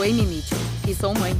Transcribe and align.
sou 0.00 0.08
Amy 0.08 0.22
Mitchell 0.22 0.58
e 0.88 0.94
sou 0.94 1.14
mãe. 1.14 1.36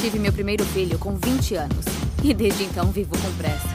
Tive 0.00 0.18
meu 0.18 0.32
primeiro 0.32 0.64
filho 0.64 0.98
com 0.98 1.14
20 1.14 1.54
anos 1.56 1.84
e 2.24 2.32
desde 2.32 2.64
então 2.64 2.90
vivo 2.90 3.10
com 3.10 3.30
pressa. 3.34 3.68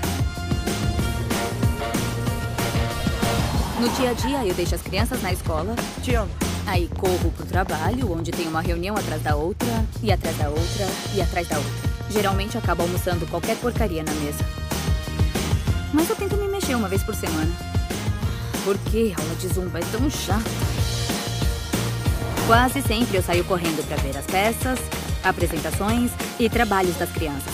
No 3.80 3.88
dia 3.90 4.10
a 4.10 4.14
dia, 4.14 4.46
eu 4.48 4.56
deixo 4.56 4.74
as 4.74 4.82
crianças 4.82 5.22
na 5.22 5.32
escola. 5.32 5.76
Amo. 6.20 6.32
Aí 6.66 6.90
corro 6.98 7.32
pro 7.38 7.46
trabalho, 7.46 8.12
onde 8.12 8.32
tem 8.32 8.48
uma 8.48 8.62
reunião 8.62 8.98
atrás 8.98 9.22
da 9.22 9.36
outra, 9.36 9.86
e 10.02 10.12
atrás 10.12 10.36
da 10.38 10.50
outra, 10.50 10.88
e 11.14 11.22
atrás 11.22 11.48
da 11.48 11.58
outra. 11.58 11.74
Geralmente 12.10 12.58
acabo 12.58 12.82
almoçando 12.82 13.28
qualquer 13.28 13.58
porcaria 13.58 14.02
na 14.02 14.12
mesa. 14.14 14.44
Mas 15.94 16.10
eu 16.10 16.16
tento 16.16 16.36
me 16.36 16.48
mexer 16.48 16.74
uma 16.74 16.90
vez 16.90 17.04
por 17.04 17.14
semana. 17.14 17.52
Por 18.64 18.76
que 18.92 19.14
aula 19.16 19.36
de 19.36 19.48
zumba 19.50 19.78
é 19.78 19.84
tão 19.92 20.10
chata? 20.10 20.77
Quase 22.48 22.82
sempre 22.82 23.18
eu 23.18 23.22
saio 23.22 23.44
correndo 23.44 23.86
para 23.86 23.98
ver 23.98 24.18
as 24.18 24.26
peças, 24.26 24.80
apresentações 25.22 26.12
e 26.40 26.50
trabalhos 26.50 26.96
das 26.96 27.12
crianças. 27.12 27.54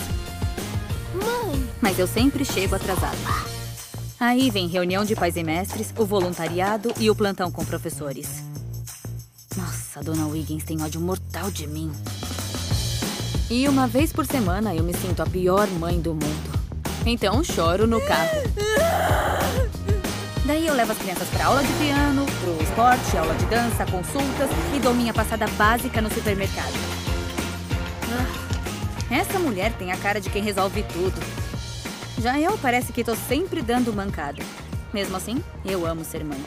Mãe! 1.16 1.68
Mas 1.82 1.98
eu 1.98 2.06
sempre 2.06 2.46
chego 2.46 2.76
atrasada. 2.76 3.18
Aí 4.20 4.52
vem 4.52 4.68
reunião 4.68 5.04
de 5.04 5.16
pais 5.16 5.36
e 5.36 5.44
mestres, 5.44 5.92
o 5.98 6.06
voluntariado 6.06 6.94
e 7.00 7.10
o 7.10 7.16
plantão 7.16 7.52
com 7.52 7.66
professores. 7.66 8.44
Nossa, 9.58 10.00
a 10.00 10.04
dona 10.04 10.28
Wiggins 10.28 10.64
tem 10.64 10.80
ódio 10.84 11.02
mortal 11.02 11.50
de 11.50 11.66
mim. 11.66 11.92
E 13.50 13.68
uma 13.68 13.88
vez 13.88 14.14
por 14.14 14.28
semana 14.28 14.76
eu 14.76 14.84
me 14.84 14.94
sinto 14.94 15.24
a 15.24 15.26
pior 15.26 15.68
mãe 15.72 16.00
do 16.00 16.14
mundo. 16.14 16.60
Então 17.04 17.44
choro 17.44 17.88
no 17.88 18.00
carro. 18.00 18.30
Daí 20.46 20.68
eu 20.68 20.74
levo 20.74 20.92
as 20.92 20.98
crianças 20.98 21.30
para 21.30 21.46
aula 21.46 21.64
de 21.64 21.72
piano, 21.74 22.26
pro 22.42 22.62
esporte, 22.62 23.18
aula 23.18 23.34
de 23.36 23.46
dança, 23.46 23.86
consultas 23.86 24.50
e 24.76 24.80
dou 24.80 24.94
minha 24.94 25.14
passada 25.14 25.48
básica 25.48 26.02
no 26.02 26.14
supermercado. 26.14 26.74
Ah, 28.12 29.14
essa 29.14 29.40
mulher 29.40 29.72
tem 29.78 29.94
a 29.94 29.98
cara 29.98 30.20
de 30.20 30.30
quem 30.30 30.44
resolve 30.44 30.84
tudo. 30.84 31.18
Já 32.20 32.38
eu 32.42 32.58
parece 32.58 32.92
que 32.92 33.06
tô 33.06 33.16
sempre 33.16 33.62
dando 33.62 33.94
mancada. 33.94 34.44
Mesmo 34.94 35.16
assim, 35.16 35.42
eu 35.64 35.86
amo 35.86 36.04
ser 36.04 36.26
mãe. 36.26 36.44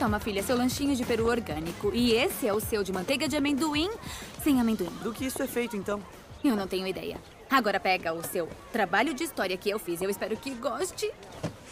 Toma, 0.00 0.18
filha, 0.18 0.42
seu 0.42 0.56
lanchinho 0.56 0.96
de 0.96 1.04
peru 1.04 1.28
orgânico. 1.28 1.92
E 1.94 2.14
esse 2.14 2.48
é 2.48 2.52
o 2.52 2.58
seu 2.58 2.82
de 2.82 2.92
manteiga 2.92 3.28
de 3.28 3.36
amendoim 3.36 3.88
sem 4.42 4.60
amendoim. 4.60 4.90
Do 5.00 5.12
que 5.12 5.26
isso 5.26 5.40
é 5.40 5.46
feito, 5.46 5.76
então? 5.76 6.02
Eu 6.42 6.56
não 6.56 6.66
tenho 6.66 6.88
ideia. 6.88 7.18
Agora 7.48 7.78
pega 7.78 8.12
o 8.12 8.22
seu 8.24 8.48
trabalho 8.72 9.14
de 9.14 9.22
história 9.22 9.56
que 9.56 9.70
eu 9.70 9.78
fiz. 9.78 10.02
Eu 10.02 10.10
espero 10.10 10.36
que 10.36 10.50
goste. 10.54 11.08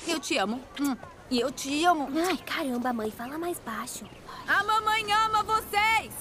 Eu 0.07 0.21
te 0.21 0.39
amo. 0.39 0.61
Hum. 0.81 0.97
E 1.31 1.39
eu 1.41 1.53
te 1.53 1.85
amo. 1.85 2.09
Ai, 2.27 2.37
caramba, 2.39 2.93
mãe, 2.93 3.11
fala 3.11 3.39
mais 3.39 3.61
baixo. 3.61 4.05
A 4.49 4.65
mamãe 4.65 5.13
ama 5.13 5.45
vocês! 5.45 6.13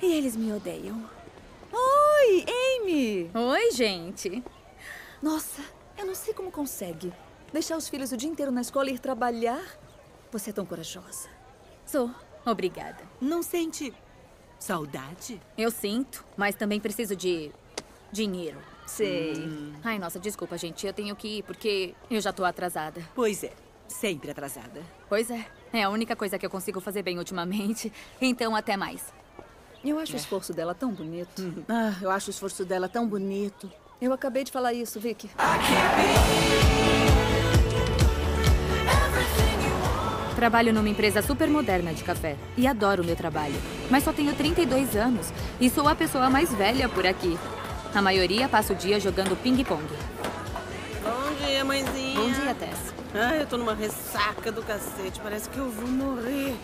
E 0.00 0.06
eles 0.06 0.36
me 0.36 0.52
odeiam. 0.52 1.04
Oi, 1.72 2.44
Amy! 2.78 3.30
Oi, 3.34 3.70
gente. 3.72 4.42
Nossa, 5.20 5.62
eu 5.98 6.06
não 6.06 6.14
sei 6.14 6.32
como 6.32 6.50
consegue. 6.52 7.12
Deixar 7.52 7.76
os 7.76 7.88
filhos 7.88 8.12
o 8.12 8.16
dia 8.16 8.30
inteiro 8.30 8.52
na 8.52 8.60
escola 8.60 8.88
e 8.88 8.94
ir 8.94 9.00
trabalhar? 9.00 9.62
Você 10.30 10.50
é 10.50 10.52
tão 10.52 10.64
corajosa. 10.64 11.28
Sou. 11.84 12.10
Obrigada. 12.46 13.02
Não 13.20 13.42
sente 13.42 13.92
saudade? 14.58 15.42
Eu 15.58 15.70
sinto, 15.70 16.24
mas 16.36 16.54
também 16.54 16.80
preciso 16.80 17.16
de 17.16 17.50
dinheiro. 18.12 18.58
Sei. 18.90 19.72
Ai, 19.84 19.98
nossa, 19.98 20.18
desculpa, 20.18 20.58
gente. 20.58 20.84
Eu 20.86 20.92
tenho 20.92 21.14
que 21.14 21.38
ir 21.38 21.42
porque 21.44 21.94
eu 22.10 22.20
já 22.20 22.32
tô 22.32 22.44
atrasada. 22.44 23.00
Pois 23.14 23.44
é, 23.44 23.52
sempre 23.86 24.30
atrasada. 24.32 24.82
Pois 25.08 25.30
é. 25.30 25.46
É 25.72 25.84
a 25.84 25.90
única 25.90 26.16
coisa 26.16 26.36
que 26.38 26.44
eu 26.44 26.50
consigo 26.50 26.80
fazer 26.80 27.02
bem 27.02 27.16
ultimamente. 27.18 27.92
Então, 28.20 28.54
até 28.54 28.76
mais. 28.76 29.12
Eu 29.84 29.98
acho 29.98 30.12
o 30.12 30.16
esforço 30.16 30.52
dela 30.52 30.74
tão 30.74 30.92
bonito. 30.92 31.64
Ah, 31.68 31.94
eu 32.02 32.10
acho 32.10 32.28
o 32.28 32.30
esforço 32.30 32.64
dela 32.64 32.88
tão 32.88 33.06
bonito. 33.08 33.70
Eu 34.00 34.12
acabei 34.12 34.44
de 34.44 34.52
falar 34.52 34.74
isso, 34.74 34.98
Vicky. 35.00 35.30
Trabalho 40.36 40.72
numa 40.72 40.88
empresa 40.88 41.22
super 41.22 41.48
moderna 41.48 41.92
de 41.94 42.02
café 42.02 42.36
e 42.56 42.66
adoro 42.66 43.02
o 43.02 43.06
meu 43.06 43.16
trabalho. 43.16 43.54
Mas 43.90 44.04
só 44.04 44.12
tenho 44.12 44.34
32 44.34 44.96
anos 44.96 45.32
e 45.60 45.70
sou 45.70 45.86
a 45.86 45.94
pessoa 45.94 46.28
mais 46.28 46.52
velha 46.52 46.88
por 46.88 47.06
aqui. 47.06 47.38
A 47.94 48.00
maioria 48.00 48.48
passa 48.48 48.72
o 48.72 48.76
dia 48.76 49.00
jogando 49.00 49.36
ping-pong. 49.36 49.84
Bom 51.02 51.44
dia, 51.44 51.64
mãezinha. 51.64 52.20
Bom 52.20 52.30
dia, 52.30 52.54
Tess. 52.54 52.94
Ai, 53.12 53.42
eu 53.42 53.46
tô 53.46 53.56
numa 53.56 53.74
ressaca 53.74 54.52
do 54.52 54.62
cacete. 54.62 55.18
Parece 55.20 55.48
que 55.48 55.58
eu 55.58 55.68
vou 55.68 55.88
morrer. 55.88 56.54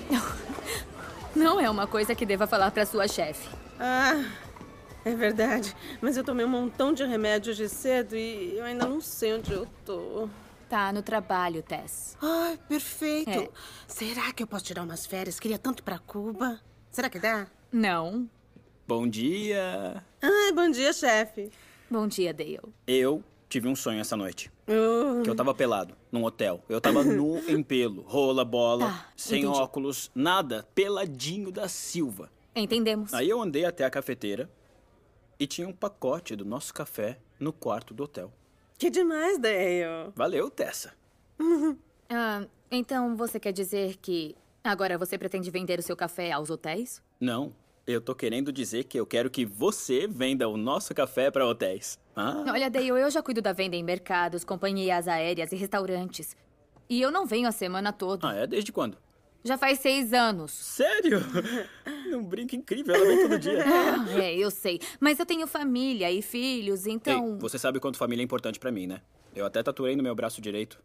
Não 1.35 1.61
é 1.61 1.69
uma 1.69 1.87
coisa 1.87 2.15
que 2.15 2.25
deva 2.25 2.47
falar 2.47 2.71
pra 2.71 2.87
sua 2.87 3.09
chefe. 3.09 3.49
Ah, 3.79 4.25
é 5.05 5.15
verdade. 5.15 5.75
Mas 6.01 6.17
eu 6.17 6.23
tomei 6.23 6.47
um 6.47 6.49
montão 6.49 6.93
de 6.93 7.05
remédio 7.05 7.51
hoje 7.53 7.69
cedo 7.69 8.17
e 8.17 8.57
eu 8.57 8.65
ainda 8.65 8.87
não 8.87 9.01
sei 9.03 9.35
onde 9.35 9.53
eu 9.53 9.67
tô. 9.85 10.29
Tá 10.69 10.93
no 10.93 11.03
trabalho, 11.03 11.63
Tess. 11.63 12.17
Ai, 12.23 12.59
perfeito. 12.69 13.31
É. 13.31 13.49
Será 13.87 14.33
que 14.33 14.43
eu 14.43 14.47
posso 14.47 14.65
tirar 14.65 14.83
umas 14.83 15.05
férias? 15.05 15.39
Queria 15.39 15.59
tanto 15.59 15.83
pra 15.83 15.99
Cuba. 15.99 16.59
Será 16.91 17.11
que 17.11 17.19
dá? 17.19 17.47
Não. 17.71 18.31
Bom 18.87 19.07
dia. 19.09 20.03
Ai, 20.23 20.53
bom 20.53 20.71
dia, 20.71 20.93
chefe. 20.93 21.51
Bom 21.91 22.07
dia, 22.07 22.33
Dale. 22.33 22.61
Eu 22.87 23.23
tive 23.49 23.69
um 23.69 23.75
sonho 23.77 24.01
essa 24.01 24.17
noite. 24.17 24.51
Oh, 24.69 25.23
Que 25.23 25.31
eu 25.31 25.35
tava 25.35 25.55
pelado, 25.55 25.95
num 26.11 26.25
hotel. 26.25 26.63
Eu 26.69 26.81
tava 26.81 27.03
nu 27.05 27.39
em 27.49 27.63
pelo, 27.63 28.03
rola, 28.03 28.45
bola, 28.45 28.87
Tá, 28.87 29.09
sem 29.17 29.43
entendi. 29.43 29.59
óculos, 29.59 30.11
nada, 30.15 30.67
peladinho 30.75 31.51
da 31.51 31.69
Silva. 31.69 32.31
Entendemos. 32.55 33.13
Aí 33.13 33.29
eu 33.29 33.41
andei 33.41 33.65
até 33.65 33.85
a 33.85 33.91
cafeteira 33.91 34.49
e 35.39 35.47
tinha 35.47 35.69
um 35.69 35.73
pacote 35.73 36.35
do 36.37 36.45
nosso 36.45 36.73
café 36.73 37.19
no 37.39 37.53
quarto 37.53 37.93
do 37.93 38.05
hotel. 38.05 38.33
que 38.79 38.89
demais, 38.91 39.39
Dale. 39.39 40.13
Valeu, 40.15 40.51
Tessa. 40.51 40.93
Ah, 42.09 42.47
então 42.71 43.17
você 43.17 43.41
quer 43.41 43.51
dizer 43.51 43.97
que 43.97 44.37
agora 44.63 44.97
você 44.97 45.19
pretende 45.19 45.51
vender 45.51 45.81
o 45.81 45.83
seu 45.83 45.97
café 45.97 46.31
aos 46.31 46.51
hotéis? 46.51 47.03
Não, 47.21 47.53
eu 47.87 48.01
tô 48.01 48.15
querendo 48.15 48.53
dizer 48.53 48.85
que 48.85 48.99
eu 48.99 49.07
quero 49.07 49.31
que 49.31 49.45
você 49.45 50.07
venda 50.07 50.49
o 50.49 50.57
nosso 50.57 50.95
café 50.95 51.31
pra 51.31 51.47
hotéis. 51.47 51.99
Ah, 52.15 52.45
Olha, 52.49 52.69
Dale, 52.69 52.89
eu 52.89 53.11
já 53.11 53.23
cuido 53.23 53.41
da 53.41 53.53
venda 53.53 53.77
em 53.77 53.83
mercados, 53.83 54.45
companhias 54.45 55.07
aéreas 55.07 55.53
e 55.53 55.57
restaurantes. 55.57 56.37
E 56.89 57.01
eu 57.01 57.11
não 57.11 57.27
venho 57.27 57.49
a 57.49 57.53
semana 57.53 57.93
toda. 57.93 58.29
ah 58.29 58.35
é? 58.35 58.47
Desde 58.47 58.73
quando? 58.73 58.97
Já 59.45 59.57
faz 59.57 59.79
seis 59.79 60.13
anos. 60.13 60.51
Sério? 60.51 61.21
Não 62.11 62.25
brinca 62.25 62.57
incrível, 62.57 62.93
ela 62.97 63.05
vem 63.07 63.29
todo 63.29 63.39
dia. 63.39 63.65
Ah, 63.65 64.11
é, 64.21 64.35
eu 64.35 64.51
sei. 64.51 64.81
Mas 64.99 65.21
eu 65.21 65.27
tenho 65.27 65.47
família 65.47 66.11
e 66.11 66.21
filhos, 66.21 66.85
então. 66.85 67.35
Ei, 67.35 67.39
você 67.39 67.57
sabe 67.57 67.79
quanto 67.79 67.97
família 67.97 68.23
é 68.23 68.25
importante 68.25 68.59
pra 68.59 68.73
mim, 68.73 68.89
né? 68.89 69.01
Eu 69.37 69.47
até 69.47 69.63
tatuei 69.63 69.95
no 69.95 70.03
meu 70.03 70.17
braço 70.17 70.41
direito. 70.41 70.83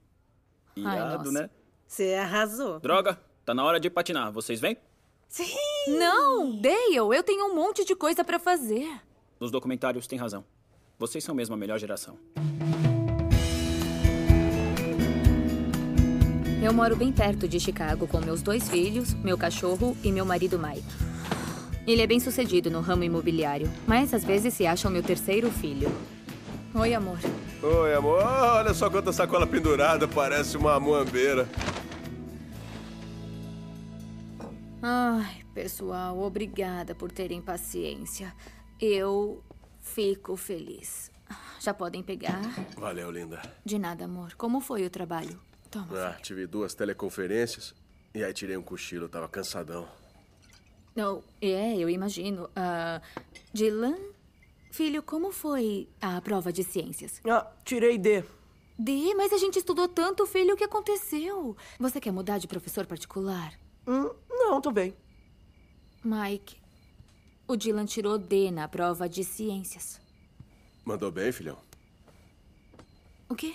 Irado, 0.76 1.26
nossa. 1.26 1.32
né? 1.32 1.50
Você 1.88 2.14
arrasou. 2.14 2.80
Droga, 2.80 3.20
tá 3.44 3.52
na 3.56 3.64
hora 3.64 3.80
de 3.80 3.90
patinar. 3.90 4.32
Vocês 4.32 4.60
vêm? 4.60 4.78
Não, 5.88 6.60
Dale, 6.60 6.96
eu 6.96 7.24
tenho 7.24 7.46
um 7.46 7.56
monte 7.56 7.86
de 7.86 7.96
coisa 7.96 8.24
pra 8.24 8.38
fazer. 8.38 8.88
Nos 9.40 9.50
documentários 9.50 10.06
tem 10.06 10.20
razão. 10.20 10.44
Vocês 11.00 11.24
são 11.24 11.34
mesmo 11.34 11.56
a 11.56 11.58
melhor 11.58 11.80
geração. 11.80 12.18
Eu 16.62 16.74
moro 16.74 16.96
bem 16.96 17.12
perto 17.12 17.48
de 17.48 17.60
Chicago 17.60 18.08
com 18.08 18.20
meus 18.20 18.42
dois 18.42 18.70
filhos, 18.70 19.14
meu 19.16 19.38
cachorro 19.38 19.98
e 20.04 20.12
meu 20.12 20.26
marido 20.26 20.60
Mike. 20.60 20.84
Ele 21.88 22.02
é 22.02 22.08
bem 22.08 22.20
sucedido 22.20 22.70
no 22.70 22.82
ramo 22.82 23.04
imobiliário, 23.04 23.72
mas 23.88 24.14
às 24.14 24.24
vezes 24.24 24.54
se 24.54 24.68
acha 24.68 24.88
o 24.88 24.92
meu 24.92 25.02
terceiro 25.02 25.50
filho. 25.50 25.92
Oi, 26.76 26.94
amor. 26.94 27.18
Oi, 27.64 27.94
amor. 27.96 28.22
Olha 28.22 28.74
só 28.74 28.90
quanta 28.90 29.12
sacola 29.12 29.48
pendurada, 29.48 30.08
parece 30.08 30.56
uma 30.56 30.80
muambeira. 30.80 31.50
Ai, 34.82 35.46
pessoal, 35.54 36.20
obrigada 36.20 36.96
por 36.96 37.12
terem 37.12 37.40
paciência. 37.40 38.36
Eu 38.80 39.44
fico 39.80 40.36
feliz. 40.36 41.12
Já 41.60 41.72
podem 41.74 42.02
pegar? 42.02 42.42
Valeu, 42.76 43.12
linda. 43.12 43.40
De 43.64 43.78
nada, 43.78 44.06
amor. 44.06 44.34
Como 44.34 44.60
foi 44.60 44.84
o 44.84 44.90
trabalho? 44.90 45.40
Toma. 45.70 45.88
Ah, 46.08 46.14
tive 46.22 46.48
duas 46.48 46.74
teleconferências 46.74 47.76
e 48.14 48.24
aí 48.24 48.34
tirei 48.34 48.58
um 48.58 48.64
cochilo, 48.64 49.08
tava 49.08 49.30
cansadão. 49.30 49.88
Não, 50.96 51.24
é, 51.40 51.78
eu 51.78 51.88
imagino. 51.88 52.50
Ah, 52.56 53.02
Dylan, 53.54 53.98
filho, 54.72 55.04
como 55.04 55.32
foi 55.32 55.88
a 56.02 56.20
prova 56.22 56.52
de 56.52 56.64
ciências? 56.64 57.22
Ah, 57.30 57.50
tirei 57.64 58.00
D. 58.00 58.24
D, 58.80 59.14
mas 59.14 59.32
a 59.32 59.38
gente 59.38 59.60
estudou 59.60 59.88
tanto, 59.88 60.26
filho, 60.26 60.56
o 60.56 60.58
que 60.58 60.64
aconteceu? 60.64 61.56
Você 61.80 62.02
quer 62.02 62.12
mudar 62.12 62.40
de 62.40 62.48
professor 62.48 62.88
particular? 62.88 63.54
Hum, 63.88 64.10
não, 64.30 64.62
tô 64.62 64.72
bem. 64.72 64.94
Mike, 66.04 66.58
o 67.48 67.56
Dylan 67.56 67.86
tirou 67.86 68.18
D 68.18 68.52
na 68.52 68.68
prova 68.68 69.08
de 69.08 69.24
ciências. 69.24 70.00
Mandou 70.84 71.12
bem, 71.12 71.32
filhão? 71.32 71.58
O 73.30 73.36
quê? 73.36 73.54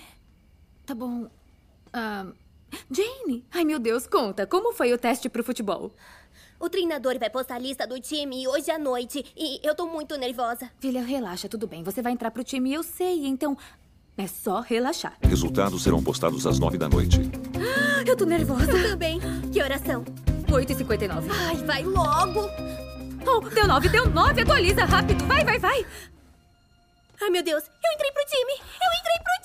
Tá 0.85 0.95
bom. 0.95 1.29
Ah, 1.93 2.27
Jane! 2.91 3.45
Ai, 3.51 3.65
meu 3.65 3.79
Deus, 3.79 4.07
conta. 4.07 4.47
Como 4.47 4.73
foi 4.73 4.93
o 4.93 4.99
teste 4.99 5.29
pro 5.29 5.45
futebol? 5.45 5.93
O 6.59 6.71
treinador 6.71 7.19
vai 7.19 7.29
postar 7.29 7.57
a 7.57 7.59
lista 7.59 7.87
do 7.87 8.01
time 8.01 8.49
hoje 8.49 8.71
à 8.71 8.79
noite 8.79 9.25
e 9.37 9.61
eu 9.63 9.75
tô 9.75 9.87
muito 9.87 10.17
nervosa. 10.17 10.71
Filha, 10.81 11.03
relaxa, 11.03 11.49
tudo 11.49 11.67
bem. 11.67 11.83
Você 11.83 12.01
vai 12.01 12.13
entrar 12.13 12.31
pro 12.31 12.43
time, 12.45 12.73
eu 12.73 12.83
sei, 12.83 13.27
então 13.27 13.57
é 14.17 14.27
só 14.27 14.61
relaxar. 14.61 15.17
Resultados 15.23 15.83
serão 15.83 16.03
postados 16.03 16.47
às 16.47 16.59
nove 16.59 16.79
da 16.79 16.89
noite. 16.89 17.21
Eu 18.07 18.17
tô 18.17 18.25
nervosa. 18.25 18.71
Eu 18.71 18.91
também. 18.91 19.21
Que 19.53 19.63
oração? 19.63 20.05
8h59. 20.49 21.25
Ai, 21.31 21.57
vai 21.57 21.83
logo! 21.83 22.49
Oh, 23.27 23.41
deu 23.41 23.67
9, 23.67 23.89
deu 23.89 24.09
9. 24.09 24.43
Atualiza 24.43 24.85
rápido. 24.85 25.25
Vai, 25.27 25.45
vai, 25.45 25.59
vai. 25.59 25.87
Ai, 27.21 27.31
meu 27.31 27.43
Deus, 27.43 27.65
eu 27.65 27.93
entrei 27.95 28.13
pro 28.13 28.25
time! 28.27 28.53
Eu 28.53 29.01
entrei 29.01 29.17
pro 29.25 29.33
time! 29.33 29.36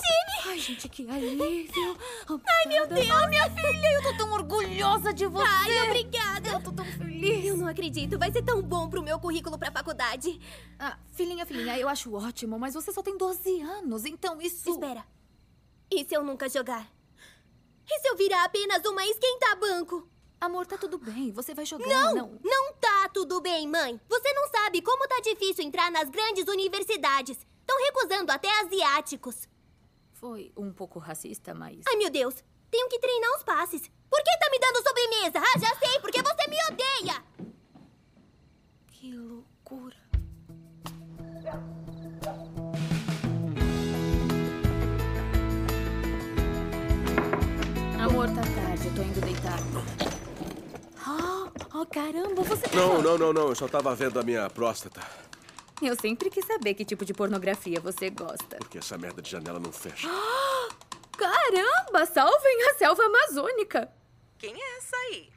Ai, 0.52 0.60
gente, 0.60 0.90
que 0.90 1.10
alívio. 1.10 1.98
Ai, 2.28 2.68
meu 2.68 2.86
Deus! 2.86 3.08
Minha 3.30 3.50
filha, 3.50 3.94
eu 3.94 4.04
tô 4.04 4.18
tão 4.18 4.34
orgulhosa 4.34 5.14
de 5.14 5.26
você. 5.26 5.48
Ai, 5.48 5.88
obrigada! 5.88 6.50
Eu 6.50 6.62
tô 6.62 6.74
tão 6.74 6.84
feliz. 6.84 7.46
Eu 7.46 7.56
não 7.56 7.68
acredito, 7.68 8.20
vai 8.20 8.30
ser 8.34 8.42
tão 8.42 8.62
bom 8.62 8.90
pro 8.90 9.02
meu 9.02 9.18
currículo 9.18 9.58
pra 9.58 9.72
faculdade. 9.72 10.42
Ah, 10.78 11.00
filhinha, 11.14 11.46
filhinha, 11.46 11.80
eu 11.80 11.88
acho 11.88 12.14
ótimo, 12.14 12.60
mas 12.60 12.74
você 12.74 12.92
só 12.92 13.02
tem 13.02 13.18
12 13.18 13.62
anos, 13.62 14.04
então 14.04 14.42
isso... 14.42 14.70
Espera. 14.70 15.06
E 15.90 16.04
se 16.04 16.14
eu 16.14 16.22
nunca 16.22 16.50
jogar? 16.50 16.86
E 17.90 18.00
se 18.00 18.10
eu 18.10 18.18
virar 18.18 18.44
apenas 18.44 18.84
uma 18.84 19.06
esquenta-banco? 19.06 20.06
Amor, 20.42 20.66
tá 20.66 20.78
tudo 20.78 20.98
bem, 20.98 21.32
você 21.32 21.54
vai 21.54 21.66
jogar, 21.66 21.88
Não, 21.88 22.14
não... 22.14 22.40
não 22.44 22.74
tá 22.74 23.08
tudo 23.14 23.40
bem, 23.40 23.70
mãe. 23.70 23.98
Você 24.10 24.34
não 24.34 24.50
sabe 24.50 24.82
como 24.82 25.08
tá 25.08 25.22
difícil 25.22 25.64
entrar 25.64 25.90
nas 25.90 26.10
grandes 26.10 26.46
universidades. 26.46 27.38
Estão 27.62 27.78
recusando 27.86 28.34
até 28.34 28.50
asiáticos. 28.60 29.48
Foi 30.22 30.54
um 30.56 30.72
pouco 30.72 31.00
racista, 31.00 31.52
mas... 31.52 31.84
Ai, 31.90 31.96
meu 31.96 32.12
Deus. 32.12 32.44
Tenho 32.70 32.88
que 32.88 33.00
treinar 33.00 33.32
os 33.38 33.44
passes. 33.44 33.90
Por 34.08 34.24
que 34.24 34.38
tá 34.38 34.50
me 34.52 34.60
dando 34.60 34.88
sobremesa? 34.88 35.40
Ah, 35.40 35.58
já 35.58 35.76
sei, 35.78 36.00
porque 36.00 36.22
você 36.22 36.48
me 36.48 36.58
odeia. 36.70 37.24
Que 38.88 39.12
loucura. 39.14 39.96
Amor, 48.00 48.28
tá 48.28 48.42
tarde, 48.42 48.88
eu 48.88 48.96
tô 48.96 49.02
indo 49.02 49.22
deitar. 49.22 49.60
Oh, 51.08 51.80
oh, 51.80 51.86
caramba, 51.88 52.44
você... 52.44 52.76
Não, 52.76 53.02
não, 53.02 53.18
não, 53.18 53.34
não. 53.34 53.50
Eu 53.50 53.56
só 53.56 53.68
tava 53.68 53.96
vendo 53.96 54.20
a 54.20 54.24
minha 54.24 54.48
próstata. 54.52 55.02
Eu 55.90 55.96
sempre 56.00 56.30
quis 56.30 56.46
saber 56.46 56.74
que 56.76 56.86
tipo 56.86 57.04
de 57.04 57.14
pornografia 57.14 57.80
você 57.80 58.10
gosta. 58.10 58.58
Porque 58.58 58.78
essa 58.78 58.98
merda 58.98 59.22
de 59.22 59.30
janela 59.30 59.60
não 59.60 59.72
fecha. 59.72 60.08
Caramba, 61.18 62.06
salvem 62.06 62.70
a 62.70 62.76
selva 62.76 63.04
amazônica. 63.04 63.92
Quem 64.38 64.54
é 64.54 64.78
essa 64.78 64.96
aí? 64.96 65.30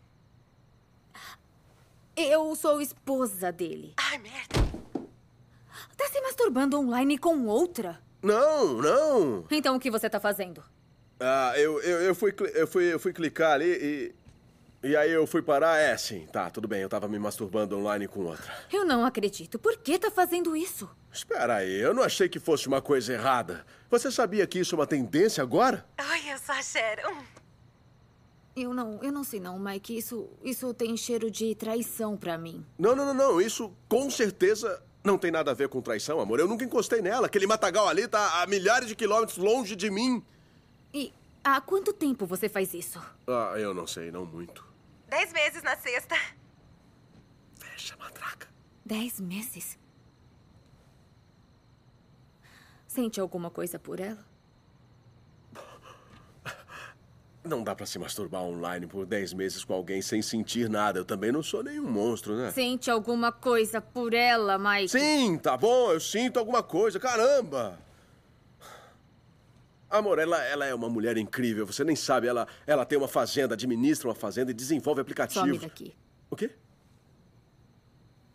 Eu 2.16 2.54
sou 2.54 2.80
esposa 2.80 3.50
dele. 3.50 3.94
Ai, 3.96 4.18
merda. 4.18 4.64
Tá 5.96 6.06
se 6.08 6.20
masturbando 6.20 6.78
online 6.78 7.18
com 7.18 7.46
outra? 7.46 8.00
Não, 8.22 8.74
não. 8.74 9.44
Então 9.50 9.76
o 9.76 9.80
que 9.80 9.90
você 9.90 10.08
tá 10.08 10.20
fazendo? 10.20 10.62
Ah, 11.20 11.52
eu, 11.56 11.80
eu, 11.82 12.02
eu, 12.02 12.14
fui, 12.14 12.34
eu, 12.54 12.66
fui, 12.66 12.92
eu 12.92 12.98
fui 12.98 13.12
clicar 13.12 13.52
ali 13.52 13.70
e. 13.70 14.14
E 14.84 14.94
aí 14.94 15.10
eu 15.10 15.26
fui 15.26 15.40
parar. 15.40 15.78
É, 15.78 15.96
sim, 15.96 16.26
tá, 16.30 16.50
tudo 16.50 16.68
bem. 16.68 16.82
Eu 16.82 16.90
tava 16.90 17.08
me 17.08 17.18
masturbando 17.18 17.74
online 17.78 18.06
com 18.06 18.26
outra. 18.26 18.54
Eu 18.70 18.84
não 18.84 19.02
acredito. 19.02 19.58
Por 19.58 19.78
que 19.78 19.98
tá 19.98 20.10
fazendo 20.10 20.54
isso? 20.54 20.86
Espera 21.10 21.56
aí, 21.56 21.80
eu 21.80 21.94
não 21.94 22.02
achei 22.02 22.28
que 22.28 22.38
fosse 22.38 22.68
uma 22.68 22.82
coisa 22.82 23.14
errada. 23.14 23.64
Você 23.90 24.10
sabia 24.10 24.46
que 24.46 24.58
isso 24.58 24.74
é 24.74 24.78
uma 24.78 24.86
tendência 24.86 25.42
agora? 25.42 25.86
Ai, 25.96 26.28
exageram. 26.30 27.16
Eu 28.54 28.74
não, 28.74 29.02
eu 29.02 29.10
não 29.10 29.24
sei 29.24 29.40
não, 29.40 29.58
Mike. 29.58 29.96
Isso, 29.96 30.28
isso 30.42 30.74
tem 30.74 30.94
cheiro 30.98 31.30
de 31.30 31.54
traição 31.54 32.14
pra 32.14 32.36
mim. 32.36 32.62
Não, 32.78 32.94
não, 32.94 33.06
não, 33.06 33.14
não. 33.14 33.40
Isso 33.40 33.72
com 33.88 34.10
certeza 34.10 34.82
não 35.02 35.16
tem 35.16 35.30
nada 35.30 35.50
a 35.50 35.54
ver 35.54 35.70
com 35.70 35.80
traição, 35.80 36.20
amor. 36.20 36.40
Eu 36.40 36.46
nunca 36.46 36.62
encostei 36.62 37.00
nela. 37.00 37.26
Aquele 37.26 37.46
matagal 37.46 37.88
ali 37.88 38.06
tá 38.06 38.42
a 38.42 38.46
milhares 38.46 38.86
de 38.86 38.94
quilômetros 38.94 39.38
longe 39.38 39.74
de 39.74 39.90
mim. 39.90 40.22
E 40.92 41.10
há 41.42 41.58
quanto 41.62 41.90
tempo 41.90 42.26
você 42.26 42.50
faz 42.50 42.74
isso? 42.74 43.00
Ah, 43.26 43.54
eu 43.56 43.72
não 43.72 43.86
sei, 43.86 44.12
não 44.12 44.26
muito. 44.26 44.73
Dez 45.08 45.32
meses 45.32 45.62
na 45.62 45.76
sexta. 45.76 46.16
Fecha, 47.58 47.96
matraca. 47.96 48.48
Dez 48.84 49.20
meses? 49.20 49.78
Sente 52.86 53.20
alguma 53.20 53.50
coisa 53.50 53.78
por 53.78 54.00
ela? 54.00 54.24
Não 57.44 57.62
dá 57.62 57.74
pra 57.74 57.84
se 57.84 57.98
masturbar 57.98 58.40
online 58.40 58.86
por 58.86 59.04
10 59.04 59.34
meses 59.34 59.62
com 59.64 59.74
alguém 59.74 60.00
sem 60.00 60.22
sentir 60.22 60.66
nada. 60.70 60.98
Eu 60.98 61.04
também 61.04 61.30
não 61.30 61.42
sou 61.42 61.62
nenhum 61.62 61.86
monstro, 61.86 62.34
né? 62.36 62.50
Sente 62.50 62.90
alguma 62.90 63.30
coisa 63.30 63.82
por 63.82 64.14
ela, 64.14 64.56
Mike? 64.56 64.88
Sim, 64.88 65.36
tá 65.36 65.54
bom, 65.54 65.92
eu 65.92 66.00
sinto 66.00 66.38
alguma 66.38 66.62
coisa. 66.62 66.98
Caramba! 66.98 67.78
Amor, 69.94 70.18
ela, 70.18 70.42
ela 70.42 70.66
é 70.66 70.74
uma 70.74 70.88
mulher 70.88 71.16
incrível. 71.16 71.64
Você 71.64 71.84
nem 71.84 71.94
sabe. 71.94 72.26
Ela, 72.26 72.48
ela 72.66 72.84
tem 72.84 72.98
uma 72.98 73.06
fazenda, 73.06 73.54
administra 73.54 74.08
uma 74.08 74.14
fazenda 74.14 74.50
e 74.50 74.54
desenvolve 74.54 74.98
Some 74.98 75.02
aplicativos. 75.02 75.60
daqui. 75.60 75.94
O 76.28 76.34
quê? 76.34 76.50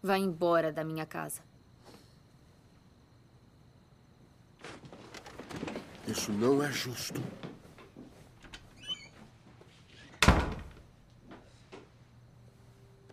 Vai 0.01 0.19
embora 0.19 0.71
da 0.71 0.85
minha 0.85 1.05
casa. 1.05 1.41
Isso 6.07 6.31
não 6.31 6.63
é 6.63 6.71
justo. 6.71 7.21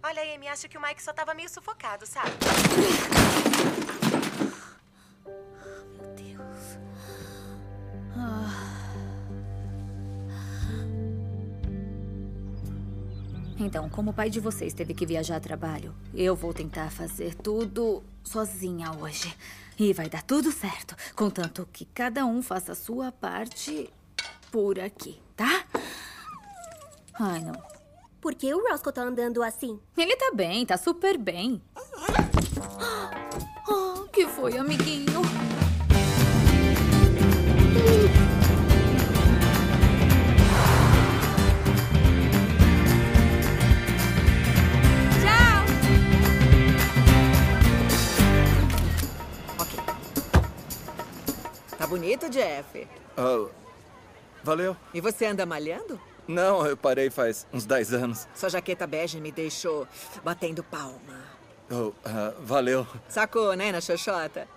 Olha, 0.04 0.34
Amy, 0.36 0.46
acho 0.46 0.68
que 0.68 0.78
o 0.78 0.80
Mike 0.80 1.02
só 1.02 1.12
tava 1.12 1.34
meio 1.34 1.48
sufocado, 1.48 2.06
sabe? 2.06 2.30
Então, 13.58 13.88
como 13.88 14.10
o 14.10 14.14
pai 14.14 14.28
de 14.28 14.38
vocês 14.38 14.74
teve 14.74 14.92
que 14.92 15.06
viajar 15.06 15.36
a 15.36 15.40
trabalho, 15.40 15.94
eu 16.14 16.36
vou 16.36 16.52
tentar 16.52 16.90
fazer 16.90 17.34
tudo 17.34 18.02
sozinha 18.22 18.92
hoje. 18.92 19.34
E 19.78 19.92
vai 19.92 20.08
dar 20.08 20.22
tudo 20.22 20.52
certo, 20.52 20.94
contanto 21.14 21.68
que 21.72 21.84
cada 21.86 22.24
um 22.24 22.42
faça 22.42 22.72
a 22.72 22.74
sua 22.74 23.12
parte 23.12 23.90
por 24.50 24.78
aqui, 24.78 25.20
tá? 25.34 25.64
Ai, 27.18 27.40
não. 27.40 27.54
Por 28.20 28.34
que 28.34 28.52
o 28.54 28.68
Roscoe 28.70 28.92
tá 28.92 29.02
andando 29.02 29.42
assim? 29.42 29.78
Ele 29.96 30.16
tá 30.16 30.32
bem, 30.34 30.64
tá 30.66 30.76
super 30.76 31.16
bem. 31.18 31.62
Oh, 33.68 34.04
que 34.12 34.26
foi, 34.28 34.56
amiguinho? 34.56 35.20
Tá 51.86 51.90
bonito, 51.90 52.28
Jeff. 52.28 52.88
Oh, 53.16 53.48
valeu. 54.42 54.76
E 54.92 55.00
você 55.00 55.26
anda 55.26 55.46
malhando? 55.46 56.00
Não, 56.26 56.66
eu 56.66 56.76
parei 56.76 57.10
faz 57.10 57.46
uns 57.52 57.64
10 57.64 57.92
anos. 57.94 58.26
Sua 58.34 58.50
jaqueta 58.50 58.88
bege 58.88 59.20
me 59.20 59.30
deixou 59.30 59.86
batendo 60.24 60.64
palma. 60.64 61.22
Oh, 61.70 61.92
ah, 62.04 62.34
valeu. 62.40 62.84
Sacou, 63.08 63.54
né, 63.54 63.70
na 63.70 63.80
xoxota? 63.80 64.48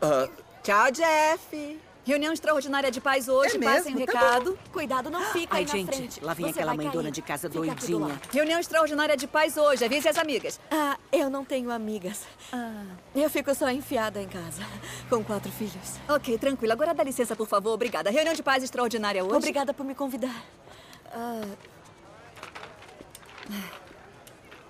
Ah, 0.00 0.28
Tchau, 0.62 0.92
Jeff. 0.92 1.80
Reunião 2.08 2.32
extraordinária 2.32 2.90
de 2.90 3.02
paz 3.02 3.28
hoje. 3.28 3.56
É 3.56 3.60
Passem 3.60 3.94
o? 3.94 4.06
Tá 4.06 4.12
recado. 4.12 4.58
Cuidado, 4.72 5.10
não 5.10 5.20
fica 5.26 5.54
Ai, 5.54 5.60
aí 5.60 5.66
na 5.66 5.72
gente, 5.72 5.94
frente. 5.94 6.24
lá 6.24 6.32
vem 6.32 6.46
Você 6.46 6.52
aquela 6.52 6.72
mãe 6.74 6.86
cair. 6.86 6.96
dona 6.96 7.10
de 7.10 7.20
casa 7.20 7.50
Fica 7.50 7.60
do 7.60 7.66
doidinha. 7.66 8.20
Reunião 8.32 8.58
extraordinária 8.58 9.14
de 9.14 9.26
paz 9.26 9.58
hoje. 9.58 9.84
Avise 9.84 10.08
as 10.08 10.16
amigas. 10.16 10.58
Ah, 10.70 10.96
eu 11.12 11.28
não 11.28 11.44
tenho 11.44 11.70
amigas. 11.70 12.22
Ah. 12.50 12.82
Eu 13.14 13.28
fico 13.28 13.54
só 13.54 13.68
enfiada 13.68 14.22
em 14.22 14.26
casa, 14.26 14.62
com 15.10 15.22
quatro 15.22 15.52
filhos. 15.52 15.98
Ok, 16.08 16.38
tranquilo. 16.38 16.72
Agora 16.72 16.94
dá 16.94 17.04
licença, 17.04 17.36
por 17.36 17.46
favor. 17.46 17.72
Obrigada. 17.74 18.08
Reunião 18.10 18.32
de 18.32 18.42
paz 18.42 18.64
extraordinária 18.64 19.22
hoje. 19.22 19.36
Obrigada 19.36 19.74
por 19.74 19.84
me 19.84 19.94
convidar. 19.94 20.42
Ah. 21.12 21.42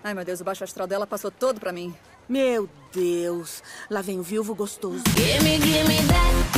Ai, 0.02 0.12
meu 0.12 0.24
Deus, 0.24 0.40
o 0.40 0.44
baixo 0.44 0.64
astral 0.64 0.88
dela 0.88 1.06
passou 1.06 1.30
todo 1.30 1.60
pra 1.60 1.70
mim. 1.72 1.94
Meu 2.28 2.68
Deus. 2.92 3.62
Lá 3.88 4.02
vem 4.02 4.18
o 4.18 4.24
viúvo 4.24 4.56
gostoso. 4.56 5.04
Gimme, 5.16 5.60
gimme 5.60 5.96
that, 6.08 6.08
that, 6.08 6.52
that, 6.52 6.57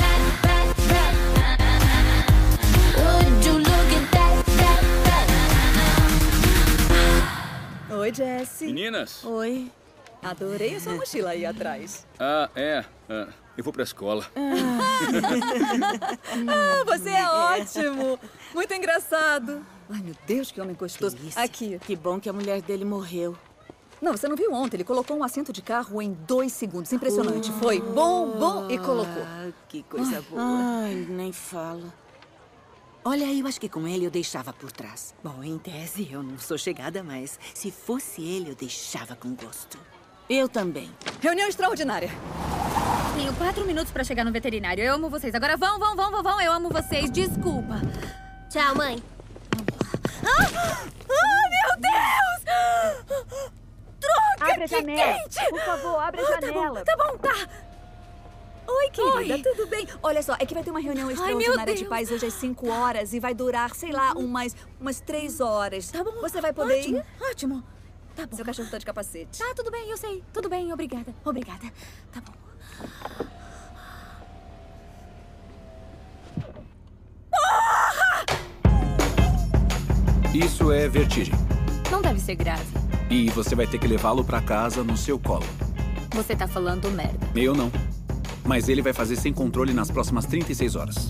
Oi, 8.01 8.15
Jessie. 8.15 8.67
Meninas? 8.67 9.23
Oi. 9.25 9.71
Adorei 10.23 10.75
a 10.77 10.81
sua 10.81 10.95
mochila 10.95 11.31
aí 11.31 11.45
atrás. 11.45 12.07
Ah, 12.19 12.49
é. 12.55 12.83
Ah, 13.09 13.29
Eu 13.59 13.65
vou 13.65 13.73
pra 13.75 13.83
escola. 13.83 14.27
ah, 16.49 16.83
você 16.87 17.11
é 17.11 17.29
ótimo! 17.29 18.19
Muito 18.55 18.73
engraçado. 18.73 19.63
Ai, 19.91 20.01
meu 20.01 20.15
Deus, 20.27 20.51
que 20.51 20.61
homem 20.61 20.75
gostoso. 20.75 21.15
Que? 21.15 21.39
Aqui. 21.39 21.79
Que 21.81 21.95
bom 21.95 22.19
que 22.19 22.29
a 22.29 22.33
mulher 22.33 22.63
dele 22.63 22.87
morreu. 22.87 23.37
Não, 24.01 24.17
você 24.17 24.27
não 24.29 24.37
viu 24.37 24.51
ontem. 24.53 24.79
Ele 24.79 24.85
colocou 24.85 25.15
um 25.17 25.23
assento 25.23 25.53
de 25.53 25.61
carro 25.61 26.01
em 26.01 26.13
dois 26.27 26.53
segundos. 26.53 26.91
Impressionante. 26.93 27.53
Foi 27.53 27.81
bom, 27.81 28.31
bom 28.31 28.71
e 28.71 28.79
colocou. 28.79 29.23
Ah, 29.23 29.51
que 29.69 29.83
coisa 29.83 30.17
Ai, 30.17 30.23
boa. 30.23 30.43
Ai, 30.43 31.07
nem 31.07 31.33
fala. 31.33 31.93
Olha, 33.05 33.25
eu 33.33 33.47
acho 33.47 33.59
que 33.61 33.69
com 33.69 33.87
ele 33.89 34.05
eu 34.05 34.11
deixava 34.11 34.53
por 34.53 34.71
trás. 34.71 35.15
Bom, 35.25 35.43
em 35.43 35.59
tese, 35.59 36.09
eu 36.13 36.23
não 36.23 36.39
sou 36.39 36.59
chegada, 36.59 37.03
mas 37.03 37.39
se 37.55 37.71
fosse 37.71 38.23
ele, 38.23 38.51
eu 38.51 38.55
deixava 38.55 39.17
com 39.17 39.35
gosto. 39.35 39.79
Eu 40.29 40.49
também. 40.49 40.91
Reunião 41.21 41.49
extraordinária. 41.49 42.11
Tenho 43.17 43.35
quatro 43.35 43.65
minutos 43.65 43.91
pra 43.91 44.05
chegar 44.05 44.25
no 44.25 44.31
veterinário. 44.31 44.85
Eu 44.85 44.95
amo 44.95 45.09
vocês. 45.11 45.35
Agora 45.35 45.57
vão, 45.57 45.79
vão, 45.79 45.97
vão, 45.97 46.11
vão, 46.11 46.23
vão. 46.23 46.41
Eu 46.41 46.53
amo 46.53 46.69
vocês. 46.69 47.11
Desculpa. 47.11 47.81
Tchau, 48.51 48.75
mãe. 48.77 49.03
Ah! 50.23 50.87
Ah, 51.11 51.49
meu 51.51 51.81
Deus! 51.81 53.35
Droga, 53.99 54.53
Abre 54.53 54.65
a 54.65 54.69
que 54.69 54.75
janela. 54.77 55.13
quente! 55.15 55.51
Por 55.51 55.61
favor, 55.61 55.99
abre 56.01 56.21
a 56.21 56.25
Ah, 56.25 56.27
tá 56.27 56.41
janela. 56.47 56.69
bom, 56.79 56.85
tá 56.85 56.97
bom, 56.97 57.19
tá. 57.19 57.49
Oi, 58.67 58.91
querida, 58.91 59.35
Oi. 59.35 59.43
tudo 59.43 59.67
bem? 59.67 59.87
Olha 60.03 60.23
só, 60.23 60.35
é 60.39 60.47
que 60.47 60.55
vai 60.55 60.63
ter 60.63 60.71
uma 60.71 60.81
reunião 60.81 61.09
Ai, 61.09 61.15
extraordinária 61.15 61.65
meu 61.67 61.75
de 61.75 61.85
pais 61.87 62.11
hoje 62.11 62.27
às 62.27 62.35
5 62.35 62.69
horas 62.69 63.13
e 63.13 63.21
vai 63.21 63.35
durar, 63.35 63.75
sei 63.75 63.91
lá, 63.93 64.13
umas, 64.13 64.55
umas 64.81 65.01
3 65.01 65.41
horas. 65.41 65.91
Tá 65.91 66.05
bom. 66.05 66.21
Você 66.21 66.41
vai 66.41 66.53
poder 66.53 66.79
Ótimo, 66.81 66.97
ir? 66.99 67.05
ótimo. 67.31 67.65
Tá 68.15 68.27
bom. 68.27 68.37
Seu 68.37 68.45
cachorro 68.45 68.69
tá 68.71 68.79
de 68.79 68.87
capacete. 68.87 69.39
Tá, 69.39 69.53
tudo 69.55 69.71
bem, 69.71 69.91
eu 69.91 69.97
sei. 69.97 70.23
Tudo 70.33 70.49
bem, 70.49 70.73
obrigada. 70.73 71.15
Obrigada. 71.25 71.73
Tá 72.13 72.21
bom. 72.21 72.33
Isso 80.35 80.71
é 80.71 80.89
vertigem. 80.89 81.35
Não 81.91 82.01
deve 82.01 82.21
ser 82.21 82.37
grave. 82.37 82.65
E 83.11 83.29
você 83.31 83.55
vai 83.55 83.67
ter 83.67 83.79
que 83.79 83.87
levá-lo 83.89 84.25
pra 84.25 84.41
casa 84.41 84.85
no 84.85 84.97
seu 84.97 85.19
colo. 85.19 85.47
Você 86.15 86.37
tá 86.37 86.47
falando 86.47 86.89
merda. 86.91 87.27
Eu 87.35 87.55
não. 87.55 87.71
Mas 88.45 88.69
ele 88.69 88.83
vai 88.83 88.93
fazer 88.93 89.17
sem 89.17 89.33
controle 89.33 89.73
nas 89.73 89.91
próximas 89.91 90.27
36 90.27 90.77
horas. 90.77 91.09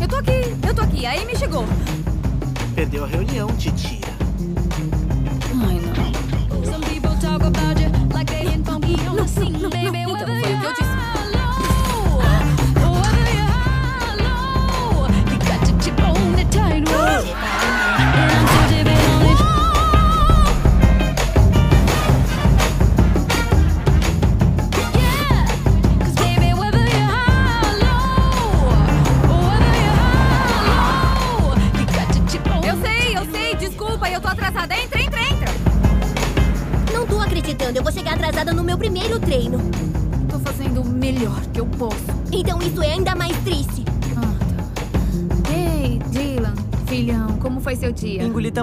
Eu 0.00 0.08
tô 0.08 0.16
aqui, 0.16 0.56
eu 0.66 0.74
tô 0.74 0.82
aqui. 0.82 1.06
A 1.06 1.12
Amy 1.12 1.36
chegou. 1.36 1.64
Perdeu 2.74 3.04
a 3.04 3.06
reunião, 3.06 3.48
titia. 3.56 4.00
Ai, 5.54 5.80
não. 5.80 6.64
Some 6.64 6.84
people 6.86 7.16
talk 7.20 7.46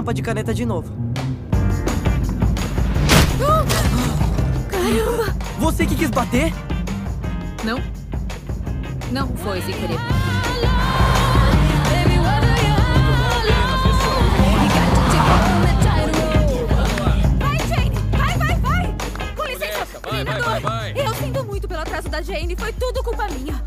tampa 0.04 0.12
de 0.12 0.20
caneta 0.20 0.52
de 0.52 0.66
novo. 0.66 0.92
Caramba! 4.70 5.34
Você 5.58 5.86
que 5.86 5.96
quis 5.96 6.10
bater? 6.10 6.52
Não? 7.64 7.80
Não 9.10 9.34
foi 9.36 9.62
sem 9.62 9.72
querer. 9.72 9.98
Eu 20.94 21.14
sinto 21.14 21.44
muito 21.44 21.66
pelo 21.66 21.80
atraso 21.80 22.10
da 22.10 22.20
Jane. 22.20 22.54
Foi 22.56 22.72
tudo 22.74 23.02
culpa 23.02 23.26
minha. 23.28 23.62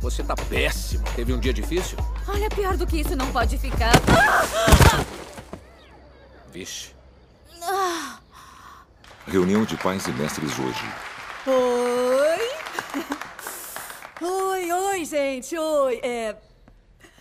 Você 0.00 0.22
tá 0.22 0.34
péssima. 0.34 1.04
Teve 1.14 1.34
um 1.34 1.38
dia 1.38 1.52
difícil? 1.52 1.98
Olha, 2.26 2.48
pior 2.48 2.76
do 2.76 2.86
que 2.86 3.00
isso 3.00 3.14
não 3.14 3.26
pode 3.26 3.58
ficar. 3.58 3.92
Vixe. 6.58 6.92
Ah! 7.62 8.18
Reunião 9.28 9.64
de 9.64 9.76
pais 9.76 10.04
e 10.08 10.12
mestres 10.12 10.58
hoje. 10.58 10.84
Oi! 11.46 12.48
Oi, 14.20 14.72
oi, 14.72 15.04
gente, 15.04 15.56
oi. 15.56 16.00
É. 16.02 16.36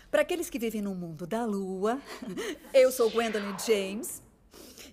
Para 0.10 0.24
aqueles 0.24 0.50
que 0.50 0.58
vivem 0.58 0.82
no 0.82 0.96
mundo 0.96 1.28
da 1.28 1.46
lua, 1.46 2.02
eu 2.74 2.92
sou 2.92 3.12
Gwendolyn 3.12 3.56
James 3.64 4.24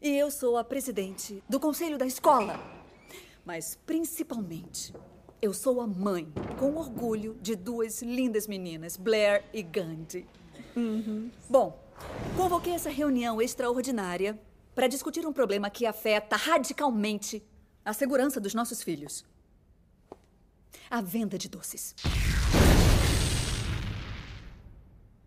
e 0.02 0.10
eu 0.10 0.30
sou 0.30 0.58
a 0.58 0.64
presidente 0.64 1.42
do 1.48 1.58
conselho 1.58 1.96
da 1.96 2.04
escola. 2.04 2.60
Mas 3.46 3.78
principalmente, 3.86 4.92
eu 5.40 5.54
sou 5.54 5.80
a 5.80 5.86
mãe, 5.86 6.30
com 6.58 6.76
orgulho, 6.76 7.38
de 7.40 7.56
duas 7.56 8.02
lindas 8.02 8.46
meninas, 8.46 8.98
Blair 8.98 9.42
e 9.54 9.62
Gandhi. 9.62 10.26
Bom, 11.48 11.83
convoquei 12.36 12.74
essa 12.74 12.90
reunião 12.90 13.40
extraordinária 13.40 14.38
para 14.74 14.86
discutir 14.88 15.26
um 15.26 15.32
problema 15.32 15.70
que 15.70 15.86
afeta 15.86 16.36
radicalmente 16.36 17.42
a 17.84 17.92
segurança 17.92 18.40
dos 18.40 18.54
nossos 18.54 18.82
filhos. 18.82 19.24
A 20.90 21.00
venda 21.00 21.38
de 21.38 21.48
doces. 21.48 21.94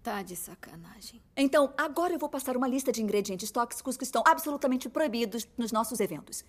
Tá 0.04 0.22
de 0.22 0.36
sacanagem. 0.36 1.22
Então, 1.36 1.74
agora 1.78 2.14
eu 2.14 2.20
vou 2.20 2.30
passar 2.30 2.56
uma 2.56 2.68
lista 2.68 2.92
de 2.92 3.02
ingredientes 3.02 3.52
tóxicos 3.52 3.98
que 3.98 4.04
estão 4.04 4.24
absolutamente 4.26 4.88
proibidos 4.88 5.48
nos 5.58 5.72
nossos 5.72 6.00
eventos. 6.00 6.46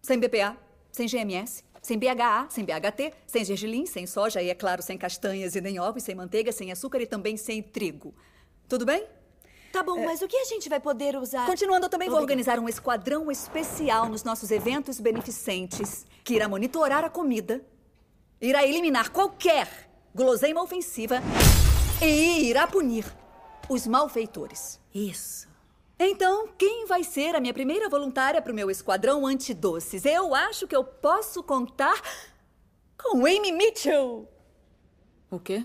Sem 0.00 0.18
BPA, 0.18 0.56
sem 0.90 1.06
GMS, 1.06 1.64
sem 1.82 1.98
BHA, 1.98 2.46
sem 2.50 2.64
BHT, 2.64 3.12
sem 3.26 3.44
gergelim, 3.44 3.86
sem 3.86 4.06
soja 4.06 4.40
e, 4.40 4.48
é 4.48 4.54
claro, 4.54 4.82
sem 4.82 4.96
castanhas 4.96 5.56
e 5.56 5.60
nem 5.60 5.80
ovos, 5.80 6.04
sem 6.04 6.14
manteiga, 6.14 6.52
sem 6.52 6.70
açúcar 6.70 7.00
e 7.00 7.06
também 7.06 7.36
sem 7.36 7.60
trigo. 7.60 8.14
Tudo 8.68 8.86
bem? 8.86 9.06
Tá 9.72 9.82
bom, 9.82 10.04
mas 10.04 10.20
o 10.20 10.28
que 10.28 10.36
a 10.36 10.44
gente 10.44 10.68
vai 10.68 10.78
poder 10.78 11.16
usar? 11.16 11.46
Continuando, 11.46 11.86
eu 11.86 11.90
também 11.90 12.08
vou 12.08 12.18
Obrigada. 12.18 12.40
organizar 12.42 12.58
um 12.58 12.68
esquadrão 12.68 13.30
especial 13.30 14.06
nos 14.06 14.22
nossos 14.22 14.50
eventos 14.50 15.00
beneficentes 15.00 16.04
que 16.22 16.34
irá 16.34 16.46
monitorar 16.46 17.02
a 17.04 17.08
comida, 17.08 17.64
irá 18.38 18.66
eliminar 18.66 19.10
qualquer 19.10 19.90
guloseima 20.14 20.62
ofensiva 20.62 21.20
e 22.02 22.50
irá 22.50 22.66
punir 22.66 23.06
os 23.66 23.86
malfeitores. 23.86 24.78
Isso. 24.94 25.48
Então, 25.98 26.48
quem 26.58 26.84
vai 26.86 27.02
ser 27.02 27.34
a 27.34 27.40
minha 27.40 27.54
primeira 27.54 27.88
voluntária 27.88 28.42
para 28.42 28.52
o 28.52 28.54
meu 28.54 28.70
esquadrão 28.70 29.26
antidoces? 29.26 30.04
Eu 30.04 30.34
acho 30.34 30.66
que 30.66 30.76
eu 30.76 30.84
posso 30.84 31.42
contar 31.42 31.98
com 33.00 33.18
Amy 33.24 33.52
Mitchell. 33.52 34.28
O 35.30 35.38
quê? 35.38 35.64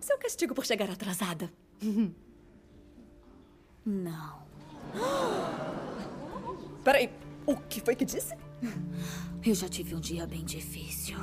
Seu 0.00 0.18
castigo 0.18 0.52
por 0.52 0.66
chegar 0.66 0.90
atrasada. 0.90 1.52
Não. 3.84 4.42
Peraí, 6.82 7.10
o 7.46 7.56
que 7.56 7.80
foi 7.80 7.94
que 7.94 8.04
disse? 8.04 8.34
Eu 9.44 9.54
já 9.54 9.68
tive 9.68 9.94
um 9.94 10.00
dia 10.00 10.26
bem 10.26 10.44
difícil. 10.44 11.16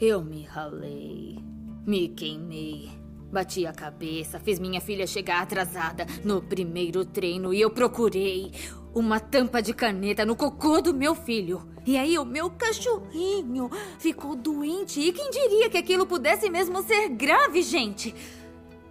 Eu 0.00 0.22
me 0.24 0.42
ralei, 0.42 1.38
me 1.86 2.08
queimei, 2.08 2.90
bati 3.30 3.64
a 3.64 3.72
cabeça, 3.72 4.40
fiz 4.40 4.58
minha 4.58 4.80
filha 4.80 5.06
chegar 5.06 5.40
atrasada 5.40 6.04
no 6.24 6.42
primeiro 6.42 7.04
treino 7.04 7.54
e 7.54 7.60
eu 7.60 7.70
procurei 7.70 8.50
uma 8.92 9.20
tampa 9.20 9.62
de 9.62 9.72
caneta 9.72 10.24
no 10.24 10.34
cocô 10.34 10.80
do 10.80 10.92
meu 10.92 11.14
filho. 11.14 11.68
E 11.86 11.96
aí 11.96 12.18
o 12.18 12.24
meu 12.24 12.50
cachorrinho 12.50 13.70
ficou 13.98 14.34
doente 14.34 15.00
e 15.00 15.12
quem 15.12 15.30
diria 15.30 15.70
que 15.70 15.76
aquilo 15.78 16.06
pudesse 16.06 16.50
mesmo 16.50 16.82
ser 16.82 17.08
grave, 17.10 17.62
gente? 17.62 18.14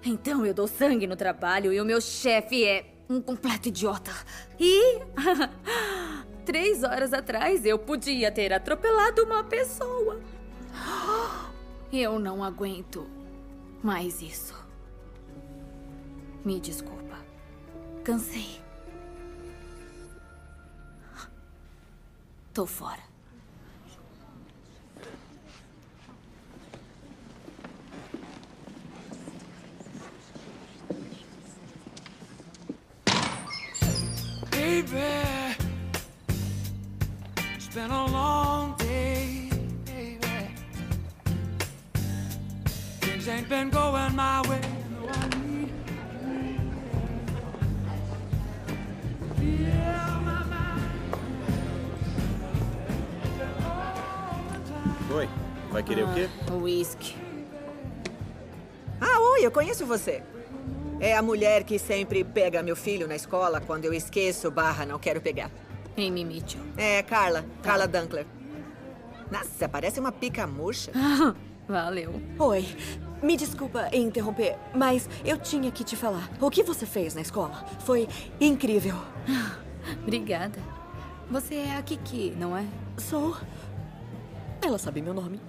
Então 0.05 0.45
eu 0.45 0.53
dou 0.53 0.67
sangue 0.67 1.07
no 1.07 1.15
trabalho 1.15 1.71
e 1.71 1.79
o 1.79 1.85
meu 1.85 2.01
chefe 2.01 2.65
é 2.65 2.85
um 3.09 3.21
completo 3.21 3.69
idiota. 3.69 4.11
E 4.59 4.99
três 6.45 6.83
horas 6.83 7.13
atrás 7.13 7.65
eu 7.65 7.79
podia 7.79 8.31
ter 8.31 8.51
atropelado 8.51 9.23
uma 9.23 9.43
pessoa. 9.43 10.19
Eu 11.91 12.19
não 12.19 12.43
aguento 12.43 13.07
mais 13.81 14.21
isso. 14.21 14.55
Me 16.43 16.59
desculpa. 16.59 17.17
Cansei. 18.03 18.61
Tô 22.53 22.65
fora. 22.65 23.12
Baby. 34.81 35.55
It's 37.55 37.67
been 37.67 37.91
a 37.91 38.05
long 38.07 38.75
day, 38.77 39.49
baby. 39.85 40.47
Things 43.01 43.27
ain't 43.27 43.49
been 43.49 43.69
going 43.69 44.15
my 44.15 44.41
way. 44.49 44.61
No, 44.91 45.09
I 45.09 45.27
need 45.37 45.71
Yeah, 49.41 50.19
my 50.25 50.41
Oi, 55.15 55.29
vai 55.71 55.83
querer 55.83 56.03
o 56.03 56.13
quê? 56.13 56.27
Whisky. 56.51 57.15
Ah, 58.99 59.19
oi, 59.19 59.45
eu 59.45 59.51
conheço 59.51 59.85
você. 59.85 60.23
É 61.03 61.17
a 61.17 61.21
mulher 61.21 61.65
que 61.65 61.77
sempre 61.77 62.23
pega 62.23 62.63
meu 62.63 62.77
filho 62.77 63.09
na 63.09 63.15
escola 63.17 63.59
quando 63.59 63.83
eu 63.83 63.93
esqueço 63.93 64.49
barra 64.49 64.85
não 64.85 64.97
quero 64.97 65.19
pegar. 65.19 65.51
Amy 65.97 66.23
Mitchell. 66.23 66.61
É, 66.77 67.03
Carla. 67.03 67.43
Carla 67.61 67.85
Dunkler. 67.85 68.25
Nossa, 69.29 69.67
parece 69.67 69.99
uma 69.99 70.13
pica 70.13 70.47
murcha. 70.47 70.93
Valeu. 71.67 72.21
Oi. 72.39 72.65
Me 73.21 73.35
desculpa 73.35 73.89
interromper, 73.93 74.55
mas 74.73 75.09
eu 75.25 75.37
tinha 75.37 75.69
que 75.71 75.83
te 75.83 75.97
falar. 75.97 76.31
O 76.39 76.49
que 76.49 76.63
você 76.63 76.85
fez 76.85 77.13
na 77.13 77.19
escola 77.19 77.65
foi 77.81 78.07
incrível. 78.39 78.95
Obrigada. 80.03 80.57
Você 81.29 81.55
é 81.55 81.75
a 81.75 81.81
Kiki, 81.81 82.33
não 82.37 82.55
é? 82.55 82.65
Sou. 82.97 83.35
Ela 84.61 84.77
sabe 84.77 85.01
meu 85.01 85.13
nome. 85.13 85.41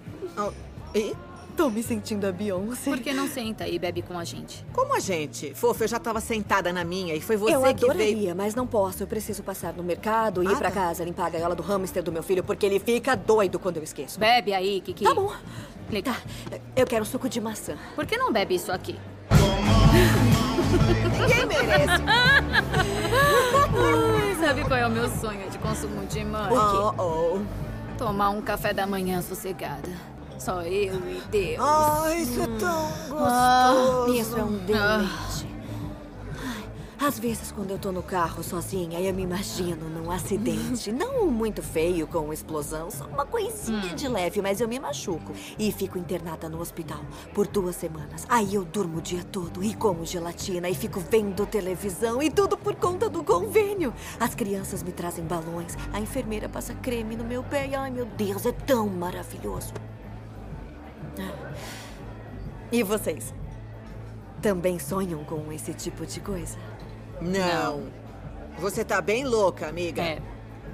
e? 0.92 1.14
Tô 1.56 1.70
me 1.70 1.82
sentindo 1.84 2.26
a 2.26 2.32
Beyoncé. 2.32 2.90
Por 2.90 2.98
que 2.98 3.12
não 3.12 3.28
senta 3.28 3.68
e 3.68 3.78
bebe 3.78 4.02
com 4.02 4.18
a 4.18 4.24
gente? 4.24 4.66
Como 4.72 4.92
a 4.94 4.98
gente? 4.98 5.54
Fofa, 5.54 5.84
eu 5.84 5.88
já 5.88 6.00
tava 6.00 6.20
sentada 6.20 6.72
na 6.72 6.82
minha 6.84 7.14
e 7.14 7.20
foi 7.20 7.36
você 7.36 7.54
eu 7.54 7.62
que 7.62 7.68
adoraria, 7.68 8.16
veio. 8.16 8.34
mas 8.36 8.54
não 8.56 8.66
posso. 8.66 9.04
Eu 9.04 9.06
preciso 9.06 9.40
passar 9.42 9.72
no 9.72 9.82
mercado 9.84 10.42
e 10.42 10.46
ir 10.46 10.52
Ah, 10.52 10.56
pra 10.56 10.70
tá. 10.70 10.80
casa 10.80 11.04
limpar 11.04 11.26
a 11.26 11.30
gaiola 11.30 11.54
do 11.54 11.62
hamster 11.62 12.02
do 12.02 12.10
meu 12.10 12.24
filho, 12.24 12.42
porque 12.42 12.66
ele 12.66 12.80
fica 12.80 13.14
doido 13.14 13.58
quando 13.60 13.76
eu 13.76 13.84
esqueço. 13.84 14.18
Bebe 14.18 14.52
aí, 14.52 14.80
Kiki. 14.80 15.04
Tá 15.04 15.14
bom. 15.14 15.32
Tá. 16.02 16.16
Eu 16.74 16.86
quero 16.86 17.04
suco 17.04 17.28
de 17.28 17.40
maçã. 17.40 17.76
Por 17.94 18.04
que 18.04 18.16
não 18.16 18.32
bebe 18.32 18.56
isso 18.56 18.72
aqui? 18.72 18.98
Ninguém 21.20 21.46
merece. 21.46 22.02
Ai, 22.06 22.42
Sabe 24.44 24.64
qual 24.64 24.78
é 24.78 24.86
o 24.86 24.90
meu 24.90 25.08
sonho 25.08 25.48
de 25.48 25.56
consumo 25.58 26.04
de 26.06 26.24
mãe? 26.24 26.52
O 26.52 26.90
quê? 26.92 27.00
Oh, 27.00 27.38
Tomar 27.96 28.30
um 28.30 28.42
café 28.42 28.72
da 28.74 28.86
manhã 28.88 29.22
sossegada. 29.22 29.88
Só 30.38 30.62
eu 30.62 30.94
e 31.08 31.22
Deus. 31.30 31.58
Ai, 31.60 32.20
isso 32.22 32.40
é 32.42 32.46
tão 32.58 32.88
Ah, 33.18 33.72
gostoso. 33.72 34.14
isso 34.20 34.36
é 34.36 34.42
um 34.44 34.56
deleite. 34.58 35.46
Ai, 36.38 36.64
Às 37.06 37.18
vezes, 37.18 37.52
quando 37.52 37.70
eu 37.70 37.78
tô 37.78 37.92
no 37.92 38.02
carro 38.02 38.42
sozinha, 38.42 38.98
eu 39.00 39.12
me 39.12 39.22
imagino 39.22 39.88
num 39.90 40.10
acidente. 40.10 40.90
Não 40.92 41.26
muito 41.30 41.62
feio, 41.62 42.06
com 42.06 42.32
explosão, 42.32 42.90
só 42.90 43.04
uma 43.06 43.24
coisinha 43.26 43.94
de 43.94 44.08
leve, 44.08 44.40
mas 44.42 44.60
eu 44.60 44.68
me 44.68 44.78
machuco. 44.80 45.32
E 45.58 45.70
fico 45.72 45.98
internada 45.98 46.48
no 46.48 46.60
hospital 46.60 47.00
por 47.34 47.46
duas 47.46 47.76
semanas. 47.76 48.24
Aí 48.28 48.54
eu 48.54 48.64
durmo 48.64 48.98
o 48.98 49.02
dia 49.02 49.22
todo 49.24 49.62
e 49.62 49.74
como 49.74 50.04
gelatina 50.06 50.68
e 50.68 50.74
fico 50.74 50.98
vendo 51.10 51.44
televisão 51.46 52.22
e 52.22 52.30
tudo 52.30 52.56
por 52.56 52.74
conta 52.74 53.08
do 53.08 53.22
convênio. 53.22 53.92
As 54.18 54.34
crianças 54.34 54.82
me 54.82 54.92
trazem 54.92 55.24
balões, 55.24 55.76
a 55.92 56.00
enfermeira 56.00 56.48
passa 56.48 56.74
creme 56.74 57.16
no 57.16 57.24
meu 57.24 57.42
pé 57.42 57.66
e, 57.68 57.74
ai 57.74 57.90
meu 57.90 58.06
Deus, 58.06 58.46
é 58.46 58.52
tão 58.52 58.88
maravilhoso. 58.88 59.72
E 62.72 62.82
vocês? 62.82 63.32
Também 64.42 64.78
sonham 64.78 65.24
com 65.24 65.52
esse 65.52 65.72
tipo 65.72 66.04
de 66.04 66.20
coisa? 66.20 66.58
Não. 67.20 67.84
Você 68.58 68.84
tá 68.84 69.00
bem 69.00 69.24
louca, 69.24 69.66
amiga. 69.68 70.02
É. 70.02 70.18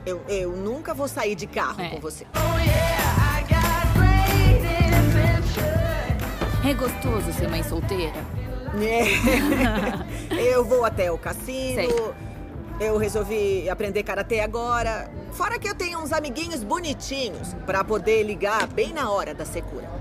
Eu, 0.04 0.22
eu 0.28 0.52
nunca 0.56 0.94
vou 0.94 1.06
sair 1.06 1.34
de 1.34 1.46
carro 1.46 1.80
É. 1.80 1.90
com 1.90 2.00
você. 2.00 2.26
É 6.68 6.74
gostoso 6.74 7.32
ser 7.32 7.48
mãe 7.48 7.62
solteira? 7.62 8.24
É. 8.80 10.34
eu 10.52 10.64
vou 10.64 10.84
até 10.84 11.10
o 11.10 11.18
cassino. 11.18 11.74
Sei. 11.74 12.12
Eu 12.80 12.96
resolvi 12.96 13.68
aprender 13.68 14.02
karatê 14.02 14.40
agora. 14.40 15.10
Fora 15.32 15.58
que 15.58 15.68
eu 15.68 15.74
tenho 15.74 15.98
uns 16.00 16.12
amiguinhos 16.12 16.64
bonitinhos 16.64 17.54
pra 17.66 17.84
poder 17.84 18.22
ligar 18.22 18.66
bem 18.68 18.92
na 18.92 19.10
hora 19.10 19.34
da 19.34 19.44
secura. 19.44 19.99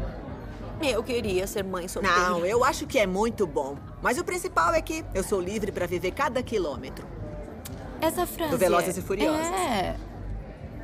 Eu 0.82 1.04
queria 1.04 1.46
ser 1.46 1.64
mãe 1.64 1.88
solteira. 1.88 2.18
Não, 2.30 2.46
eu 2.46 2.64
acho 2.64 2.88
que 2.88 2.98
é 2.98 3.06
muito 3.06 3.46
bom. 3.46 3.78
Mas 4.02 4.18
o 4.18 4.24
principal 4.24 4.74
é 4.74 4.82
que 4.82 5.04
eu 5.14 5.24
sou 5.24 5.40
livre 5.42 5.72
pra 5.72 5.86
viver 5.86 6.12
cada 6.12 6.42
quilômetro. 6.42 7.06
Essa 8.02 8.26
frase. 8.26 8.52
Do 8.52 8.58
Velozes 8.58 8.96
é- 8.98 9.00
e 9.00 9.04
Furiosos. 9.04 9.46
É. 9.48 9.96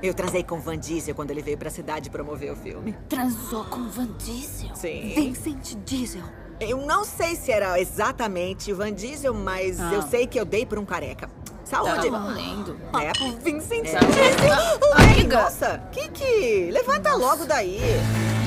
Eu 0.04 0.14
transei 0.14 0.44
com 0.44 0.60
Van 0.60 0.78
Diesel 0.78 1.16
quando 1.16 1.32
ele 1.32 1.42
veio 1.42 1.58
pra 1.58 1.70
cidade 1.70 2.10
promover 2.10 2.52
o 2.52 2.56
filme. 2.56 2.94
Transou 3.08 3.64
com 3.66 3.88
Van 3.90 4.08
Diesel? 4.18 4.76
Sim. 4.76 5.14
Vincent 5.16 5.76
Diesel. 5.86 6.22
Eu 6.60 6.78
não 6.86 7.04
sei 7.06 7.36
se 7.36 7.52
era 7.52 7.80
exatamente 7.80 8.72
o 8.72 8.76
Van 8.76 8.92
Diesel, 8.94 9.34
mas 9.34 9.80
Ah. 9.80 9.94
eu 9.94 10.02
sei 10.02 10.28
que 10.28 10.40
eu 10.40 10.46
dei 10.46 10.66
por 10.66 10.78
um 10.78 10.86
careca. 10.86 11.30
Saúde! 11.64 12.10
Tá 12.12 12.18
valendo. 12.20 12.78
É, 13.02 13.40
Vincent 13.42 13.88
É. 13.88 14.00
Diesel! 14.00 14.94
Ai, 14.94 15.06
amiga. 15.14 15.44
nossa! 15.44 15.80
Kiki, 15.92 16.70
levanta 16.72 17.16
logo 17.16 17.46
daí! 17.46 17.80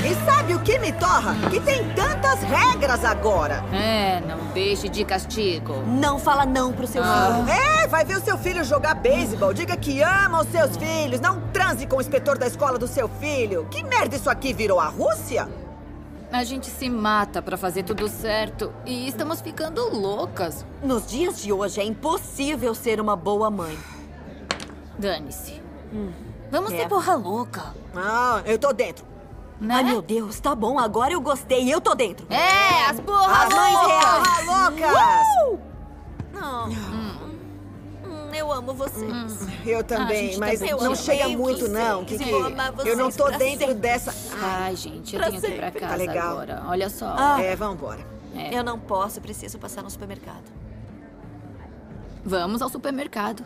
E 0.07 0.15
sabe 0.25 0.55
o 0.55 0.61
que 0.61 0.79
me 0.79 0.93
torra? 0.93 1.35
Que 1.51 1.61
tem 1.61 1.85
tantas 1.95 2.41
regras 2.43 3.05
agora! 3.05 3.65
É, 3.73 4.21
não 4.21 4.39
deixe 4.55 4.89
de 4.89 5.05
castigo. 5.05 5.75
Não 5.87 6.19
fala 6.19 6.47
não 6.47 6.73
pro 6.73 6.87
seu 6.87 7.03
Ah. 7.03 7.43
filho. 7.45 7.59
É, 7.59 7.87
vai 7.87 8.05
ver 8.05 8.17
o 8.19 8.21
seu 8.25 8.39
filho 8.39 8.65
jogar 8.65 8.95
beisebol. 8.95 9.53
Diga 9.53 9.77
que 9.77 10.01
ama 10.01 10.41
os 10.41 10.49
seus 10.49 10.77
filhos. 10.77 11.21
Não 11.21 11.41
transe 11.53 11.87
com 11.87 11.97
o 11.97 12.01
inspetor 12.01 12.39
da 12.39 12.47
escola 12.47 12.79
do 12.79 12.87
seu 12.87 13.09
filho. 13.09 13.67
Que 13.71 13.83
merda 13.83 14.17
isso 14.17 14.31
aqui 14.31 14.53
virou 14.53 14.79
a 14.81 14.87
Rússia? 14.87 15.49
A 16.31 16.45
gente 16.45 16.67
se 16.71 16.89
mata 16.91 17.41
pra 17.41 17.57
fazer 17.57 17.83
tudo 17.85 18.07
certo 18.07 18.73
e 18.85 19.09
estamos 19.09 19.41
ficando 19.41 19.83
loucas. 19.95 20.65
Nos 20.83 21.07
dias 21.07 21.41
de 21.43 21.53
hoje 21.53 21.81
é 21.81 21.85
impossível 21.85 22.75
ser 22.75 23.01
uma 23.01 23.17
boa 23.17 23.51
mãe. 23.51 23.77
Dane-se. 24.99 25.61
Vamos 26.51 26.73
É. 26.73 26.79
ser 26.79 26.89
porra 26.89 27.15
louca. 27.15 27.75
Ah, 27.97 28.43
eu 28.45 28.59
tô 28.59 28.73
dentro. 28.75 29.08
Né? 29.61 29.75
Ai, 29.75 29.83
meu 29.85 30.01
Deus, 30.01 30.39
tá 30.39 30.55
bom, 30.55 30.79
agora 30.79 31.13
eu 31.13 31.21
gostei. 31.21 31.73
Eu 31.73 31.81
tô 31.81 31.95
dentro. 31.95 32.27
É, 32.33 32.85
as 32.91 33.01
porra 33.01 33.45
As 33.45 33.49
mães 33.53 33.75
loucas. 33.75 34.47
loucas! 34.47 35.69
Não. 36.33 36.69
Hum, 36.69 38.31
eu 38.33 38.53
amo 38.53 38.73
vocês. 38.75 39.49
Eu 39.67 39.81
Ah, 39.81 39.83
também, 39.83 40.27
gente, 40.29 40.39
mas 40.39 40.61
também. 40.61 40.75
não 40.77 40.95
chega 40.95 41.29
muito, 41.31 41.59
vocês. 41.61 41.73
não, 41.73 42.05
Kiki. 42.05 42.33
Amar 42.33 42.73
Eu 42.87 42.97
não 42.97 43.11
tô 43.11 43.29
dentro 43.31 43.67
sempre. 43.67 43.75
dessa. 43.75 44.15
Ai, 44.41 44.77
gente, 44.77 45.15
eu 45.17 45.21
Pra 45.21 45.31
tenho 45.31 45.43
que 45.43 45.49
ir 45.49 45.57
pra 45.57 45.65
sempre. 45.67 45.81
casa 45.81 45.93
Tá 45.93 45.97
legal. 45.99 46.31
agora. 46.33 46.63
Olha 46.69 46.89
só. 46.89 47.15
Ah. 47.19 47.43
É, 47.43 47.57
vambora. 47.57 48.07
É. 48.37 48.57
Eu 48.57 48.63
não 48.63 48.79
posso, 48.79 49.21
preciso 49.21 49.59
passar 49.59 49.83
no 49.83 49.91
supermercado. 49.91 50.45
Vamos 52.25 52.63
ao 52.63 52.69
supermercado. 52.69 53.45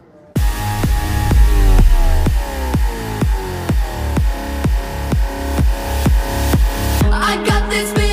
I 7.14 7.36
got 7.44 7.68
this 7.68 8.11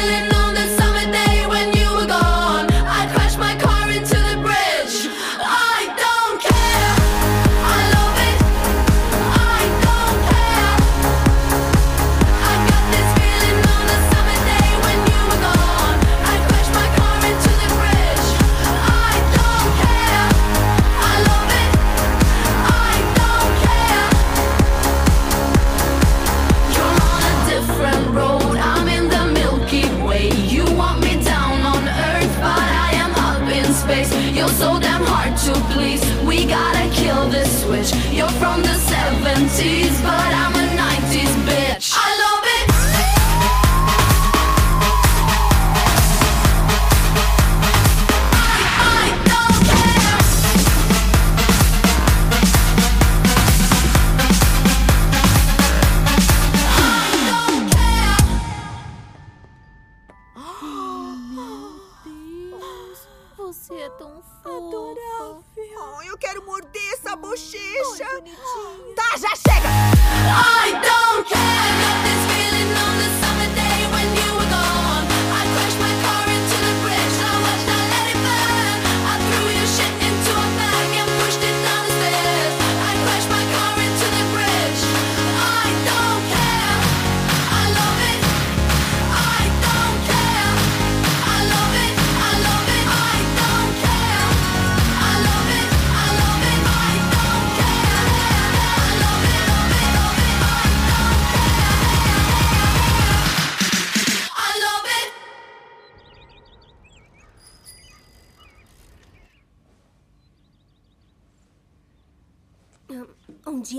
from 38.39 38.61
the 38.61 38.69
70s, 38.69 40.01
but 40.01 40.33
I'm 40.41 40.58
já 69.19 69.29
chega. 69.35 69.69
I 70.29 70.68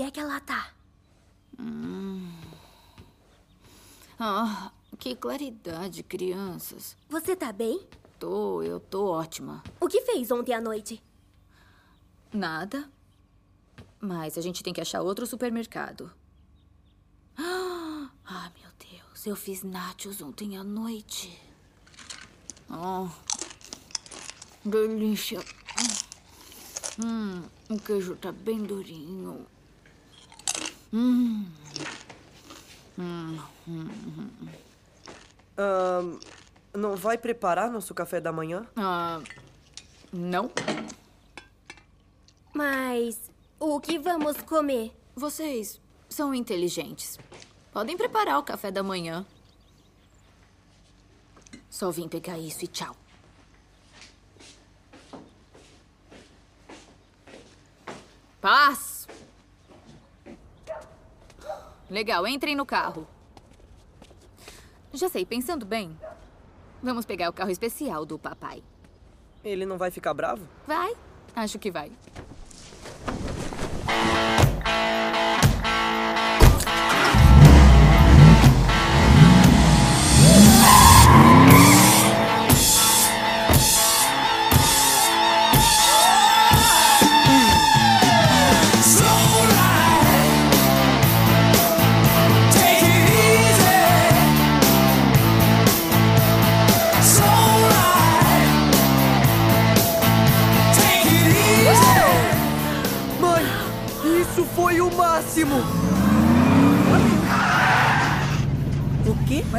Onde 0.01 0.07
é 0.07 0.11
que 0.11 0.19
ela 0.19 0.39
tá? 0.39 0.73
Hum. 1.59 2.27
Ah, 4.19 4.71
que 4.97 5.15
claridade, 5.15 6.01
crianças. 6.01 6.97
Você 7.07 7.35
tá 7.35 7.51
bem? 7.51 7.87
Tô, 8.17 8.63
eu 8.63 8.79
tô 8.79 9.05
ótima. 9.05 9.61
O 9.79 9.87
que 9.87 10.01
fez 10.01 10.31
ontem 10.31 10.55
à 10.55 10.59
noite? 10.59 11.03
Nada. 12.33 12.89
Mas 13.99 14.39
a 14.39 14.41
gente 14.41 14.63
tem 14.63 14.73
que 14.73 14.81
achar 14.81 15.03
outro 15.03 15.27
supermercado. 15.27 16.11
Ah, 18.33 18.49
meu 18.59 18.69
Deus, 18.89 19.27
eu 19.27 19.35
fiz 19.35 19.61
nachos 19.61 20.21
ontem 20.21 20.57
à 20.57 20.63
noite. 20.63 21.37
Oh, 22.69 23.09
delícia. 24.63 25.43
Hum, 27.03 27.43
o 27.69 27.77
queijo 27.77 28.15
tá 28.15 28.31
bem 28.31 28.63
durinho. 28.63 29.45
Hum. 30.93 31.45
Hum, 32.97 33.39
hum, 33.67 33.89
hum. 35.57 36.19
Não 36.73 36.95
vai 36.95 37.17
preparar 37.17 37.69
nosso 37.69 37.93
café 37.93 38.19
da 38.21 38.31
manhã? 38.31 38.65
Ah, 38.75 39.21
não. 40.11 40.49
Mas 42.53 43.31
o 43.59 43.79
que 43.79 43.99
vamos 43.99 44.37
comer? 44.41 44.93
Vocês 45.15 45.79
são 46.09 46.33
inteligentes. 46.33 47.19
Podem 47.71 47.97
preparar 47.97 48.39
o 48.39 48.43
café 48.43 48.71
da 48.71 48.83
manhã. 48.83 49.25
Só 51.69 51.91
vim 51.91 52.07
pegar 52.07 52.37
isso 52.37 52.65
e 52.65 52.67
tchau. 52.67 52.95
Paz! 58.41 59.00
Legal, 61.91 62.25
entrem 62.25 62.55
no 62.55 62.65
carro. 62.65 63.05
Já 64.93 65.09
sei, 65.09 65.25
pensando 65.25 65.65
bem, 65.65 65.99
vamos 66.81 67.03
pegar 67.05 67.29
o 67.29 67.33
carro 67.33 67.51
especial 67.51 68.05
do 68.05 68.17
papai. 68.17 68.63
Ele 69.43 69.65
não 69.65 69.77
vai 69.77 69.91
ficar 69.91 70.13
bravo? 70.13 70.47
Vai? 70.65 70.95
Acho 71.35 71.59
que 71.59 71.69
vai. 71.69 71.91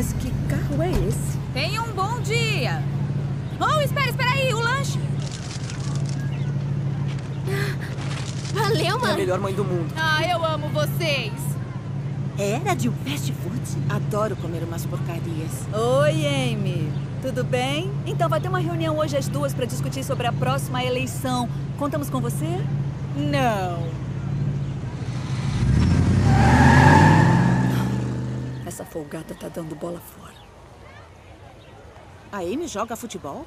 Mas 0.03 0.12
que 0.15 0.33
carro 0.49 0.83
é 0.83 0.91
esse? 0.91 1.38
Tenha 1.55 1.81
um 1.81 1.93
bom 1.93 2.19
dia! 2.23 2.83
Oh, 3.61 3.81
espera, 3.81 4.09
espera 4.09 4.31
aí, 4.33 4.53
o 4.53 4.59
lanche! 4.59 4.99
Valeu, 8.53 8.85
É 8.85 8.88
a 8.88 8.99
mãe. 8.99 9.17
melhor 9.17 9.38
mãe 9.38 9.55
do 9.55 9.65
mundo. 9.65 9.95
Ah, 9.97 10.27
eu 10.27 10.45
amo 10.45 10.69
vocês! 10.71 11.33
Era 12.37 12.75
de 12.75 12.88
um 12.88 12.93
fast 13.07 13.33
food? 13.33 13.62
Adoro 13.88 14.35
comer 14.35 14.65
umas 14.65 14.85
porcarias. 14.85 15.53
Oi, 15.73 16.27
Amy. 16.51 16.93
Tudo 17.23 17.45
bem? 17.45 17.88
Então 18.05 18.29
vai 18.29 18.41
ter 18.41 18.49
uma 18.49 18.59
reunião 18.59 18.99
hoje 18.99 19.17
às 19.17 19.29
duas 19.29 19.55
para 19.55 19.67
discutir 19.67 20.03
sobre 20.03 20.27
a 20.27 20.33
próxima 20.33 20.83
eleição. 20.83 21.49
Contamos 21.79 22.11
com 22.11 22.21
você? 22.21 22.59
Não. 23.17 23.87
Essa 28.73 28.87
folgada 28.87 29.35
tá 29.35 29.49
dando 29.49 29.75
bola 29.75 30.01
fora. 30.01 30.33
A 32.33 32.39
Amy 32.39 32.67
joga 32.67 32.97
futebol? 32.97 33.45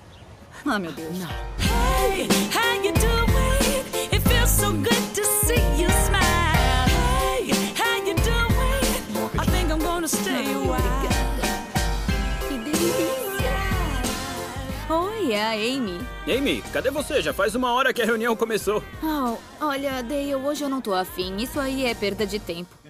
Ah, 0.63 0.77
meu 0.77 0.91
Deus. 0.91 1.17
Hey, 1.57 2.27
how 2.53 2.75
you 2.83 2.93
doing? 2.93 4.13
It 4.13 4.21
feels 4.29 4.51
so 4.51 4.71
good 4.71 5.15
to 5.15 5.25
see 5.25 5.81
you 5.81 5.89
smile. 6.05 6.85
Hey, 7.41 7.49
how 7.73 7.95
you 8.05 8.13
doing? 8.13 9.39
I 9.39 9.45
think 9.47 9.71
I'm 9.71 9.79
gonna 9.79 10.07
stay 10.07 10.53
a 10.53 10.59
while. 10.59 10.79
Que 12.47 12.59
delícia! 12.59 13.57
Oi, 14.93 15.33
é 15.33 15.43
a 15.43 15.53
Amy. 15.53 16.07
Amy, 16.27 16.61
cadê 16.71 16.91
você? 16.91 17.19
Já 17.19 17.33
faz 17.33 17.55
uma 17.55 17.73
hora 17.73 17.91
que 17.91 18.01
a 18.03 18.05
reunião 18.05 18.35
começou. 18.35 18.83
Oh, 19.01 19.37
olha, 19.59 20.03
Dale, 20.03 20.35
hoje 20.35 20.63
eu 20.63 20.69
não 20.69 20.81
tô 20.81 20.93
afim. 20.93 21.37
Isso 21.37 21.59
aí 21.59 21.87
é 21.87 21.95
perda 21.95 22.27
de 22.27 22.37
tempo. 22.37 22.84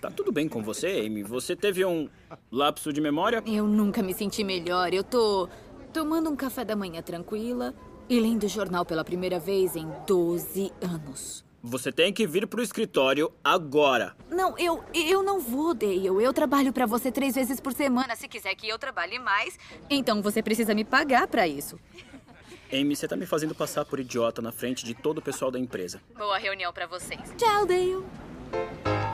Tá 0.00 0.10
tudo 0.10 0.32
bem 0.32 0.48
com 0.48 0.62
você, 0.62 1.02
Amy? 1.04 1.22
Você 1.22 1.54
teve 1.54 1.84
um 1.84 2.08
lapso 2.50 2.92
de 2.92 3.00
memória? 3.00 3.42
Eu 3.46 3.66
nunca 3.66 4.02
me 4.02 4.14
senti 4.14 4.42
melhor. 4.42 4.94
Eu 4.94 5.04
tô 5.04 5.48
tomando 5.92 6.30
um 6.30 6.36
café 6.36 6.64
da 6.64 6.74
manhã 6.74 7.02
tranquila 7.02 7.74
e 8.08 8.18
lendo 8.18 8.44
o 8.44 8.48
jornal 8.48 8.84
pela 8.84 9.04
primeira 9.04 9.38
vez 9.38 9.76
em 9.76 9.86
12 10.06 10.72
anos. 10.80 11.44
Você 11.62 11.92
tem 11.92 12.10
que 12.10 12.26
vir 12.26 12.46
pro 12.46 12.62
escritório 12.62 13.30
agora. 13.44 14.16
Não, 14.30 14.56
eu, 14.58 14.82
eu 14.94 15.22
não 15.22 15.38
vou, 15.38 15.74
Dale. 15.74 16.06
Eu 16.06 16.32
trabalho 16.32 16.72
pra 16.72 16.86
você 16.86 17.12
três 17.12 17.34
vezes 17.34 17.60
por 17.60 17.74
semana. 17.74 18.16
Se 18.16 18.26
quiser 18.26 18.54
que 18.54 18.66
eu 18.66 18.78
trabalhe 18.78 19.18
mais, 19.18 19.58
então 19.90 20.22
você 20.22 20.42
precisa 20.42 20.74
me 20.74 20.84
pagar 20.84 21.26
pra 21.26 21.46
isso. 21.46 21.78
Amy, 22.72 22.96
você 22.96 23.06
tá 23.06 23.16
me 23.16 23.26
fazendo 23.26 23.54
passar 23.54 23.84
por 23.84 24.00
idiota 24.00 24.40
na 24.40 24.52
frente 24.52 24.86
de 24.86 24.94
todo 24.94 25.18
o 25.18 25.22
pessoal 25.22 25.50
da 25.50 25.58
empresa. 25.58 26.00
Boa 26.16 26.38
reunião 26.38 26.72
pra 26.72 26.86
vocês. 26.86 27.20
Tchau, 27.36 27.66
Dale. 27.66 29.09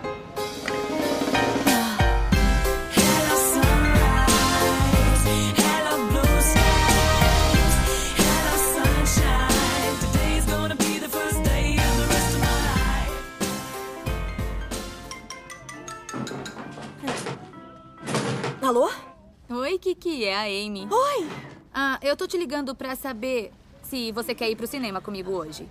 Oi, 20.16 20.24
é 20.24 20.34
a 20.34 20.44
Amy. 20.44 20.88
Oi! 20.90 21.28
Ah, 21.74 21.98
eu 22.00 22.16
tô 22.16 22.26
te 22.26 22.38
ligando 22.38 22.74
pra 22.74 22.96
saber 22.96 23.52
se 23.82 24.10
você 24.12 24.34
quer 24.34 24.48
ir 24.48 24.56
pro 24.56 24.66
cinema 24.66 24.98
comigo 24.98 25.30
hoje. 25.30 25.68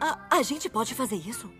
A, 0.00 0.36
a 0.36 0.42
gente 0.42 0.70
pode 0.70 0.94
fazer 0.94 1.16
isso? 1.16 1.50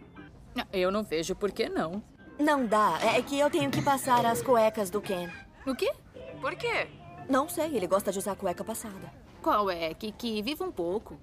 Eu 0.72 0.92
não 0.92 1.02
vejo 1.02 1.34
por 1.34 1.50
que 1.50 1.68
não. 1.68 2.00
Não 2.38 2.64
dá. 2.64 2.96
É 3.02 3.20
que 3.20 3.36
eu 3.36 3.50
tenho 3.50 3.72
que 3.72 3.82
passar 3.82 4.24
as 4.24 4.40
cuecas 4.40 4.88
do 4.88 5.00
Ken. 5.00 5.30
O 5.66 5.74
quê? 5.74 5.92
Por 6.40 6.54
quê? 6.54 6.86
Não 7.28 7.48
sei, 7.48 7.74
ele 7.74 7.88
gosta 7.88 8.12
de 8.12 8.20
usar 8.20 8.36
cueca 8.36 8.62
passada. 8.62 9.12
Qual 9.42 9.68
é, 9.68 9.92
Kiki? 9.92 10.42
Viva 10.42 10.64
um 10.64 10.70
pouco. 10.70 11.18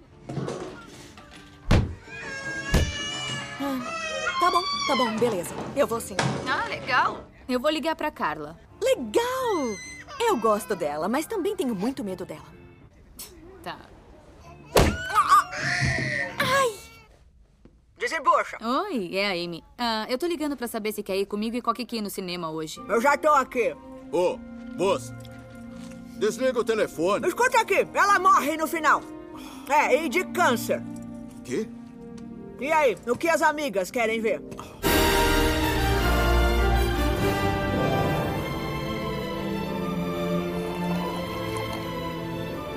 Ah, 3.61 4.37
tá 4.37 4.51
bom, 4.51 4.63
tá 4.85 4.95
bom, 4.97 5.15
beleza. 5.15 5.55
Eu 5.77 5.87
vou 5.87 6.01
sim. 6.01 6.17
Ah, 6.45 6.67
legal. 6.67 7.23
Eu 7.47 7.57
vou 7.57 7.71
ligar 7.71 7.95
pra 7.95 8.11
Carla. 8.11 8.59
Legal! 8.83 9.96
Eu 10.19 10.37
gosto 10.37 10.75
dela, 10.75 11.07
mas 11.07 11.25
também 11.25 11.55
tenho 11.55 11.75
muito 11.75 12.03
medo 12.03 12.25
dela. 12.25 12.45
Tá. 13.63 13.77
Ai! 16.37 16.73
Desembucha. 17.97 18.57
Oi, 18.61 19.15
é 19.15 19.27
a 19.27 19.31
Amy. 19.31 19.63
Ah, 19.77 20.05
eu 20.09 20.17
tô 20.17 20.27
ligando 20.27 20.55
pra 20.55 20.67
saber 20.67 20.91
se 20.91 21.01
quer 21.03 21.17
ir 21.17 21.25
comigo 21.25 21.55
e 21.55 21.61
Coque 21.61 22.01
no 22.01 22.09
cinema 22.09 22.49
hoje. 22.49 22.81
Eu 22.87 23.01
já 23.01 23.17
tô 23.17 23.29
aqui. 23.29 23.75
Ô, 24.11 24.37
moça. 24.77 25.17
Desliga 26.17 26.59
o 26.59 26.63
telefone. 26.63 27.27
Escuta 27.27 27.59
aqui, 27.59 27.87
ela 27.93 28.19
morre 28.19 28.57
no 28.57 28.67
final. 28.67 29.01
É, 29.69 30.03
e 30.03 30.09
de 30.09 30.23
câncer. 30.25 30.81
Quê? 31.43 31.67
E 32.59 32.71
aí, 32.71 32.97
o 33.07 33.15
que 33.15 33.29
as 33.29 33.41
amigas 33.41 33.91
querem 33.91 34.19
ver? 34.19 34.41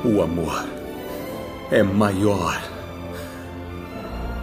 O 0.02 0.22
amor 0.22 0.66
é 1.70 1.82
maior 1.82 2.58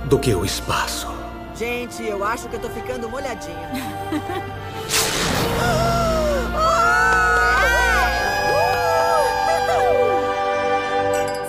do 0.07 0.19
que 0.19 0.33
o 0.35 0.45
espaço. 0.45 1.07
Gente, 1.55 2.03
eu 2.03 2.23
acho 2.23 2.47
que 2.47 2.57
eu 2.57 2.61
tô 2.61 2.69
ficando 2.69 3.09
molhadinha. 3.09 3.71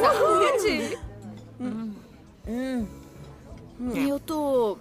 Saúde! 0.00 0.98
Eu 3.94 4.18
tô 4.18 4.78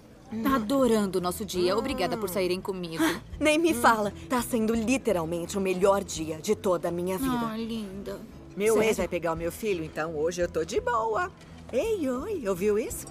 adorando 0.54 1.18
o 1.18 1.20
nosso 1.20 1.44
dia. 1.44 1.76
Obrigada 1.76 2.16
por 2.16 2.30
saírem 2.30 2.62
comigo. 2.62 3.04
Nem 3.38 3.58
me 3.58 3.74
fala. 3.74 4.10
Tá 4.26 4.40
sendo 4.40 4.74
literalmente 4.74 5.58
o 5.58 5.60
melhor 5.60 6.02
dia 6.02 6.38
de 6.38 6.56
toda 6.56 6.88
a 6.88 6.90
minha 6.90 7.18
vida. 7.18 7.46
Ah, 7.52 7.56
linda. 7.58 8.18
Meu 8.58 8.74
Sério? 8.74 8.88
ex 8.88 8.96
vai 8.96 9.06
pegar 9.06 9.32
o 9.32 9.36
meu 9.36 9.52
filho, 9.52 9.84
então 9.84 10.16
hoje 10.16 10.42
eu 10.42 10.48
tô 10.48 10.64
de 10.64 10.80
boa. 10.80 11.30
Ei, 11.72 12.10
oi, 12.10 12.48
ouviu 12.48 12.76
isso? 12.76 13.06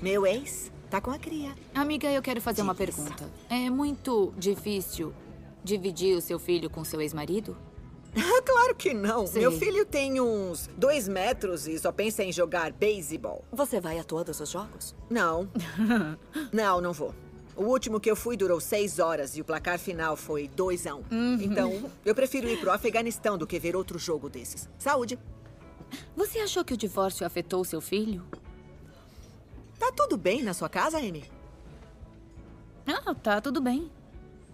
Meu 0.00 0.24
ex 0.24 0.70
tá 0.88 1.00
com 1.00 1.10
a 1.10 1.18
cria. 1.18 1.52
Amiga, 1.74 2.08
eu 2.12 2.22
quero 2.22 2.40
fazer 2.40 2.62
uma 2.62 2.76
pergunta. 2.76 3.28
É 3.50 3.68
muito 3.68 4.32
difícil 4.38 5.12
dividir 5.64 6.16
o 6.16 6.20
seu 6.20 6.38
filho 6.38 6.70
com 6.70 6.84
seu 6.84 7.00
ex-marido? 7.00 7.56
claro 8.46 8.76
que 8.76 8.94
não. 8.94 9.26
Sei. 9.26 9.40
Meu 9.40 9.50
filho 9.50 9.84
tem 9.84 10.20
uns 10.20 10.70
dois 10.76 11.08
metros 11.08 11.66
e 11.66 11.76
só 11.76 11.90
pensa 11.90 12.22
em 12.22 12.30
jogar 12.30 12.70
beisebol. 12.70 13.44
Você 13.50 13.80
vai 13.80 13.98
a 13.98 14.04
todos 14.04 14.38
os 14.38 14.48
jogos? 14.48 14.94
Não. 15.10 15.48
não, 16.54 16.80
não 16.80 16.92
vou. 16.92 17.12
O 17.56 17.64
último 17.64 18.00
que 18.00 18.10
eu 18.10 18.16
fui 18.16 18.36
durou 18.36 18.60
seis 18.60 18.98
horas 18.98 19.36
e 19.36 19.40
o 19.40 19.44
placar 19.44 19.78
final 19.78 20.16
foi 20.16 20.48
2 20.48 20.86
a 20.86 20.94
1 20.94 20.98
um. 21.10 21.34
Então, 21.40 21.90
eu 22.04 22.14
prefiro 22.14 22.48
ir 22.48 22.58
pro 22.58 22.72
Afeganistão 22.72 23.38
do 23.38 23.46
que 23.46 23.58
ver 23.58 23.76
outro 23.76 23.98
jogo 23.98 24.28
desses. 24.28 24.68
Saúde. 24.78 25.18
Você 26.16 26.40
achou 26.40 26.64
que 26.64 26.74
o 26.74 26.76
divórcio 26.76 27.26
afetou 27.26 27.64
seu 27.64 27.80
filho? 27.80 28.26
Tá 29.78 29.92
tudo 29.92 30.16
bem 30.16 30.42
na 30.42 30.52
sua 30.52 30.68
casa, 30.68 30.98
Amy? 30.98 31.24
Ah, 32.86 33.14
tá 33.14 33.40
tudo 33.40 33.60
bem. 33.60 33.90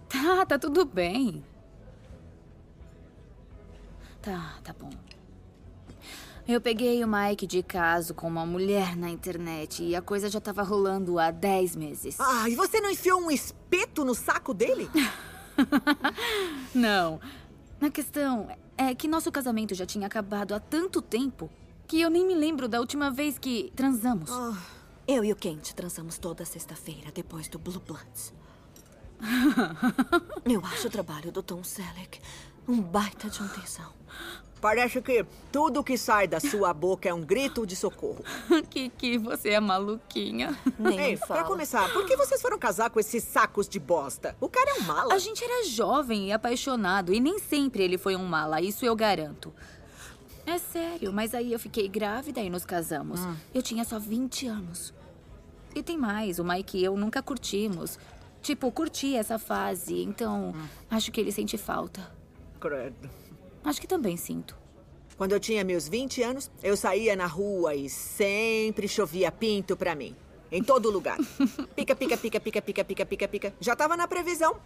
Tá, 0.07 0.45
tá 0.45 0.59
tudo 0.59 0.85
bem. 0.85 1.43
Tá, 4.21 4.59
tá 4.63 4.73
bom. 4.77 4.91
Eu 6.51 6.59
peguei 6.59 7.01
o 7.01 7.07
Mike 7.07 7.47
de 7.47 7.63
caso 7.63 8.13
com 8.13 8.27
uma 8.27 8.45
mulher 8.45 8.97
na 8.97 9.09
internet 9.09 9.81
e 9.81 9.95
a 9.95 10.01
coisa 10.01 10.29
já 10.29 10.41
tava 10.41 10.61
rolando 10.63 11.17
há 11.17 11.31
10 11.31 11.77
meses. 11.77 12.19
Ah, 12.19 12.49
e 12.49 12.55
você 12.55 12.81
não 12.81 12.91
enfiou 12.91 13.21
um 13.21 13.31
espeto 13.31 14.03
no 14.03 14.13
saco 14.13 14.53
dele? 14.53 14.89
Não. 16.75 17.21
A 17.79 17.89
questão 17.89 18.49
é 18.77 18.93
que 18.93 19.07
nosso 19.07 19.31
casamento 19.31 19.73
já 19.73 19.85
tinha 19.85 20.07
acabado 20.07 20.53
há 20.53 20.59
tanto 20.59 21.01
tempo 21.01 21.49
que 21.87 22.01
eu 22.01 22.09
nem 22.09 22.27
me 22.27 22.35
lembro 22.35 22.67
da 22.67 22.81
última 22.81 23.09
vez 23.09 23.39
que 23.39 23.71
transamos. 23.73 24.29
Eu 25.07 25.23
e 25.23 25.31
o 25.31 25.35
Kent 25.37 25.71
transamos 25.71 26.17
toda 26.17 26.43
sexta-feira 26.43 27.13
depois 27.13 27.47
do 27.47 27.57
Blue 27.57 27.79
Bloods. 27.79 28.33
Eu 30.43 30.65
acho 30.65 30.87
o 30.87 30.91
trabalho 30.91 31.31
do 31.31 31.41
Tom 31.41 31.63
Selleck 31.63 32.19
um 32.67 32.81
baita 32.81 33.29
de 33.29 33.41
um 33.41 33.47
tesão. 33.47 33.93
Parece 34.61 35.01
que 35.01 35.25
tudo 35.51 35.83
que 35.83 35.97
sai 35.97 36.27
da 36.27 36.39
sua 36.39 36.71
boca 36.71 37.09
é 37.09 37.13
um 37.13 37.21
grito 37.21 37.65
de 37.65 37.75
socorro. 37.75 38.23
Kiki, 38.69 39.17
você 39.17 39.49
é 39.49 39.59
maluquinha. 39.59 40.55
Ei, 40.99 41.17
pra 41.17 41.43
começar, 41.43 41.91
por 41.91 42.05
que 42.05 42.15
vocês 42.15 42.39
foram 42.39 42.59
casar 42.59 42.91
com 42.91 42.99
esses 42.99 43.23
sacos 43.23 43.67
de 43.67 43.79
bosta? 43.79 44.35
O 44.39 44.47
cara 44.47 44.69
é 44.69 44.81
um 44.81 44.83
mala. 44.83 45.15
A 45.15 45.17
gente 45.17 45.43
era 45.43 45.65
jovem 45.65 46.27
e 46.27 46.31
apaixonado 46.31 47.11
e 47.11 47.19
nem 47.19 47.39
sempre 47.39 47.83
ele 47.83 47.97
foi 47.97 48.15
um 48.15 48.23
mala, 48.23 48.61
isso 48.61 48.85
eu 48.85 48.95
garanto. 48.95 49.51
É 50.45 50.59
sério, 50.59 51.11
mas 51.11 51.33
aí 51.33 51.51
eu 51.51 51.59
fiquei 51.59 51.87
grávida 51.87 52.39
e 52.39 52.49
nos 52.49 52.63
casamos. 52.63 53.21
Hum. 53.21 53.35
Eu 53.53 53.63
tinha 53.63 53.83
só 53.83 53.97
20 53.97 54.45
anos. 54.45 54.93
E 55.73 55.81
tem 55.81 55.97
mais, 55.97 56.37
o 56.37 56.43
Mike 56.43 56.77
e 56.77 56.83
eu 56.83 56.95
nunca 56.95 57.23
curtimos. 57.23 57.97
Tipo, 58.43 58.71
curti 58.71 59.15
essa 59.15 59.39
fase, 59.39 60.03
então 60.03 60.53
acho 60.89 61.11
que 61.11 61.19
ele 61.19 61.31
sente 61.31 61.57
falta. 61.57 62.11
Credo. 62.59 63.20
Acho 63.63 63.79
que 63.81 63.87
também 63.87 64.17
sinto. 64.17 64.57
Quando 65.17 65.33
eu 65.33 65.39
tinha 65.39 65.63
meus 65.63 65.87
20 65.87 66.23
anos, 66.23 66.49
eu 66.63 66.75
saía 66.75 67.15
na 67.15 67.27
rua 67.27 67.75
e 67.75 67.89
sempre 67.89 68.87
chovia 68.87 69.31
pinto 69.31 69.77
pra 69.77 69.93
mim. 69.93 70.15
Em 70.51 70.63
todo 70.63 70.89
lugar. 70.89 71.17
Pica, 71.75 71.95
pica, 71.95 72.17
pica, 72.17 72.39
pica, 72.39 72.61
pica, 72.61 72.83
pica, 72.83 73.05
pica, 73.05 73.27
pica. 73.27 73.53
Já 73.59 73.75
tava 73.75 73.95
na 73.95 74.07
previsão. 74.07 74.57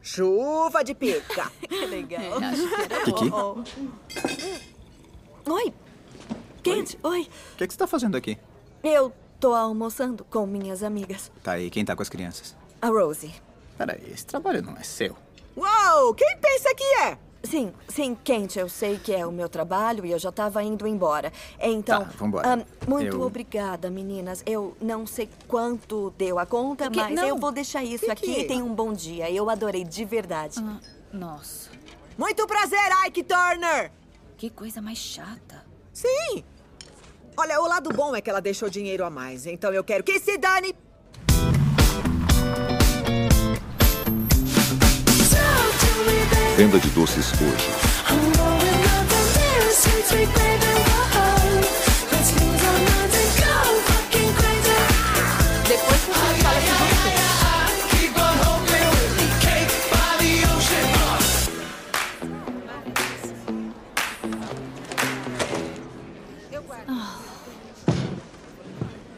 Chuva 0.00 0.82
de 0.82 0.94
pica. 0.94 1.50
Que 1.68 1.84
legal. 1.86 2.38
É, 2.42 3.04
Kiki? 3.04 3.28
bom. 3.28 3.64
Oi. 5.50 5.74
Kent, 6.62 6.94
oi. 7.02 7.22
O 7.22 7.56
que, 7.58 7.66
que 7.66 7.72
você 7.74 7.78
tá 7.78 7.86
fazendo 7.86 8.16
aqui? 8.16 8.38
Eu 8.82 9.12
tô 9.38 9.52
almoçando 9.52 10.24
com 10.24 10.46
minhas 10.46 10.82
amigas. 10.82 11.30
Tá 11.42 11.52
aí, 11.52 11.68
quem 11.68 11.84
tá 11.84 11.94
com 11.94 12.00
as 12.02 12.08
crianças? 12.08 12.56
A 12.80 12.88
Rosie. 12.88 13.34
Peraí, 13.76 14.00
esse 14.10 14.24
trabalho 14.24 14.62
não 14.62 14.74
é 14.76 14.82
seu. 14.82 15.14
Uou, 15.56 16.14
quem 16.14 16.38
pensa 16.38 16.74
que 16.74 16.84
é? 17.02 17.18
Sim, 17.44 17.72
sim, 17.88 18.16
Kent, 18.24 18.56
eu 18.56 18.68
sei 18.70 18.98
que 18.98 19.12
é 19.12 19.26
o 19.26 19.30
meu 19.30 19.48
trabalho 19.50 20.04
e 20.06 20.10
eu 20.12 20.18
já 20.18 20.32
tava 20.32 20.62
indo 20.62 20.86
embora. 20.86 21.30
Então, 21.60 22.04
Tá, 22.04 22.10
vambora. 22.16 22.54
ah, 22.54 22.64
muito 22.88 23.16
Eu- 23.16 23.20
obrigada, 23.22 23.90
meninas. 23.90 24.42
Eu 24.46 24.74
não 24.80 25.06
sei 25.06 25.28
quanto 25.46 26.10
deu 26.16 26.38
a 26.38 26.46
conta, 26.46 26.90
Que- 26.90 26.96
mas 26.96 27.14
não. 27.14 27.24
eu 27.26 27.36
vou 27.36 27.52
deixar 27.52 27.84
isso 27.84 28.06
Que 28.06 28.10
aqui 28.10 28.34
que- 28.34 28.40
e 28.40 28.44
tenha 28.46 28.64
um 28.64 28.74
bom 28.74 28.92
dia. 28.94 29.30
Eu 29.30 29.50
adorei 29.50 29.84
de 29.84 30.04
verdade. 30.04 30.58
Ah, 30.58 30.80
nossa, 31.12 31.70
Muito 32.16 32.46
prazer, 32.46 32.78
Ike 33.06 33.22
Turner! 33.24 33.90
que 34.36 34.48
coisa 34.48 34.80
mais 34.80 34.98
chata. 34.98 35.64
Sim! 35.92 36.44
Olha, 37.36 37.60
o 37.60 37.66
lado 37.68 37.90
bom 37.90 38.14
é 38.14 38.20
que 38.20 38.30
ela 38.30 38.40
deixou 38.40 38.70
dinheiro 38.70 39.04
a 39.04 39.10
mais, 39.10 39.44
então 39.46 39.72
eu 39.72 39.82
quero 39.82 40.04
que 40.04 40.18
se 40.20 40.38
dane! 40.38 40.74
Venda 46.56 46.78
de 46.78 46.88
doces 46.90 47.32
hoje. 47.32 47.94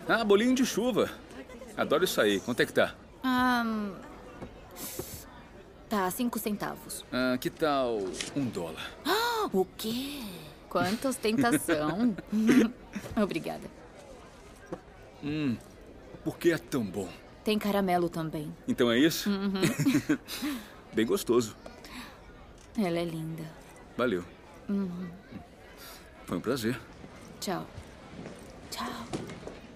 Ah, 0.09 0.25
bolinho 0.25 0.55
de 0.55 0.65
chuva. 0.65 1.11
Adoro 1.77 2.05
isso 2.05 2.19
aí. 2.19 2.41
Quanto 2.41 2.61
é 2.61 2.67
que 2.67 2.73
tá? 2.73 2.95
Ah, 3.23 3.63
tá, 5.89 6.11
cinco 6.11 6.39
centavos. 6.39 7.05
Ah, 7.13 7.37
que 7.39 7.51
tal 7.51 7.99
um 8.35 8.45
dólar? 8.47 8.93
Ah, 9.05 9.49
o 9.53 9.65
quê? 9.77 10.23
Quanta 10.69 11.09
ostentação. 11.09 12.17
Obrigada. 13.17 13.69
Hum, 15.23 15.57
por 16.25 16.39
que 16.39 16.53
é 16.53 16.59
tão 16.59 16.85
bom? 16.85 17.09
Tem 17.43 17.59
caramelo 17.59 18.09
também. 18.09 18.55
Então 18.67 18.91
é 18.91 18.99
isso? 18.99 19.31
Uhum. 19.31 19.53
Bem 20.93 21.07
gostoso. 21.07 21.57
Ela 22.77 22.99
é 22.99 23.05
linda. 23.05 23.45
Valeu. 23.97 24.25
Uhum. 24.69 25.09
Foi 26.25 26.37
um 26.37 26.41
prazer. 26.41 26.79
Tchau. 27.41 27.67
Tchau. 28.71 29.07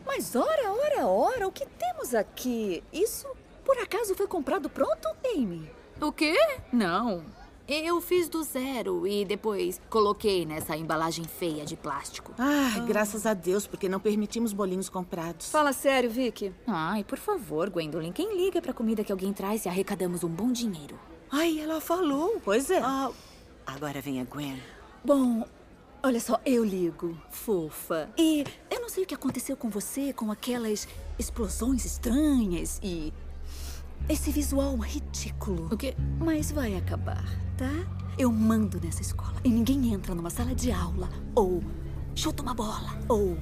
Mas 0.05 0.35
ora, 0.35 0.73
ora, 0.73 1.07
ora, 1.07 1.47
o 1.47 1.53
que 1.53 1.65
temos 1.65 2.15
aqui? 2.15 2.83
Isso 2.93 3.29
por 3.65 3.79
acaso 3.79 4.15
foi 4.15 4.27
comprado 4.27 4.69
pronto, 4.69 5.09
Amy? 5.25 5.71
O 6.01 6.11
quê? 6.13 6.35
Não. 6.73 7.23
Eu 7.69 8.01
fiz 8.01 8.29
do 8.29 8.43
zero 8.43 9.07
e 9.07 9.25
depois 9.25 9.81
coloquei 9.89 10.45
nessa 10.45 10.77
embalagem 10.77 11.25
feia 11.25 11.65
de 11.65 11.77
plástico. 11.77 12.35
Ah, 12.37 12.81
graças 12.87 13.27
a 13.27 13.35
Deus, 13.35 13.67
porque 13.67 13.89
não 13.89 14.01
permitimos 14.01 14.53
bolinhos 14.53 14.89
comprados. 14.89 15.51
Fala 15.51 15.73
sério, 15.73 16.11
Vicky. 16.11 16.53
Ai, 16.67 17.05
por 17.05 17.19
favor, 17.19 17.71
Gwendolyn, 17.71 18.11
quem 18.13 18.37
liga 18.37 18.61
pra 18.61 18.73
comida 18.73 19.05
que 19.05 19.13
alguém 19.13 19.33
traz 19.33 19.67
e 19.67 19.69
arrecadamos 19.69 20.25
um 20.25 20.29
bom 20.29 20.51
dinheiro? 20.51 20.99
Ai, 21.31 21.61
ela 21.61 21.81
falou. 21.81 22.41
Pois 22.45 22.71
é. 22.71 22.81
Ah, 22.83 23.11
agora 23.67 24.01
vem 24.01 24.21
a 24.21 24.25
Gwen. 24.25 24.61
Bom, 25.05 25.45
Olha 26.03 26.19
só, 26.19 26.41
eu 26.47 26.65
ligo, 26.65 27.15
fofa. 27.31 28.09
E 28.17 28.43
eu 28.71 28.81
não 28.81 28.89
sei 28.89 29.05
o 29.05 29.07
que 29.07 29.15
aconteceu 29.15 29.55
com 29.55 29.69
você, 29.69 30.15
com 30.15 30.33
aquelas 30.33 30.89
explosões 31.19 31.85
estranhas 31.85 32.81
e. 32.83 33.13
esse 34.09 34.31
visual 34.31 34.77
ridículo. 34.77 35.69
O 35.71 35.77
quê? 35.77 35.95
Mas 36.19 36.51
vai 36.51 36.77
acabar, 36.77 37.25
tá? 37.57 37.71
Eu 38.19 38.33
mando 38.33 38.81
nessa 38.83 39.03
escola 39.03 39.37
e 39.45 39.49
ninguém 39.49 39.93
entra 39.93 40.15
numa 40.15 40.31
sala 40.31 40.55
de 40.55 40.71
aula 40.71 41.09
ou 41.35 41.63
chuta 42.15 42.43
uma 42.43 42.55
bola 42.55 42.99
ou 43.09 43.39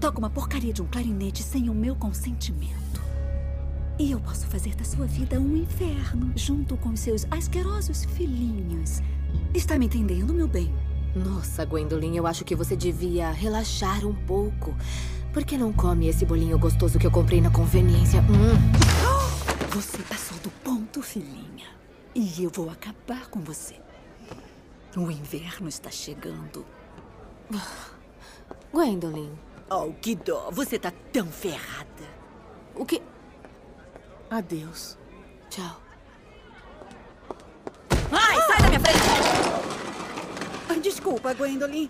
toca 0.00 0.18
uma 0.18 0.30
porcaria 0.30 0.72
de 0.72 0.80
um 0.80 0.86
clarinete 0.86 1.42
sem 1.42 1.68
o 1.68 1.74
meu 1.74 1.94
consentimento. 1.94 2.82
E 3.98 4.10
eu 4.10 4.20
posso 4.20 4.46
fazer 4.46 4.74
da 4.74 4.84
sua 4.84 5.06
vida 5.06 5.38
um 5.38 5.56
inferno 5.56 6.32
junto 6.34 6.76
com 6.76 6.96
seus 6.96 7.26
asquerosos 7.30 8.04
filhinhos. 8.04 9.00
Está 9.54 9.78
me 9.78 9.86
entendendo, 9.86 10.32
meu 10.32 10.48
bem? 10.48 10.72
Nossa, 11.14 11.64
Gwendolyn, 11.64 12.16
eu 12.16 12.26
acho 12.26 12.44
que 12.44 12.56
você 12.56 12.74
devia 12.74 13.30
relaxar 13.30 14.06
um 14.06 14.14
pouco. 14.14 14.74
Por 15.32 15.44
que 15.44 15.58
não 15.58 15.72
come 15.72 16.08
esse 16.08 16.24
bolinho 16.24 16.58
gostoso 16.58 16.98
que 16.98 17.06
eu 17.06 17.10
comprei 17.10 17.40
na 17.40 17.50
conveniência? 17.50 18.20
Hum. 18.22 19.11
Você 19.74 20.02
passou 20.02 20.36
do 20.40 20.50
ponto, 20.62 21.00
filhinha. 21.00 21.66
E 22.14 22.44
eu 22.44 22.50
vou 22.50 22.68
acabar 22.68 23.30
com 23.30 23.40
você. 23.40 23.76
O 24.94 25.10
inverno 25.10 25.66
está 25.66 25.90
chegando. 25.90 26.66
Gwendolyn. 28.70 29.32
Oh, 29.70 29.90
que 29.94 30.14
dó. 30.14 30.50
Você 30.50 30.78
tá 30.78 30.92
tão 31.10 31.26
ferrada. 31.28 32.04
O 32.74 32.84
que? 32.84 33.00
Adeus. 34.28 34.98
Tchau. 35.48 35.80
Ai, 38.10 38.42
sai 38.42 38.60
da 38.60 38.68
minha 38.68 38.80
frente! 38.80 38.98
Desculpa, 40.82 41.32
Gwendolyn. 41.32 41.88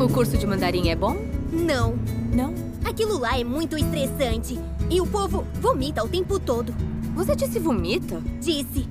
O 0.00 0.08
curso 0.12 0.38
de 0.38 0.46
mandarim 0.46 0.90
é 0.90 0.94
bom? 0.94 1.16
Não. 1.50 1.96
Não? 2.32 2.67
Aquilo 2.88 3.18
lá 3.18 3.38
é 3.38 3.44
muito 3.44 3.76
estressante. 3.76 4.58
E 4.88 4.98
o 4.98 5.06
povo 5.06 5.46
vomita 5.60 6.02
o 6.02 6.08
tempo 6.08 6.40
todo. 6.40 6.74
Você 7.14 7.36
disse 7.36 7.58
vomita? 7.58 8.22
Disse. 8.40 8.88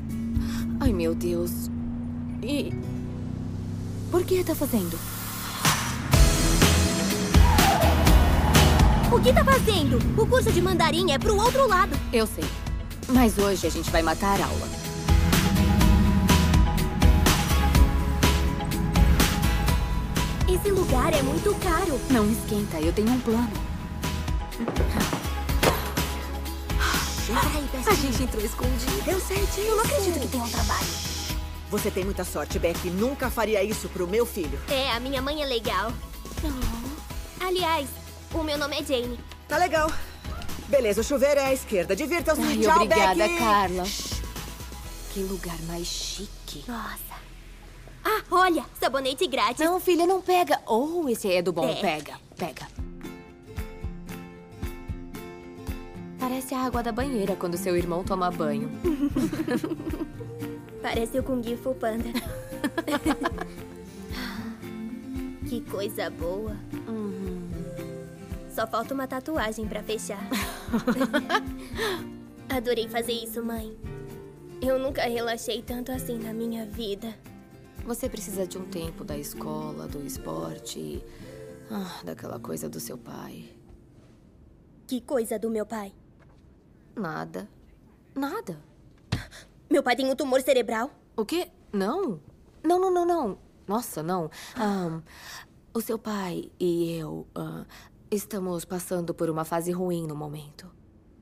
Ai, 0.80 0.94
meu 0.94 1.16
Deus. 1.16 1.72
E. 2.44 2.72
Por 4.12 4.24
que 4.24 4.44
tá 4.44 4.54
fazendo? 4.54 4.98
O 9.12 9.20
que 9.20 9.34
tá 9.34 9.44
fazendo? 9.44 9.98
O 10.16 10.28
curso 10.28 10.52
de 10.52 10.62
mandarim 10.62 11.12
é 11.12 11.18
pro 11.18 11.36
outro 11.36 11.68
lado. 11.68 11.98
Eu 12.14 12.28
sei. 12.28 12.46
Mas 13.10 13.40
hoje 13.40 13.66
a 13.66 13.72
gente 13.72 13.90
vai 13.90 14.04
matar 14.04 14.40
a 14.40 14.46
aula. 14.46 14.68
Esse 20.48 20.70
lugar 20.70 21.12
é 21.14 21.24
muito 21.24 21.54
caro. 21.56 22.00
Não 22.12 22.30
esquenta, 22.32 22.80
eu 22.80 22.94
tenho 22.94 23.10
um 23.10 23.20
plano. 23.20 23.67
A 27.88 27.94
gente 27.94 28.24
entrou 28.24 28.44
escondido. 28.44 29.04
Eu 29.06 29.20
sei 29.20 29.38
disso. 29.46 29.60
Eu 29.60 29.76
não 29.76 29.84
acredito 29.84 30.20
que 30.20 30.28
tenha 30.28 30.44
um 30.44 30.50
trabalho. 30.50 30.88
Você 31.70 31.92
tem 31.92 32.04
muita 32.04 32.24
sorte, 32.24 32.58
Beck. 32.58 32.90
Nunca 32.90 33.30
faria 33.30 33.64
isso 33.64 33.88
pro 33.90 34.08
meu 34.08 34.26
filho. 34.26 34.60
É, 34.70 34.92
a 34.92 35.00
minha 35.00 35.22
mãe 35.22 35.44
é 35.44 35.46
legal. 35.46 35.92
Aliás, 37.40 37.88
o 38.34 38.42
meu 38.44 38.58
nome 38.58 38.80
é 38.80 38.84
Jane. 38.84 39.20
Tá 39.48 39.58
legal. 39.58 39.92
Beleza, 40.68 41.02
o 41.02 41.04
chuveiro 41.04 41.40
é 41.40 41.46
à 41.46 41.54
esquerda. 41.54 41.96
Divirtam-se. 41.96 42.42
Ai, 42.42 42.58
Tchau, 42.58 42.76
obrigada, 42.76 43.16
Beck. 43.16 43.38
Carla. 43.38 43.84
Que 45.14 45.20
lugar 45.22 45.58
mais 45.68 45.88
chique. 45.88 46.64
Nossa. 46.68 47.18
Ah, 48.04 48.24
olha, 48.32 48.66
sabonete 48.80 49.28
grátis. 49.28 49.66
Não, 49.66 49.80
filha, 49.80 50.06
não 50.08 50.22
pega. 50.22 50.62
Oh, 50.66 51.08
esse 51.10 51.32
é 51.32 51.42
do 51.42 51.52
bom. 51.52 51.70
É. 51.70 51.76
Pega, 51.76 52.20
pega. 52.38 52.68
Parece 56.20 56.56
a 56.56 56.66
água 56.66 56.82
da 56.82 56.92
banheira 56.92 57.36
quando 57.36 57.58
seu 57.58 57.76
irmão 57.76 58.04
toma 58.04 58.32
banho. 58.32 58.72
Parece 60.82 61.20
o 61.20 61.24
Kung 61.24 61.44
Fu 61.58 61.76
Panda. 61.76 62.06
que 65.48 65.62
coisa 65.62 66.10
boa. 66.10 66.56
Uhum. 66.88 67.50
Só 68.50 68.66
falta 68.66 68.94
uma 68.94 69.08
tatuagem 69.08 69.68
pra 69.68 69.84
fechar. 69.84 70.28
Adorei 72.50 72.88
fazer 72.88 73.14
isso, 73.14 73.44
mãe. 73.44 73.78
Eu 74.62 74.80
nunca 74.80 75.04
relaxei 75.04 75.62
tanto 75.62 75.92
assim 75.92 76.18
na 76.18 76.34
minha 76.34 76.66
vida. 76.66 77.14
Você 77.86 78.10
precisa 78.10 78.48
de 78.48 78.58
um 78.58 78.66
tempo 78.66 79.04
da 79.04 79.18
escola, 79.18 79.88
do 79.88 80.06
esporte, 80.06 80.80
e, 80.80 81.04
ah, 81.70 82.02
daquela 82.04 82.40
coisa 82.40 82.68
do 82.68 82.80
seu 82.80 82.98
pai. 82.98 83.46
Que 84.88 85.02
coisa 85.02 85.38
do 85.38 85.50
meu 85.50 85.66
pai. 85.66 85.94
Nada. 86.98 87.48
Nada. 88.16 88.60
Meu 89.70 89.84
pai 89.84 89.96
tem 89.96 90.10
um 90.10 90.16
tumor 90.16 90.42
cerebral? 90.42 90.92
O 91.16 91.24
quê? 91.26 91.52
Não. 91.72 92.20
Não, 92.64 92.80
não, 92.80 92.92
não, 92.92 93.06
não. 93.06 93.38
Nossa, 93.68 94.02
não. 94.02 94.30
Ahn, 94.56 95.02
o 95.74 95.82
seu 95.82 96.00
pai 96.00 96.52
e 96.60 96.94
eu 96.98 97.28
ah, 97.36 97.66
estamos 98.10 98.66
passando 98.66 99.14
por 99.14 99.30
uma 99.30 99.46
fase 99.46 99.72
ruim 99.72 100.08
no 100.08 100.16
momento. 100.16 100.72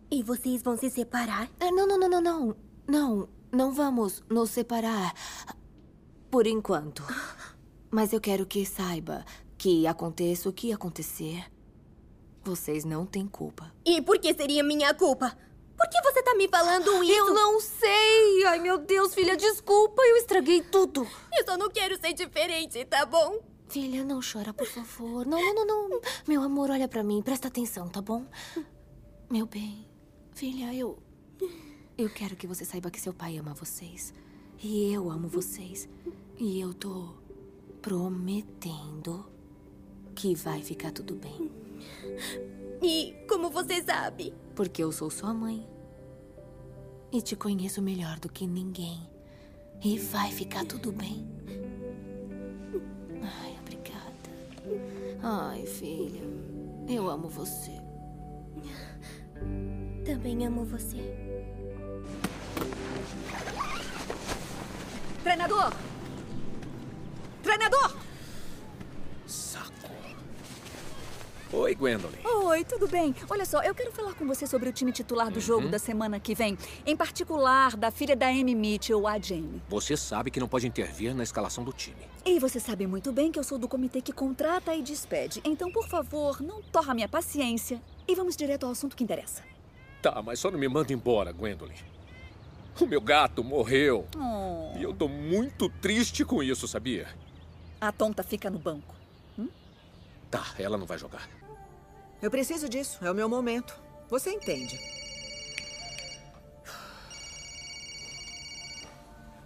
E 0.10 0.24
vocês 0.24 0.62
vão 0.62 0.78
se 0.78 0.90
separar? 0.90 1.50
Ah, 1.60 1.72
Não, 1.72 1.88
não, 1.88 1.98
não, 1.98 2.08
não, 2.08 2.22
não. 2.22 2.56
Não, 2.88 3.30
não 3.52 3.72
vamos 3.74 4.24
nos 4.30 4.52
separar. 4.52 5.14
Por 6.30 6.48
enquanto. 6.48 7.04
Mas 7.92 8.14
eu 8.14 8.22
quero 8.22 8.46
que 8.46 8.66
saiba 8.66 9.26
que 9.58 9.88
aconteça 9.88 10.48
o 10.48 10.54
que 10.54 10.72
acontecer, 10.72 11.50
vocês 12.44 12.86
não 12.86 13.06
têm 13.06 13.26
culpa. 13.26 13.74
E 13.84 14.02
por 14.02 14.20
que 14.20 14.34
seria 14.34 14.64
minha 14.64 14.94
culpa? 14.94 15.36
Por 15.78 15.90
que 15.90 16.02
você 16.02 16.24
tá 16.24 16.34
me 16.36 16.48
falando 16.48 17.04
isso? 17.04 17.14
Eu 17.14 17.34
não 17.34 17.60
sei! 17.60 18.46
Ai, 18.46 18.60
meu 18.60 18.78
Deus, 18.78 19.14
filha, 19.14 19.36
desculpa, 19.36 20.02
eu 20.02 20.18
estraguei 20.18 20.62
tudo. 20.62 21.08
Eu 21.38 21.46
só 21.46 21.58
não 21.58 21.70
quero 21.70 22.00
ser 22.00 22.14
diferente, 22.14 22.84
tá 22.86 23.06
bom? 23.06 23.40
Filha, 23.68 24.04
não 24.06 24.20
chora, 24.22 24.54
por 24.54 24.68
favor. 24.68 25.26
Não, 25.26 25.54
não, 25.54 25.66
não, 25.66 25.90
não. 25.90 26.02
Meu 26.28 26.42
amor, 26.42 26.70
olha 26.70 26.88
pra 26.88 27.04
mim, 27.04 27.22
presta 27.22 27.48
atenção, 27.48 27.90
tá 27.90 28.02
bom? 28.02 28.26
Meu 29.30 29.46
bem, 29.46 29.86
filha, 30.34 30.74
eu. 30.74 30.98
Eu 31.98 32.10
quero 32.10 32.36
que 32.36 32.48
você 32.48 32.64
saiba 32.64 32.92
que 32.92 33.00
seu 33.00 33.14
pai 33.14 33.38
ama 33.38 33.54
vocês. 33.54 34.14
E 34.62 34.94
eu 34.94 35.10
amo 35.10 35.28
vocês. 35.28 35.90
E 36.38 36.60
eu 36.60 36.74
tô 36.74 37.16
prometendo 37.82 39.26
que 40.14 40.36
vai 40.36 40.62
ficar 40.62 40.92
tudo 40.92 41.16
bem. 41.16 41.52
E 42.88 43.16
como 43.28 43.50
você 43.50 43.82
sabe? 43.82 44.32
Porque 44.54 44.84
eu 44.84 44.92
sou 44.92 45.10
sua 45.10 45.34
mãe. 45.34 45.68
E 47.12 47.20
te 47.20 47.36
conheço 47.36 47.82
melhor 47.82 48.20
do 48.20 48.30
que 48.30 48.46
ninguém. 48.46 49.10
E 49.84 49.98
vai 49.98 50.32
ficar 50.32 50.64
tudo 50.66 50.92
bem. 50.92 51.28
Ai, 53.24 53.58
obrigada. 53.60 54.30
Ai, 55.24 55.66
filha. 55.66 56.22
Eu 56.88 57.10
amo 57.10 57.28
você. 57.28 57.72
Também 60.06 60.46
amo 60.46 60.64
você. 60.64 61.02
Treinador! 65.24 65.74
Treinador! 67.42 68.05
Oi, 71.58 71.74
Gwendolyn. 71.74 72.18
Oi, 72.26 72.66
tudo 72.66 72.86
bem? 72.86 73.16
Olha 73.30 73.46
só, 73.46 73.62
eu 73.64 73.74
quero 73.74 73.90
falar 73.92 74.14
com 74.14 74.26
você 74.28 74.46
sobre 74.46 74.68
o 74.68 74.74
time 74.74 74.92
titular 74.92 75.32
do 75.32 75.40
jogo 75.40 75.66
Uhum. 75.66 75.72
da 75.72 75.80
semana 75.80 76.20
que 76.20 76.36
vem. 76.36 76.58
Em 76.86 76.98
particular, 76.98 77.78
da 77.78 77.90
filha 77.92 78.14
da 78.14 78.28
Amy 78.28 78.54
Mitchell, 78.54 79.08
a 79.08 79.18
Jane. 79.18 79.62
Você 79.70 79.96
sabe 79.96 80.30
que 80.30 80.40
não 80.40 80.50
pode 80.50 80.68
intervir 80.68 81.16
na 81.16 81.24
escalação 81.24 81.64
do 81.64 81.72
time. 81.72 81.96
E 82.26 82.40
você 82.40 82.60
sabe 82.60 82.86
muito 82.86 83.10
bem 83.14 83.32
que 83.32 83.40
eu 83.40 83.44
sou 83.44 83.58
do 83.58 83.70
comitê 83.70 84.02
que 84.02 84.12
contrata 84.12 84.76
e 84.76 84.82
despede. 84.82 85.42
Então, 85.46 85.72
por 85.72 85.88
favor, 85.88 86.42
não 86.42 86.62
torra 86.62 86.94
minha 86.94 87.08
paciência. 87.08 87.82
E 88.06 88.14
vamos 88.16 88.36
direto 88.36 88.66
ao 88.66 88.74
assunto 88.74 88.96
que 88.96 89.04
interessa. 89.04 89.42
Tá, 90.02 90.22
mas 90.22 90.40
só 90.40 90.52
não 90.52 90.60
me 90.60 90.68
manda 90.68 90.92
embora, 90.92 91.32
Gwendolyn. 91.32 91.76
O 92.82 92.86
meu 92.86 93.00
gato 93.00 93.42
morreu. 93.46 94.06
Oh. 94.18 94.78
E 94.78 94.84
eu 94.84 94.94
tô 94.94 95.08
muito 95.08 95.70
triste 95.70 96.26
com 96.26 96.44
isso, 96.44 96.68
sabia? 96.68 97.08
A 97.80 97.94
tonta 97.94 98.24
fica 98.24 98.50
no 98.50 98.60
banco. 98.60 98.94
Tá, 100.30 100.54
ela 100.60 100.78
não 100.78 100.86
vai 100.86 100.98
jogar. 100.98 101.30
Eu 102.26 102.32
preciso 102.32 102.68
disso. 102.68 103.06
É 103.06 103.12
o 103.12 103.14
meu 103.14 103.30
momento. 103.30 103.80
Você 104.10 104.32
entende. 104.32 104.80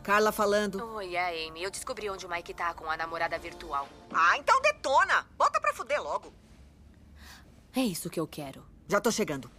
Carla 0.01 0.31
falando. 0.31 0.81
Oi, 0.95 1.13
é 1.13 1.45
Amy. 1.45 1.61
Eu 1.61 1.69
descobri 1.69 2.09
onde 2.09 2.25
o 2.25 2.29
Mike 2.29 2.53
tá 2.53 2.73
com 2.73 2.89
a 2.89 2.95
namorada 2.95 3.37
virtual. 3.37 3.85
Ah, 4.13 4.37
então 4.37 4.61
detona. 4.61 5.27
Bota 5.37 5.59
pra 5.59 5.73
fuder 5.73 6.01
logo. 6.01 6.33
É 7.75 7.81
isso 7.81 8.09
que 8.09 8.17
eu 8.17 8.25
quero. 8.25 8.65
Já 8.87 9.01
tô 9.01 9.11
chegando. 9.11 9.51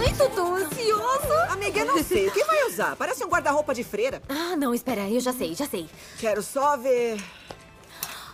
Ai, 0.00 0.14
tô 0.16 0.30
tão 0.30 0.54
ansiosa. 0.54 1.44
Amiga, 1.50 1.80
eu 1.80 1.84
não 1.84 2.02
sei. 2.02 2.26
O 2.26 2.32
que 2.32 2.44
vai 2.44 2.66
usar? 2.68 2.96
Parece 2.96 3.22
um 3.22 3.28
guarda-roupa 3.28 3.74
de 3.74 3.84
freira. 3.84 4.22
Ah, 4.30 4.56
não, 4.56 4.72
espera. 4.72 5.10
Eu 5.10 5.20
já 5.20 5.34
sei, 5.34 5.54
já 5.54 5.68
sei. 5.68 5.90
Quero 6.18 6.42
só 6.42 6.78
ver. 6.78 7.22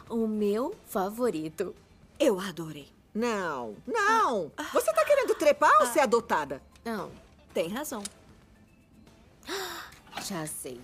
O 0.08 0.26
meu 0.26 0.74
favorito. 0.86 1.74
Eu 2.18 2.40
adorei. 2.40 2.88
Não, 3.14 3.74
não. 3.86 4.50
Você 4.72 4.92
tá 4.92 5.04
querendo 5.04 5.34
trepar 5.34 5.72
ou 5.80 5.86
ser 5.86 6.00
adotada? 6.00 6.62
Não. 6.84 7.10
Tem 7.52 7.68
razão. 7.68 8.02
Já 10.24 10.46
sei. 10.46 10.80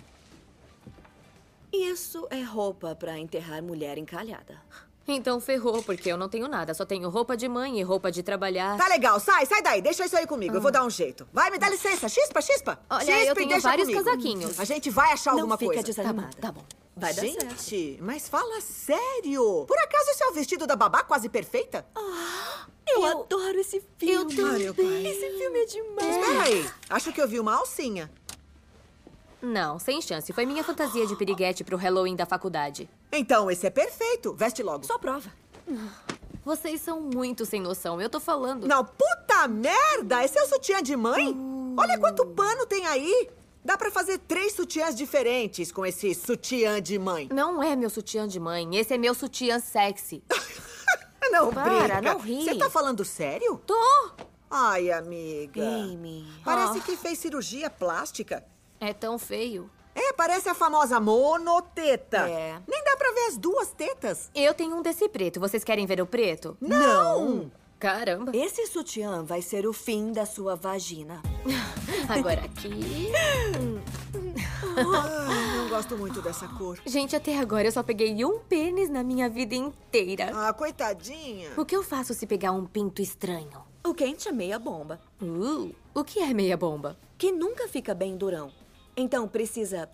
Isso 1.73 2.27
é 2.31 2.43
roupa 2.43 2.95
pra 2.95 3.19
enterrar 3.19 3.63
mulher 3.63 3.99
encalhada. 3.99 4.61
Então 5.07 5.39
ferrou, 5.39 5.83
porque 5.83 6.11
eu 6.11 6.17
não 6.17 6.29
tenho 6.29 6.49
nada. 6.49 6.73
Só 6.73 6.85
tenho 6.87 7.11
roupa 7.11 7.37
de 7.37 7.47
mãe 7.49 7.79
e 7.79 7.83
roupa 7.83 8.11
de 8.11 8.23
trabalhar. 8.23 8.79
Tá 8.79 8.89
legal, 8.89 9.21
sai, 9.21 9.45
sai 9.45 9.61
daí. 9.63 9.83
Deixa 9.83 10.05
isso 10.07 10.17
aí 10.17 10.27
comigo. 10.27 10.55
Eu 10.57 10.61
vou 10.63 10.71
dar 10.71 10.83
um 10.85 10.89
jeito. 10.89 11.29
Vai, 11.33 11.51
me 11.51 11.59
dá 11.59 11.69
licença. 11.69 12.09
Chispa, 12.09 12.41
chispa. 12.41 12.79
Olha, 12.89 13.05
chispa 13.05 13.23
eu 13.25 13.35
tenho 13.35 13.61
vários 13.61 13.89
comigo. 13.89 14.05
casaquinhos. 14.05 14.59
A 14.61 14.65
gente 14.65 14.89
vai 14.89 15.13
achar 15.13 15.33
Não 15.33 15.41
alguma 15.41 15.59
fica 15.59 15.73
coisa. 15.75 15.83
desanimada. 15.83 16.31
Tá 16.41 16.51
bom. 16.51 16.65
Vai 16.97 17.13
dar 17.13 17.23
gente, 17.23 17.71
certo. 17.71 18.05
mas 18.05 18.29
fala 18.29 18.61
sério. 18.61 19.65
Por 19.67 19.79
acaso 19.79 20.11
esse 20.11 20.23
é 20.23 20.29
o 20.29 20.33
vestido 20.33 20.67
da 20.67 20.77
babá 20.77 21.03
quase 21.03 21.29
perfeita? 21.29 21.85
Eu, 22.87 23.05
adoro 23.05 23.59
esse 23.59 23.83
filme. 23.99 24.37
Eu 24.37 24.37
também. 24.37 24.73
pai. 24.73 25.07
Esse 25.07 25.39
filme 25.39 25.59
é 25.59 25.67
demais. 25.67 26.17
Espera 26.17 26.43
aí. 26.43 26.71
Acho 26.91 27.13
que 27.13 27.21
eu 27.21 27.27
vi 27.27 27.41
uma 27.41 27.55
alcinha. 27.57 28.11
Não, 29.43 29.79
sem 29.79 30.01
chance. 30.01 30.33
Foi 30.33 30.47
minha 30.47 30.63
fantasia 30.63 31.07
de 31.07 31.17
piriguete 31.17 31.65
pro 31.65 31.77
Halloween 31.77 32.17
da 32.17 32.25
faculdade. 32.25 32.89
Então, 33.13 33.51
esse 33.51 33.67
é 33.67 33.71
perfeito. 33.71 34.33
Veste 34.35 34.63
logo. 34.63 34.87
Só 34.87 34.99
prova. 34.99 35.31
Vocês 36.45 36.81
são 36.81 37.01
muito 37.01 37.45
sem 37.45 37.61
noção. 37.61 38.01
Eu 38.01 38.09
tô 38.09 38.21
falando. 38.21 38.67
Não, 38.67 38.85
puta 38.85 39.49
merda! 39.49 40.25
Esse 40.25 40.39
é 40.39 40.43
o 40.43 40.49
sutiã 40.49 40.83
de 40.83 40.95
mãe? 40.95 41.35
Olha 41.77 41.99
quanto 41.99 42.27
pano 42.27 42.67
tem 42.67 42.87
aí! 42.87 43.29
Dá 43.65 43.79
pra 43.79 43.91
fazer 43.91 44.19
três 44.19 44.53
sutiãs 44.55 44.95
diferentes 44.95 45.73
com 45.73 45.87
esse 45.87 46.15
sutiã 46.15 46.83
de 46.83 46.99
mãe. 46.99 47.29
Não 47.33 47.63
é 47.63 47.75
meu 47.75 47.89
sutiã 47.89 48.29
de 48.29 48.39
mãe. 48.39 48.77
Esse 48.77 48.93
é 48.95 48.99
meu 48.99 49.15
sutiã 49.15 49.59
sexy. 49.59 50.23
Não 51.31 51.51
Para, 51.53 51.97
brinca. 51.97 52.03
não 52.03 52.19
ri. 52.19 52.45
Você 52.45 52.55
tá 52.55 52.69
falando 52.71 53.05
sério? 53.05 53.61
Tô. 53.67 54.11
Ai, 54.51 54.91
amiga. 54.93 55.67
Amy. 55.67 56.25
Parece 56.45 56.79
Ah. 56.79 56.83
que 56.83 56.97
fez 56.97 57.19
cirurgia 57.19 57.69
plástica. 57.71 58.45
É 58.79 58.93
tão 58.93 59.19
feio. 59.19 59.69
É, 59.97 60.13
parece 60.13 60.49
a 60.49 60.55
famosa 60.55 61.01
monoteta. 61.01 62.19
É. 62.29 62.61
Nem 62.69 62.85
dá 62.85 62.97
pra 62.97 63.11
ver 63.13 63.27
as 63.29 63.37
duas 63.39 63.69
tetas. 63.73 64.31
Eu 64.35 64.53
tenho 64.55 64.77
um 64.77 64.83
desse 64.83 65.09
preto. 65.09 65.41
Vocês 65.41 65.65
querem 65.65 65.87
ver 65.87 66.01
o 66.01 66.07
preto? 66.07 66.57
Não! 66.61 67.51
Caramba. 67.79 68.33
Esse 68.35 68.67
sutiã 68.67 69.23
vai 69.25 69.43
ser 69.43 69.67
o 69.67 69.73
fim 69.73 70.13
da 70.13 70.25
sua 70.25 70.55
vagina. 70.57 71.23
Agora 72.09 72.45
aqui. 72.45 73.11
Ah, 74.77 75.57
não 75.57 75.69
gosto 75.69 75.97
muito 75.97 76.21
dessa 76.21 76.49
cor. 76.49 76.81
Gente, 76.85 77.15
até 77.15 77.39
agora 77.39 77.69
eu 77.69 77.73
só 77.73 77.83
peguei 77.83 78.25
um 78.25 78.41
pênis 78.41 78.91
na 78.91 79.05
minha 79.05 79.29
vida 79.29 79.55
inteira. 79.55 80.33
Ah, 80.35 80.53
coitadinha. 80.53 81.51
O 81.57 81.65
que 81.65 81.77
eu 81.77 81.83
faço 81.85 82.13
se 82.13 82.27
pegar 82.27 82.51
um 82.51 82.67
pinto 82.67 83.01
estranho? 83.01 83.65
O 83.85 83.95
quente 83.95 84.29
é 84.29 84.33
meia 84.33 84.59
bomba. 84.59 85.01
Uh, 85.23 85.73
o 85.95 86.03
que 86.03 86.19
é 86.19 86.35
meia 86.35 86.57
bomba? 86.57 86.99
Que 87.17 87.31
nunca 87.31 87.69
fica 87.69 87.95
bem 87.95 88.17
durão. 88.17 88.51
Então 88.97 89.29
precisa 89.29 89.89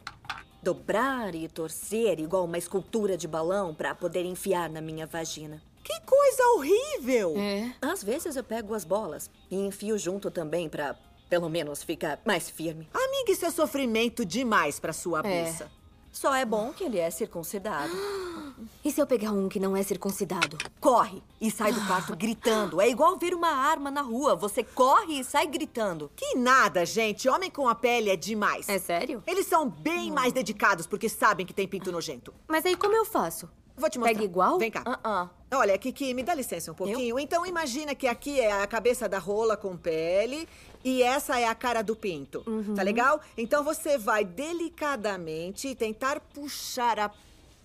dobrar 0.62 1.34
e 1.34 1.48
torcer 1.48 2.18
igual 2.20 2.44
uma 2.44 2.58
escultura 2.58 3.16
de 3.16 3.26
balão 3.28 3.74
pra 3.74 3.94
poder 3.94 4.24
enfiar 4.24 4.70
na 4.70 4.80
minha 4.80 5.06
vagina. 5.06 5.62
Que 5.82 6.00
coisa 6.00 6.42
horrível! 6.56 7.34
É. 7.36 7.72
Às 7.80 8.02
vezes 8.02 8.36
eu 8.36 8.44
pego 8.44 8.74
as 8.74 8.84
bolas 8.84 9.30
e 9.50 9.56
enfio 9.56 9.98
junto 9.98 10.30
também 10.30 10.68
pra, 10.68 10.94
pelo 11.28 11.48
menos, 11.48 11.82
ficar 11.82 12.20
mais 12.24 12.48
firme. 12.50 12.88
Amiga, 12.92 13.32
isso 13.32 13.46
é 13.46 13.50
sofrimento 13.50 14.24
demais 14.24 14.78
pra 14.78 14.92
sua 14.92 15.20
É. 15.24 15.44
buça. 15.44 15.70
Só 16.12 16.34
é 16.34 16.44
bom 16.44 16.72
que 16.72 16.82
ele 16.84 16.98
é 16.98 17.10
circuncidado. 17.10 17.92
E 18.84 18.90
se 18.92 19.00
eu 19.00 19.06
pegar 19.06 19.30
um 19.32 19.48
que 19.48 19.58
não 19.58 19.74
é 19.74 19.82
circuncidado? 19.82 20.58
Corre 20.80 21.22
e 21.40 21.50
sai 21.50 21.72
do 21.72 21.80
quarto 21.86 22.14
gritando. 22.16 22.78
É 22.78 22.88
igual 22.90 23.16
ver 23.18 23.32
uma 23.32 23.48
arma 23.48 23.90
na 23.90 24.02
rua. 24.02 24.36
Você 24.36 24.62
corre 24.62 25.20
e 25.20 25.24
sai 25.24 25.46
gritando. 25.46 26.10
Que 26.14 26.34
nada, 26.34 26.84
gente. 26.84 27.26
Homem 27.26 27.50
com 27.50 27.66
a 27.66 27.74
pele 27.74 28.10
é 28.10 28.16
demais. 28.16 28.68
É 28.68 28.78
sério? 28.78 29.22
Eles 29.26 29.46
são 29.46 29.66
bem 29.68 30.10
mais 30.10 30.34
dedicados 30.34 30.86
porque 30.86 31.08
sabem 31.08 31.46
que 31.46 31.54
tem 31.54 31.66
pinto 31.66 31.90
nojento. 31.90 32.34
Mas 32.46 32.66
aí 32.66 32.76
como 32.76 32.94
eu 32.94 33.06
faço? 33.06 33.48
Vou 33.76 33.88
te 33.88 33.98
mostrar. 33.98 34.12
Pega 34.14 34.24
igual? 34.24 34.58
Vem 34.58 34.70
cá. 34.70 34.82
Ah, 35.02 35.30
Olha, 35.52 35.76
Kiki, 35.76 36.14
me 36.14 36.22
dá 36.22 36.32
licença 36.32 36.70
um 36.70 36.74
pouquinho. 36.74 37.18
Então 37.18 37.44
imagina 37.44 37.94
que 37.94 38.06
aqui 38.06 38.40
é 38.40 38.52
a 38.52 38.66
cabeça 38.66 39.08
da 39.08 39.18
rola 39.18 39.56
com 39.56 39.76
pele 39.76 40.48
e 40.84 41.02
essa 41.02 41.40
é 41.40 41.46
a 41.46 41.54
cara 41.54 41.82
do 41.82 41.96
pinto. 41.96 42.44
Uhum. 42.46 42.74
Tá 42.74 42.82
legal? 42.82 43.20
Então 43.36 43.64
você 43.64 43.98
vai 43.98 44.24
delicadamente 44.24 45.74
tentar 45.74 46.20
puxar 46.20 47.00
a 47.00 47.10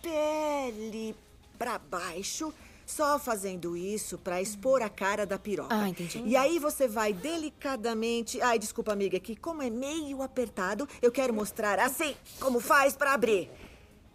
pele 0.01 1.15
pra 1.59 1.77
baixo. 1.77 2.53
Só 2.87 3.17
fazendo 3.17 3.75
isso 3.75 4.15
pra 4.15 4.39
expor 4.39 4.83
a 4.83 4.89
cara 4.89 5.25
da 5.25 5.39
piroca. 5.39 5.75
Ah, 5.75 5.89
entendi. 5.89 6.21
E 6.23 6.35
aí 6.35 6.59
você 6.59 6.87
vai 6.87 7.13
delicadamente. 7.13 8.39
Ai, 8.41 8.59
desculpa, 8.59 8.93
amiga, 8.93 9.19
que 9.19 9.35
como 9.35 9.63
é 9.63 9.71
meio 9.71 10.21
apertado, 10.21 10.87
eu 11.01 11.11
quero 11.11 11.33
mostrar 11.33 11.79
assim 11.79 12.15
como 12.39 12.59
faz 12.59 12.95
pra 12.95 13.13
abrir. 13.13 13.49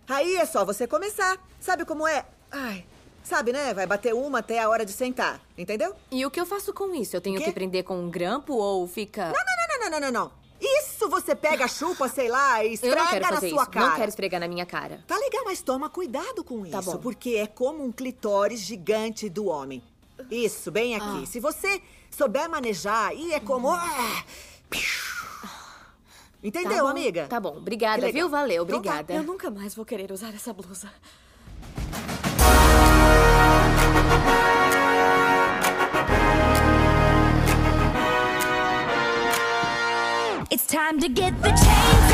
Aí 0.09 0.37
é 0.37 0.47
só 0.47 0.64
você 0.64 0.87
começar. 0.87 1.45
Sabe 1.59 1.85
como 1.85 2.07
é? 2.07 2.25
Ai, 2.49 2.85
sabe, 3.23 3.53
né? 3.53 3.73
Vai 3.75 3.87
bater 3.87 4.14
uma 4.14 4.39
até 4.41 4.59
a 4.61 4.68
hora 4.68 4.85
de 4.85 4.93
sentar. 4.93 5.41
Entendeu? 5.57 5.95
E 6.11 6.25
o 6.27 6.31
que 6.31 6.41
eu 6.41 6.47
faço 6.47 6.73
com 6.73 6.95
isso? 6.95 7.16
Eu 7.16 7.21
tenho 7.21 7.41
que 7.41 7.53
prender 7.53 7.85
com 7.85 7.99
um 7.99 8.11
grampo 8.11 8.55
ou 8.55 8.87
fica. 8.87 9.27
Não, 9.27 9.33
não, 9.33 9.68
não, 9.68 9.81
não, 9.81 9.91
não, 9.91 10.01
não, 10.01 10.25
não. 10.25 10.41
Isso 10.61 11.09
você 11.09 11.35
pega, 11.35 11.66
chupa, 11.66 12.07
sei 12.07 12.29
lá, 12.29 12.62
e 12.62 12.75
esfrega 12.75 13.21
na 13.21 13.39
sua 13.39 13.47
isso. 13.49 13.71
cara. 13.71 13.87
Não 13.87 13.97
quero 13.97 14.09
esfregar 14.11 14.41
na 14.41 14.47
minha 14.47 14.66
cara. 14.66 15.03
Tá 15.07 15.16
legal, 15.16 15.43
mas 15.47 15.62
toma 15.62 15.89
cuidado 15.89 16.45
com 16.45 16.66
isso. 16.66 16.73
Tá 16.73 16.83
bom. 16.83 16.99
Porque 16.99 17.31
é 17.37 17.47
como 17.47 17.83
um 17.83 17.91
clitóris 17.91 18.61
gigante 18.61 19.31
do 19.31 19.47
homem. 19.47 19.83
Isso, 20.31 20.71
bem 20.71 20.97
aqui. 20.97 21.23
Ah. 21.23 21.27
Se 21.27 21.41
você 21.41 21.81
souber 22.11 22.49
manejar, 22.51 23.09
aí 23.09 23.33
é 23.33 23.41
como. 23.41 23.71
Ah, 23.71 24.25
Entendeu, 26.43 26.71
Tá 26.71 26.83
bom, 26.83 26.89
amiga? 26.89 27.27
Tá 27.27 27.41
bom. 27.41 27.57
Obrigada, 27.57 28.11
viu? 28.12 28.29
Valeu, 28.29 28.64
Então 28.64 28.81
tá. 28.83 28.91
obrigada. 28.91 29.12
Eu 29.14 29.23
nunca 29.23 29.51
mais 29.51 29.75
vou 29.75 29.85
querer 29.85 30.11
usar 30.12 30.35
essa 30.35 30.53
blusa. 30.53 30.91
It's 40.52 40.66
time 40.66 40.98
to 41.00 41.08
get 41.08 41.40
the 41.42 41.50
chains 41.50 42.09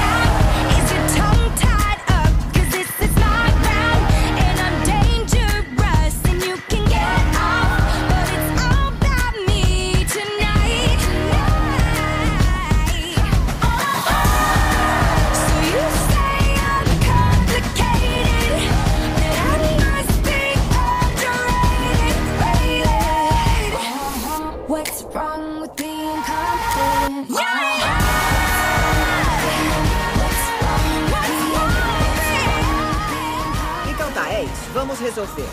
resolver. 35.16 35.48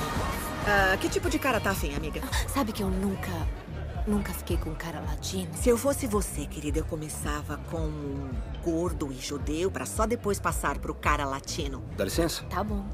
Ah, 0.68 0.98
que 0.98 1.08
tipo 1.10 1.30
de 1.30 1.40
cara 1.40 1.60
tá 1.60 1.72
afim, 1.72 1.96
amiga? 1.96 2.22
Sabe 2.48 2.72
que 2.74 2.84
eu 2.84 2.90
nunca. 2.90 3.32
Nunca 4.06 4.34
fiquei 4.34 4.58
com 4.58 4.72
um 4.72 4.76
cara 4.76 5.00
latino? 5.00 5.50
Se 5.54 5.70
eu 5.70 5.78
fosse 5.78 6.06
você, 6.06 6.46
querida, 6.46 6.80
eu 6.80 6.86
começava 6.86 7.58
com 7.72 7.78
um 7.78 8.30
gordo 8.62 9.10
e 9.14 9.16
judeu 9.16 9.72
pra 9.72 9.86
só 9.86 10.06
depois 10.06 10.40
passar 10.42 10.78
pro 10.80 10.94
cara 10.94 11.26
latino. 11.26 11.82
Dá 11.96 12.04
licença? 12.04 12.44
Tá 12.50 12.62
bom. 12.62 12.86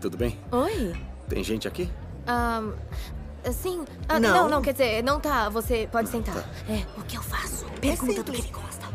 Tudo 0.00 0.16
bem? 0.16 0.38
Oi? 0.52 0.94
Tem 1.28 1.42
gente 1.42 1.66
aqui? 1.66 1.90
Ahn. 2.26 2.72
sim. 3.52 3.84
Ah, 4.08 4.20
Não. 4.20 4.30
não. 4.42 4.48
não, 4.48 4.62
quer 4.62 4.72
dizer, 4.72 5.02
não 5.02 5.18
tá. 5.18 5.48
Você 5.48 5.88
pode 5.90 6.08
sentar. 6.08 6.36
É, 6.68 6.84
o 6.96 7.02
que 7.02 7.16
eu 7.16 7.22
faço? 7.22 7.66
Pergunta 7.80 8.22
do 8.22 8.30
que 8.32 8.40
ele 8.42 8.50
gosta. 8.52 8.86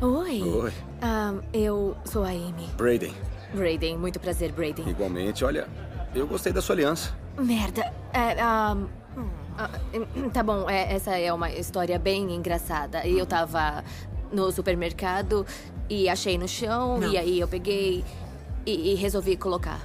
Oi. 0.00 0.42
Oi. 0.42 0.72
Ahn, 1.02 1.40
eu 1.52 1.94
sou 2.06 2.24
a 2.24 2.28
Amy. 2.28 2.68
Braden. 2.78 3.14
Braden, 3.54 3.98
muito 3.98 4.18
prazer, 4.20 4.52
Braden. 4.52 4.88
Igualmente, 4.88 5.44
olha, 5.44 5.68
eu 6.14 6.26
gostei 6.26 6.52
da 6.52 6.60
sua 6.60 6.74
aliança. 6.74 7.14
Merda. 7.38 7.92
É, 8.12 8.40
ahn, 8.40 8.86
ah, 9.56 9.70
tá 10.32 10.42
bom, 10.42 10.68
é, 10.68 10.92
essa 10.92 11.16
é 11.16 11.32
uma 11.32 11.50
história 11.50 11.98
bem 11.98 12.34
engraçada. 12.34 13.06
Eu 13.06 13.24
tava 13.24 13.84
no 14.32 14.50
supermercado 14.50 15.46
e 15.88 16.08
achei 16.08 16.36
no 16.36 16.48
chão, 16.48 16.98
Não. 16.98 17.12
e 17.12 17.16
aí 17.16 17.40
eu 17.40 17.48
peguei 17.48 18.04
e, 18.66 18.92
e 18.92 18.94
resolvi 18.94 19.36
colocar. 19.36 19.80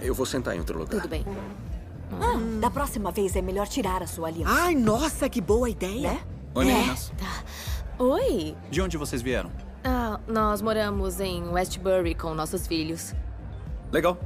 Eu 0.00 0.14
vou 0.14 0.26
sentar 0.26 0.54
em 0.54 0.58
outro 0.58 0.78
lugar. 0.78 1.00
Tudo 1.00 1.08
bem. 1.08 1.24
Ah, 2.12 2.36
da 2.60 2.70
próxima 2.70 3.12
vez 3.12 3.36
é 3.36 3.42
melhor 3.42 3.68
tirar 3.68 4.02
a 4.02 4.06
sua 4.06 4.28
aliança. 4.28 4.52
Ai, 4.52 4.74
nossa, 4.74 5.28
que 5.28 5.40
boa 5.40 5.70
ideia. 5.70 6.12
Né? 6.12 6.20
Oi, 6.54 6.64
meninas. 6.64 7.12
Oi. 7.98 8.56
De 8.70 8.82
onde 8.82 8.96
vocês 8.96 9.22
vieram? 9.22 9.50
Ah, 9.84 10.20
nós 10.26 10.60
moramos 10.60 11.20
em 11.20 11.48
Westbury 11.48 12.14
com 12.14 12.34
nossos 12.34 12.66
filhos. 12.66 13.14
Legal. 13.92 14.18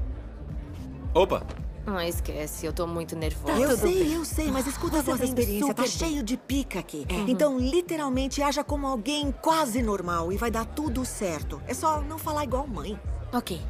Opa, 1.15 1.43
Ah, 1.87 2.07
esquece, 2.09 2.67
eu 2.67 2.73
tô 2.73 2.87
muito 2.87 3.15
nervosa. 3.15 3.59
eu 3.61 3.69
Tudo 3.71 3.81
sei, 3.83 4.05
bem. 4.05 4.13
eu 4.15 4.25
sei, 4.25 4.51
mas 4.51 4.67
escuta 4.67 4.97
Você 5.03 5.11
a 5.11 5.13
nossa 5.13 5.17
vem 5.19 5.29
experiência. 5.29 5.75
Tá 5.75 5.83
bem. 5.83 5.91
cheio 5.91 6.23
de 6.23 6.37
pica 6.37 6.79
aqui. 6.81 7.07
Uhum. 7.11 7.27
Então, 7.29 7.59
literalmente, 7.59 8.43
haja 8.43 8.65
como 8.65 8.87
alguém 8.87 9.31
quase 9.31 9.81
normal 9.83 10.33
e 10.33 10.37
vai 10.37 10.51
dar 10.51 10.65
tudo 10.65 11.05
certo. 11.05 11.61
É 11.69 11.75
só 11.75 12.01
não 12.01 12.19
falar 12.19 12.45
igual 12.45 12.67
mãe. 12.67 12.99
Ok. 13.33 13.61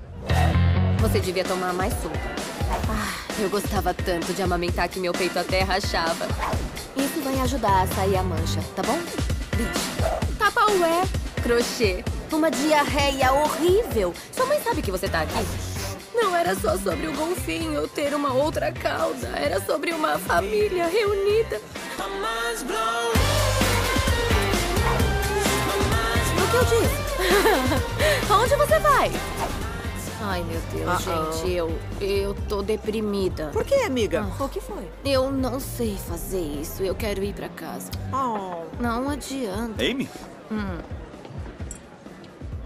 Você 1.00 1.20
devia 1.20 1.44
tomar 1.44 1.74
mais 1.74 1.92
suco. 1.94 2.14
Ah, 2.88 3.40
eu 3.42 3.50
gostava 3.50 3.92
tanto 3.92 4.32
de 4.32 4.40
amamentar 4.40 4.88
que 4.88 4.98
meu 4.98 5.12
peito 5.12 5.38
até 5.38 5.60
rachava. 5.62 6.26
Isso 6.96 7.20
vai 7.22 7.38
ajudar 7.40 7.82
a 7.82 7.86
sair 7.88 8.16
a 8.16 8.22
mancha, 8.22 8.60
tá 8.74 8.82
bom? 8.82 8.98
Deixa. 9.56 10.34
Tapaué, 10.38 11.02
crochê, 11.44 12.02
uma 12.32 12.50
diarreia 12.50 13.30
horrível. 13.34 14.14
Sua 14.32 14.46
mãe 14.46 14.58
sabe 14.62 14.80
que 14.80 14.90
você 14.90 15.06
tá 15.06 15.20
aqui? 15.20 15.44
Não 16.14 16.34
era 16.34 16.54
só 16.54 16.74
sobre 16.78 17.06
o 17.06 17.12
golfinho 17.12 17.86
ter 17.86 18.14
uma 18.14 18.32
outra 18.32 18.72
causa. 18.72 19.28
Era 19.36 19.60
sobre 19.60 19.92
uma 19.92 20.18
família 20.18 20.86
reunida. 20.86 21.60
O 26.38 26.50
que 26.50 26.56
eu 26.56 26.64
disse? 26.64 27.04
Onde 28.32 28.56
você 28.56 28.78
vai? 28.78 29.10
Ai, 30.22 30.42
meu 30.44 30.60
Deus, 30.72 31.06
Uh-oh. 31.06 31.32
gente, 31.32 31.52
eu, 31.52 31.78
eu 32.00 32.34
tô 32.48 32.62
deprimida. 32.62 33.50
Por 33.52 33.64
que, 33.64 33.74
amiga? 33.74 34.26
Ah. 34.40 34.44
O 34.44 34.48
que 34.48 34.62
foi? 34.62 34.88
Eu 35.04 35.30
não 35.30 35.60
sei 35.60 35.98
fazer 36.08 36.40
isso. 36.40 36.82
Eu 36.82 36.94
quero 36.94 37.22
ir 37.22 37.34
pra 37.34 37.50
casa. 37.50 37.90
Oh. 38.10 38.64
Não 38.80 39.10
adianta. 39.10 39.84
Amy? 39.84 40.08
Hum. 40.50 40.78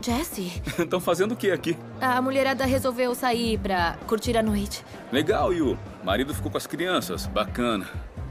Jesse, 0.08 0.62
Estão 0.80 0.98
fazendo 1.00 1.32
o 1.32 1.36
que 1.36 1.50
aqui? 1.50 1.76
a 2.00 2.22
mulherada 2.22 2.64
resolveu 2.64 3.14
sair 3.14 3.58
pra 3.58 3.98
curtir 4.06 4.38
a 4.38 4.42
noite. 4.42 4.82
Legal, 5.12 5.52
e 5.52 5.60
o 5.60 5.78
marido 6.02 6.34
ficou 6.34 6.50
com 6.50 6.56
as 6.56 6.66
crianças. 6.66 7.26
Bacana. 7.26 7.86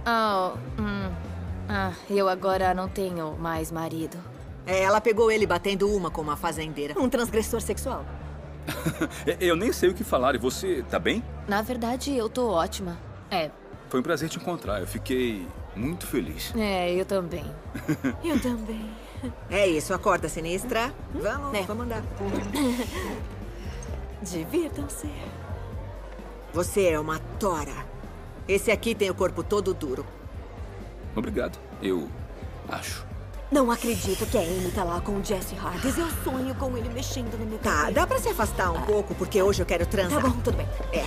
Oh, 0.08 0.58
hum. 0.82 1.12
Ah, 1.70 1.92
eu 2.10 2.28
agora 2.28 2.74
não 2.74 2.90
tenho 2.90 3.38
mais 3.38 3.72
marido. 3.72 4.18
É, 4.66 4.82
ela 4.82 5.00
pegou 5.00 5.30
ele 5.32 5.46
batendo 5.46 5.88
uma 5.96 6.10
com 6.10 6.20
uma 6.22 6.36
fazendeira. 6.36 7.00
Um 7.00 7.08
transgressor 7.08 7.62
sexual. 7.62 8.04
Eu 9.40 9.56
nem 9.56 9.72
sei 9.72 9.90
o 9.90 9.94
que 9.94 10.04
falar. 10.04 10.34
E 10.34 10.38
você, 10.40 10.84
tá 10.90 10.98
bem? 10.98 11.24
Na 11.48 11.62
verdade, 11.62 12.14
eu 12.18 12.28
tô 12.28 12.50
ótima. 12.50 12.98
É, 13.32 13.50
Foi 13.88 14.00
um 14.00 14.04
prazer 14.04 14.28
te 14.30 14.38
encontrar. 14.38 14.80
Eu 14.82 14.88
fiquei 14.88 15.48
muito 15.76 16.06
feliz. 16.08 16.52
é, 16.58 16.92
eu 16.94 17.06
também. 17.06 17.46
Eu 18.26 18.40
também. 18.42 18.90
É 19.50 19.68
isso, 19.68 19.94
acorda, 19.94 20.30
sinistra. 20.30 20.94
Vamos, 21.14 21.66
vamos 21.66 21.86
andar. 21.86 22.04
Divirtam-se. 24.22 25.10
Você 26.54 26.90
é 26.90 27.00
uma 27.00 27.20
tora. 27.40 27.86
Esse 28.48 28.72
aqui 28.72 28.96
tem 28.96 29.10
o 29.10 29.16
corpo 29.16 29.44
todo 29.44 29.74
duro. 29.74 30.06
Obrigado. 31.16 31.58
Eu 31.82 32.08
acho. 32.70 33.06
Não 33.52 33.72
acredito 33.72 34.26
que 34.26 34.38
a 34.38 34.42
Amy 34.42 34.72
tá 34.72 34.84
lá 34.84 35.00
com 35.00 35.14
o 35.14 35.24
Jesse 35.24 35.56
Hardes. 35.58 35.98
Eu 35.98 36.08
sonho 36.24 36.54
com 36.56 36.76
ele 36.78 36.90
mexendo 36.90 37.38
no 37.38 37.46
meu 37.46 37.58
Tá, 37.60 37.72
cabelo. 37.72 37.94
dá 37.96 38.08
pra 38.08 38.20
se 38.20 38.28
afastar 38.30 38.72
um 38.72 38.82
pouco, 38.82 39.16
porque 39.16 39.42
hoje 39.42 39.62
eu 39.62 39.66
quero 39.66 39.86
transar. 39.86 40.22
Tá 40.22 40.28
bom, 40.30 40.40
tudo 40.42 40.58
bem. 40.58 40.68
É. 40.92 41.06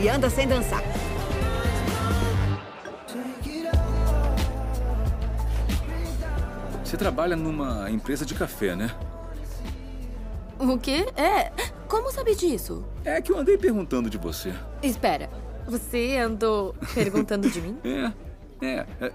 E 0.00 0.08
anda 0.08 0.28
sem 0.28 0.48
dançar. 0.48 0.82
Você 6.92 6.98
trabalha 6.98 7.34
numa 7.34 7.90
empresa 7.90 8.26
de 8.26 8.34
café, 8.34 8.76
né? 8.76 8.94
O 10.58 10.76
quê? 10.76 11.06
É. 11.16 11.50
Como 11.88 12.12
sabe 12.12 12.34
disso? 12.34 12.84
É 13.02 13.18
que 13.22 13.32
eu 13.32 13.38
andei 13.38 13.56
perguntando 13.56 14.10
de 14.10 14.18
você. 14.18 14.52
Espera, 14.82 15.30
você 15.66 16.18
andou 16.18 16.74
perguntando 16.92 17.48
de 17.48 17.62
mim? 17.62 17.78
É, 18.60 18.66
é. 18.66 18.86
é. 19.06 19.12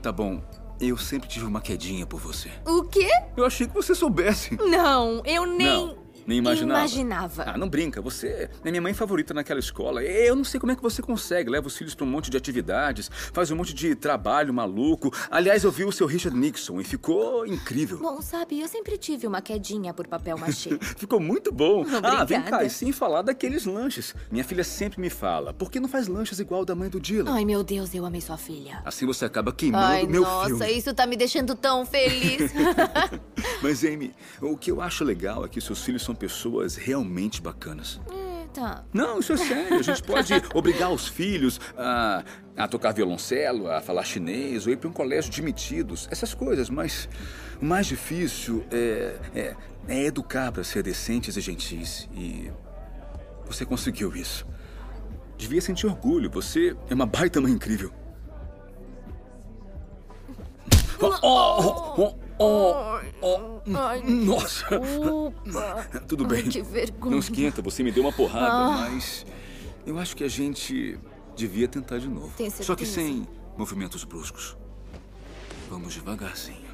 Tá 0.00 0.10
bom. 0.10 0.42
Eu 0.80 0.96
sempre 0.96 1.28
tive 1.28 1.44
uma 1.44 1.60
quedinha 1.60 2.06
por 2.06 2.18
você. 2.18 2.50
O 2.66 2.84
quê? 2.84 3.10
Eu 3.36 3.44
achei 3.44 3.68
que 3.68 3.74
você 3.74 3.94
soubesse. 3.94 4.56
Não, 4.56 5.22
eu 5.26 5.44
nem. 5.44 5.88
Não, 5.88 5.98
nem 6.30 6.38
imaginava. 6.38 6.80
imaginava. 6.80 7.44
Ah, 7.46 7.58
não 7.58 7.68
brinca. 7.68 8.00
Você 8.00 8.48
é 8.64 8.70
minha 8.70 8.80
mãe 8.80 8.94
favorita 8.94 9.34
naquela 9.34 9.58
escola. 9.60 10.02
Eu 10.02 10.36
não 10.36 10.44
sei 10.44 10.58
como 10.60 10.72
é 10.72 10.76
que 10.76 10.82
você 10.82 11.02
consegue. 11.02 11.50
Leva 11.50 11.66
os 11.66 11.76
filhos 11.76 11.94
pra 11.94 12.04
um 12.06 12.08
monte 12.08 12.30
de 12.30 12.36
atividades, 12.36 13.10
faz 13.32 13.50
um 13.50 13.56
monte 13.56 13.74
de 13.74 13.94
trabalho 13.94 14.54
maluco. 14.54 15.12
Aliás, 15.30 15.64
eu 15.64 15.70
vi 15.72 15.84
o 15.84 15.92
seu 15.92 16.06
Richard 16.06 16.38
Nixon 16.38 16.80
e 16.80 16.84
ficou 16.84 17.44
incrível. 17.46 17.98
Bom, 17.98 18.22
sabe, 18.22 18.60
eu 18.60 18.68
sempre 18.68 18.96
tive 18.96 19.26
uma 19.26 19.40
quedinha 19.42 19.92
por 19.92 20.06
papel 20.06 20.38
machê. 20.38 20.78
Ficou 20.96 21.18
muito 21.18 21.50
bom. 21.52 21.84
Ah, 22.02 22.24
vem 22.24 22.38
cá, 22.40 22.46
Obrigada. 22.46 22.64
e 22.64 22.70
sem 22.70 22.92
falar 22.92 23.22
daqueles 23.22 23.64
lanches. 23.64 24.14
Minha 24.30 24.44
filha 24.44 24.62
sempre 24.62 25.00
me 25.00 25.10
fala, 25.10 25.52
por 25.52 25.70
que 25.70 25.80
não 25.80 25.88
faz 25.88 26.06
lanches 26.06 26.38
igual 26.38 26.64
da 26.64 26.74
mãe 26.74 26.88
do 26.88 27.00
Dylan? 27.00 27.32
Ai, 27.32 27.44
meu 27.44 27.62
Deus, 27.64 27.92
eu 27.94 28.04
amei 28.06 28.20
sua 28.20 28.36
filha. 28.36 28.80
Assim 28.84 29.04
você 29.06 29.24
acaba 29.24 29.52
queimando 29.52 29.84
Ai, 29.84 30.06
meu 30.06 30.22
nossa, 30.22 30.46
filme. 30.48 30.72
isso 30.72 30.94
tá 30.94 31.06
me 31.06 31.16
deixando 31.16 31.54
tão 31.54 31.84
feliz. 31.84 32.52
Mas, 33.62 33.84
Amy, 33.84 34.14
o 34.40 34.56
que 34.56 34.70
eu 34.70 34.80
acho 34.80 35.04
legal 35.04 35.44
é 35.44 35.48
que 35.48 35.60
seus 35.60 35.82
filhos 35.82 36.02
são 36.02 36.14
pessoas 36.20 36.76
realmente 36.76 37.40
bacanas. 37.40 37.98
é, 38.12 38.46
tá. 38.52 38.84
Não, 38.92 39.18
isso 39.18 39.32
é 39.32 39.36
sério. 39.38 39.78
A 39.78 39.82
gente 39.82 40.02
pode 40.02 40.34
obrigar 40.54 40.92
os 40.92 41.08
filhos 41.08 41.58
a, 41.76 42.22
a 42.56 42.68
tocar 42.68 42.92
violoncelo, 42.92 43.68
a 43.68 43.80
falar 43.80 44.04
chinês, 44.04 44.66
ou 44.66 44.72
ir 44.72 44.76
para 44.76 44.88
um 44.88 44.92
colégio 44.92 45.30
de 45.30 45.40
metidos, 45.40 46.06
essas 46.10 46.34
coisas. 46.34 46.68
Mas 46.68 47.08
o 47.60 47.64
mais 47.64 47.86
difícil 47.86 48.62
é, 48.70 49.16
é, 49.34 49.56
é 49.88 50.04
educar 50.04 50.52
para 50.52 50.62
ser 50.62 50.82
decentes 50.82 51.36
e 51.38 51.40
gentis. 51.40 52.06
E 52.14 52.52
você 53.46 53.64
conseguiu 53.64 54.14
isso. 54.14 54.46
Devia 55.38 55.62
sentir 55.62 55.86
orgulho. 55.86 56.30
Você 56.30 56.76
é 56.90 56.94
uma 56.94 57.06
baita 57.06 57.40
mãe 57.40 57.50
incrível. 57.50 57.90
Oh, 61.02 61.14
oh, 61.22 61.94
oh, 61.96 62.02
oh, 62.02 62.29
oh. 62.40 63.60
Ai, 63.76 64.02
Nossa! 64.02 64.78
desculpa. 64.78 66.00
Tudo 66.08 66.24
Ai, 66.24 66.30
bem. 66.42 66.50
que 66.50 66.62
vergonha. 66.62 67.10
Não 67.12 67.18
esquenta, 67.18 67.60
você 67.62 67.82
me 67.82 67.92
deu 67.92 68.02
uma 68.02 68.12
porrada, 68.12 68.46
Ah. 68.50 68.88
mas 68.90 69.24
eu 69.86 69.98
acho 69.98 70.16
que 70.16 70.24
a 70.24 70.28
gente 70.28 70.98
devia 71.36 71.68
tentar 71.68 71.98
de 71.98 72.08
novo. 72.08 72.32
Tem 72.36 72.50
Só 72.50 72.74
que 72.74 72.84
certeza? 72.86 72.92
sem 72.92 73.28
movimentos 73.56 74.04
bruscos. 74.04 74.56
Vamos 75.68 75.94
devagarzinho. 75.94 76.70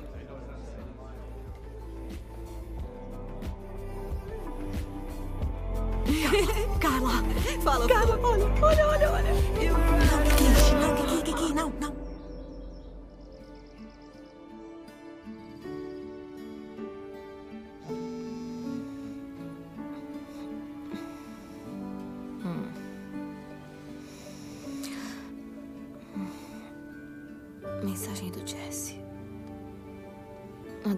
Carla, 6.80 7.22
fala. 7.62 7.86
Carla, 7.88 8.18
olha, 8.22 8.44
olha, 8.62 8.86
olha, 8.88 9.10
olha. 9.12 9.30
Eu... 9.60 9.74
Não, 9.76 10.22
Kiki, 10.36 10.74
não, 10.74 10.94
Kiki, 10.94 11.22
Kiki, 11.32 11.54
não, 11.54 11.72
não. 11.80 11.95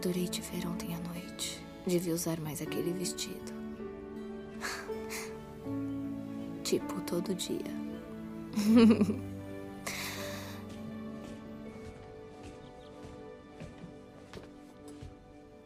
Adorei 0.08 0.26
te 0.26 0.40
ver 0.40 0.66
ontem 0.66 0.94
à 0.94 0.98
noite. 1.00 1.62
Devia 1.86 2.14
usar 2.14 2.40
mais 2.40 2.62
aquele 2.62 2.94
vestido. 2.94 3.52
tipo, 6.64 6.98
todo 7.02 7.34
dia. 7.34 7.60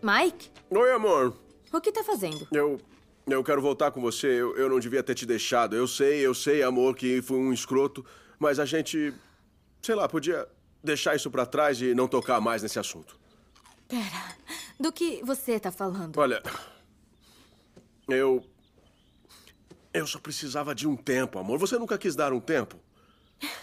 Mike, 0.02 0.50
Oi, 0.70 0.90
amor. 0.90 1.36
o 1.72 1.80
que 1.80 1.92
tá 1.92 2.02
fazendo? 2.02 2.48
Eu. 2.50 2.80
Eu 3.24 3.44
quero 3.44 3.62
voltar 3.62 3.92
com 3.92 4.00
você. 4.00 4.26
Eu, 4.26 4.56
eu 4.56 4.68
não 4.68 4.80
devia 4.80 5.04
ter 5.04 5.14
te 5.14 5.24
deixado. 5.24 5.76
Eu 5.76 5.86
sei, 5.86 6.26
eu 6.26 6.34
sei, 6.34 6.64
amor, 6.64 6.96
que 6.96 7.22
fui 7.22 7.38
um 7.38 7.52
escroto. 7.52 8.04
Mas 8.40 8.58
a 8.58 8.64
gente. 8.64 9.14
Sei 9.80 9.94
lá, 9.94 10.08
podia 10.08 10.48
deixar 10.82 11.14
isso 11.14 11.30
pra 11.30 11.46
trás 11.46 11.80
e 11.80 11.94
não 11.94 12.08
tocar 12.08 12.40
mais 12.40 12.60
nesse 12.60 12.80
assunto. 12.80 13.21
Pera, 13.92 14.38
do 14.80 14.90
que 14.90 15.22
você 15.22 15.60
tá 15.60 15.70
falando? 15.70 16.16
Olha. 16.16 16.42
Eu. 18.08 18.42
Eu 19.92 20.06
só 20.06 20.18
precisava 20.18 20.74
de 20.74 20.88
um 20.88 20.96
tempo, 20.96 21.38
amor. 21.38 21.58
Você 21.58 21.76
nunca 21.76 21.98
quis 21.98 22.16
dar 22.16 22.32
um 22.32 22.40
tempo? 22.40 22.80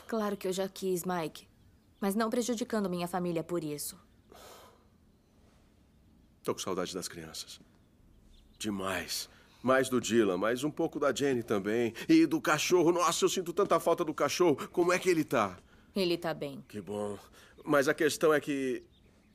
Claro 0.07 0.38
que 0.38 0.47
eu 0.47 0.53
já 0.53 0.69
quis, 0.69 1.03
Mike. 1.03 1.47
Mas 1.99 2.13
não 2.13 2.30
prejudicando 2.30 2.88
minha 2.88 3.07
família 3.07 3.43
por 3.43 3.63
isso. 3.63 3.97
Tô 6.43 6.53
com 6.53 6.59
saudade 6.59 6.93
das 6.93 7.07
crianças. 7.07 7.59
Demais. 8.59 9.27
Mais 9.63 9.89
do 9.89 9.99
Dylan, 9.99 10.38
mas 10.38 10.63
um 10.63 10.69
pouco 10.69 10.99
da 10.99 11.11
Jenny 11.11 11.41
também. 11.41 11.91
E 12.07 12.27
do 12.27 12.39
cachorro. 12.39 12.91
Nossa, 12.91 13.25
eu 13.25 13.30
sinto 13.30 13.51
tanta 13.51 13.80
falta 13.80 14.05
do 14.05 14.13
cachorro. 14.13 14.69
Como 14.71 14.93
é 14.93 14.99
que 14.99 15.09
ele 15.09 15.23
tá? 15.23 15.57
Ele 15.95 16.19
tá 16.19 16.36
bem. 16.36 16.63
Que 16.67 16.80
bom. 16.80 17.17
Mas 17.65 17.88
a 17.88 17.95
questão 17.95 18.32
é 18.32 18.39
que 18.39 18.84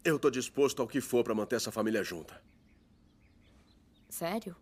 eu 0.05 0.19
tô 0.19 0.31
disposto 0.31 0.81
ao 0.83 0.89
que 0.89 1.01
for 1.01 1.25
pra 1.25 1.35
manter 1.35 1.57
essa 1.57 1.73
família 1.73 2.03
junta. 2.05 2.41
Sério? 4.09 4.55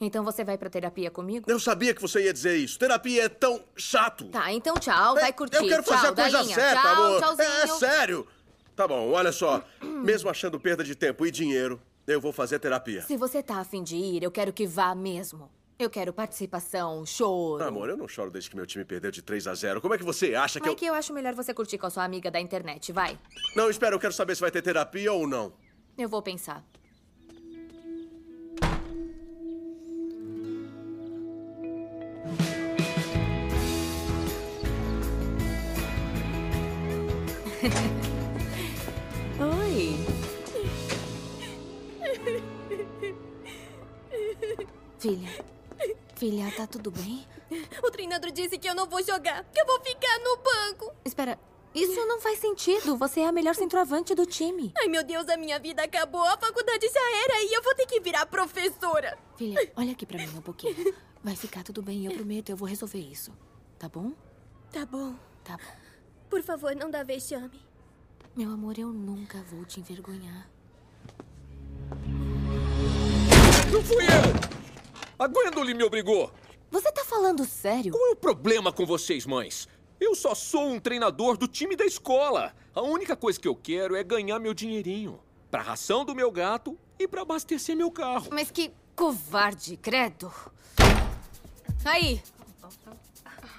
Então 0.00 0.24
você 0.24 0.42
vai 0.42 0.56
pra 0.56 0.70
terapia 0.70 1.10
comigo? 1.10 1.50
Eu 1.50 1.60
sabia 1.60 1.94
que 1.94 2.00
você 2.00 2.24
ia 2.24 2.32
dizer 2.32 2.56
isso. 2.56 2.78
Terapia 2.78 3.24
é 3.24 3.28
tão 3.28 3.62
chato. 3.76 4.24
Tá, 4.30 4.50
então 4.50 4.74
tchau, 4.76 5.14
vai 5.14 5.32
curtir. 5.32 5.56
Eu 5.56 5.68
quero 5.68 5.82
fazer 5.82 6.12
tchau, 6.12 6.12
a 6.12 6.30
coisa 6.30 6.44
certa, 6.44 6.80
tchau, 6.80 7.04
amor. 7.04 7.20
Tchauzinho. 7.20 7.48
É 7.48 7.66
sério. 7.66 8.26
Tá 8.74 8.88
bom, 8.88 9.10
olha 9.10 9.30
só. 9.30 9.62
Mesmo 10.02 10.30
achando 10.30 10.58
perda 10.58 10.82
de 10.82 10.94
tempo 10.94 11.26
e 11.26 11.30
dinheiro, 11.30 11.80
eu 12.06 12.18
vou 12.18 12.32
fazer 12.32 12.58
terapia. 12.58 13.02
Se 13.02 13.16
você 13.16 13.42
tá 13.42 13.58
afim 13.58 13.82
de 13.82 13.96
ir, 13.96 14.22
eu 14.22 14.30
quero 14.30 14.54
que 14.54 14.66
vá 14.66 14.94
mesmo. 14.94 15.50
Eu 15.80 15.88
quero 15.88 16.12
participação, 16.12 17.06
choro. 17.06 17.64
Amor, 17.64 17.88
eu 17.88 17.96
não 17.96 18.06
choro 18.06 18.30
desde 18.30 18.50
que 18.50 18.56
meu 18.56 18.66
time 18.66 18.84
perdeu 18.84 19.10
de 19.10 19.22
3 19.22 19.46
a 19.46 19.54
0. 19.54 19.80
Como 19.80 19.94
é 19.94 19.96
que 19.96 20.04
você 20.04 20.34
acha 20.34 20.60
que 20.60 20.66
Mas 20.66 20.72
eu. 20.72 20.76
que 20.76 20.84
eu 20.84 20.92
acho 20.92 21.10
melhor 21.14 21.34
você 21.34 21.54
curtir 21.54 21.78
com 21.78 21.86
a 21.86 21.90
sua 21.90 22.04
amiga 22.04 22.30
da 22.30 22.38
internet, 22.38 22.92
vai. 22.92 23.18
Não, 23.56 23.70
espera, 23.70 23.94
eu 23.94 23.98
quero 23.98 24.12
saber 24.12 24.34
se 24.34 24.42
vai 24.42 24.50
ter 24.50 24.60
terapia 24.60 25.10
ou 25.10 25.26
não. 25.26 25.54
Eu 25.96 26.06
vou 26.06 26.20
pensar. 26.20 26.62
Oi. 39.40 39.96
Filha. 44.98 45.49
Filha, 46.20 46.52
tá 46.54 46.66
tudo 46.66 46.90
bem? 46.90 47.26
O 47.82 47.90
treinador 47.90 48.30
disse 48.30 48.58
que 48.58 48.68
eu 48.68 48.74
não 48.74 48.86
vou 48.86 49.02
jogar, 49.02 49.42
que 49.44 49.58
eu 49.58 49.66
vou 49.66 49.80
ficar 49.80 50.18
no 50.18 50.36
banco. 50.36 50.94
Espera, 51.02 51.38
isso 51.74 52.06
não 52.06 52.20
faz 52.20 52.38
sentido. 52.38 52.94
Você 52.98 53.20
é 53.20 53.26
a 53.26 53.32
melhor 53.32 53.54
centroavante 53.54 54.14
do 54.14 54.26
time. 54.26 54.70
Ai, 54.78 54.86
meu 54.86 55.02
Deus, 55.02 55.26
a 55.30 55.36
minha 55.38 55.58
vida 55.58 55.82
acabou. 55.82 56.22
A 56.22 56.36
faculdade 56.36 56.86
já 56.86 57.24
era 57.24 57.42
e 57.42 57.54
eu 57.54 57.62
vou 57.62 57.74
ter 57.74 57.86
que 57.86 57.98
virar 58.00 58.26
professora. 58.26 59.18
Filha, 59.34 59.72
olha 59.74 59.92
aqui 59.92 60.04
pra 60.04 60.18
mim 60.18 60.36
um 60.36 60.42
pouquinho. 60.42 60.94
Vai 61.24 61.34
ficar 61.34 61.64
tudo 61.64 61.82
bem, 61.82 62.04
eu 62.04 62.12
prometo, 62.12 62.50
eu 62.50 62.56
vou 62.56 62.68
resolver 62.68 63.00
isso. 63.00 63.32
Tá 63.78 63.88
bom? 63.88 64.12
Tá 64.70 64.84
bom. 64.84 65.14
Tá 65.42 65.56
bom. 65.56 65.72
Por 66.28 66.42
favor, 66.42 66.76
não 66.76 66.90
dá 66.90 67.02
vexame. 67.02 67.60
Meu 68.36 68.52
amor, 68.52 68.78
eu 68.78 68.92
nunca 68.92 69.42
vou 69.50 69.64
te 69.64 69.80
envergonhar. 69.80 70.48
Não 73.72 73.82
fui 73.82 74.04
eu! 74.04 74.39
A 75.20 75.26
Gwendolyn 75.26 75.74
me 75.74 75.84
obrigou! 75.84 76.32
Você 76.70 76.90
tá 76.90 77.04
falando 77.04 77.44
sério? 77.44 77.92
Qual 77.92 78.06
é 78.06 78.12
o 78.12 78.16
problema 78.16 78.72
com 78.72 78.86
vocês, 78.86 79.26
mães? 79.26 79.68
Eu 80.00 80.14
só 80.14 80.34
sou 80.34 80.66
um 80.66 80.80
treinador 80.80 81.36
do 81.36 81.46
time 81.46 81.76
da 81.76 81.84
escola. 81.84 82.54
A 82.74 82.80
única 82.80 83.14
coisa 83.14 83.38
que 83.38 83.46
eu 83.46 83.54
quero 83.54 83.94
é 83.94 84.02
ganhar 84.02 84.38
meu 84.38 84.54
dinheirinho. 84.54 85.20
Pra 85.50 85.60
ração 85.60 86.06
do 86.06 86.14
meu 86.14 86.32
gato 86.32 86.74
e 86.98 87.06
pra 87.06 87.20
abastecer 87.20 87.76
meu 87.76 87.90
carro. 87.90 88.28
Mas 88.32 88.50
que 88.50 88.72
covarde, 88.96 89.76
credo. 89.76 90.32
Aí. 91.84 92.22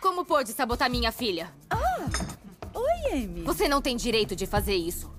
Como 0.02 0.26
pôde 0.26 0.54
sabotar 0.54 0.90
minha 0.90 1.12
filha? 1.12 1.54
Oi, 2.74 3.14
Amy. 3.14 3.44
Você 3.44 3.68
não 3.68 3.84
tem 3.84 3.96
direito 3.96 4.36
de 4.36 4.48
fazer 4.48 4.74
isso. 4.74 5.12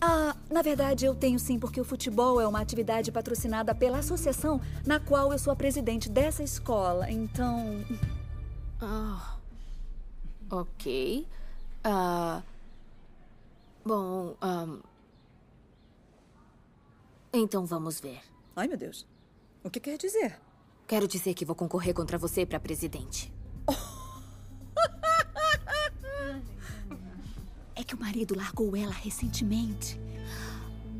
Ah, 0.00 0.36
na 0.48 0.62
verdade 0.62 1.04
eu 1.04 1.14
tenho 1.14 1.38
sim, 1.38 1.58
porque 1.58 1.80
o 1.80 1.84
futebol 1.84 2.40
é 2.40 2.46
uma 2.46 2.60
atividade 2.60 3.10
patrocinada 3.10 3.74
pela 3.74 3.98
associação 3.98 4.60
na 4.86 5.00
qual 5.00 5.32
eu 5.32 5.38
sou 5.38 5.52
a 5.52 5.56
presidente 5.56 6.08
dessa 6.08 6.42
escola. 6.42 7.10
Então. 7.10 7.84
Ah. 8.80 9.36
Ok. 10.50 11.26
Ah. 11.82 12.42
Bom, 13.84 14.36
ahn, 14.40 14.80
Então 17.32 17.66
vamos 17.66 18.00
ver. 18.00 18.20
Ai, 18.54 18.68
meu 18.68 18.76
Deus. 18.76 19.06
O 19.64 19.70
que 19.70 19.80
quer 19.80 19.98
dizer? 19.98 20.38
Quero 20.86 21.06
dizer 21.08 21.34
que 21.34 21.44
vou 21.44 21.54
concorrer 21.54 21.94
contra 21.94 22.16
você 22.16 22.46
pra 22.46 22.60
presidente. 22.60 23.32
É 27.78 27.84
que 27.84 27.94
o 27.94 27.98
marido 28.00 28.36
largou 28.36 28.76
ela 28.76 28.92
recentemente. 28.92 30.00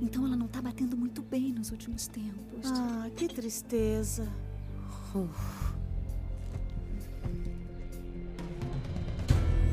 Então 0.00 0.24
ela 0.24 0.36
não 0.36 0.46
tá 0.46 0.62
batendo 0.62 0.96
muito 0.96 1.20
bem 1.20 1.52
nos 1.52 1.72
últimos 1.72 2.06
tempos. 2.06 2.70
Ah, 2.70 3.10
que 3.16 3.26
tristeza. 3.26 4.28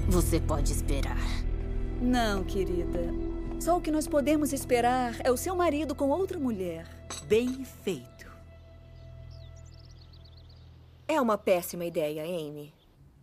Você 0.09 0.39
pode 0.39 0.71
esperar. 0.71 1.21
Não, 2.01 2.43
querida. 2.43 3.13
Só 3.59 3.77
o 3.77 3.81
que 3.81 3.91
nós 3.91 4.07
podemos 4.07 4.51
esperar 4.51 5.15
é 5.23 5.31
o 5.31 5.37
seu 5.37 5.55
marido 5.55 5.93
com 5.93 6.09
outra 6.09 6.39
mulher. 6.39 6.87
Bem 7.27 7.63
feito. 7.83 8.25
É 11.07 11.21
uma 11.21 11.37
péssima 11.37 11.85
ideia, 11.85 12.23
Amy. 12.23 12.73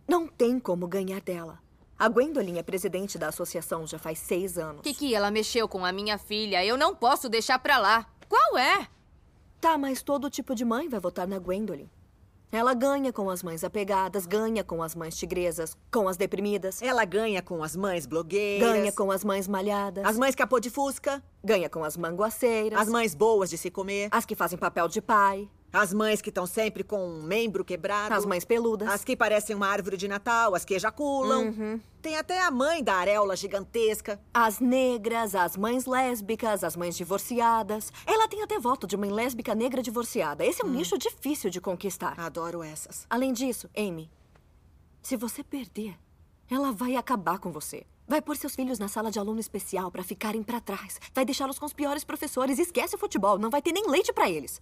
Não 0.07 0.25
tem 0.25 0.57
como 0.57 0.87
ganhar 0.87 1.19
dela. 1.19 1.62
A 1.97 2.09
Gwendolyn 2.09 2.57
é 2.57 2.63
presidente 2.63 3.17
da 3.17 3.27
associação 3.27 3.85
já 3.85 3.97
faz 3.97 4.19
seis 4.19 4.57
anos. 4.57 4.81
Kiki, 4.81 5.13
ela 5.13 5.31
mexeu 5.31 5.67
com 5.67 5.85
a 5.85 5.91
minha 5.91 6.17
filha. 6.17 6.63
Eu 6.65 6.77
não 6.77 6.95
posso 6.95 7.29
deixar 7.29 7.59
pra 7.59 7.77
lá. 7.77 8.05
Qual 8.27 8.57
é? 8.57 8.87
Tá, 9.61 9.77
mas 9.77 10.01
todo 10.01 10.29
tipo 10.29 10.53
de 10.55 10.65
mãe 10.65 10.89
vai 10.89 10.99
votar 10.99 11.27
na 11.27 11.39
Gwendolyn. 11.39 11.87
Ela 12.51 12.75
ganha 12.75 13.11
com 13.11 13.31
as 13.31 13.41
mães 13.41 13.63
apegadas, 13.63 14.27
ganha 14.27 14.63
com 14.63 14.83
as 14.83 14.93
mães 14.93 15.17
tigresas, 15.17 15.75
com 15.91 16.07
as 16.07 16.17
deprimidas. 16.17 16.83
Ela 16.83 17.03
ganha 17.03 17.41
com 17.41 17.63
as 17.63 17.75
mães 17.75 18.05
blogueiras. 18.05 18.69
Ganha 18.69 18.91
com 18.91 19.09
as 19.09 19.23
mães 19.23 19.47
malhadas. 19.47 20.05
As 20.05 20.19
mães 20.19 20.35
capô 20.35 20.59
de 20.59 20.69
fusca. 20.69 21.23
Ganha 21.43 21.67
com 21.67 21.83
as 21.83 21.97
manguaceiras. 21.97 22.79
As 22.79 22.87
mães 22.87 23.15
boas 23.15 23.49
de 23.49 23.57
se 23.57 23.71
comer. 23.71 24.09
As 24.11 24.23
que 24.23 24.35
fazem 24.35 24.59
papel 24.59 24.87
de 24.87 25.01
pai. 25.01 25.49
As 25.73 25.91
mães 25.91 26.21
que 26.21 26.29
estão 26.29 26.45
sempre 26.45 26.83
com 26.83 27.03
um 27.03 27.23
membro 27.23 27.65
quebrado. 27.65 28.13
As 28.13 28.27
mães 28.27 28.45
peludas. 28.45 28.87
As 28.87 29.03
que 29.03 29.17
parecem 29.17 29.55
uma 29.55 29.67
árvore 29.67 29.97
de 29.97 30.07
Natal, 30.07 30.53
as 30.53 30.63
que 30.63 30.75
ejaculam. 30.75 31.47
Uhum. 31.47 31.81
Tem 31.99 32.15
até 32.15 32.39
a 32.43 32.51
mãe 32.51 32.83
da 32.83 32.93
areola 32.93 33.35
gigantesca. 33.35 34.21
As 34.31 34.59
negras, 34.59 35.33
as 35.33 35.57
mães 35.57 35.87
lésbicas, 35.87 36.63
as 36.63 36.75
mães 36.75 36.95
divorciadas. 36.95 37.91
Ela 38.05 38.27
tem 38.27 38.43
até 38.43 38.59
voto 38.59 38.85
de 38.85 38.95
mãe 38.95 39.09
lésbica 39.09 39.55
negra 39.55 39.81
divorciada. 39.81 40.45
Esse 40.45 40.61
é 40.61 40.65
um 40.65 40.69
nicho 40.69 40.95
difícil 40.95 41.49
de 41.49 41.59
conquistar. 41.59 42.19
Adoro 42.19 42.61
essas. 42.61 43.07
Além 43.09 43.33
disso, 43.33 43.67
Amy, 43.75 44.11
se 45.01 45.17
você 45.17 45.43
perder, 45.43 45.97
ela 46.47 46.71
vai 46.71 46.95
acabar 46.95 47.39
com 47.39 47.51
você. 47.51 47.83
Vai 48.07 48.21
pôr 48.21 48.37
seus 48.37 48.53
filhos 48.53 48.77
na 48.77 48.87
sala 48.87 49.09
de 49.09 49.17
aluno 49.17 49.39
especial 49.39 49.89
pra 49.89 50.03
ficarem 50.03 50.43
pra 50.43 50.61
trás. 50.61 50.99
Vai 51.15 51.25
deixá-los 51.25 51.57
com 51.57 51.65
os 51.65 51.73
piores 51.73 52.03
professores. 52.03 52.59
Esquece 52.59 52.95
o 52.95 52.99
futebol, 52.99 53.39
não 53.39 53.49
vai 53.49 53.61
ter 53.61 53.71
nem 53.71 53.89
leite 53.89 54.13
pra 54.13 54.29
eles. 54.29 54.61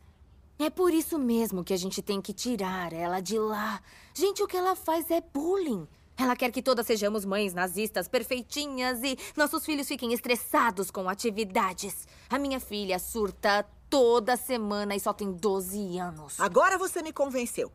É 0.64 0.70
por 0.70 0.94
isso 0.94 1.18
mesmo 1.18 1.64
que 1.64 1.74
a 1.74 1.78
gente 1.78 2.04
tem 2.04 2.22
que 2.22 2.32
tirar 2.32 2.94
ela 2.94 3.20
de 3.20 3.40
lá. 3.40 3.82
Gente, 4.14 4.44
o 4.44 4.48
que 4.48 4.56
ela 4.56 4.76
faz 4.76 5.10
é 5.10 5.20
bullying. 5.34 5.88
Ela 6.16 6.36
quer 6.36 6.52
que 6.52 6.62
todas 6.62 6.86
sejamos 6.86 7.26
mães 7.26 7.52
nazistas 7.52 8.08
perfeitinhas 8.08 9.02
e 9.02 9.18
nossos 9.36 9.66
filhos 9.66 9.88
fiquem 9.88 10.14
estressados 10.14 10.92
com 10.92 11.10
atividades. 11.10 12.08
A 12.30 12.38
minha 12.38 12.60
filha 12.60 13.00
surta 13.00 13.66
toda 13.90 14.38
semana 14.38 14.96
e 14.96 15.00
só 15.00 15.12
tem 15.12 15.32
12 15.32 15.98
anos. 15.98 16.40
Agora 16.40 16.78
você 16.78 17.02
me 17.02 17.12
convenceu. 17.12 17.72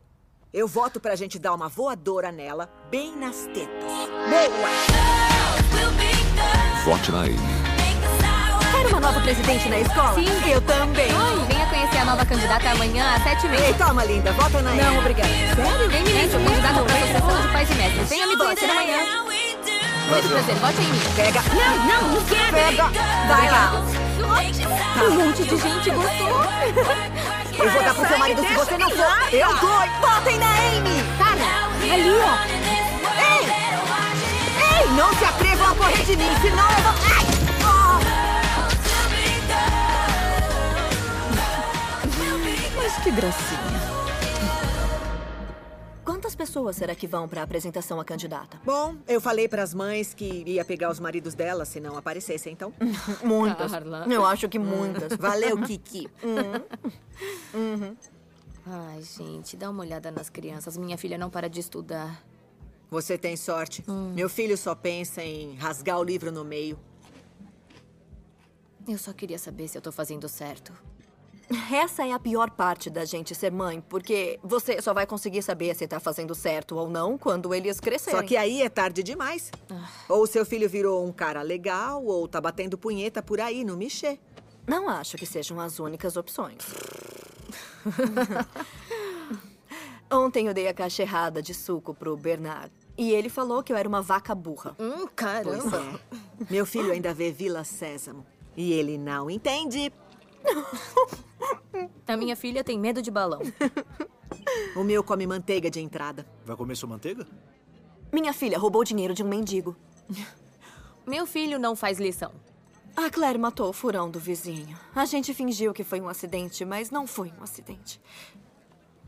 Eu 0.53 0.65
voto 0.65 1.01
pra 1.01 1.13
gente 1.15 1.37
dar 1.37 1.53
uma 1.53 1.67
voadora 1.67 2.31
nela, 2.31 2.71
bem 2.89 3.13
nas 3.17 3.47
tetas. 3.47 3.83
Boa! 4.29 4.69
Vote 6.85 7.11
na 7.11 7.23
Amy. 7.23 7.35
Quer 8.71 8.87
uma 8.87 8.99
nova 9.01 9.19
presidente 9.19 9.67
na 9.67 9.79
escola? 9.79 10.13
Sim. 10.13 10.49
Eu 10.49 10.61
também. 10.61 11.07
Oi, 11.07 11.56
conhecer 11.77 11.97
a 11.99 12.05
nova 12.05 12.25
candidata 12.25 12.69
amanhã 12.71 13.15
às 13.15 13.23
sete 13.23 13.45
e 13.45 13.49
meia. 13.49 13.67
Ei, 13.67 13.73
toma, 13.75 14.03
linda. 14.03 14.31
Vota 14.33 14.61
na 14.61 14.71
Não, 14.71 14.97
obrigada. 14.97 15.29
Sério? 15.29 15.89
Vem 15.89 16.03
me 16.03 16.13
lembra, 16.13 16.39
candidata 16.39 16.81
para 16.81 16.93
a 16.93 16.97
Associação 16.97 17.41
de 17.41 17.47
Pais 17.49 17.69
e 17.69 17.75
Mestres. 17.75 18.09
Venha 18.09 18.27
me 18.27 18.37
conhecer 18.37 18.69
amanhã. 18.69 18.97
Muito 20.09 20.29
prazer, 20.29 20.55
vote 20.55 20.81
em 20.81 20.85
mim. 20.85 21.01
Pega. 21.15 21.41
Não, 21.53 21.77
não, 21.85 22.07
não 22.15 22.25
quero. 22.25 22.53
Pega. 22.53 22.83
Vai 23.27 23.51
lá. 23.51 23.83
Um 24.97 25.11
monte 25.11 25.43
de 25.43 25.57
gente 25.57 25.89
gostou. 25.91 26.27
Eu 27.63 27.71
vou 27.71 27.83
dar 27.83 27.93
pro 27.93 28.07
seu 28.07 28.17
marido 28.17 28.41
se 28.41 28.53
você 28.53 28.77
não 28.77 28.89
for. 28.89 29.33
Eu 29.33 29.55
dou. 29.57 30.09
Votem 30.09 30.37
na 30.39 30.47
Amy. 30.47 31.03
Cara, 31.17 31.93
ali, 31.93 32.09
ó. 32.09 32.37
Ei! 33.21 33.45
Ei, 34.79 34.89
não 34.95 35.13
se 35.13 35.25
atrevam 35.25 35.71
a 35.71 35.75
correr 35.75 36.03
de 36.03 36.15
mim, 36.15 36.35
senão 36.41 36.69
eu 36.69 36.83
vou... 36.83 36.93
Ai! 37.15 37.36
Gracinha. 43.17 43.97
Quantas 46.05 46.35
pessoas 46.35 46.75
será 46.75 46.93
que 46.93 47.07
vão 47.07 47.27
pra 47.27 47.41
apresentação 47.41 47.99
à 47.99 48.05
candidata? 48.05 48.61
Bom, 48.63 48.95
eu 49.07 49.19
falei 49.19 49.47
pras 49.47 49.73
mães 49.73 50.13
que 50.13 50.43
ia 50.45 50.63
pegar 50.63 50.91
os 50.91 50.99
maridos 50.99 51.33
delas 51.33 51.67
se 51.67 51.79
não 51.79 51.97
aparecessem, 51.97 52.53
então. 52.53 52.71
Muitas. 53.25 53.71
Carla. 53.71 54.05
Eu 54.07 54.23
acho 54.23 54.47
que 54.47 54.59
muitas. 54.59 55.17
Valeu, 55.17 55.57
Kiki. 55.65 56.07
Uhum. 57.53 57.97
Ai, 58.67 59.01
gente, 59.01 59.57
dá 59.57 59.71
uma 59.71 59.81
olhada 59.81 60.11
nas 60.11 60.29
crianças. 60.29 60.77
Minha 60.77 60.97
filha 60.97 61.17
não 61.17 61.31
para 61.31 61.49
de 61.49 61.59
estudar. 61.59 62.23
Você 62.91 63.17
tem 63.17 63.35
sorte. 63.35 63.83
Meu 64.13 64.29
filho 64.29 64.55
só 64.55 64.75
pensa 64.75 65.23
em 65.23 65.55
rasgar 65.55 65.97
o 65.99 66.03
livro 66.03 66.31
no 66.31 66.45
meio. 66.45 66.77
Eu 68.87 68.97
só 68.99 69.11
queria 69.11 69.39
saber 69.39 69.67
se 69.67 69.75
eu 69.75 69.81
tô 69.81 69.91
fazendo 69.91 70.29
certo. 70.29 70.71
Essa 71.71 72.05
é 72.05 72.11
a 72.11 72.19
pior 72.19 72.49
parte 72.51 72.89
da 72.89 73.05
gente 73.05 73.33
ser 73.33 73.51
mãe, 73.51 73.81
porque 73.87 74.37
você 74.43 74.81
só 74.81 74.93
vai 74.93 75.07
conseguir 75.07 75.41
saber 75.41 75.73
se 75.75 75.87
tá 75.87 75.99
fazendo 75.99 76.35
certo 76.35 76.75
ou 76.75 76.89
não 76.89 77.17
quando 77.17 77.53
eles 77.53 77.79
crescerem. 77.79 78.19
Só 78.19 78.25
que 78.25 78.35
aí 78.35 78.61
é 78.61 78.67
tarde 78.69 79.01
demais. 79.01 79.49
Ou 80.09 80.27
seu 80.27 80.45
filho 80.45 80.67
virou 80.67 81.05
um 81.05 81.13
cara 81.13 81.41
legal, 81.41 82.03
ou 82.03 82.27
tá 82.27 82.41
batendo 82.41 82.77
punheta 82.77 83.23
por 83.23 83.39
aí 83.39 83.63
no 83.63 83.77
Michê. 83.77 84.19
Não 84.67 84.89
acho 84.89 85.15
que 85.15 85.25
sejam 85.25 85.59
as 85.61 85.79
únicas 85.79 86.17
opções. 86.17 86.57
Ontem 90.11 90.47
eu 90.47 90.53
dei 90.53 90.67
a 90.67 90.73
caixa 90.73 91.01
errada 91.03 91.41
de 91.41 91.53
suco 91.53 91.93
pro 91.93 92.15
Bernard. 92.15 92.71
E 92.97 93.11
ele 93.11 93.29
falou 93.29 93.61
que 93.61 93.71
eu 93.71 93.77
era 93.77 93.87
uma 93.87 94.01
vaca 94.01 94.33
burra. 94.33 94.75
Hum, 94.79 95.07
Pois 95.15 95.73
é. 95.73 95.99
Meu 96.49 96.65
filho 96.65 96.91
ainda 96.91 97.13
vê 97.13 97.31
Vila 97.31 97.63
Sésamo. 97.63 98.25
E 98.55 98.71
ele 98.73 98.97
não 98.97 99.29
entende. 99.29 99.91
A 102.07 102.17
minha 102.17 102.35
filha 102.35 102.63
tem 102.63 102.79
medo 102.79 103.01
de 103.01 103.11
balão. 103.11 103.41
O 104.75 104.83
meu 104.83 105.03
come 105.03 105.27
manteiga 105.27 105.69
de 105.69 105.79
entrada. 105.79 106.25
Vai 106.45 106.55
comer 106.55 106.75
sua 106.75 106.89
manteiga? 106.89 107.27
Minha 108.11 108.33
filha 108.33 108.57
roubou 108.57 108.83
dinheiro 108.83 109.13
de 109.13 109.23
um 109.23 109.27
mendigo. 109.27 109.75
Meu 111.05 111.27
filho 111.27 111.59
não 111.59 111.75
faz 111.75 111.99
lição. 111.99 112.31
A 112.95 113.09
Claire 113.09 113.37
matou 113.37 113.69
o 113.69 113.73
furão 113.73 114.09
do 114.09 114.19
vizinho. 114.19 114.77
A 114.95 115.05
gente 115.05 115.33
fingiu 115.33 115.73
que 115.73 115.83
foi 115.83 116.01
um 116.01 116.07
acidente, 116.07 116.65
mas 116.65 116.89
não 116.89 117.05
foi 117.05 117.31
um 117.39 117.43
acidente. 117.43 118.01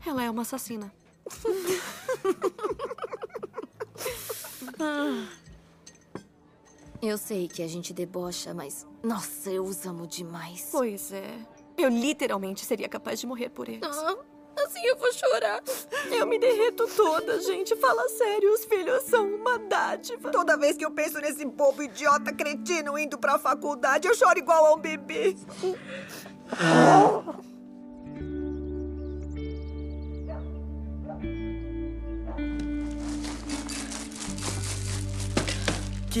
Ela 0.06 0.22
é 0.22 0.30
uma 0.30 0.42
assassina. 0.42 0.92
Eu 7.02 7.16
sei 7.16 7.48
que 7.48 7.62
a 7.62 7.66
gente 7.68 7.92
debocha, 7.94 8.52
mas. 8.52 8.86
Nossa, 9.02 9.50
eu 9.50 9.64
os 9.64 9.86
amo 9.86 10.06
demais. 10.06 10.68
Pois 10.70 11.12
é. 11.12 11.38
Eu 11.76 11.88
literalmente 11.88 12.64
seria 12.64 12.88
capaz 12.88 13.18
de 13.18 13.26
morrer 13.26 13.48
por 13.48 13.68
eles. 13.68 13.80
Ah, 13.82 14.16
assim 14.64 14.84
eu 14.84 14.96
vou 14.96 15.10
chorar. 15.12 15.62
Eu 16.10 16.26
me 16.26 16.38
derreto 16.38 16.86
toda, 16.94 17.40
gente. 17.40 17.74
Fala 17.76 18.06
sério, 18.10 18.52
os 18.52 18.64
filhos 18.66 19.02
são 19.04 19.26
uma 19.34 19.58
dádiva. 19.58 20.30
Toda 20.30 20.58
vez 20.58 20.76
que 20.76 20.84
eu 20.84 20.90
penso 20.90 21.18
nesse 21.20 21.44
bobo 21.46 21.82
idiota 21.82 22.32
cretino 22.34 22.98
indo 22.98 23.16
pra 23.16 23.38
faculdade, 23.38 24.06
eu 24.06 24.14
choro 24.14 24.38
igual 24.38 24.66
a 24.66 24.74
um 24.74 24.78
bebê. 24.78 25.34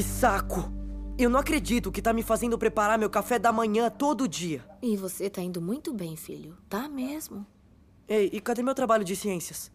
Que 0.00 0.04
saco! 0.04 0.72
Eu 1.18 1.28
não 1.28 1.38
acredito 1.38 1.92
que 1.92 2.00
tá 2.00 2.10
me 2.10 2.22
fazendo 2.22 2.56
preparar 2.56 2.98
meu 2.98 3.10
café 3.10 3.38
da 3.38 3.52
manhã 3.52 3.90
todo 3.90 4.26
dia. 4.26 4.64
E 4.80 4.96
você 4.96 5.28
tá 5.28 5.42
indo 5.42 5.60
muito 5.60 5.92
bem, 5.92 6.16
filho. 6.16 6.56
Tá 6.70 6.88
mesmo. 6.88 7.46
Ei, 8.08 8.30
e 8.32 8.40
cadê 8.40 8.62
meu 8.62 8.74
trabalho 8.74 9.04
de 9.04 9.14
ciências? 9.14 9.70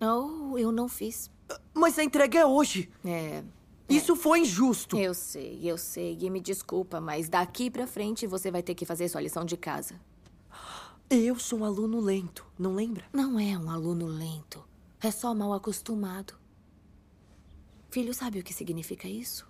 Oh, 0.00 0.58
eu 0.58 0.72
não 0.72 0.88
fiz. 0.88 1.30
Mas 1.72 1.96
a 1.96 2.02
entrega 2.02 2.40
é 2.40 2.44
hoje. 2.44 2.90
É. 3.04 3.44
Isso 3.88 4.16
foi 4.16 4.40
injusto. 4.40 4.98
Eu 4.98 5.14
sei, 5.14 5.60
eu 5.62 5.78
sei. 5.78 6.18
E 6.20 6.28
me 6.28 6.40
desculpa, 6.40 7.00
mas 7.00 7.28
daqui 7.28 7.70
pra 7.70 7.86
frente 7.86 8.26
você 8.26 8.50
vai 8.50 8.64
ter 8.64 8.74
que 8.74 8.84
fazer 8.84 9.08
sua 9.08 9.20
lição 9.20 9.44
de 9.44 9.56
casa. 9.56 9.94
Eu 11.08 11.38
sou 11.38 11.60
um 11.60 11.64
aluno 11.64 12.00
lento, 12.00 12.44
não 12.58 12.74
lembra? 12.74 13.04
Não 13.12 13.38
é 13.38 13.56
um 13.56 13.70
aluno 13.70 14.06
lento. 14.06 14.60
É 15.00 15.12
só 15.12 15.32
mal 15.32 15.52
acostumado. 15.52 16.34
Filho, 17.90 18.12
sabe 18.12 18.40
o 18.40 18.42
que 18.42 18.52
significa 18.52 19.06
isso? 19.06 19.46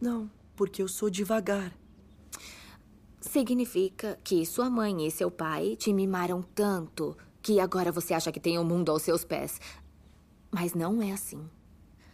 Não, 0.00 0.30
porque 0.56 0.82
eu 0.82 0.88
sou 0.88 1.10
devagar. 1.10 1.72
Significa 3.20 4.18
que 4.24 4.46
sua 4.46 4.70
mãe 4.70 5.06
e 5.06 5.10
seu 5.10 5.30
pai 5.30 5.76
te 5.76 5.92
mimaram 5.92 6.42
tanto 6.42 7.16
que 7.42 7.60
agora 7.60 7.92
você 7.92 8.14
acha 8.14 8.32
que 8.32 8.40
tem 8.40 8.58
o 8.58 8.64
mundo 8.64 8.90
aos 8.90 9.02
seus 9.02 9.24
pés. 9.24 9.60
Mas 10.50 10.72
não 10.72 11.02
é 11.02 11.12
assim. 11.12 11.48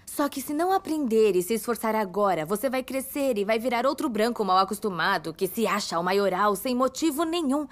Só 0.04 0.28
que 0.28 0.40
se 0.40 0.52
não 0.52 0.72
aprender 0.72 1.36
e 1.36 1.42
se 1.42 1.54
esforçar 1.54 1.94
agora, 1.94 2.46
você 2.46 2.70
vai 2.70 2.82
crescer 2.82 3.38
e 3.38 3.44
vai 3.44 3.58
virar 3.58 3.86
outro 3.86 4.08
branco 4.08 4.44
mal 4.44 4.58
acostumado 4.58 5.34
que 5.34 5.46
se 5.46 5.66
acha 5.66 5.98
o 5.98 6.02
maioral 6.02 6.56
sem 6.56 6.74
motivo 6.74 7.24
nenhum. 7.24 7.68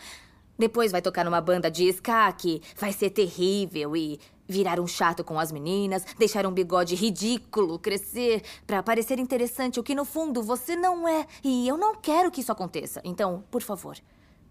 Depois 0.58 0.92
vai 0.92 1.02
tocar 1.02 1.24
numa 1.24 1.40
banda 1.40 1.70
de 1.70 1.88
ska 1.88 2.30
que 2.32 2.62
vai 2.76 2.92
ser 2.92 3.10
terrível 3.10 3.96
e 3.96 4.20
virar 4.46 4.80
um 4.80 4.86
chato 4.86 5.24
com 5.24 5.38
as 5.38 5.50
meninas, 5.50 6.04
deixar 6.18 6.46
um 6.46 6.52
bigode 6.52 6.94
ridículo 6.94 7.78
crescer 7.78 8.42
pra 8.66 8.82
parecer 8.82 9.18
interessante, 9.18 9.80
o 9.80 9.82
que 9.82 9.94
no 9.94 10.04
fundo 10.04 10.42
você 10.42 10.76
não 10.76 11.08
é. 11.08 11.26
E 11.42 11.66
eu 11.66 11.76
não 11.76 11.94
quero 11.96 12.30
que 12.30 12.40
isso 12.40 12.52
aconteça. 12.52 13.00
Então, 13.04 13.44
por 13.50 13.62
favor, 13.62 13.96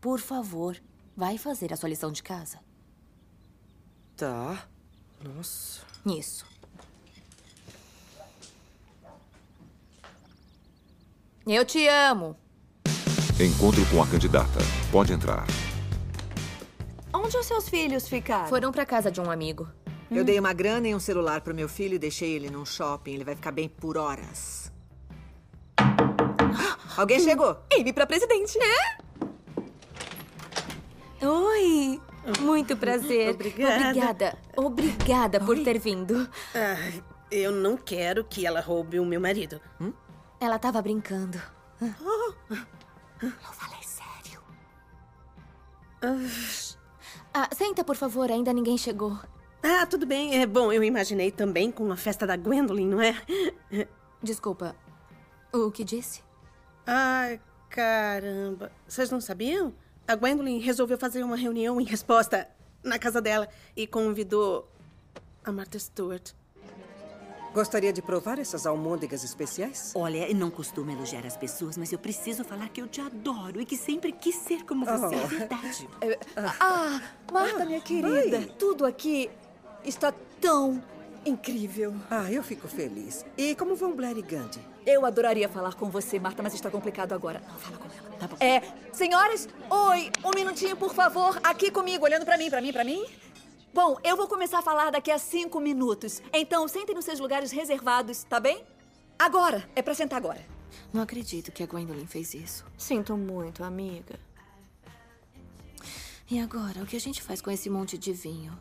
por 0.02 0.20
favor, 0.20 0.82
vai 1.16 1.38
fazer 1.38 1.72
a 1.74 1.78
sua 1.78 1.90
lição 1.90 2.12
de 2.12 2.24
casa. 2.24 2.60
Tá. 4.16 4.68
Nossa. 5.24 5.82
Isso. 6.06 6.46
Eu 11.46 11.66
te 11.66 11.88
amo. 11.88 12.38
Encontro 13.40 13.86
com 13.90 14.02
a 14.02 14.08
candidata. 14.08 14.60
Pode 14.92 15.12
entrar. 15.12 15.46
Onde 17.14 17.36
os 17.38 17.46
seus 17.46 17.68
filhos 17.68 18.08
ficaram? 18.08 18.48
Foram 18.48 18.72
pra 18.72 18.86
casa 18.86 19.12
de 19.12 19.20
um 19.20 19.30
amigo. 19.30 19.68
Eu 20.16 20.24
dei 20.24 20.40
uma 20.40 20.54
grana 20.54 20.88
e 20.88 20.96
um 20.96 21.00
celular 21.00 21.42
pro 21.42 21.56
meu 21.56 21.68
filho 21.68 21.96
e 21.96 22.00
deixei 22.00 22.34
ele 22.34 22.50
num 22.50 22.66
shopping. 22.66 23.14
Ele 23.14 23.24
vai 23.24 23.36
ficar 23.36 23.52
bem 23.52 23.68
por 23.68 23.98
horas. 23.98 24.72
Alguém 26.96 27.20
chegou? 27.20 27.58
Amy 27.74 27.92
pra 27.92 28.06
presidente. 28.06 28.58
Oi! 31.22 32.02
Muito 32.40 32.78
prazer. 32.78 33.34
Obrigada. 33.34 33.90
Obrigada. 33.90 34.38
Obrigada 34.56 35.40
por 35.40 35.58
ter 35.64 35.80
vindo. 35.80 36.30
Ah, 36.54 37.02
eu 37.32 37.52
não 37.52 37.76
quero 37.76 38.24
que 38.24 38.46
ela 38.46 38.62
roube 38.62 39.00
o 39.00 39.06
meu 39.06 39.20
marido. 39.20 39.60
Ela 40.40 40.60
tava 40.60 40.82
brincando. 40.82 41.42
Não 41.82 43.54
falei 43.54 43.82
sério. 43.84 44.42
Ah, 47.34 47.50
senta, 47.54 47.84
por 47.84 47.96
favor, 47.96 48.30
ainda 48.30 48.54
ninguém 48.54 48.78
chegou. 48.78 49.18
Ah, 49.64 49.86
tudo 49.86 50.06
bem. 50.06 50.40
É 50.42 50.46
bom, 50.46 50.72
eu 50.72 50.84
imaginei 50.84 51.32
também 51.32 51.72
com 51.72 51.90
a 51.92 51.96
festa 51.98 52.28
da 52.28 52.36
Gwendolyn, 52.36 52.88
não 52.88 53.02
é? 53.02 53.16
Desculpa. 54.22 54.76
O 55.54 55.72
que 55.72 55.84
disse? 55.84 56.22
Ai, 56.86 57.40
caramba. 57.70 58.72
Vocês 58.88 59.10
não 59.10 59.22
sabiam? 59.22 59.74
A 60.08 60.16
Gwendolyn 60.16 60.60
resolveu 60.60 60.98
fazer 60.98 61.24
uma 61.24 61.38
reunião 61.38 61.80
em 61.80 61.86
resposta 61.86 62.48
na 62.84 63.00
casa 63.00 63.22
dela 63.22 63.48
e 63.76 63.88
convidou 63.88 64.68
a 65.46 65.52
Martha 65.52 65.80
Stewart. 65.80 66.32
Gostaria 67.54 67.94
de 67.94 68.02
provar 68.02 68.40
essas 68.40 68.66
almôndegas 68.66 69.24
especiais? 69.24 69.92
Olha, 69.96 70.28
eu 70.28 70.36
não 70.36 70.50
costumo 70.50 70.90
elogiar 70.90 71.24
as 71.26 71.38
pessoas, 71.38 71.78
mas 71.78 71.94
eu 71.94 72.00
preciso 72.00 72.44
falar 72.44 72.68
que 72.70 72.82
eu 72.82 72.88
te 72.88 73.00
adoro 73.00 73.62
e 73.62 73.66
que 73.66 73.78
sempre 73.78 74.12
quis 74.12 74.36
ser 74.38 74.66
como 74.66 74.84
você. 74.86 75.16
É 75.16 75.24
Oh. 75.24 75.28
verdade. 75.28 75.90
Ah, 76.60 77.00
Marta, 77.32 77.64
minha 77.64 77.80
querida, 77.80 78.42
tudo 78.58 78.86
aqui 78.86 79.30
está 79.84 80.14
tão 80.40 80.84
incrível. 81.26 81.96
Ah, 82.10 82.32
eu 82.32 82.44
fico 82.44 82.68
feliz. 82.68 83.26
E 83.38 83.56
como 83.56 83.76
vão 83.76 83.96
Blair 83.96 84.18
e 84.18 84.22
Gandhi? 84.22 84.60
Eu 84.86 85.06
adoraria 85.06 85.48
falar 85.48 85.74
com 85.76 85.90
você, 85.90 86.20
Marta, 86.20 86.44
mas 86.44 86.54
está 86.54 86.70
complicado 86.70 87.14
agora. 87.14 87.42
Não, 87.48 87.58
fala 87.58 87.78
com 87.78 87.86
ela. 87.86 88.18
Tá 88.18 88.28
bom. 88.28 88.36
É, 88.40 88.62
senhoras, 88.92 89.48
oi, 89.70 90.12
um 90.24 90.32
minutinho, 90.36 90.76
por 90.76 90.94
favor, 90.94 91.40
aqui 91.44 91.72
comigo, 91.72 92.04
olhando 92.04 92.26
pra 92.26 92.38
mim, 92.38 92.50
pra 92.50 92.62
mim, 92.62 92.74
pra 92.74 92.84
mim. 92.84 93.06
Bom, 93.74 93.98
eu 94.04 94.16
vou 94.16 94.28
começar 94.28 94.60
a 94.60 94.62
falar 94.62 94.92
daqui 94.92 95.10
a 95.10 95.18
cinco 95.18 95.60
minutos. 95.60 96.22
Então, 96.32 96.68
sentem 96.68 96.94
nos 96.94 97.06
seus 97.06 97.20
lugares 97.20 97.52
reservados, 97.52 98.24
tá 98.24 98.40
bem? 98.40 98.64
Agora, 99.18 99.68
é 99.76 99.82
pra 99.82 99.96
sentar 99.96 100.18
agora. 100.18 100.46
Não 100.92 101.02
acredito 101.02 101.52
que 101.52 101.64
a 101.64 101.66
Gwendolyn 101.66 102.06
fez 102.06 102.34
isso. 102.34 102.66
Sinto 102.78 103.18
muito, 103.18 103.64
amiga. 103.64 104.20
E 106.30 106.40
agora, 106.40 106.82
o 106.82 106.86
que 106.86 106.96
a 106.96 107.00
gente 107.00 107.22
faz 107.22 107.42
com 107.42 107.50
esse 107.50 107.70
monte 107.70 107.98
de 107.98 108.14
vinho? 108.14 108.58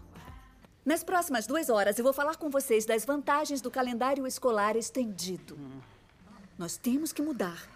Nas 0.84 1.04
próximas 1.04 1.46
duas 1.46 1.70
horas, 1.70 1.96
eu 1.96 2.02
vou 2.02 2.12
falar 2.12 2.34
com 2.34 2.50
vocês 2.50 2.84
das 2.84 3.04
vantagens 3.04 3.60
do 3.60 3.70
calendário 3.70 4.26
escolar 4.26 4.74
estendido. 4.74 5.56
Nós 6.58 6.76
temos 6.76 7.12
que 7.12 7.22
mudar 7.22 7.68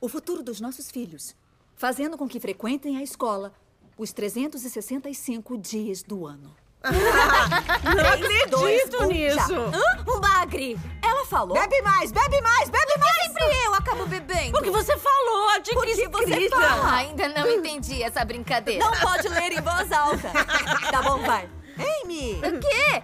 o 0.00 0.08
futuro 0.08 0.42
dos 0.42 0.60
nossos 0.60 0.90
filhos, 0.90 1.36
fazendo 1.76 2.18
com 2.18 2.28
que 2.28 2.40
frequentem 2.40 2.96
a 2.96 3.02
escola 3.02 3.52
os 3.96 4.12
365 4.12 5.56
dias 5.58 6.02
do 6.02 6.26
ano. 6.26 6.56
Não 6.82 8.08
acredito 8.08 8.50
dois, 8.50 8.94
um, 8.94 9.06
nisso. 9.06 9.54
Hã? 9.54 10.04
Um 10.08 10.18
bagre! 10.18 10.76
Ela 11.02 11.24
falou. 11.26 11.54
Bebe 11.54 11.82
mais, 11.82 12.10
bebe 12.10 12.40
mais, 12.40 12.68
bebe 12.68 12.98
mais! 12.98 13.26
Sempre 13.26 13.64
eu 13.64 13.74
acabo 13.74 14.06
bebendo. 14.06 14.52
Porque 14.52 14.70
você 14.70 14.96
falou, 14.96 15.60
de 15.62 15.70
Porque 15.70 16.08
você 16.08 16.48
fala. 16.48 16.96
Ainda 16.96 17.28
não 17.28 17.48
entendi 17.48 18.02
essa 18.02 18.24
brincadeira. 18.24 18.84
Não 18.84 18.92
pode 18.98 19.28
ler 19.28 19.52
em 19.52 19.60
voz 19.60 19.92
alta. 19.92 20.32
tá 20.90 21.02
bom, 21.02 21.18
vai. 21.18 21.59
Amy! 21.80 22.34
O 22.34 22.60
quê? 22.60 23.02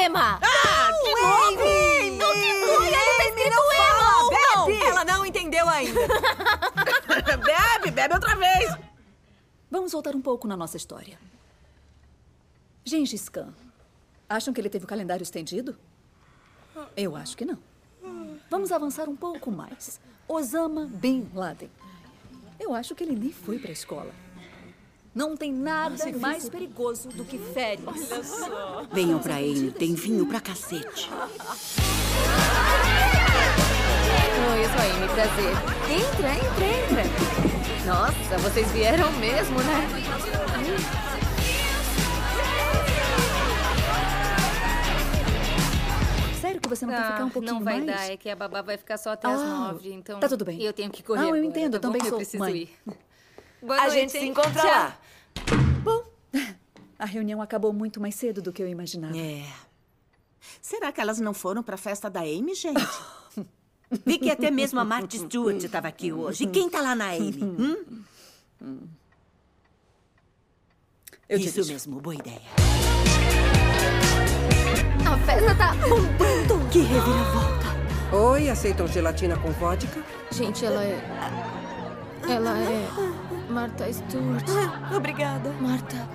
Ema! 0.00 0.40
Ah, 0.42 0.90
de 1.04 1.10
novo! 1.20 1.62
Amy! 1.62 2.10
Não 2.18 2.32
te 2.32 2.66
foi, 2.66 2.94
aí 2.94 3.16
tá 3.16 3.24
escrito 3.28 3.50
não 3.56 3.72
Ema! 3.72 3.84
fala, 3.84 4.22
não? 4.56 4.66
bebe! 4.66 4.86
Ela 4.86 5.04
não 5.04 5.26
entendeu 5.26 5.68
ainda. 5.68 6.00
bebe, 7.44 7.90
bebe 7.90 8.14
outra 8.14 8.36
vez. 8.36 8.76
Vamos 9.70 9.92
voltar 9.92 10.14
um 10.14 10.22
pouco 10.22 10.46
na 10.48 10.56
nossa 10.56 10.76
história. 10.76 11.18
Gengis 12.84 13.28
Khan. 13.28 13.52
Acham 14.28 14.52
que 14.52 14.60
ele 14.60 14.70
teve 14.70 14.84
o 14.84 14.88
calendário 14.88 15.22
estendido? 15.22 15.76
Eu 16.96 17.16
acho 17.16 17.36
que 17.36 17.44
não. 17.44 17.58
Vamos 18.50 18.72
avançar 18.72 19.08
um 19.08 19.16
pouco 19.16 19.50
mais. 19.50 20.00
Osama 20.26 20.86
Bin 20.86 21.28
Laden. 21.34 21.70
Eu 22.58 22.74
acho 22.74 22.94
que 22.94 23.04
ele 23.04 23.14
nem 23.14 23.32
foi 23.32 23.58
para 23.58 23.70
a 23.70 23.72
escola. 23.72 24.12
Não 25.18 25.36
tem 25.36 25.52
nada 25.52 25.96
mais 26.20 26.48
perigoso 26.48 27.08
do 27.08 27.24
que 27.24 27.38
férias. 27.38 28.08
Venham 28.92 29.18
pra 29.18 29.34
Amy, 29.38 29.72
tem 29.72 29.92
vinho 29.92 30.24
pra 30.24 30.40
cacete. 30.40 31.10
Oi, 34.52 34.64
eu 34.64 34.70
Amy, 34.94 35.08
prazer. 35.08 35.54
Entra, 35.90 36.30
entra, 36.30 37.02
entra. 37.02 37.84
Nossa, 37.84 38.38
vocês 38.38 38.70
vieram 38.70 39.10
mesmo, 39.14 39.58
né? 39.58 39.88
Sério 46.40 46.60
que 46.60 46.68
você 46.68 46.86
não 46.86 46.94
quer 46.94 47.02
ficar 47.12 47.24
um 47.24 47.30
pouquinho 47.30 47.54
Não 47.54 47.64
vai 47.64 47.80
mais? 47.80 47.86
dar, 47.86 48.10
é 48.12 48.16
que 48.16 48.30
a 48.30 48.36
babá 48.36 48.62
vai 48.62 48.76
ficar 48.76 48.96
só 48.96 49.10
até 49.10 49.26
as 49.26 49.40
Ah, 49.40 49.44
nove, 49.72 49.92
então... 49.92 50.20
tá 50.20 50.28
tudo 50.28 50.44
bem. 50.44 50.60
E 50.60 50.64
eu 50.64 50.72
tenho 50.72 50.90
que 50.90 51.02
correr 51.02 51.18
Ah, 51.20 51.22
eu 51.24 51.28
agora, 51.30 51.44
entendo, 51.44 51.74
eu 51.74 51.80
tá 51.80 51.88
bom? 51.88 51.92
também 51.94 52.06
Eu 52.06 52.10
sou 52.10 52.18
preciso 52.18 52.38
mãe. 52.38 52.54
ir. 52.54 52.70
Boa 53.60 53.74
A 53.76 53.86
noite, 53.86 53.94
gente 53.94 54.12
se 54.12 54.18
hein? 54.18 54.28
encontra 54.28 54.52
Tchau. 54.52 54.70
lá. 54.70 54.96
A 56.98 57.04
reunião 57.04 57.40
acabou 57.40 57.72
muito 57.72 58.00
mais 58.00 58.14
cedo 58.16 58.42
do 58.42 58.52
que 58.52 58.60
eu 58.62 58.68
imaginava. 58.68 59.16
É. 59.16 59.44
Será 60.60 60.90
que 60.90 61.00
elas 61.00 61.20
não 61.20 61.32
foram 61.32 61.62
pra 61.62 61.76
festa 61.76 62.10
da 62.10 62.20
Amy, 62.20 62.54
gente? 62.54 62.82
Vi 64.04 64.18
que 64.18 64.30
até 64.30 64.50
mesmo 64.50 64.80
a 64.80 64.84
Martha 64.84 65.16
Stewart 65.16 65.62
estava 65.62 65.88
aqui 65.88 66.12
hoje. 66.12 66.44
E 66.44 66.46
quem 66.46 66.68
tá 66.68 66.80
lá 66.80 66.94
na 66.94 67.10
Amy? 67.10 67.42
Hum? 67.42 68.88
Eu 71.28 71.38
Isso 71.38 71.52
dirijo. 71.52 71.72
mesmo, 71.72 72.00
boa 72.00 72.14
ideia. 72.14 72.40
A 75.06 75.18
festa 75.24 75.54
tá 75.54 75.74
bombando! 75.74 76.68
Que 76.70 76.80
reviravolta. 76.80 77.68
Oi, 78.12 78.48
aceitam 78.50 78.86
gelatina 78.88 79.36
com 79.38 79.50
vodka? 79.52 80.02
Gente, 80.32 80.64
ela 80.64 80.82
é... 80.82 80.98
Ela 82.28 82.58
é... 82.58 82.88
Martha 83.58 83.92
Stewart. 83.92 84.44
Obrigada. 84.96 85.50
Marta. 85.60 86.08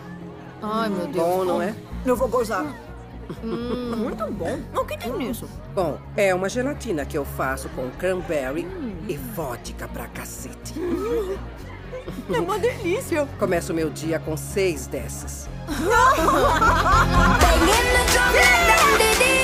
Ai, 0.62 0.88
meu 0.88 1.08
Deus. 1.08 1.26
Bom, 1.26 1.44
não 1.44 1.62
é? 1.62 1.76
Eu 2.06 2.16
vou 2.16 2.30
gozar. 2.30 2.64
Muito 3.44 4.32
bom. 4.32 4.60
O 4.74 4.86
que 4.86 4.98
tem 4.98 5.12
nisso? 5.12 5.50
Bom, 5.76 6.00
é 6.16 6.34
uma 6.34 6.48
gelatina 6.48 7.06
que 7.06 7.18
eu 7.18 7.26
faço 7.26 7.68
com 7.70 7.90
cranberry 7.92 8.66
e 9.10 9.18
vodka 9.18 9.90
pra 9.90 10.08
cacete. 10.08 10.74
É 12.34 12.40
uma 12.40 12.58
delícia. 12.58 13.28
Começo 13.38 13.74
o 13.74 13.76
meu 13.76 13.90
dia 13.90 14.20
com 14.20 14.38
seis 14.38 14.88
dessas. 14.88 15.50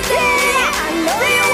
Yes, 0.10 1.49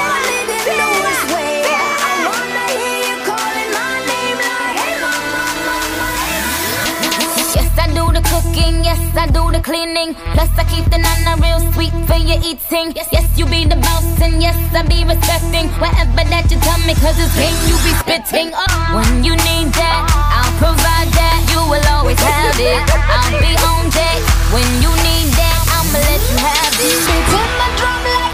I 9.18 9.28
do 9.28 9.52
the 9.52 9.62
cleaning. 9.64 10.14
Plus, 10.36 10.52
I 10.60 10.64
keep 10.68 10.86
the 10.92 11.00
nana 11.00 11.40
real 11.40 11.60
sweet 11.74 11.96
for 12.08 12.20
your 12.20 12.40
eating. 12.44 12.92
Yes, 12.96 13.08
yes, 13.12 13.26
you 13.38 13.46
be 13.46 13.66
the 13.66 13.80
boss, 13.80 14.04
and 14.22 14.42
yes, 14.42 14.58
I 14.76 14.84
be 14.84 15.04
respecting 15.08 15.72
whatever 15.80 16.24
that 16.28 16.52
you 16.52 16.60
tell 16.60 16.80
me, 16.84 16.94
cause 17.00 17.16
it's 17.16 17.32
game 17.40 17.56
you 17.68 17.76
be 17.84 17.92
spitting. 18.04 18.52
Oh, 18.52 18.68
when 19.00 19.24
you 19.24 19.34
need 19.48 19.72
that, 19.80 20.04
I'll 20.12 20.56
provide 20.60 21.10
that. 21.16 21.40
You 21.52 21.64
will 21.72 21.86
always 21.96 22.20
have 22.20 22.60
it. 22.60 22.84
I'll 22.92 23.40
be 23.40 23.56
on 23.56 23.88
deck. 23.92 24.20
When 24.52 24.68
you 24.84 24.92
need 25.04 25.32
that, 25.40 25.60
I'ma 25.80 26.00
let 26.00 26.22
you 26.28 26.38
have 26.44 26.76
it. 26.76 27.00
In 27.32 27.50
my 27.60 27.70
drum 27.80 28.02
like 28.04 28.25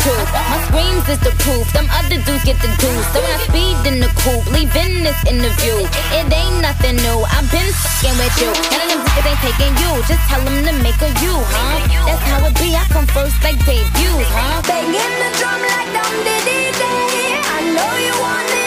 truth. 0.00 0.30
My 0.32 0.58
screams 0.68 1.06
is 1.08 1.20
the 1.20 1.32
proof. 1.42 1.66
Them 1.72 1.86
other 1.92 2.18
dudes 2.24 2.44
get 2.44 2.58
the 2.64 2.70
deuce. 2.80 3.06
So 3.12 3.20
I 3.20 3.36
speed 3.44 3.78
in 3.84 4.00
the 4.00 4.10
coupe, 4.24 4.46
leaving 4.48 5.04
this 5.04 5.18
interview. 5.28 5.84
It 6.16 6.26
ain't 6.32 6.58
nothing 6.64 6.96
new. 7.04 7.18
I've 7.28 7.48
been 7.52 7.68
fucking 7.68 8.16
with 8.16 8.36
you. 8.40 8.50
None 8.72 8.80
of 8.82 8.88
them 8.88 9.02
niggas 9.04 9.26
ain't 9.28 9.40
taking 9.44 9.74
you. 9.82 9.92
Just 10.08 10.22
tell 10.30 10.42
them 10.42 10.58
to 10.64 10.72
make 10.80 11.00
a 11.02 11.10
you, 11.20 11.34
huh? 11.36 11.78
That's 12.06 12.22
how 12.24 12.46
it 12.48 12.54
be. 12.56 12.72
I 12.72 12.84
come 12.88 13.06
first 13.10 13.36
like 13.44 13.58
debuts, 13.66 14.30
huh? 14.32 14.62
Banging 14.64 15.14
the 15.20 15.28
drum 15.36 15.60
like 15.60 15.90
dum 15.92 16.14
diddy 16.24 16.72
day. 16.72 17.40
I 17.42 17.58
know 17.76 17.92
you 18.00 18.14
want 18.22 18.48
it 18.56 18.61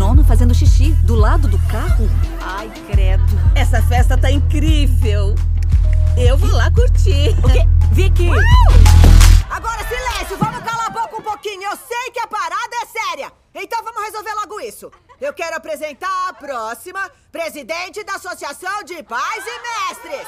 Nono 0.00 0.24
fazendo 0.24 0.54
xixi 0.54 0.92
do 1.04 1.14
lado 1.14 1.46
do 1.46 1.58
carro? 1.68 2.08
Ai, 2.40 2.70
credo. 2.90 3.22
Essa 3.54 3.82
festa 3.82 4.16
tá 4.16 4.30
incrível. 4.30 5.34
Eu 6.16 6.38
vou 6.38 6.50
lá 6.50 6.70
curtir. 6.70 7.36
O 7.44 7.50
quê? 7.52 7.68
Vicky! 7.92 8.30
Agora 9.50 9.86
silêncio, 9.86 10.38
vamos 10.38 10.64
calar 10.64 10.86
a 10.86 10.90
boca 10.90 11.18
um 11.18 11.22
pouquinho. 11.22 11.64
Eu 11.64 11.76
sei 11.76 12.10
que 12.12 12.18
a 12.18 12.26
parada 12.26 12.76
é 12.82 12.86
séria. 12.86 13.30
Então 13.54 13.84
vamos 13.84 14.02
resolver 14.04 14.32
logo 14.36 14.58
isso. 14.60 14.90
Eu 15.20 15.34
quero 15.34 15.56
apresentar 15.56 16.30
a 16.30 16.32
próxima 16.32 17.10
presidente 17.30 18.02
da 18.02 18.14
Associação 18.14 18.82
de 18.82 19.02
Pais 19.02 19.44
e 19.46 19.60
Mestres. 19.60 20.26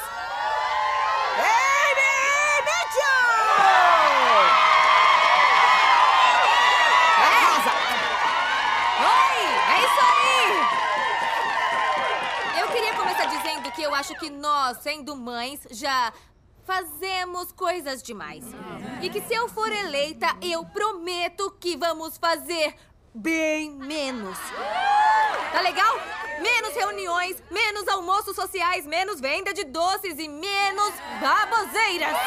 Amy 1.39 2.61
Mitchell! 2.67 3.23
Arrasa! 7.23 7.73
Oi, 8.99 9.37
é 9.73 9.79
isso 9.79 10.01
aí! 10.13 10.53
Eu 12.61 12.67
queria 12.67 12.93
começar 12.93 13.25
dizendo 13.25 13.62
que 13.75 13.81
eu 13.81 13.93
acho 13.93 14.15
que 14.15 14.29
nós, 14.29 14.77
sendo 14.79 15.15
mães, 15.15 15.67
já 15.71 16.13
fazemos 16.65 17.51
coisas 17.51 18.01
demais. 18.01 18.43
E 19.01 19.09
que 19.09 19.21
se 19.21 19.33
eu 19.33 19.49
for 19.49 19.71
eleita, 19.71 20.27
eu 20.41 20.65
prometo 20.65 21.51
que 21.59 21.75
vamos 21.75 22.17
fazer 22.17 22.75
bem 23.13 23.71
menos. 23.71 24.37
Tá 25.51 25.61
legal? 25.61 25.95
Menos 26.41 26.73
reuniões, 26.73 27.43
menos 27.51 27.87
almoços 27.87 28.35
sociais, 28.35 28.85
menos 28.85 29.19
venda 29.19 29.53
de 29.53 29.63
doces 29.65 30.17
e 30.17 30.27
menos 30.27 30.93
baboseiras. 31.21 32.17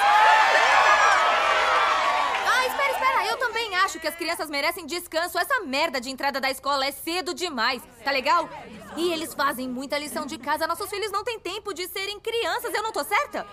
Espera. 2.96 3.26
Eu 3.26 3.36
também 3.36 3.74
acho 3.76 4.00
que 4.00 4.08
as 4.08 4.14
crianças 4.14 4.48
merecem 4.48 4.86
descanso. 4.86 5.38
Essa 5.38 5.60
merda 5.60 6.00
de 6.00 6.10
entrada 6.10 6.40
da 6.40 6.50
escola 6.50 6.86
é 6.86 6.92
cedo 6.92 7.34
demais. 7.34 7.82
Tá 8.02 8.10
legal? 8.10 8.48
E 8.96 9.12
eles 9.12 9.34
fazem 9.34 9.68
muita 9.68 9.98
lição 9.98 10.24
de 10.24 10.38
casa. 10.38 10.66
Nossos 10.66 10.88
filhos 10.88 11.12
não 11.12 11.22
têm 11.22 11.38
tempo 11.38 11.74
de 11.74 11.86
serem 11.88 12.18
crianças. 12.18 12.72
Eu 12.72 12.82
não 12.82 12.92
tô 12.92 13.04
certa? 13.04 13.46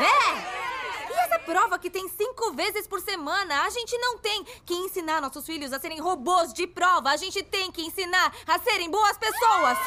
É! 0.00 0.71
E 1.10 1.12
essa 1.24 1.38
prova 1.38 1.78
que 1.78 1.90
tem 1.90 2.08
cinco 2.08 2.52
vezes 2.52 2.86
por 2.86 3.00
semana? 3.00 3.62
A 3.62 3.70
gente 3.70 3.96
não 3.98 4.18
tem 4.18 4.44
que 4.64 4.74
ensinar 4.74 5.20
nossos 5.20 5.44
filhos 5.44 5.72
a 5.72 5.78
serem 5.80 6.00
robôs 6.00 6.52
de 6.52 6.66
prova. 6.66 7.10
A 7.10 7.16
gente 7.16 7.42
tem 7.42 7.70
que 7.70 7.82
ensinar 7.82 8.32
a 8.46 8.58
serem 8.58 8.90
boas 8.90 9.16
pessoas. 9.18 9.78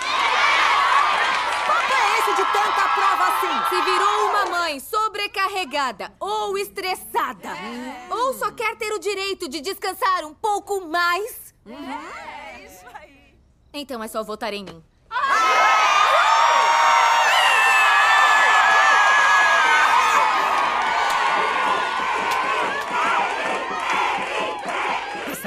Papo 1.66 1.94
é 1.94 2.20
esse 2.20 2.36
de 2.36 2.46
tanta 2.52 2.88
prova 2.94 3.24
assim? 3.28 3.70
Se 3.70 3.82
virou 3.82 4.30
uma 4.30 4.46
mãe 4.46 4.80
sobrecarregada 4.80 6.14
ou 6.20 6.58
estressada, 6.58 7.50
ou 8.10 8.34
só 8.36 8.52
quer 8.52 8.76
ter 8.78 8.92
o 8.94 9.00
direito 9.00 9.48
de 9.50 9.62
descansar 9.62 10.26
um 10.26 10.34
pouco 10.34 10.82
mais, 10.88 11.54
É, 11.68 12.64
isso 12.66 12.86
aí. 12.94 13.36
Então 13.74 14.04
é 14.04 14.08
só 14.08 14.24
votar 14.24 14.54
em 14.54 14.64
mim. 14.64 14.84
Essa 15.10 15.55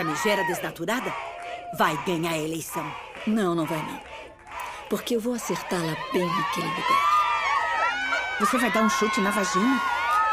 megera 0.09 0.43
desnaturada 0.45 1.13
vai 1.77 1.95
ganhar 2.05 2.33
a 2.33 2.39
eleição. 2.39 2.91
Não, 3.27 3.55
não 3.55 3.67
vai 3.67 3.79
não. 3.79 4.01
Porque 4.89 5.17
eu 5.17 5.21
vou 5.21 5.35
acertá-la 5.35 5.95
bem 6.13 6.27
naquele 6.27 6.67
lugar. 6.67 7.19
Você 8.41 8.57
vai 8.57 8.73
dar 8.73 8.83
um 8.83 8.89
chute 8.89 9.21
na 9.21 9.31
vagina? 9.31 9.81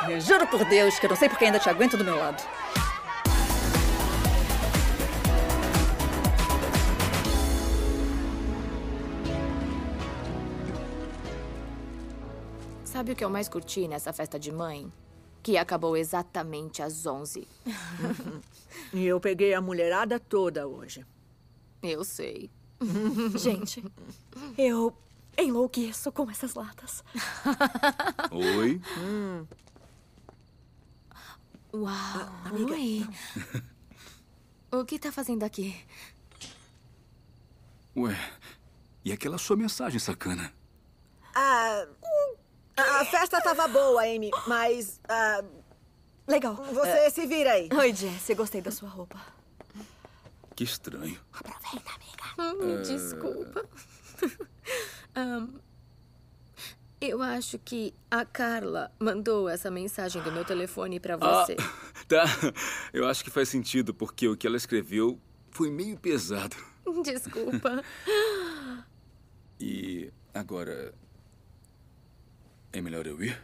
Eu 0.07 0.21
juro 0.21 0.47
por 0.47 0.63
Deus 0.63 0.97
que 0.97 1.05
eu 1.05 1.09
não 1.09 1.17
sei 1.17 1.28
porque 1.28 1.43
ainda 1.43 1.59
te 1.59 1.69
aguento 1.69 1.97
do 1.97 2.05
meu 2.05 2.15
lado. 2.15 2.41
Sabe 12.86 13.11
o 13.11 13.15
que 13.15 13.26
eu 13.26 13.30
mais 13.30 13.49
curti 13.49 13.89
nessa 13.89 14.13
festa 14.13 14.39
de 14.39 14.53
mãe? 14.53 14.89
Que 15.46 15.58
acabou 15.58 15.96
exatamente 15.96 16.82
às 16.82 17.06
11. 17.06 17.48
E 18.91 19.06
eu 19.06 19.20
peguei 19.20 19.54
a 19.54 19.62
mulherada 19.62 20.20
toda 20.20 20.68
hoje. 20.68 21.06
Eu 21.82 22.04
sei. 22.04 22.50
Gente, 23.38 23.84
eu 24.58 24.96
enlouqueço 25.38 26.12
com 26.12 26.30
essas 26.30 26.56
latas. 26.56 27.04
Oi? 28.32 28.82
Uau. 31.74 31.91
amiga, 32.46 32.74
Oi. 32.74 33.08
O 34.72 34.84
que 34.84 35.00
tá 35.00 35.12
fazendo 35.12 35.43
aqui? 35.43 35.76
Ué, 37.96 38.18
e 39.06 39.12
aquela 39.12 39.38
sua 39.38 39.56
mensagem 39.56 40.00
sacana? 40.00 40.54
Ah, 41.34 41.88
a 42.78 43.05
festa 43.05 43.41
tava 43.41 43.67
boa, 43.67 44.01
Amy, 44.03 44.32
mas. 44.47 44.99
ah, 45.07 45.43
Legal. 46.28 46.55
você 46.55 47.09
se 47.11 47.26
vira 47.28 47.51
aí. 47.53 47.69
Oi, 47.71 47.93
Jess, 47.93 48.30
gostei 48.36 48.61
da 48.61 48.71
sua 48.71 48.89
roupa. 48.89 49.19
Que 50.55 50.63
estranho. 50.63 51.19
Hum, 52.38 52.82
Desculpa. 52.82 53.65
Ahn, 55.15 55.47
eu 56.99 57.21
acho 57.21 57.59
que 57.59 57.93
a 58.09 58.26
Carla 58.26 58.91
mandou 58.99 59.47
essa 59.47 59.69
mensagem 59.69 60.21
do 60.21 60.32
meu 60.32 60.43
telefone 60.43 60.99
pra 60.99 61.15
você. 61.17 61.55
Ah, 61.59 62.03
tá. 62.07 62.23
Eu 62.93 63.07
acho 63.07 63.23
que 63.23 63.30
faz 63.30 63.49
sentido, 63.49 63.93
porque 63.93 64.28
o 64.28 64.36
que 64.36 64.47
ela 64.47 64.57
escreveu 64.57 65.19
foi 65.51 65.69
meio 65.69 65.97
pesado. 65.97 66.55
Desculpa. 67.03 67.84
E 69.59 70.11
agora. 70.34 70.93
É 72.76 72.82
melhor 72.82 73.07
eu 73.07 73.23
ir? 73.23 73.41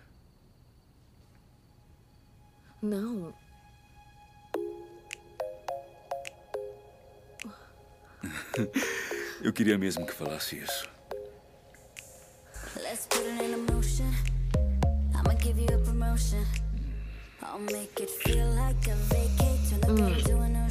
Não. 2.81 3.33
Eu 9.41 9.53
queria 9.53 9.77
mesmo 9.77 10.05
que 10.05 10.11
falasse 10.11 10.57
isso. 10.57 10.85
Let's 12.75 13.07
put 13.07 13.21
it 13.21 13.41
in 13.41 13.73
motion. 13.73 14.11
I'ma 15.15 15.33
give 15.41 15.61
you 15.61 15.73
a 15.73 15.77
promotion. 15.77 16.45
I'll 17.41 17.57
make 17.59 18.03
it 18.03 18.09
feel 18.09 18.47
like 18.53 18.91
a 18.91 18.95
vacate. 18.95 19.69
Turn 19.69 19.79
the 19.79 19.93
Hum, 19.93 20.09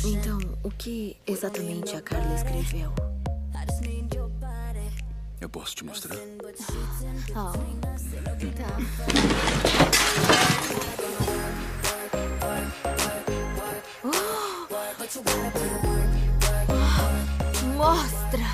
então, 0.05 0.39
o 0.63 0.71
que 0.71 1.17
exatamente 1.27 1.97
a 1.97 2.03
Carla 2.03 2.35
escreveu? 2.35 2.93
I 3.55 3.65
just 3.67 3.81
need. 3.81 4.00
Eu 5.41 5.49
posso 5.49 5.75
te 5.75 5.85
mostrar? 5.87 6.19
Oh, 7.31 7.53
tá. 8.53 8.77
Mostra! 17.75 18.45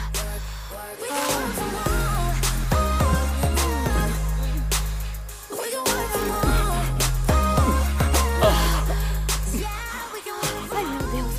Ai, 10.70 10.84
meu 10.84 11.02
Deus. 11.10 11.34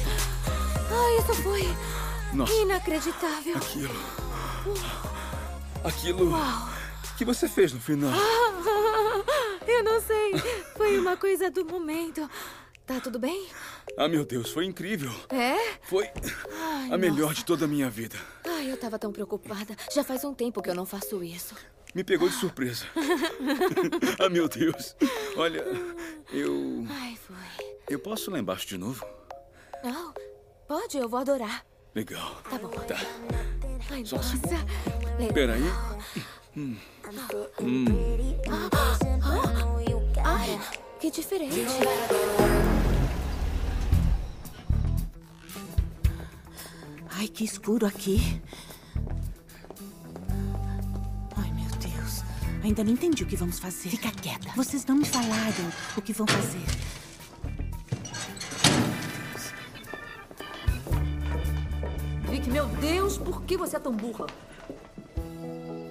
Ai, 0.91 1.17
isso 1.19 1.35
foi 1.41 1.77
Nossa. 2.33 2.53
inacreditável. 2.53 3.55
Aquilo. 3.55 3.95
Aquilo 5.87 6.31
Uau. 6.31 6.69
que 7.17 7.23
você 7.23 7.47
fez 7.47 7.71
no 7.71 7.79
final. 7.79 8.11
Eu 9.65 9.83
não 9.83 10.01
sei. 10.01 10.33
Foi 10.75 10.99
uma 10.99 11.15
coisa 11.15 11.49
do 11.49 11.65
momento. 11.65 12.29
Tá 12.85 12.99
tudo 12.99 13.17
bem? 13.17 13.47
Ah, 13.97 14.07
meu 14.07 14.25
Deus, 14.25 14.49
foi 14.51 14.65
incrível. 14.65 15.11
É? 15.29 15.77
Foi 15.83 16.09
Ai, 16.51 16.91
a 16.91 16.97
melhor 16.97 17.29
nossa. 17.29 17.35
de 17.35 17.45
toda 17.45 17.65
a 17.65 17.67
minha 17.67 17.89
vida. 17.89 18.17
Ai, 18.45 18.71
eu 18.71 18.77
tava 18.77 18.99
tão 18.99 19.11
preocupada. 19.11 19.75
Já 19.93 20.03
faz 20.03 20.23
um 20.23 20.33
tempo 20.33 20.61
que 20.61 20.69
eu 20.69 20.75
não 20.75 20.85
faço 20.85 21.23
isso. 21.23 21.55
Me 21.95 22.03
pegou 22.03 22.27
de 22.27 22.35
surpresa. 22.35 22.85
ah, 24.19 24.29
meu 24.29 24.47
Deus. 24.47 24.95
Olha, 25.35 25.63
eu. 26.33 26.85
Ai, 26.89 27.17
foi. 27.25 27.75
Eu 27.89 27.99
posso 27.99 28.29
ir 28.29 28.33
lá 28.33 28.39
embaixo 28.39 28.67
de 28.67 28.77
novo? 28.77 29.05
Não, 29.83 30.13
pode, 30.67 30.97
eu 30.97 31.07
vou 31.07 31.19
adorar. 31.19 31.65
Legal. 31.95 32.41
Tá 32.49 32.57
bom. 32.57 32.69
Tá. 32.69 32.97
Ai, 33.91 34.05
Só 34.05 34.15
um 34.15 34.19
nossa. 34.19 34.29
segundo. 34.37 34.65
Legal. 35.19 35.33
Peraí. 35.33 35.63
Hum. 36.55 36.75
Hum. 37.61 37.85
Ah, 38.49 38.69
ah, 39.21 40.37
Ai, 40.39 40.59
que 40.99 41.11
diferente. 41.11 41.65
Ai, 47.11 47.27
que 47.27 47.43
escuro 47.43 47.85
aqui. 47.85 48.41
Ai, 51.35 51.51
meu 51.53 51.69
Deus. 51.79 52.23
Ainda 52.63 52.83
não 52.83 52.91
entendi 52.91 53.23
o 53.23 53.27
que 53.27 53.35
vamos 53.35 53.59
fazer. 53.59 53.89
Fica 53.89 54.11
quieta. 54.11 54.49
Vocês 54.55 54.85
não 54.85 54.95
me 54.95 55.05
falaram 55.05 55.71
o 55.95 56.01
que 56.01 56.13
vão 56.13 56.27
fazer. 56.27 56.65
Vic, 62.37 62.51
meu 62.51 62.67
Deus, 62.67 63.17
por 63.17 63.41
que 63.45 63.57
você 63.57 63.77
é 63.77 63.79
tão 63.79 63.91
burra? 63.91 64.27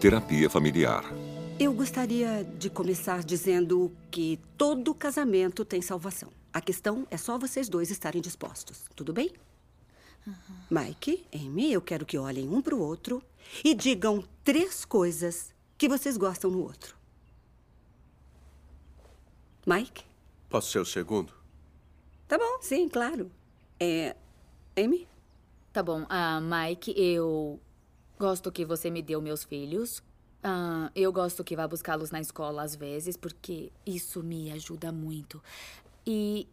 Terapia 0.00 0.48
familiar. 0.48 1.04
Eu 1.58 1.72
gostaria 1.72 2.44
de 2.44 2.70
começar 2.70 3.24
dizendo 3.24 3.90
que 4.12 4.38
todo 4.56 4.94
casamento 4.94 5.64
tem 5.64 5.82
salvação. 5.82 6.30
A 6.52 6.60
questão 6.60 7.04
é 7.10 7.16
só 7.16 7.36
vocês 7.36 7.68
dois 7.68 7.90
estarem 7.90 8.22
dispostos, 8.22 8.84
tudo 8.94 9.12
bem? 9.12 9.32
Mike, 10.70 11.26
Amy, 11.34 11.72
eu 11.72 11.82
quero 11.82 12.06
que 12.06 12.16
olhem 12.16 12.48
um 12.48 12.62
pro 12.62 12.78
outro 12.78 13.20
e 13.64 13.74
digam 13.74 14.22
três 14.44 14.84
coisas 14.84 15.52
que 15.76 15.88
vocês 15.88 16.16
gostam 16.16 16.48
no 16.48 16.62
outro. 16.62 16.94
Mike? 19.66 20.04
Posso 20.48 20.70
ser 20.70 20.78
o 20.78 20.86
segundo? 20.86 21.32
Tá 22.28 22.38
bom, 22.38 22.58
sim, 22.60 22.88
claro. 22.88 23.32
É. 23.80 24.14
Amy? 24.76 25.08
Tá 25.76 25.82
bom. 25.82 26.06
Ah, 26.08 26.40
Mike, 26.40 26.94
eu 26.96 27.60
gosto 28.18 28.50
que 28.50 28.64
você 28.64 28.88
me 28.88 29.02
deu 29.02 29.20
meus 29.20 29.44
filhos. 29.44 30.02
Ah, 30.42 30.90
eu 30.94 31.12
gosto 31.12 31.44
que 31.44 31.54
vá 31.54 31.68
buscá-los 31.68 32.10
na 32.10 32.18
escola 32.18 32.62
às 32.62 32.74
vezes, 32.74 33.14
porque 33.14 33.70
isso 33.84 34.22
me 34.22 34.50
ajuda 34.52 34.90
muito. 34.90 35.42
E 36.06 36.48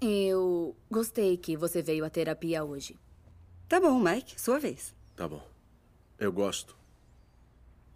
eu 0.00 0.76
gostei 0.88 1.36
que 1.36 1.56
você 1.56 1.82
veio 1.82 2.04
à 2.04 2.10
terapia 2.10 2.62
hoje. 2.62 2.96
Tá 3.68 3.80
bom, 3.80 3.98
Mike, 3.98 4.40
sua 4.40 4.60
vez. 4.60 4.94
Tá 5.16 5.26
bom. 5.26 5.44
Eu 6.16 6.32
gosto 6.32 6.76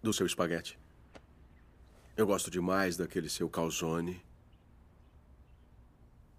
do 0.03 0.11
seu 0.11 0.25
espaguete. 0.25 0.77
Eu 2.17 2.27
gosto 2.27 2.51
demais 2.51 2.97
daquele 2.97 3.29
seu 3.29 3.49
calzone. 3.49 4.21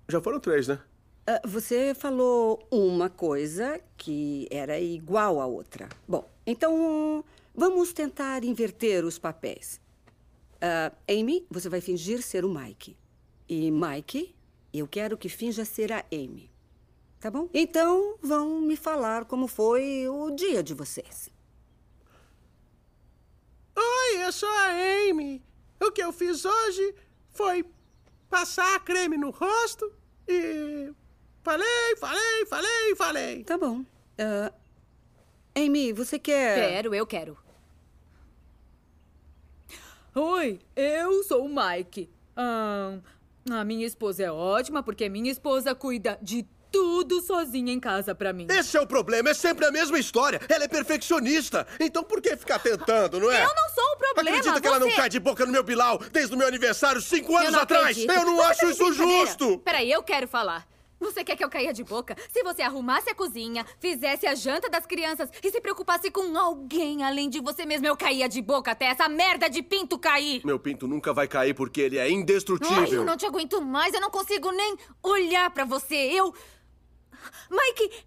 Já 0.07 0.21
foram 0.21 0.39
três, 0.39 0.69
né? 0.69 0.79
Ah, 1.27 1.41
você 1.45 1.93
falou 1.93 2.65
uma 2.71 3.11
coisa 3.11 3.81
que 3.97 4.47
era 4.49 4.79
igual 4.79 5.41
à 5.41 5.47
outra. 5.47 5.89
Bom, 6.07 6.29
então 6.47 7.25
vamos 7.53 7.93
tentar 7.93 8.45
inverter 8.45 9.05
os 9.05 9.19
papéis. 9.19 9.81
Ah, 10.61 10.93
Amy, 11.11 11.45
você 11.51 11.69
vai 11.69 11.81
fingir 11.81 12.23
ser 12.23 12.45
o 12.45 12.49
Mike. 12.49 12.97
E 13.49 13.73
Mike, 13.73 14.37
eu 14.73 14.87
quero 14.87 15.19
que 15.19 15.29
finja 15.29 15.65
ser 15.65 15.93
a 15.93 16.05
Amy. 16.13 16.49
Tá 17.19 17.29
bom? 17.29 17.49
Então 17.53 18.17
vão 18.21 18.61
me 18.61 18.77
falar 18.77 19.25
como 19.25 19.49
foi 19.49 20.09
o 20.09 20.31
dia 20.31 20.63
de 20.63 20.75
vocês. 20.75 21.29
Oi, 23.75 24.23
eu 24.23 24.31
sou 24.31 24.49
a 24.49 25.09
Amy. 25.09 25.43
O 25.81 25.91
que 25.91 26.03
eu 26.03 26.13
fiz 26.13 26.45
hoje 26.45 26.95
foi 27.31 27.65
passar 28.31 28.79
creme 28.85 29.17
no 29.17 29.31
rosto 29.31 29.93
e. 30.29 30.93
Falei, 31.47 31.95
falei, 32.01 32.45
falei, 32.51 32.97
falei. 32.97 33.45
Tá 33.45 33.57
bom. 33.57 33.85
Ah, 34.19 34.53
Amy, 35.55 35.93
você 35.93 36.19
quer... 36.19 36.57
Quero, 36.57 36.93
eu 36.93 37.07
quero. 37.07 37.39
Oi, 40.13 40.59
eu 40.75 41.23
sou 41.23 41.45
o 41.45 41.49
Mike. 41.49 42.11
Ah, 42.37 42.99
a 43.49 43.65
minha 43.65 43.87
esposa 43.87 44.25
é 44.25 44.33
ótima 44.33 44.83
porque 44.83 45.09
minha 45.09 45.31
esposa 45.31 45.73
cuida 45.73 46.19
de 46.21 46.45
tudo 46.73 47.21
sozinha 47.23 47.73
em 47.73 47.79
casa 47.79 48.13
pra 48.13 48.33
mim. 48.33 48.49
Esse 48.51 48.77
é 48.77 48.81
o 48.81 48.87
problema, 48.87 49.31
é 49.31 49.35
sempre 49.35 49.67
a 49.67 49.71
mesma 49.71 50.01
história. 50.01 50.41
Ela 50.49 50.65
é 50.65 50.69
perfeccionista. 50.69 51.65
Então 51.79 52.03
por 52.03 52.21
que 52.21 52.37
ficar 52.37 52.59
tentando, 52.59 53.21
não 53.21 53.31
é? 53.31 53.45
Eu 53.45 53.55
não 53.55 53.69
sou 53.73 53.85
o 53.93 53.97
problema, 53.99 54.31
Acredita 54.39 54.61
que 54.61 54.67
ela 54.67 54.81
não 54.81 54.91
cai 54.97 55.09
de 55.09 55.21
boca 55.21 55.47
no 55.47 55.53
meu 55.53 55.63
Bilal 55.63 55.99
desde 56.11 56.35
o 56.35 56.37
meu 56.37 56.49
aniversário 56.49 57.01
cinco 57.01 57.31
Eu 57.35 57.39
anos 57.39 57.53
não 57.53 57.61
atrás? 57.61 57.85
acredito. 57.97 58.11
Eu 58.11 58.25
não 58.25 58.35
Você 58.39 58.43
acho 58.43 58.61
tá 58.63 58.67
de 58.67 58.73
isso 58.73 58.93
justo. 58.95 59.59
Peraí, 59.61 59.93
eu 59.93 60.03
quero 60.03 60.27
falar. 60.27 60.67
Você 60.99 61.23
quer 61.23 61.37
que 61.37 61.45
eu 61.45 61.51
caia 61.51 61.73
de 61.73 61.85
boca? 61.85 62.17
Se 62.33 62.43
você 62.43 62.63
arrumasse 62.63 63.11
a 63.11 63.15
cozinha, 63.15 63.67
fizesse 63.79 64.27
a 64.27 64.35
janta 64.35 64.69
das 64.71 64.87
crianças 64.87 65.29
e 65.43 65.51
se 65.51 65.61
preocupasse 65.61 66.11
com 66.11 66.37
alguém 66.37 67.05
além 67.05 67.29
de 67.29 67.41
você 67.41 67.67
mesmo, 67.67 67.87
eu 67.87 67.97
caía 67.97 68.29
de 68.29 68.41
boca 68.41 68.71
até 68.71 68.87
essa 68.87 69.09
merda 69.09 69.49
de 69.49 69.63
pinto 69.63 69.99
cair. 69.99 70.45
Meu 70.45 70.59
pinto 70.59 70.89
nunca 70.89 71.13
vai 71.13 71.29
cair 71.29 71.55
porque 71.55 71.81
ele 71.83 71.99
é 71.99 72.03
Ai, 72.03 72.13
indestrutível. 72.13 72.87
eu 73.01 73.05
não 73.05 73.17
te 73.17 73.27
aguento 73.27 73.61
mais, 73.61 73.93
eu 73.93 74.01
não 74.01 74.11
consigo 74.11 74.51
nem 74.51 74.77
olhar 75.03 75.51
pra 75.51 75.65
você. 75.65 75.95
Eu. 75.95 76.35
Mike, 77.51 78.05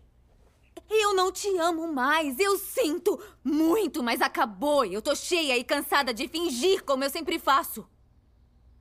eu 0.89 1.13
não 1.13 1.31
te 1.31 1.47
amo 1.57 1.91
mais. 1.93 2.39
Eu 2.39 2.57
sinto 2.57 3.21
muito, 3.43 4.01
mas 4.01 4.21
acabou. 4.21 4.83
Eu 4.83 5.01
tô 5.01 5.13
cheia 5.15 5.57
e 5.57 5.63
cansada 5.63 6.11
de 6.13 6.27
fingir 6.27 6.83
como 6.83 7.03
eu 7.03 7.09
sempre 7.09 7.37
faço. 7.37 7.87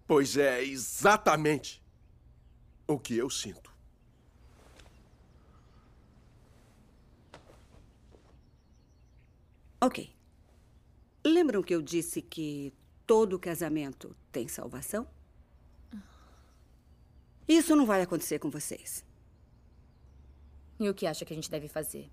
Pois 0.06 0.36
é, 0.38 0.64
exatamente 0.64 1.82
o 2.86 2.98
que 2.98 3.14
eu 3.16 3.28
sinto. 3.28 3.68
Ok. 9.81 10.11
Lembram 11.24 11.62
que 11.62 11.74
eu 11.74 11.83
disse 11.83 12.20
que 12.20 12.72
todo 13.07 13.39
casamento 13.39 14.16
tem 14.33 14.49
salvação? 14.49 15.07
Isso 17.47 17.74
não 17.74 17.87
vai 17.87 18.03
acontecer 18.03 18.39
com 18.39 18.51
vocês. 18.51 19.05
E 20.79 20.89
o 20.89 20.95
que 20.95 21.07
acha 21.07 21.24
que 21.24 21.33
a 21.33 21.37
gente 21.37 21.51
deve 21.51 21.68
fazer? 21.68 22.11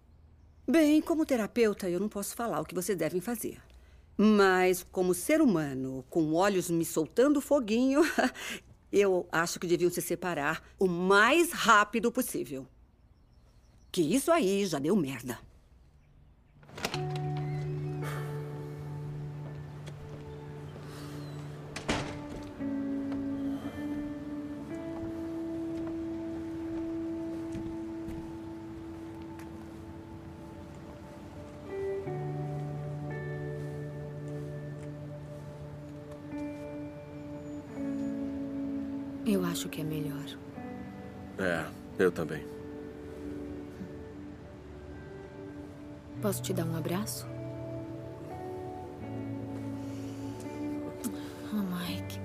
Bem, 0.68 1.02
como 1.02 1.26
terapeuta, 1.26 1.90
eu 1.90 2.00
não 2.00 2.10
posso 2.10 2.36
falar 2.36 2.62
o 2.62 2.66
que 2.66 2.74
vocês 2.74 2.98
devem 2.98 3.22
fazer. 3.22 3.62
Mas, 4.18 4.84
como 4.92 5.14
ser 5.14 5.42
humano, 5.42 6.06
com 6.10 6.34
olhos 6.34 6.70
me 6.70 6.86
soltando 6.86 7.42
foguinho, 7.42 8.02
eu 8.92 9.28
acho 9.32 9.60
que 9.60 9.68
deviam 9.68 9.92
se 9.92 10.02
separar 10.02 10.64
o 10.80 10.88
mais 10.88 11.52
rápido 11.52 12.12
possível. 12.12 12.66
Que 13.92 14.02
isso 14.02 14.32
aí 14.32 14.66
já 14.66 14.80
deu 14.80 14.96
merda. 14.96 15.38
Acho 39.56 39.70
que 39.70 39.80
é 39.80 39.84
melhor. 39.86 40.26
É, 41.40 41.66
eu 41.98 42.12
também. 42.12 42.46
Posso 46.22 46.42
te 46.42 46.52
dar 46.54 46.66
um 46.66 46.76
abraço? 46.76 47.26
Oh, 51.54 51.56
Mike. 51.56 52.20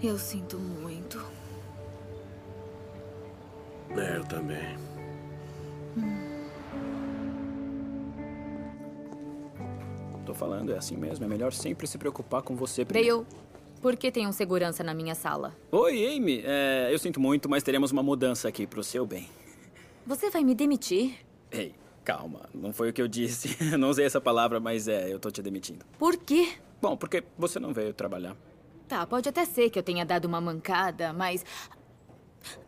Eu 0.00 0.16
sinto 0.16 0.56
muito. 0.56 1.20
É, 3.90 4.18
eu 4.18 4.24
também. 4.24 4.78
Tô 10.24 10.32
falando, 10.32 10.72
é 10.72 10.78
assim 10.78 10.96
mesmo. 10.96 11.24
É 11.24 11.28
melhor 11.28 11.52
sempre 11.52 11.88
se 11.88 11.98
preocupar 11.98 12.42
com 12.42 12.54
você 12.54 12.84
primeiro. 12.84 13.26
Dale, 13.28 13.47
por 13.80 13.96
que 13.96 14.10
tem 14.10 14.26
um 14.26 14.32
segurança 14.32 14.82
na 14.82 14.92
minha 14.94 15.14
sala? 15.14 15.56
Oi, 15.70 16.06
Amy. 16.06 16.42
É, 16.44 16.88
eu 16.92 16.98
sinto 16.98 17.20
muito, 17.20 17.48
mas 17.48 17.62
teremos 17.62 17.90
uma 17.90 18.02
mudança 18.02 18.48
aqui 18.48 18.66
pro 18.66 18.82
seu 18.82 19.06
bem. 19.06 19.28
Você 20.06 20.30
vai 20.30 20.42
me 20.42 20.54
demitir? 20.54 21.14
Ei, 21.50 21.74
calma. 22.04 22.48
Não 22.54 22.72
foi 22.72 22.90
o 22.90 22.92
que 22.92 23.00
eu 23.02 23.08
disse. 23.08 23.56
Não 23.76 23.90
usei 23.90 24.06
essa 24.06 24.20
palavra, 24.20 24.58
mas 24.58 24.88
é, 24.88 25.12
eu 25.12 25.18
tô 25.18 25.30
te 25.30 25.42
demitindo. 25.42 25.84
Por 25.98 26.16
quê? 26.16 26.54
Bom, 26.80 26.96
porque 26.96 27.24
você 27.36 27.58
não 27.58 27.72
veio 27.72 27.92
trabalhar. 27.92 28.36
Tá, 28.86 29.04
pode 29.06 29.28
até 29.28 29.44
ser 29.44 29.68
que 29.68 29.78
eu 29.78 29.82
tenha 29.82 30.06
dado 30.06 30.24
uma 30.24 30.40
mancada, 30.40 31.12
mas. 31.12 31.44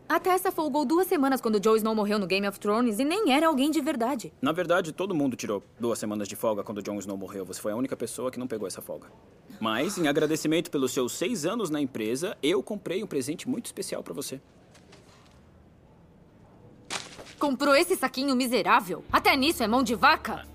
A 0.07 0.19
Tessa 0.19 0.51
folgou 0.51 0.83
duas 0.83 1.07
semanas 1.07 1.39
quando 1.39 1.55
o 1.55 1.59
Jon 1.59 1.77
Snow 1.77 1.95
morreu 1.95 2.19
no 2.19 2.27
Game 2.27 2.45
of 2.45 2.59
Thrones 2.59 2.99
e 2.99 3.05
nem 3.05 3.31
era 3.31 3.47
alguém 3.47 3.71
de 3.71 3.79
verdade. 3.79 4.33
Na 4.41 4.51
verdade, 4.51 4.91
todo 4.91 5.15
mundo 5.15 5.37
tirou 5.37 5.63
duas 5.79 5.97
semanas 5.97 6.27
de 6.27 6.35
folga 6.35 6.63
quando 6.63 6.81
Jon 6.81 6.99
Snow 6.99 7.15
morreu. 7.15 7.45
Você 7.45 7.61
foi 7.61 7.71
a 7.71 7.75
única 7.77 7.95
pessoa 7.95 8.29
que 8.29 8.37
não 8.37 8.45
pegou 8.45 8.67
essa 8.67 8.81
folga. 8.81 9.07
Mas, 9.59 9.97
em 9.97 10.09
agradecimento 10.09 10.69
pelos 10.69 10.91
seus 10.91 11.13
seis 11.13 11.45
anos 11.45 11.69
na 11.69 11.79
empresa, 11.79 12.37
eu 12.43 12.61
comprei 12.61 13.01
um 13.01 13.07
presente 13.07 13.47
muito 13.47 13.67
especial 13.67 14.03
pra 14.03 14.13
você. 14.13 14.41
Comprou 17.39 17.73
esse 17.73 17.95
saquinho 17.95 18.35
miserável? 18.35 19.05
Até 19.11 19.35
nisso 19.37 19.63
é 19.63 19.67
mão 19.67 19.81
de 19.81 19.95
vaca? 19.95 20.45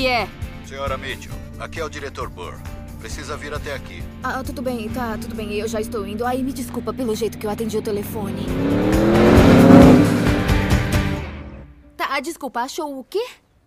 Que 0.00 0.06
é? 0.06 0.26
Senhora 0.66 0.96
Mitchell, 0.96 1.34
aqui 1.58 1.78
é 1.78 1.84
o 1.84 1.88
diretor 1.90 2.30
Burr. 2.30 2.58
Precisa 2.98 3.36
vir 3.36 3.52
até 3.52 3.74
aqui. 3.74 4.02
Ah, 4.22 4.42
tudo 4.42 4.62
bem, 4.62 4.88
tá, 4.88 5.18
tudo 5.18 5.34
bem, 5.34 5.52
eu 5.52 5.68
já 5.68 5.78
estou 5.78 6.06
indo. 6.06 6.24
Ai, 6.24 6.42
me 6.42 6.54
desculpa 6.54 6.90
pelo 6.90 7.14
jeito 7.14 7.36
que 7.36 7.44
eu 7.46 7.50
atendi 7.50 7.76
o 7.76 7.82
telefone. 7.82 8.46
Tá, 11.98 12.18
desculpa, 12.20 12.60
achou 12.60 12.98
o 12.98 13.04
quê? 13.04 13.22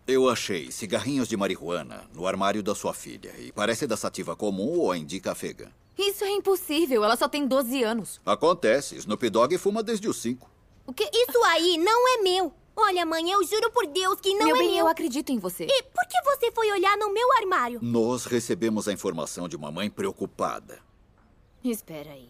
Eu 0.07 0.27
achei 0.27 0.71
cigarrinhos 0.71 1.27
de 1.27 1.37
marihuana 1.37 2.01
no 2.15 2.25
armário 2.25 2.63
da 2.63 2.73
sua 2.73 2.95
filha. 2.95 3.31
E 3.37 3.51
parece 3.51 3.85
da 3.85 3.95
sativa 3.95 4.35
comum 4.35 4.79
ou 4.79 4.91
a 4.91 4.97
indica 4.97 5.33
afegã. 5.33 5.67
Isso 5.95 6.23
é 6.23 6.31
impossível, 6.31 7.03
ela 7.03 7.15
só 7.15 7.29
tem 7.29 7.45
12 7.45 7.83
anos. 7.83 8.19
Acontece, 8.25 8.95
Snoop 8.95 9.29
Dogg 9.29 9.55
fuma 9.59 9.83
desde 9.83 10.09
os 10.09 10.17
cinco. 10.19 10.49
O 10.87 10.91
que? 10.91 11.03
Isso 11.13 11.43
aí 11.43 11.77
não 11.77 12.17
é 12.17 12.23
meu. 12.23 12.51
Olha, 12.75 13.05
mãe, 13.05 13.29
eu 13.29 13.43
juro 13.43 13.71
por 13.71 13.85
Deus 13.87 14.19
que 14.19 14.33
não 14.35 14.47
Meu 14.47 14.55
é 14.55 14.59
bem, 14.59 14.71
meu. 14.71 14.79
eu 14.79 14.87
acredito 14.87 15.31
em 15.31 15.37
você. 15.37 15.65
E 15.69 15.83
por 15.83 16.07
que 16.07 16.21
você 16.23 16.51
foi 16.51 16.71
olhar 16.71 16.97
no 16.97 17.13
meu 17.13 17.31
armário? 17.37 17.79
Nós 17.81 18.25
recebemos 18.25 18.87
a 18.87 18.93
informação 18.93 19.47
de 19.47 19.55
uma 19.55 19.71
mãe 19.71 19.89
preocupada. 19.89 20.79
Espera 21.63 22.11
aí. 22.11 22.29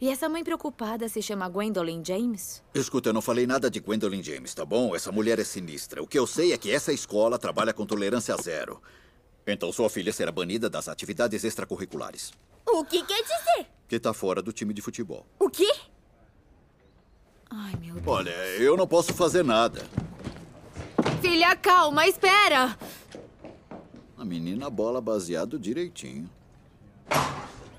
E 0.00 0.08
essa 0.08 0.28
mãe 0.28 0.42
preocupada 0.42 1.08
se 1.08 1.20
chama 1.20 1.48
Gwendolyn 1.48 2.02
James? 2.04 2.62
Escuta, 2.74 3.10
eu 3.10 3.12
não 3.12 3.20
falei 3.20 3.46
nada 3.46 3.70
de 3.70 3.80
Gwendolyn 3.80 4.22
James, 4.22 4.54
tá 4.54 4.64
bom? 4.64 4.96
Essa 4.96 5.12
mulher 5.12 5.38
é 5.38 5.44
sinistra. 5.44 6.02
O 6.02 6.06
que 6.06 6.18
eu 6.18 6.26
sei 6.26 6.52
é 6.52 6.58
que 6.58 6.70
essa 6.70 6.92
escola 6.92 7.38
trabalha 7.38 7.72
com 7.72 7.84
tolerância 7.84 8.34
zero. 8.36 8.80
Então 9.46 9.70
sua 9.72 9.90
filha 9.90 10.12
será 10.12 10.32
banida 10.32 10.70
das 10.70 10.88
atividades 10.88 11.44
extracurriculares. 11.44 12.32
O 12.66 12.84
que 12.84 13.02
quer 13.04 13.22
dizer? 13.22 13.66
Que 13.86 14.00
tá 14.00 14.14
fora 14.14 14.40
do 14.42 14.52
time 14.52 14.72
de 14.72 14.80
futebol. 14.80 15.26
O 15.38 15.50
quê? 15.50 15.70
Ai, 17.50 17.72
meu 17.80 17.94
Deus. 17.94 18.06
Olha, 18.06 18.30
eu 18.58 18.76
não 18.76 18.86
posso 18.86 19.12
fazer 19.12 19.44
nada. 19.44 19.82
Filha, 21.20 21.56
calma, 21.56 22.06
espera! 22.06 22.76
A 24.16 24.24
menina 24.24 24.70
bola 24.70 25.00
baseado 25.00 25.58
direitinho. 25.58 26.28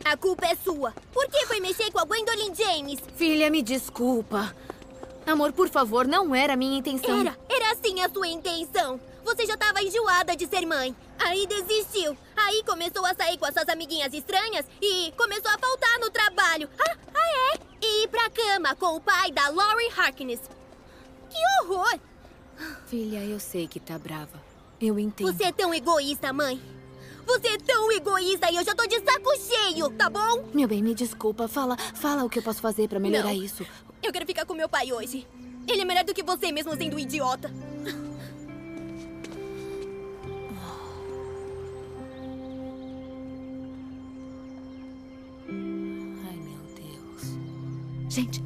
A 0.04 0.18
culpa 0.18 0.48
é 0.48 0.56
sua. 0.56 0.94
Por 1.14 1.28
que 1.28 1.46
foi 1.46 1.60
mexer 1.60 1.92
com 1.92 2.00
a 2.00 2.06
Gwendolyn 2.06 2.54
James? 2.54 3.00
Filha, 3.16 3.50
me 3.50 3.62
desculpa. 3.62 4.54
Amor, 5.26 5.54
por 5.54 5.70
favor, 5.70 6.08
não 6.08 6.34
era 6.34 6.56
minha 6.56 6.80
intenção. 6.80 7.22
Era, 7.22 7.38
era 7.48 7.72
assim 7.72 8.02
a 8.02 8.10
sua 8.10 8.28
intenção. 8.28 9.00
Você 9.24 9.46
já 9.46 9.54
estava 9.54 9.82
enjoada 9.82 10.36
de 10.36 10.48
ser 10.48 10.66
mãe. 10.66 10.96
Aí 11.20 11.46
desistiu. 11.48 12.18
Aí 12.36 12.64
começou 12.64 13.06
a 13.06 13.14
sair 13.14 13.38
com 13.38 13.46
as 13.46 13.54
suas 13.54 13.70
amiguinhas 13.70 14.14
estranhas 14.14 14.66
e 14.82 15.14
começou 15.18 15.52
a 15.52 15.58
faltar 15.58 16.00
no 16.00 16.10
trabalho. 16.10 16.70
Ah, 16.80 16.98
ah 17.14 17.54
é? 17.54 17.60
E 17.82 18.04
ir 18.04 18.08
pra 18.08 18.30
cama 18.30 18.76
com 18.76 18.96
o 18.96 19.02
pai 19.02 19.32
da 19.32 19.50
Laurie 19.50 19.92
Harkness. 19.96 20.42
Que 21.30 21.38
horror! 21.64 22.00
Filha, 22.88 23.24
eu 23.24 23.40
sei 23.40 23.68
que 23.68 23.80
tá 23.80 23.98
brava. 23.98 24.42
Eu 24.80 25.00
entendo. 25.00 25.32
Você 25.32 25.46
é 25.46 25.52
tão 25.52 25.74
egoísta, 25.74 26.34
mãe. 26.34 26.62
Você 27.26 27.48
é 27.50 27.58
tão 27.58 27.92
egoísta 27.92 28.52
e 28.52 28.56
eu 28.56 28.64
já 28.66 28.76
tô 28.76 28.86
de 28.88 29.00
saco 29.00 29.30
cheio, 29.38 29.90
tá 29.92 30.10
bom? 30.10 30.50
Meu 30.54 30.68
bem, 30.68 30.82
me 30.82 30.94
desculpa. 30.94 31.48
Fala, 31.48 31.78
fala 31.78 32.24
o 32.24 32.30
que 32.30 32.40
eu 32.40 32.44
posso 32.44 32.60
fazer 32.60 32.88
pra 32.90 33.00
melhorar 33.00 33.34
Não. 33.34 33.44
isso. 33.44 33.66
Eu 34.02 34.12
quero 34.12 34.26
ficar 34.26 34.46
com 34.46 34.54
meu 34.54 34.68
pai 34.68 34.92
hoje. 34.92 35.28
Ele 35.68 35.82
é 35.82 35.86
melhor 35.86 36.04
do 36.04 36.14
que 36.14 36.24
você, 36.24 36.52
mesmo 36.52 36.76
sendo 36.76 36.96
um 36.96 37.00
idiota. 37.00 37.52
Gente, 48.12 48.44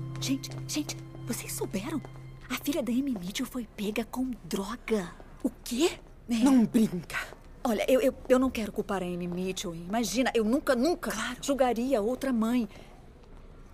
vocês 1.26 1.52
souberam? 1.52 2.00
A 2.48 2.54
filha 2.54 2.84
da 2.84 2.92
Amy 2.92 3.18
Mitchell 3.20 3.48
foi 3.48 3.68
pega 3.76 4.06
com 4.06 4.30
droga. 4.44 5.12
O 5.42 5.50
quê? 5.50 5.90
Não 6.30 6.64
brinca. 6.64 7.18
Olha, 7.64 7.84
eu, 7.92 8.00
eu, 8.00 8.14
eu 8.30 8.38
não 8.38 8.52
quero 8.52 8.72
culpar 8.72 9.02
a 9.02 9.06
Amy 9.08 9.28
Mitchell. 9.28 9.74
Imagina, 9.74 10.32
eu 10.36 10.44
nunca, 10.44 10.76
nunca 10.76 11.12
julgaria 11.42 12.00
outra 12.00 12.32
mãe. 12.32 12.70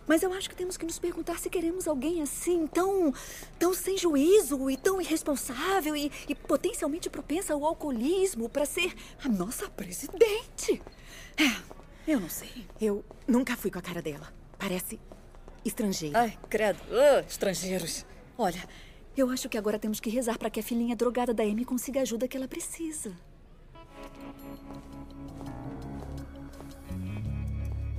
Mas 0.07 0.23
eu 0.23 0.31
acho 0.31 0.49
que 0.49 0.55
temos 0.55 0.77
que 0.77 0.85
nos 0.85 0.97
perguntar 0.97 1.37
se 1.39 1.49
queremos 1.49 1.85
alguém 1.89 2.21
assim, 2.21 2.67
tão, 2.67 3.13
tão 3.59 3.73
sem 3.73 3.97
juízo 3.97 4.69
e 4.69 4.77
tão 4.77 5.01
irresponsável 5.01 5.93
e, 5.93 6.09
e 6.25 6.33
potencialmente 6.33 7.09
propensa 7.09 7.53
ao 7.53 7.65
alcoolismo 7.65 8.47
para 8.47 8.65
ser 8.65 8.95
a 9.25 9.27
nossa 9.27 9.69
presidente. 9.69 10.81
É, 11.35 12.09
eu 12.09 12.21
não 12.21 12.29
sei. 12.29 12.65
Eu 12.79 13.03
nunca 13.27 13.57
fui 13.57 13.69
com 13.69 13.79
a 13.79 13.81
cara 13.81 14.01
dela. 14.01 14.33
Parece 14.57 14.97
estrangeira. 15.63 16.19
Ai, 16.19 16.37
credo. 16.49 16.79
Estrangeiros. 17.27 18.05
Olha, 18.37 18.61
eu 19.15 19.29
acho 19.29 19.49
que 19.49 19.57
agora 19.57 19.77
temos 19.77 19.99
que 19.99 20.09
rezar 20.09 20.37
para 20.37 20.49
que 20.49 20.59
a 20.59 20.63
filhinha 20.63 20.95
drogada 20.95 21.33
da 21.33 21.43
Amy 21.43 21.65
consiga 21.65 21.99
a 21.99 22.03
ajuda 22.03 22.27
que 22.27 22.37
ela 22.37 22.47
precisa. 22.47 23.11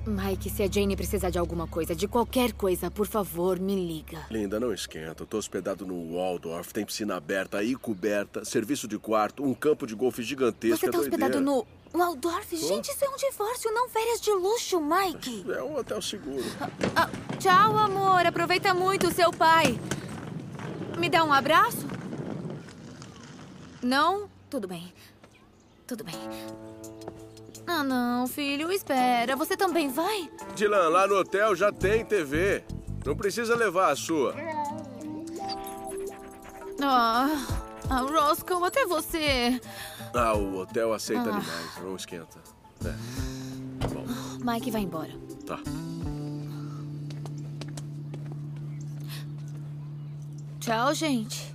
Mike, 0.04 0.50
se 0.50 0.64
a 0.64 0.70
Jane 0.70 0.96
precisar 0.96 1.30
de 1.30 1.38
alguma 1.38 1.68
coisa, 1.68 1.94
de 1.94 2.08
qualquer 2.08 2.52
coisa, 2.52 2.90
por 2.90 3.06
favor, 3.06 3.60
me 3.60 3.74
liga. 3.74 4.26
Linda, 4.30 4.58
não 4.58 4.72
esquenta. 4.72 5.22
Eu 5.22 5.26
tô 5.26 5.38
hospedado 5.38 5.86
no 5.86 6.16
Waldorf, 6.16 6.72
tem 6.72 6.84
piscina 6.84 7.16
aberta 7.16 7.62
e 7.62 7.76
coberta, 7.76 8.44
serviço 8.44 8.88
de 8.88 8.98
quarto, 8.98 9.44
um 9.44 9.54
campo 9.54 9.86
de 9.86 9.94
golfe 9.94 10.22
gigantesco. 10.22 10.78
Você 10.78 10.90
tá 10.90 10.98
é 10.98 11.00
hospedado 11.00 11.40
no 11.40 11.64
Waldorf? 11.92 12.56
Gente, 12.56 12.90
isso 12.90 13.04
é 13.04 13.08
um 13.08 13.16
divórcio, 13.16 13.70
não 13.72 13.88
férias 13.88 14.20
de 14.20 14.32
luxo, 14.32 14.80
Mike. 14.80 15.44
É 15.50 15.62
um 15.62 15.76
hotel 15.76 16.00
seguro. 16.00 16.44
Ah, 16.96 17.08
tchau, 17.38 17.76
amor. 17.76 18.24
Aproveita 18.26 18.72
muito 18.72 19.08
o 19.08 19.12
seu 19.12 19.30
pai. 19.30 19.78
Me 20.98 21.08
dá 21.08 21.22
um 21.22 21.32
abraço? 21.32 21.86
Não? 23.82 24.30
Tudo 24.48 24.66
bem. 24.66 24.92
Tudo 25.86 26.04
bem. 26.04 26.14
Ah, 27.66 27.82
não, 27.82 28.26
filho, 28.26 28.72
espera. 28.72 29.36
Você 29.36 29.56
também 29.56 29.90
vai? 29.90 30.30
Dylan, 30.54 30.88
lá 30.88 31.06
no 31.06 31.16
hotel 31.16 31.54
já 31.54 31.70
tem 31.70 32.04
TV. 32.04 32.64
Não 33.04 33.16
precisa 33.16 33.54
levar 33.54 33.90
a 33.90 33.96
sua. 33.96 34.34
Ah, 36.80 37.28
ah 37.90 38.00
Roscoe, 38.00 38.64
até 38.64 38.86
você. 38.86 39.60
Ah, 40.14 40.34
o 40.34 40.58
hotel 40.58 40.92
aceita 40.92 41.22
Ah. 41.30 41.36
animais, 41.36 41.78
não 41.82 41.96
esquenta. 41.96 42.38
É. 42.84 42.94
Bom, 43.88 44.04
Mike 44.52 44.70
vai 44.70 44.82
embora. 44.82 45.10
tá. 45.46 45.58
Tchau, 50.60 50.94
gente. 50.94 51.52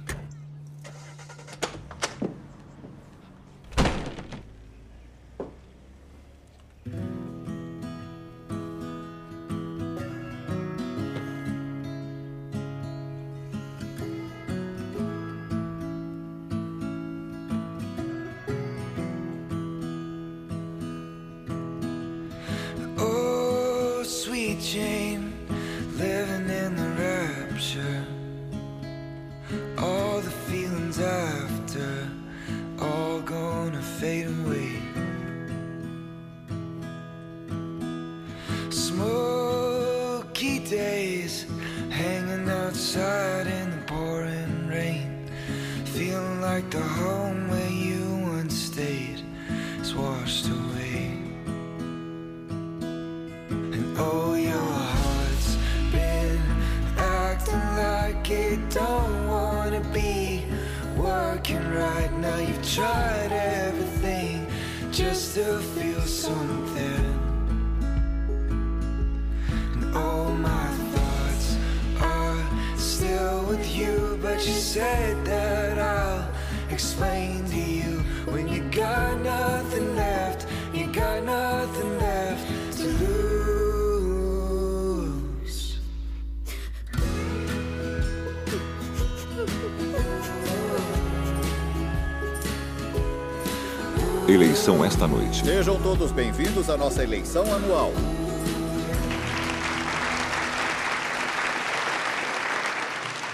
Eleição 94.68 94.84
esta 94.84 95.08
noite. 95.08 95.46
Sejam 95.46 95.82
todos 95.82 96.12
bem-vindos 96.12 96.70
à 96.70 96.76
nossa 96.76 97.02
eleição 97.02 97.46
anual. 97.54 97.94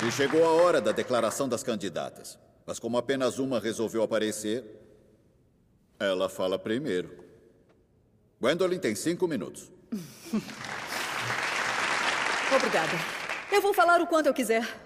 E 0.07 0.11
chegou 0.11 0.45
a 0.45 0.51
hora 0.51 0.79
da 0.79 0.91
declaração 0.91 1.49
das 1.49 1.63
candidatas. 1.63 2.37
Mas 2.67 2.77
como 2.77 2.99
apenas 2.99 3.39
uma 3.39 3.59
resolveu 3.59 4.03
aparecer, 4.03 4.63
ela 5.99 6.29
fala 6.29 6.59
primeiro. 6.59 7.09
Gwendolyn 8.39 8.77
tem 8.77 8.93
cinco 8.93 9.27
minutos. 9.27 9.71
Obrigada. 12.55 12.91
Eu 13.51 13.59
vou 13.59 13.73
falar 13.73 13.99
o 14.01 14.07
quanto 14.07 14.27
eu 14.27 14.35
quiser. 14.35 14.82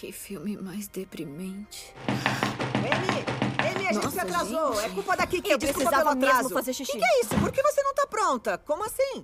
Que 0.00 0.12
filme 0.12 0.56
mais 0.56 0.88
deprimente. 0.88 1.92
Amy, 2.08 3.68
Amy, 3.76 3.86
a 3.86 3.92
gente 3.92 4.02
Nossa, 4.02 4.10
se 4.12 4.20
atrasou. 4.20 4.74
gente. 4.76 4.84
É 4.86 4.88
culpa 4.94 5.14
da 5.14 5.26
Kiki. 5.26 5.50
Eu 5.50 5.58
Desculpa 5.58 5.90
precisava 5.90 6.10
pelo 6.16 6.24
atraso. 6.24 6.42
mesmo 6.44 6.56
fazer 6.56 6.72
xixi. 6.72 6.92
Que 6.92 6.98
que 6.98 7.04
é 7.04 7.20
isso? 7.20 7.38
Por 7.38 7.52
que 7.52 7.62
você 7.62 7.82
não 7.82 7.92
tá 7.92 8.06
pronta? 8.06 8.56
Como 8.56 8.82
assim? 8.82 9.22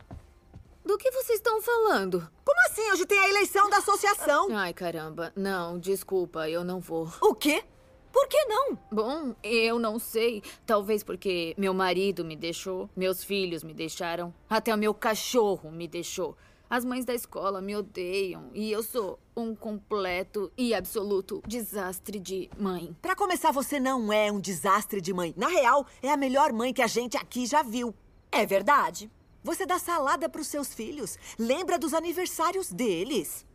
Do 0.84 0.98
que 0.98 1.10
vocês 1.12 1.38
estão 1.38 1.62
falando? 1.62 2.30
Como 2.44 2.60
assim? 2.66 2.90
Hoje 2.92 3.06
tem 3.06 3.18
a 3.18 3.26
eleição 3.30 3.70
da 3.70 3.78
associação. 3.78 4.54
Ai, 4.54 4.74
caramba. 4.74 5.32
Não, 5.34 5.78
desculpa, 5.78 6.46
eu 6.46 6.62
não 6.62 6.78
vou. 6.78 7.10
O 7.22 7.34
quê? 7.34 7.64
Por 8.12 8.28
que 8.28 8.44
não? 8.44 8.78
Bom, 8.92 9.34
eu 9.42 9.78
não 9.78 9.98
sei. 9.98 10.42
Talvez 10.66 11.02
porque 11.02 11.54
meu 11.56 11.72
marido 11.72 12.22
me 12.22 12.36
deixou, 12.36 12.90
meus 12.94 13.24
filhos 13.24 13.64
me 13.64 13.72
deixaram, 13.72 14.32
até 14.48 14.74
o 14.74 14.78
meu 14.78 14.92
cachorro 14.92 15.70
me 15.70 15.88
deixou. 15.88 16.36
As 16.68 16.84
mães 16.84 17.04
da 17.04 17.14
escola 17.14 17.60
me 17.60 17.76
odeiam 17.76 18.50
e 18.52 18.72
eu 18.72 18.82
sou 18.82 19.20
um 19.36 19.54
completo 19.54 20.50
e 20.56 20.74
absoluto 20.74 21.40
desastre 21.46 22.18
de 22.18 22.50
mãe. 22.58 22.96
Pra 23.00 23.14
começar, 23.14 23.52
você 23.52 23.78
não 23.78 24.12
é 24.12 24.32
um 24.32 24.40
desastre 24.40 25.00
de 25.00 25.12
mãe. 25.12 25.32
Na 25.36 25.46
real, 25.46 25.86
é 26.02 26.10
a 26.10 26.16
melhor 26.16 26.52
mãe 26.52 26.74
que 26.74 26.82
a 26.82 26.88
gente 26.88 27.16
aqui 27.16 27.46
já 27.46 27.62
viu. 27.62 27.94
É 28.32 28.44
verdade. 28.44 29.10
Você 29.44 29.64
dá 29.64 29.78
salada 29.78 30.28
pros 30.28 30.48
seus 30.48 30.74
filhos. 30.74 31.16
Lembra 31.38 31.78
dos 31.78 31.94
aniversários 31.94 32.72
deles. 32.72 33.46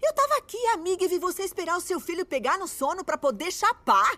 Eu 0.00 0.14
tava 0.14 0.36
aqui, 0.38 0.64
amiga, 0.68 1.04
e 1.04 1.08
vi 1.08 1.18
você 1.18 1.42
esperar 1.42 1.76
o 1.76 1.80
seu 1.80 1.98
filho 1.98 2.24
pegar 2.24 2.56
no 2.56 2.68
sono 2.68 3.04
pra 3.04 3.18
poder 3.18 3.50
chapar. 3.50 4.16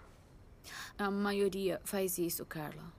A 0.98 1.10
maioria 1.10 1.80
faz 1.84 2.18
isso, 2.18 2.44
Carla. 2.44 2.92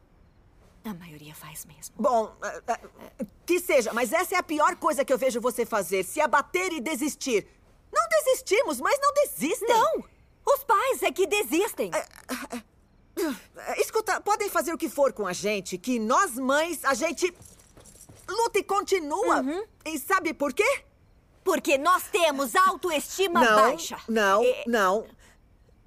A 0.85 0.93
maioria 0.93 1.33
faz 1.33 1.65
mesmo. 1.65 1.95
Bom, 1.97 2.35
eh, 2.43 2.61
eh, 2.67 3.25
que 3.45 3.59
seja, 3.59 3.93
mas 3.93 4.11
essa 4.11 4.35
é 4.35 4.37
a 4.37 4.43
pior 4.43 4.75
coisa 4.75 5.05
que 5.05 5.13
eu 5.13 5.17
vejo 5.17 5.39
você 5.39 5.65
fazer: 5.65 6.03
se 6.03 6.19
abater 6.19 6.73
e 6.73 6.81
desistir. 6.81 7.47
Não 7.91 8.07
desistimos, 8.09 8.81
mas 8.81 8.99
não 8.99 9.13
desistem. 9.13 9.69
Não! 9.69 10.03
Os 10.45 10.63
pais 10.63 11.03
é 11.03 11.11
que 11.11 11.25
desistem. 11.25 11.91
Escuta, 13.77 14.19
podem 14.19 14.49
fazer 14.49 14.73
o 14.73 14.77
que 14.77 14.89
for 14.89 15.13
com 15.13 15.25
a 15.25 15.33
gente, 15.33 15.77
que 15.77 15.99
nós 15.99 16.35
mães, 16.35 16.83
a 16.83 16.93
gente 16.93 17.33
luta 18.27 18.59
e 18.59 18.63
continua. 18.63 19.43
E 19.85 19.97
sabe 19.99 20.33
por 20.33 20.53
quê? 20.53 20.83
Porque 21.43 21.77
nós 21.77 22.03
temos 22.11 22.55
autoestima 22.55 23.41
não, 23.41 23.55
baixa. 23.55 23.97
Não, 24.07 24.43
É- 24.43 24.63
não. 24.67 25.05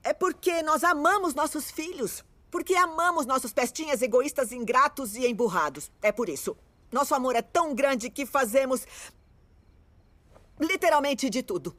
É 0.03 0.13
porque 0.13 0.63
nós 0.63 0.85
amamos 0.85 1.35
nossos 1.35 1.71
filhos. 1.71 2.25
Porque 2.57 2.75
amamos 2.75 3.27
nossos 3.27 3.53
pestinhas 3.53 4.01
egoístas, 4.01 4.51
ingratos 4.51 5.15
e 5.15 5.27
emburrados. 5.27 5.93
É 6.01 6.11
por 6.11 6.27
isso. 6.27 6.57
Nosso 6.91 7.15
amor 7.15 7.37
é 7.37 7.43
tão 7.43 7.75
grande 7.75 8.09
que 8.09 8.25
fazemos. 8.25 8.87
literalmente 10.59 11.29
de 11.29 11.43
tudo. 11.43 11.77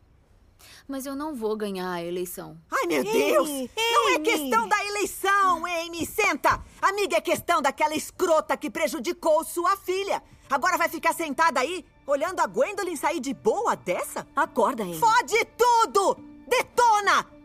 Mas 0.88 1.08
eu 1.08 1.16
não 1.16 1.34
vou 1.34 1.58
ganhar 1.58 1.92
a 1.92 2.04
eleição. 2.04 2.62
Ai, 2.70 2.86
meu 2.86 3.04
Deus! 3.04 3.50
Não 3.92 4.10
é 4.10 4.20
questão 4.20 4.68
da 4.68 4.86
eleição, 4.86 5.66
Amy! 5.66 6.06
Senta! 6.06 6.64
Amiga, 6.80 7.18
é 7.18 7.22
questão 7.22 7.60
daquela 7.60 7.96
escrota 7.96 8.56
que 8.56 8.70
prejudicou 8.70 9.44
sua 9.44 9.76
filha. 9.78 10.22
Agora 10.48 10.78
vai 10.78 10.90
ficar 10.90 11.16
sentada 11.16 11.60
aí, 11.60 11.84
olhando 12.06 12.40
a 12.40 12.46
Gwendolyn 12.46 12.96
sair 12.96 13.20
de 13.20 13.34
boa 13.34 13.76
dessa? 13.76 14.28
Acorda, 14.36 14.84
Amy. 14.84 15.00
Fode 15.00 15.44
tudo! 15.58 16.18
Detona! 16.48 17.37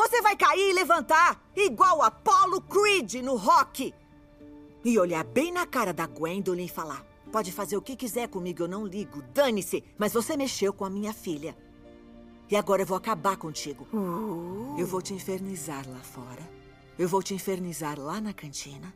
Você 0.00 0.22
vai 0.22 0.34
cair 0.34 0.70
e 0.70 0.72
levantar, 0.72 1.38
igual 1.54 2.00
Apollo 2.00 2.62
Creed 2.62 3.16
no 3.16 3.36
rock. 3.36 3.94
E 4.82 4.98
olhar 4.98 5.22
bem 5.22 5.52
na 5.52 5.66
cara 5.66 5.92
da 5.92 6.06
Gwendolyn 6.06 6.64
e 6.64 6.68
falar: 6.70 7.04
Pode 7.30 7.52
fazer 7.52 7.76
o 7.76 7.82
que 7.82 7.94
quiser 7.94 8.26
comigo, 8.26 8.62
eu 8.62 8.68
não 8.68 8.86
ligo. 8.86 9.20
Dane-se, 9.34 9.84
mas 9.98 10.14
você 10.14 10.38
mexeu 10.38 10.72
com 10.72 10.86
a 10.86 10.90
minha 10.90 11.12
filha. 11.12 11.54
E 12.50 12.56
agora 12.56 12.80
eu 12.80 12.86
vou 12.86 12.96
acabar 12.96 13.36
contigo. 13.36 13.86
Eu 14.78 14.86
vou 14.86 15.02
te 15.02 15.12
infernizar 15.12 15.86
lá 15.86 16.00
fora. 16.00 16.48
Eu 16.98 17.06
vou 17.06 17.22
te 17.22 17.34
infernizar 17.34 18.00
lá 18.00 18.22
na 18.22 18.32
cantina. 18.32 18.94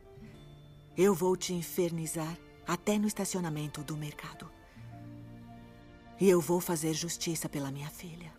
Eu 0.97 1.13
vou 1.13 1.37
te 1.37 1.53
infernizar 1.53 2.35
até 2.67 2.99
no 2.99 3.07
estacionamento 3.07 3.85
do 3.85 3.95
mercado. 3.95 4.51
E 6.19 6.31
eu 6.31 6.41
vou 6.41 6.63
fazer 6.63 6.95
justiça 6.95 7.47
pela 7.47 7.71
minha 7.71 7.91
filha. 7.91 8.33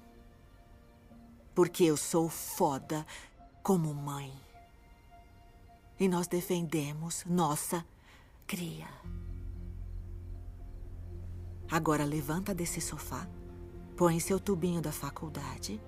Porque 1.56 1.86
eu 1.86 1.98
sou 1.98 2.30
foda 2.30 3.06
como 3.64 3.94
mãe. 3.94 4.32
E 6.00 6.08
nós 6.08 6.28
defendemos 6.28 7.24
nossa 7.26 7.84
cria. 8.46 8.88
Agora 11.72 12.06
levanta 12.06 12.54
desse 12.54 12.80
sofá, 12.80 13.28
põe 13.98 14.20
seu 14.20 14.40
tubinho 14.40 14.82
da 14.82 14.92
faculdade 14.92 15.82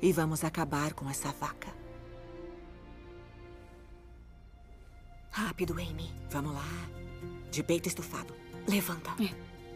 e 0.00 0.12
vamos 0.12 0.42
acabar 0.44 0.94
com 0.94 1.08
essa 1.10 1.32
vaca. 1.32 1.72
Rápido, 5.30 5.74
Amy. 5.74 6.14
Vamos 6.30 6.54
lá. 6.54 6.64
De 7.50 7.62
peito 7.62 7.88
estufado. 7.88 8.32
Levanta. 8.68 9.10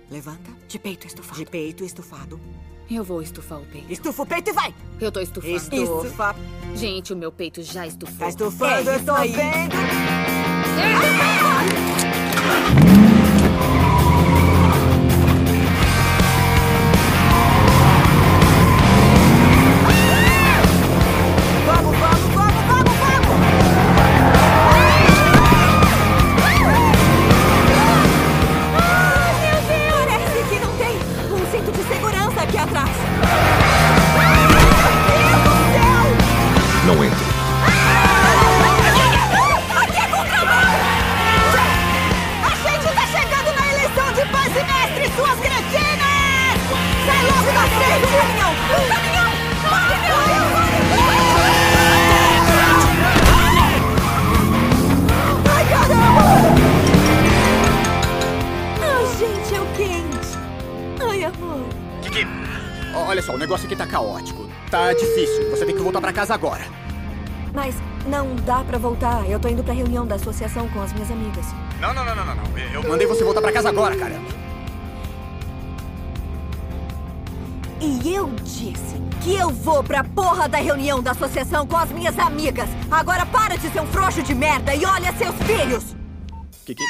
Levanta. 0.08 0.50
De 0.68 0.78
peito 0.78 1.06
estufado. 1.06 1.38
De 1.38 1.44
peito 1.44 1.84
estufado. 1.84 2.40
Eu 2.90 3.04
vou 3.04 3.20
estufar 3.22 3.58
o 3.60 3.66
peito. 3.66 3.92
Estufa 3.92 4.22
o 4.22 4.26
peito 4.26 4.50
e 4.50 4.52
vai! 4.52 4.74
Eu 5.00 5.12
tô 5.12 5.20
estufando. 5.20 5.54
Estufa. 5.56 6.34
Gente, 6.74 7.12
o 7.12 7.16
meu 7.16 7.30
peito 7.30 7.62
já 7.62 7.86
estufou. 7.86 8.16
Tá 8.18 8.28
estufando, 8.28 8.90
É 8.90 8.94
eu 8.96 9.04
tô 9.04 9.12
aí. 9.12 9.32
vendo. 9.32 9.76
Vamos, 12.46 12.97
casa 66.28 66.34
agora. 66.34 66.64
Mas 67.54 67.74
não 68.06 68.36
dá 68.36 68.62
pra 68.62 68.76
voltar. 68.76 69.28
Eu 69.28 69.40
tô 69.40 69.48
indo 69.48 69.64
pra 69.64 69.72
reunião 69.72 70.06
da 70.06 70.16
associação 70.16 70.68
com 70.68 70.82
as 70.82 70.92
minhas 70.92 71.10
amigas. 71.10 71.46
Não, 71.80 71.94
não, 71.94 72.04
não, 72.04 72.14
não, 72.14 72.26
não. 72.26 72.34
não. 72.34 72.58
Eu 72.72 72.82
mandei 72.86 73.06
você 73.06 73.24
voltar 73.24 73.40
pra 73.40 73.50
casa 73.50 73.70
agora, 73.70 73.96
caramba. 73.96 74.28
E 77.80 78.12
eu 78.12 78.28
disse 78.42 79.00
que 79.22 79.34
eu 79.34 79.50
vou 79.50 79.82
pra 79.82 80.04
porra 80.04 80.48
da 80.48 80.58
reunião 80.58 81.02
da 81.02 81.12
associação 81.12 81.66
com 81.66 81.76
as 81.76 81.90
minhas 81.90 82.18
amigas. 82.18 82.68
Agora 82.90 83.24
para 83.24 83.56
de 83.56 83.70
ser 83.70 83.80
um 83.80 83.86
frouxo 83.86 84.22
de 84.22 84.34
merda 84.34 84.74
e 84.74 84.84
olha 84.84 85.12
seus 85.16 85.36
filhos. 85.36 85.96
Kiki, 86.66 86.82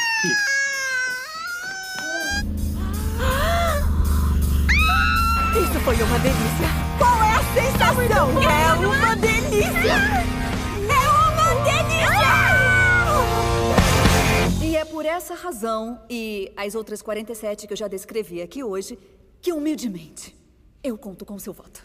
Isso 5.62 5.80
foi 5.80 5.94
uma 6.02 6.18
delícia. 6.18 6.68
Qual 6.98 7.22
é 7.22 7.34
a 7.34 7.42
sensação? 7.54 8.42
É 8.42 8.97
por 14.90 15.06
essa 15.06 15.34
razão 15.34 16.00
e 16.10 16.52
as 16.56 16.74
outras 16.74 17.02
47 17.02 17.66
que 17.68 17.72
eu 17.72 17.76
já 17.76 17.86
descrevi 17.86 18.42
aqui 18.42 18.64
hoje 18.64 18.98
que, 19.40 19.52
humildemente, 19.52 20.34
eu 20.82 20.98
conto 20.98 21.24
com 21.24 21.38
seu 21.38 21.52
voto. 21.52 21.80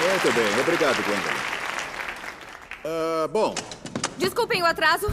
Muito 0.00 0.34
bem, 0.34 0.60
obrigado, 0.60 0.96
Gwendolyn. 1.02 1.36
Ah, 2.84 3.28
bom, 3.28 3.54
Desculpem 4.16 4.62
o 4.62 4.66
atraso. 4.66 5.08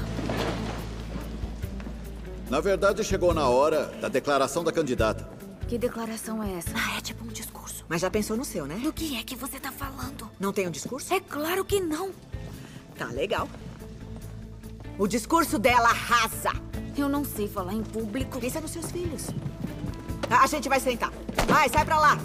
na 2.49 2.59
verdade 2.61 3.03
chegou 3.03 3.33
na 3.33 3.49
hora 3.49 3.85
da 4.01 4.07
declaração 4.07 4.63
da 4.63 4.71
candidata. 4.71 5.27
Que 5.67 5.77
declaração 5.77 6.41
é 6.41 6.57
essa? 6.57 6.71
Ah, 6.73 6.97
é 6.97 7.01
tipo 7.01 7.23
um 7.23 7.27
discurso. 7.27 7.68
Mas 7.89 8.01
já 8.01 8.11
pensou 8.11 8.37
no 8.37 8.45
seu, 8.45 8.67
né? 8.67 8.75
Do 8.75 8.93
que 8.93 9.17
é 9.17 9.23
que 9.23 9.35
você 9.35 9.59
tá 9.59 9.71
falando? 9.71 10.29
Não 10.39 10.53
tem 10.53 10.67
um 10.67 10.71
discurso? 10.71 11.11
É 11.11 11.19
claro 11.19 11.65
que 11.65 11.79
não. 11.79 12.13
Tá 12.95 13.07
legal. 13.07 13.49
O 14.95 15.07
discurso 15.07 15.57
dela 15.57 15.89
arrasa. 15.89 16.51
Eu 16.95 17.09
não 17.09 17.25
sei 17.25 17.47
falar 17.47 17.73
em 17.73 17.81
público. 17.81 18.39
Pensa 18.39 18.61
nos 18.61 18.71
seus 18.71 18.91
filhos. 18.91 19.29
A 20.29 20.43
a 20.43 20.47
gente 20.47 20.69
vai 20.69 20.79
sentar. 20.79 21.11
Vai, 21.47 21.67
sai 21.67 21.83
pra 21.83 21.99
lá. 21.99 22.17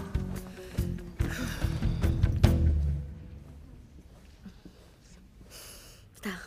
Tá. 6.20 6.42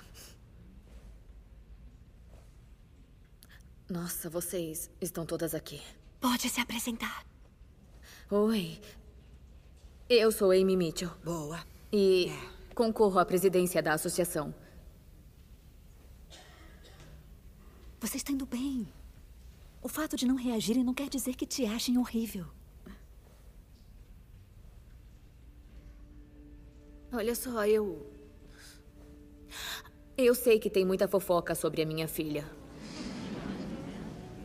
Nossa, 3.89 4.29
vocês 4.29 4.91
estão 5.01 5.25
todas 5.25 5.55
aqui. 5.55 5.81
Pode 6.21 6.47
se 6.49 6.61
apresentar. 6.61 7.25
Oi. 8.29 8.79
Eu 10.09 10.31
sou 10.31 10.51
Amy 10.51 10.77
Mitchell. 10.77 11.11
Boa. 11.21 11.59
E 11.91 12.31
concorro 12.73 13.19
à 13.19 13.25
presidência 13.25 13.83
da 13.83 13.91
associação. 13.91 14.55
Você 17.99 18.15
está 18.15 18.31
indo 18.31 18.45
bem. 18.45 18.87
O 19.81 19.89
fato 19.89 20.15
de 20.15 20.25
não 20.25 20.35
reagirem 20.35 20.81
não 20.81 20.93
quer 20.93 21.09
dizer 21.09 21.35
que 21.35 21.45
te 21.45 21.65
achem 21.65 21.97
horrível. 21.97 22.45
Olha 27.11 27.35
só, 27.35 27.65
eu. 27.65 28.09
Eu 30.17 30.33
sei 30.33 30.57
que 30.57 30.69
tem 30.69 30.85
muita 30.85 31.07
fofoca 31.07 31.53
sobre 31.53 31.81
a 31.81 31.85
minha 31.85 32.07
filha. 32.07 32.49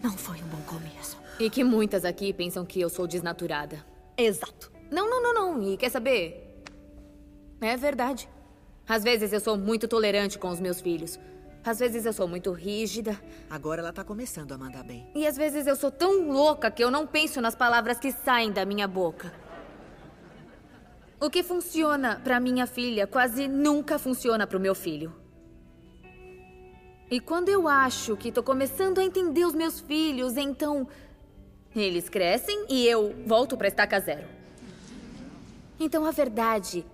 Não 0.03 0.19
foi 0.19 0.43
um 0.43 0.49
bom 0.49 0.63
começo. 0.63 1.17
E 1.39 1.49
que 1.49 1.63
muitas 1.63 2.05
aqui 2.05 2.33
pensam 2.33 2.67
que 2.67 2.81
eu 2.81 2.89
sou 2.89 3.07
desnaturada. 3.07 3.87
Exato. 4.17 4.73
Não, 4.93 5.09
não, 5.09 5.23
não, 5.23 5.35
não. 5.35 5.63
E 5.63 5.77
quer 5.79 5.91
saber? 5.91 6.63
É 7.63 7.77
verdade. 7.77 8.29
Às 8.87 9.03
vezes 9.03 9.33
eu 9.33 9.41
sou 9.41 9.57
muito 9.57 9.89
tolerante 9.89 10.39
com 10.39 10.51
os 10.51 10.61
meus 10.61 10.83
filhos. 10.83 11.19
Às 11.65 11.79
vezes 11.79 12.05
eu 12.05 12.13
sou 12.13 12.29
muito 12.29 12.53
rígida. 12.53 13.19
Agora 13.49 13.81
ela 13.81 13.93
tá 13.93 14.05
começando 14.05 14.53
a 14.53 14.59
mandar 14.59 14.85
bem. 14.85 15.09
E 15.15 15.27
às 15.27 15.37
vezes 15.37 15.67
eu 15.67 15.77
sou 15.77 15.91
tão 15.91 16.29
louca 16.31 16.71
que 16.71 16.85
eu 16.85 16.91
não 16.91 17.07
penso 17.07 17.41
nas 17.41 17.55
palavras 17.55 17.99
que 17.99 18.13
saem 18.13 18.53
da 18.53 18.67
minha 18.67 18.87
boca. 18.87 19.33
O 21.19 21.31
que 21.31 21.43
funciona 21.43 22.21
pra 22.23 22.39
minha 22.39 22.67
filha 22.67 23.07
quase 23.07 23.49
nunca 23.49 23.99
funciona 23.99 24.47
pro 24.47 24.61
meu 24.61 24.75
filho. 24.75 25.15
E 27.11 27.19
quando 27.19 27.49
eu 27.49 27.67
acho 27.67 28.17
que 28.17 28.33
tô 28.33 28.43
começando 28.43 28.99
a 28.99 29.05
entender 29.05 29.47
os 29.47 29.55
meus 29.55 29.81
filhos, 29.81 30.37
então 30.37 30.87
eles 31.75 32.09
crescem 32.09 32.67
e 32.69 32.87
eu 32.87 33.15
volto 33.25 33.57
pra 33.57 33.69
estaca 33.69 33.99
zero. 34.01 34.42
Então 35.85 36.07
a 36.07 36.13
verdade 36.13 36.87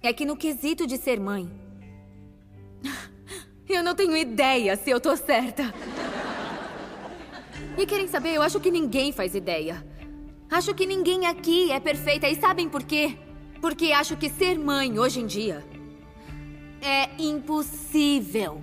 é 0.00 0.12
que 0.12 0.24
no 0.24 0.36
quesito 0.36 0.86
de 0.86 0.96
ser 0.96 1.18
mãe, 1.18 1.50
eu 3.68 3.82
não 3.82 3.92
tenho 3.92 4.16
ideia 4.16 4.76
se 4.76 4.88
eu 4.88 5.00
tô 5.00 5.16
certa. 5.16 5.74
E 7.76 7.84
querem 7.84 8.06
saber? 8.06 8.34
Eu 8.34 8.42
acho 8.42 8.60
que 8.60 8.70
ninguém 8.70 9.10
faz 9.10 9.34
ideia. 9.34 9.84
Acho 10.48 10.72
que 10.76 10.86
ninguém 10.86 11.26
aqui 11.26 11.72
é 11.72 11.80
perfeita. 11.80 12.28
E 12.28 12.36
sabem 12.36 12.68
por 12.68 12.84
quê? 12.84 13.18
Porque 13.60 13.90
acho 13.90 14.16
que 14.16 14.30
ser 14.30 14.56
mãe 14.56 14.96
hoje 14.96 15.18
em 15.20 15.26
dia 15.26 15.64
é 16.80 17.10
impossível. 17.18 18.62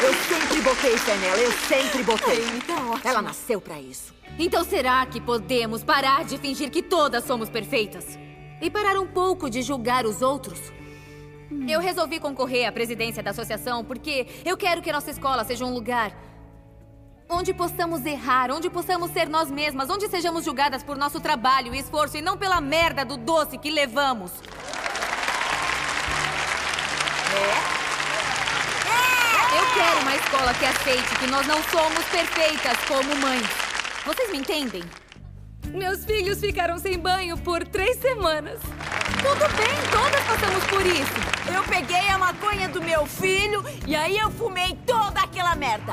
Eu 0.00 0.14
sempre 0.14 0.60
botei 0.62 0.96
fé 0.96 1.16
nela, 1.16 1.38
eu 1.38 1.52
sempre 1.52 2.02
botei. 2.04 2.40
Tá 2.66 2.74
ótimo. 2.74 3.00
Ela 3.04 3.20
nasceu 3.20 3.60
pra 3.60 3.80
isso. 3.80 4.14
Então 4.38 4.62
será 4.62 5.04
que 5.06 5.20
podemos 5.20 5.82
parar 5.82 6.24
de 6.24 6.38
fingir 6.38 6.70
que 6.70 6.82
todas 6.82 7.24
somos 7.24 7.48
perfeitas? 7.48 8.16
E 8.60 8.70
parar 8.70 8.98
um 8.98 9.06
pouco 9.06 9.50
de 9.50 9.60
julgar 9.60 10.06
os 10.06 10.22
outros? 10.22 10.72
Eu 11.68 11.80
resolvi 11.80 12.20
concorrer 12.20 12.68
à 12.68 12.72
presidência 12.72 13.22
da 13.22 13.30
associação 13.30 13.84
porque 13.84 14.26
eu 14.44 14.56
quero 14.56 14.82
que 14.82 14.92
nossa 14.92 15.10
escola 15.10 15.44
seja 15.44 15.64
um 15.64 15.74
lugar 15.74 16.16
onde 17.28 17.52
possamos 17.52 18.06
errar, 18.06 18.50
onde 18.50 18.70
possamos 18.70 19.10
ser 19.10 19.28
nós 19.28 19.50
mesmas, 19.50 19.90
onde 19.90 20.08
sejamos 20.08 20.44
julgadas 20.44 20.82
por 20.82 20.96
nosso 20.96 21.20
trabalho 21.20 21.74
e 21.74 21.78
esforço 21.78 22.16
e 22.16 22.22
não 22.22 22.38
pela 22.38 22.60
merda 22.60 23.04
do 23.04 23.16
doce 23.16 23.58
que 23.58 23.70
levamos. 23.70 24.32
Eu 29.56 29.64
quero 29.74 30.00
uma 30.00 30.14
escola 30.14 30.54
que 30.54 30.64
aceite 30.66 31.16
que 31.18 31.26
nós 31.26 31.46
não 31.46 31.62
somos 31.64 32.04
perfeitas 32.06 32.76
como 32.86 33.16
mães. 33.16 33.46
Vocês 34.04 34.30
me 34.30 34.38
entendem? 34.38 34.84
Meus 35.68 36.04
filhos 36.04 36.38
ficaram 36.38 36.78
sem 36.78 36.98
banho 36.98 37.36
por 37.38 37.66
três 37.66 37.98
semanas. 37.98 38.60
Tudo 39.22 39.48
bem, 39.56 39.74
todas 39.90 40.20
passamos 40.24 40.64
por 40.64 40.84
isso. 40.86 41.54
Eu 41.54 41.62
peguei 41.64 42.08
a 42.08 42.18
maconha 42.18 42.68
do 42.68 42.82
meu 42.82 43.06
filho 43.06 43.64
e 43.86 43.96
aí 43.96 44.18
eu 44.18 44.30
fumei 44.30 44.78
toda 44.86 45.20
aquela 45.20 45.54
merda. 45.54 45.92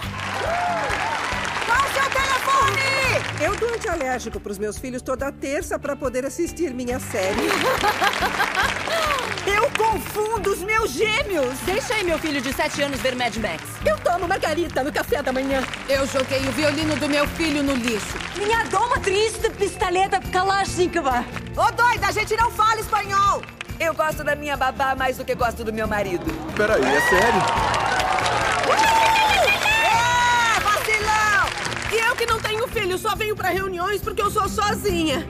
Qual 1.65 1.79
o 1.79 1.93
seu 1.93 2.09
telefone? 2.11 3.43
Eu 3.43 3.55
dou 3.55 3.73
antialérgico 3.73 4.39
pros 4.39 4.57
meus 4.57 4.77
filhos 4.77 5.01
toda 5.01 5.31
terça 5.31 5.79
pra 5.79 5.95
poder 5.95 6.25
assistir 6.25 6.73
minha 6.73 6.99
série. 6.99 7.41
Eu 9.45 9.69
confundo 9.77 10.51
os 10.51 10.59
meus 10.59 10.91
gêmeos. 10.91 11.57
Deixa 11.59 11.93
aí 11.93 12.03
meu 12.03 12.17
filho 12.17 12.41
de 12.41 12.51
7 12.51 12.81
anos 12.81 12.99
ver 12.99 13.15
Mad 13.15 13.35
Max. 13.37 13.63
Eu 13.85 13.97
tomo 13.99 14.27
margarita 14.27 14.83
no 14.83 14.91
café 14.91 15.21
da 15.21 15.31
manhã. 15.31 15.63
Eu 15.87 16.07
joguei 16.07 16.39
o 16.39 16.51
violino 16.51 16.95
do 16.95 17.07
meu 17.07 17.27
filho 17.27 17.61
no 17.61 17.75
lixo. 17.75 18.17
Minha 18.35 18.63
doma 18.65 18.99
triste 18.99 19.49
pistoleta 19.51 20.19
Kalashnikova. 20.19 21.23
Ô 21.55 21.71
doida, 21.71 22.07
a 22.07 22.11
gente 22.11 22.35
não 22.35 22.49
fala 22.49 22.79
espanhol. 22.79 23.41
Eu 23.79 23.93
gosto 23.93 24.23
da 24.23 24.35
minha 24.35 24.57
babá 24.57 24.95
mais 24.95 25.17
do 25.17 25.25
que 25.25 25.35
gosto 25.35 25.63
do 25.63 25.71
meu 25.71 25.87
marido. 25.87 26.25
Peraí, 26.55 26.81
é 26.81 27.01
sério? 27.01 27.41
É, 29.83 30.59
vacilão! 30.61 31.47
E 31.91 32.09
eu 32.09 32.15
que 32.15 32.25
não 32.25 32.39
tenho 32.39 32.67
filho, 32.67 32.97
só 32.97 33.15
venho 33.15 33.35
pra 33.35 33.49
reuniões 33.49 34.01
porque 34.01 34.21
eu 34.21 34.31
sou 34.31 34.47
sozinha. 34.49 35.27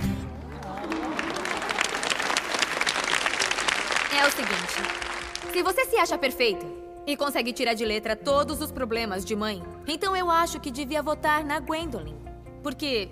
É 4.18 4.25
o 4.25 4.25
seguinte: 4.36 5.54
se 5.54 5.64
você 5.64 5.86
se 5.86 5.98
acha 5.98 6.18
perfeita 6.18 6.66
e 7.08 7.16
consegue 7.16 7.54
tirar 7.54 7.74
de 7.74 7.86
letra 7.86 8.16
todos 8.16 8.62
os 8.62 8.72
problemas 8.72 9.24
de 9.24 9.36
mãe, 9.36 9.64
então 9.88 10.16
eu 10.16 10.30
acho 10.30 10.60
que 10.60 10.72
devia 10.72 11.02
votar 11.02 11.44
na 11.44 11.60
Gwendolyn. 11.60 12.16
Porque 12.62 13.10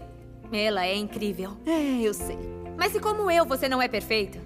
ela 0.51 0.85
é 0.85 0.95
incrível. 0.95 1.57
É, 1.65 2.01
eu 2.01 2.13
sei. 2.13 2.37
Mas 2.77 2.91
se, 2.91 2.99
como 2.99 3.29
eu, 3.29 3.45
você 3.45 3.69
não 3.69 3.81
é 3.81 3.87
perfeita 3.87 4.39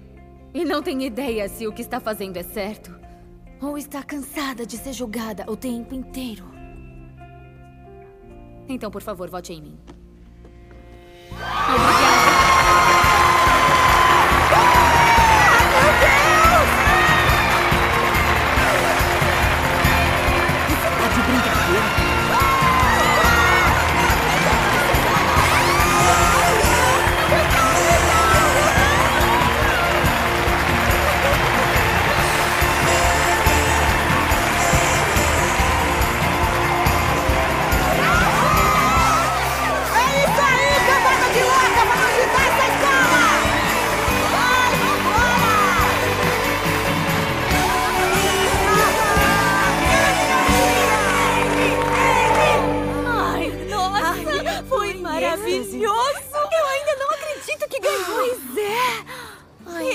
e 0.54 0.64
não 0.64 0.82
tem 0.82 1.02
ideia 1.04 1.48
se 1.48 1.66
o 1.66 1.72
que 1.72 1.82
está 1.82 1.98
fazendo 1.98 2.36
é 2.36 2.42
certo, 2.42 2.96
ou 3.60 3.76
está 3.76 4.02
cansada 4.02 4.64
de 4.64 4.76
ser 4.76 4.92
julgada 4.92 5.44
o 5.50 5.56
tempo 5.56 5.94
inteiro, 5.94 6.58
então, 8.68 8.90
por 8.90 9.00
favor, 9.00 9.30
vote 9.30 9.52
em 9.52 9.62
mim. 9.62 9.78
Tá 11.30 11.97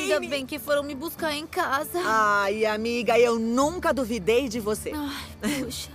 Ainda 0.04 0.20
bem 0.20 0.46
que 0.46 0.60
foram 0.60 0.84
me 0.84 0.94
buscar 0.94 1.34
em 1.34 1.48
casa. 1.48 2.00
Ai, 2.04 2.66
amiga, 2.66 3.18
eu 3.18 3.40
nunca 3.40 3.94
duvidei 3.94 4.50
de 4.50 4.60
você. 4.60 4.92
Ai, 4.94 5.62
puxa. 5.64 5.90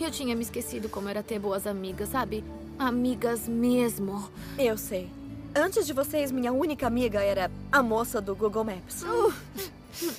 Eu 0.00 0.10
tinha 0.10 0.34
me 0.34 0.42
esquecido 0.42 0.88
como 0.88 1.08
era 1.08 1.22
ter 1.22 1.38
boas 1.38 1.66
amigas, 1.66 2.08
sabe? 2.08 2.44
Amigas 2.78 3.46
mesmo. 3.48 4.28
Eu 4.58 4.76
sei. 4.78 5.10
Antes 5.54 5.86
de 5.86 5.92
vocês, 5.92 6.32
minha 6.32 6.52
única 6.52 6.86
amiga 6.86 7.20
era 7.22 7.50
a 7.70 7.82
moça 7.82 8.20
do 8.20 8.34
Google 8.34 8.64
Maps. 8.64 9.04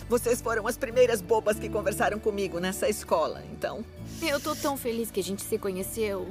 Vocês 0.07 0.41
foram 0.41 0.67
as 0.67 0.77
primeiras 0.77 1.21
bobas 1.21 1.57
que 1.57 1.67
conversaram 1.67 2.19
comigo 2.19 2.59
nessa 2.59 2.87
escola, 2.87 3.43
então. 3.51 3.83
Eu 4.21 4.39
tô 4.39 4.55
tão 4.55 4.77
feliz 4.77 5.09
que 5.09 5.19
a 5.19 5.23
gente 5.23 5.41
se 5.41 5.57
conheceu. 5.57 6.27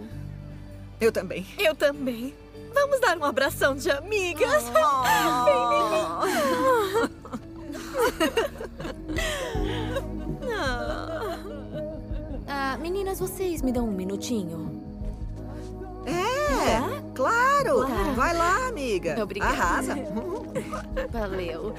Eu 1.00 1.10
também. 1.10 1.44
Eu 1.58 1.74
também. 1.74 2.32
Vamos 2.72 3.00
dar 3.00 3.18
um 3.18 3.24
abração 3.24 3.74
de 3.74 3.90
amigas. 3.90 4.64
Ah, 12.54 12.76
meninas, 12.78 13.18
vocês 13.18 13.62
me 13.62 13.72
dão 13.72 13.86
um 13.86 13.92
minutinho? 13.92 14.82
É, 16.04 16.80
claro. 17.14 17.52
Claro. 17.86 18.14
Vai 18.14 18.36
lá, 18.36 18.68
amiga. 18.68 19.22
Obrigada. 19.22 19.52
Arrasa. 19.52 19.94
Valeu. 21.10 21.74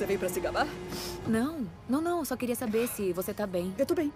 Você 0.00 0.06
veio 0.06 0.18
pra 0.18 0.30
se 0.30 0.40
gabar? 0.40 0.66
Não, 1.28 1.66
não, 1.86 2.00
não. 2.00 2.24
Só 2.24 2.34
queria 2.34 2.56
saber 2.56 2.88
se 2.88 3.12
você 3.12 3.34
tá 3.34 3.46
bem. 3.46 3.74
Eu 3.76 3.84
tô 3.84 3.94
bem. 3.94 4.10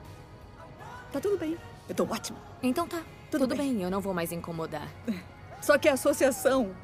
Tá 1.12 1.20
tudo 1.20 1.36
bem. 1.36 1.58
Eu 1.86 1.94
tô 1.94 2.04
ótima. 2.04 2.38
Então 2.62 2.88
tá. 2.88 3.02
Tudo 3.30 3.42
Tudo, 3.42 3.54
bem. 3.54 3.74
bem. 3.74 3.82
eu 3.82 3.90
não 3.90 4.00
vou 4.00 4.14
mais 4.14 4.32
incomodar. 4.32 4.88
Só 5.60 5.76
que 5.76 5.86
a 5.86 5.92
associação 5.92 6.74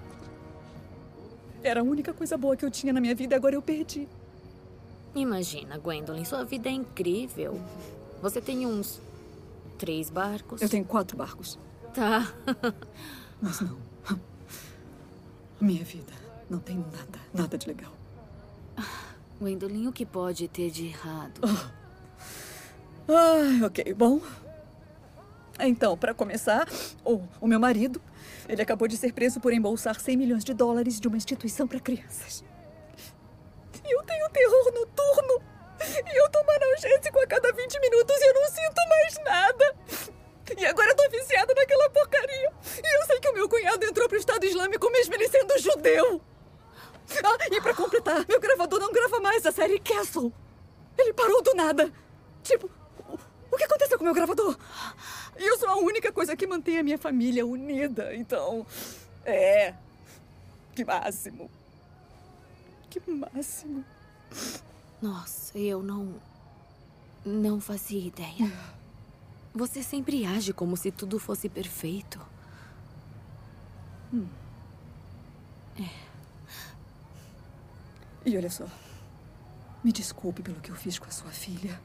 era 1.62 1.80
a 1.80 1.82
única 1.82 2.12
coisa 2.12 2.36
boa 2.36 2.54
que 2.54 2.62
eu 2.62 2.70
tinha 2.70 2.92
na 2.92 3.00
minha 3.00 3.14
vida 3.14 3.34
e 3.34 3.36
agora 3.38 3.54
eu 3.54 3.62
perdi. 3.62 4.06
Imagina, 5.14 5.78
Gwendolyn, 5.78 6.26
sua 6.26 6.44
vida 6.44 6.68
é 6.68 6.72
incrível. 6.72 7.58
Você 8.20 8.38
tem 8.38 8.66
uns 8.66 9.00
três 9.78 10.10
barcos? 10.10 10.60
Eu 10.60 10.68
tenho 10.68 10.84
quatro 10.84 11.16
barcos. 11.16 11.58
Tá. 11.94 12.30
Mas 13.40 13.62
não. 13.62 13.78
Minha 15.58 15.84
vida 15.84 16.12
não 16.50 16.58
tem 16.58 16.76
nada, 16.76 17.18
nada 17.32 17.56
de 17.56 17.66
legal. 17.66 17.99
Gwendolyn, 19.40 19.88
o 19.88 19.92
que 19.92 20.04
pode 20.04 20.46
ter 20.48 20.70
de 20.70 20.88
errado? 20.88 21.40
Ai, 23.08 23.62
ok, 23.64 23.94
bom. 23.94 24.20
Então, 25.58 25.96
pra 25.96 26.12
começar, 26.12 26.68
o, 27.02 27.22
o 27.40 27.46
meu 27.46 27.58
marido, 27.58 28.02
ele 28.46 28.60
acabou 28.60 28.86
de 28.86 28.98
ser 28.98 29.14
preso 29.14 29.40
por 29.40 29.54
embolsar 29.54 29.98
100 29.98 30.16
milhões 30.18 30.44
de 30.44 30.52
dólares 30.52 31.00
de 31.00 31.08
uma 31.08 31.16
instituição 31.16 31.66
para 31.66 31.80
crianças. 31.80 32.44
E 33.82 33.96
eu 33.96 34.02
tenho 34.02 34.28
terror 34.28 34.72
noturno. 34.74 35.42
E 35.80 36.18
eu 36.18 36.28
tomo 36.28 36.50
analgésico 36.50 37.18
a 37.20 37.26
cada 37.26 37.50
20 37.50 37.80
minutos 37.80 38.16
e 38.20 38.28
eu 38.28 38.34
não 38.34 38.48
sinto 38.48 38.88
mais 38.90 39.18
nada. 39.24 39.76
E 40.58 40.66
agora 40.66 40.90
eu 40.90 40.96
tô 40.96 41.08
viciada 41.08 41.54
naquela 41.54 41.88
porcaria. 41.88 42.52
E 42.84 42.96
eu 42.96 43.06
sei 43.06 43.18
que 43.20 43.28
o 43.30 43.32
meu 43.32 43.48
cunhado 43.48 43.86
entrou 43.86 44.06
pro 44.06 44.18
Estado 44.18 44.44
Islâmico 44.44 44.90
mesmo 44.90 45.14
ele 45.14 45.28
sendo 45.28 45.58
judeu. 45.58 46.20
Ah, 47.24 47.48
e 47.50 47.60
pra 47.60 47.74
completar, 47.74 48.24
meu 48.28 48.40
gravador 48.40 48.78
não 48.80 48.92
grava 48.92 49.20
mais 49.20 49.44
a 49.44 49.52
série 49.52 49.78
Castle. 49.80 50.32
Ele 50.96 51.12
parou 51.12 51.42
do 51.42 51.54
nada. 51.54 51.92
Tipo, 52.42 52.70
o- 53.50 53.56
que 53.56 53.64
aconteceu 53.64 53.98
com 53.98 54.04
meu 54.04 54.14
gravador? 54.14 54.56
E 55.36 55.42
eu 55.44 55.58
sou 55.58 55.68
a 55.68 55.76
única 55.76 56.12
coisa 56.12 56.36
que 56.36 56.46
mantém 56.46 56.78
a 56.78 56.82
minha 56.82 56.98
família 56.98 57.44
unida, 57.46 58.14
então. 58.14 58.64
É. 59.24 59.74
Que 60.74 60.84
máximo. 60.84 61.50
Que 62.88 63.00
máximo. 63.10 63.84
Nossa, 65.02 65.58
eu 65.58 65.82
não. 65.82 66.14
Não 67.24 67.60
fazia 67.60 68.06
ideia. 68.06 68.50
Você 69.54 69.82
sempre 69.82 70.24
age 70.24 70.52
como 70.52 70.76
se 70.76 70.90
tudo 70.90 71.18
fosse 71.18 71.48
perfeito. 71.48 72.20
Hum. 74.14 74.26
E 78.24 78.36
olha 78.36 78.50
só. 78.50 78.66
Me 79.82 79.92
desculpe 79.92 80.42
pelo 80.42 80.60
que 80.60 80.70
eu 80.70 80.76
fiz 80.76 80.98
com 80.98 81.06
a 81.06 81.10
sua 81.10 81.30
filha. 81.30 81.80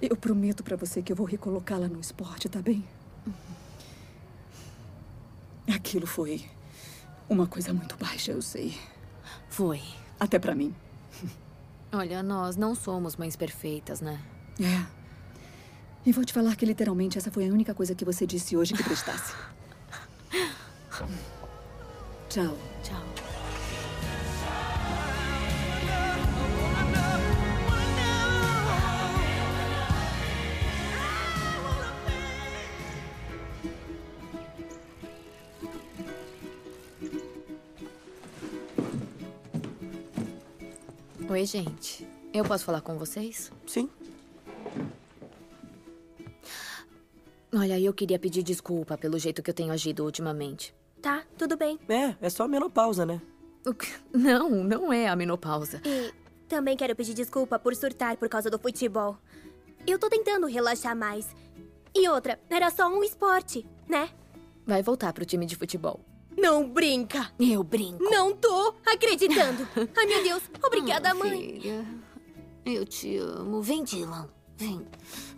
Eu 0.00 0.16
prometo 0.16 0.62
pra 0.62 0.76
você 0.76 1.02
que 1.02 1.12
eu 1.12 1.16
vou 1.16 1.26
recolocá-la 1.26 1.88
no 1.88 2.00
esporte, 2.00 2.48
tá 2.48 2.60
bem? 2.60 2.84
Aquilo 5.68 6.06
foi 6.06 6.44
uma 7.28 7.46
coisa 7.46 7.72
muito 7.72 7.96
baixa, 7.96 8.32
eu 8.32 8.42
sei. 8.42 8.78
Foi. 9.48 9.80
Até 10.18 10.38
pra 10.38 10.54
mim. 10.54 10.74
Olha, 11.92 12.22
nós 12.22 12.56
não 12.56 12.74
somos 12.74 13.16
mães 13.16 13.36
perfeitas, 13.36 14.00
né? 14.00 14.20
É. 14.60 14.84
E 16.04 16.12
vou 16.12 16.24
te 16.24 16.32
falar 16.32 16.56
que 16.56 16.66
literalmente 16.66 17.16
essa 17.16 17.30
foi 17.30 17.48
a 17.48 17.52
única 17.52 17.74
coisa 17.74 17.94
que 17.94 18.04
você 18.04 18.26
disse 18.26 18.56
hoje 18.56 18.74
que 18.74 18.82
prestasse. 18.82 19.34
Tchau. 22.28 22.58
Tchau. 22.82 23.23
Oi, 41.34 41.44
gente. 41.46 42.06
Eu 42.32 42.44
posso 42.44 42.64
falar 42.64 42.80
com 42.80 42.96
vocês? 42.96 43.50
Sim. 43.66 43.90
Olha, 47.52 47.80
eu 47.80 47.92
queria 47.92 48.20
pedir 48.20 48.44
desculpa 48.44 48.96
pelo 48.96 49.18
jeito 49.18 49.42
que 49.42 49.50
eu 49.50 49.54
tenho 49.54 49.72
agido 49.72 50.04
ultimamente. 50.04 50.72
Tá, 51.02 51.24
tudo 51.36 51.56
bem. 51.56 51.76
É, 51.88 52.14
é 52.24 52.30
só 52.30 52.46
menopausa, 52.46 53.04
né? 53.04 53.20
Não, 54.12 54.48
não 54.62 54.92
é 54.92 55.08
a 55.08 55.16
menopausa. 55.16 55.82
E 55.84 56.14
também 56.46 56.76
quero 56.76 56.94
pedir 56.94 57.14
desculpa 57.14 57.58
por 57.58 57.74
surtar 57.74 58.16
por 58.16 58.28
causa 58.28 58.48
do 58.48 58.56
futebol. 58.56 59.18
Eu 59.84 59.98
tô 59.98 60.08
tentando 60.08 60.46
relaxar 60.46 60.94
mais. 60.96 61.34
E 61.92 62.08
outra, 62.08 62.38
era 62.48 62.70
só 62.70 62.86
um 62.86 63.02
esporte, 63.02 63.66
né? 63.88 64.08
Vai 64.64 64.84
voltar 64.84 65.12
pro 65.12 65.24
time 65.24 65.46
de 65.46 65.56
futebol. 65.56 65.98
Não 66.36 66.68
brinca! 66.68 67.32
Eu 67.38 67.62
brinco. 67.62 68.02
Não 68.04 68.34
tô 68.34 68.74
acreditando! 68.86 69.66
Ai, 69.96 70.06
meu 70.06 70.22
Deus! 70.22 70.42
Obrigada, 70.62 71.10
Ah, 71.10 71.14
mãe! 71.14 71.60
Filha, 71.60 71.86
eu 72.64 72.84
te 72.84 73.16
amo. 73.16 73.62
Vem, 73.62 73.84
Dylan. 73.84 74.28
Vem. 74.56 74.86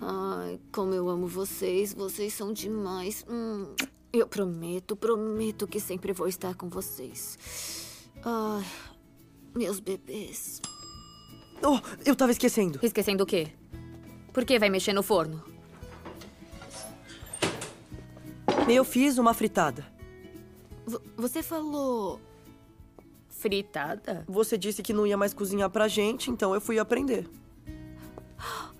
Ai, 0.00 0.60
como 0.72 0.92
eu 0.94 1.08
amo 1.08 1.26
vocês. 1.26 1.92
Vocês 1.94 2.32
são 2.34 2.52
demais. 2.52 3.24
Hum, 3.28 3.74
eu 4.12 4.26
prometo, 4.26 4.94
prometo 4.96 5.66
que 5.66 5.80
sempre 5.80 6.12
vou 6.12 6.28
estar 6.28 6.54
com 6.54 6.68
vocês. 6.68 7.38
Ai, 8.24 8.64
meus 9.54 9.80
bebês. 9.80 10.60
Oh, 11.62 11.78
eu 12.04 12.14
tava 12.14 12.32
esquecendo. 12.32 12.78
Esquecendo 12.82 13.24
o 13.24 13.26
quê? 13.26 13.48
Por 14.32 14.44
que 14.44 14.58
vai 14.58 14.68
mexer 14.68 14.92
no 14.92 15.02
forno? 15.02 15.42
Eu 18.68 18.84
fiz 18.84 19.16
uma 19.16 19.32
fritada. 19.32 19.86
V- 20.86 21.00
você 21.16 21.42
falou. 21.42 22.20
fritada? 23.28 24.24
Você 24.28 24.56
disse 24.56 24.82
que 24.82 24.92
não 24.92 25.06
ia 25.06 25.16
mais 25.16 25.34
cozinhar 25.34 25.68
pra 25.70 25.88
gente, 25.88 26.30
então 26.30 26.54
eu 26.54 26.60
fui 26.60 26.78
aprender. 26.78 27.28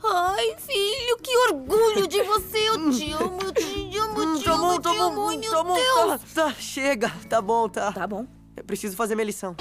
Ai, 0.04 0.54
filho, 0.58 1.16
que 1.22 1.36
orgulho 1.48 2.06
de 2.06 2.22
você. 2.22 2.68
Eu 2.68 2.90
te 2.90 3.10
amo, 3.12 3.38
eu 3.42 3.52
te 3.52 3.96
amo, 3.98 4.22
eu 4.22 4.38
te 4.38 4.44
tá 4.44 4.52
amo, 4.52 4.62
bom, 4.66 4.72
eu 4.74 4.80
tá 4.80 4.90
te 4.92 4.96
bom, 4.98 5.02
amo. 5.04 5.28
Ai, 5.28 5.36
meu 5.38 5.50
tá 5.50 5.64
bom, 5.64 5.74
Deus. 5.74 6.20
tá, 6.34 6.44
tá, 6.44 6.54
chega, 6.54 7.10
tá 7.28 7.42
bom, 7.42 7.68
tá. 7.68 7.92
Tá 7.92 8.06
bom. 8.06 8.26
Eu 8.56 8.64
preciso 8.64 8.96
fazer 8.96 9.14
minha 9.14 9.24
lição. 9.26 9.54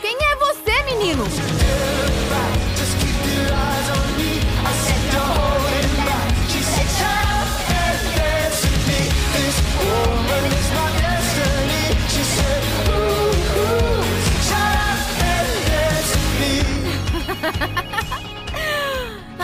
Quem 0.00 0.16
é 0.16 0.36
você, 0.36 0.82
menino? 0.84 1.24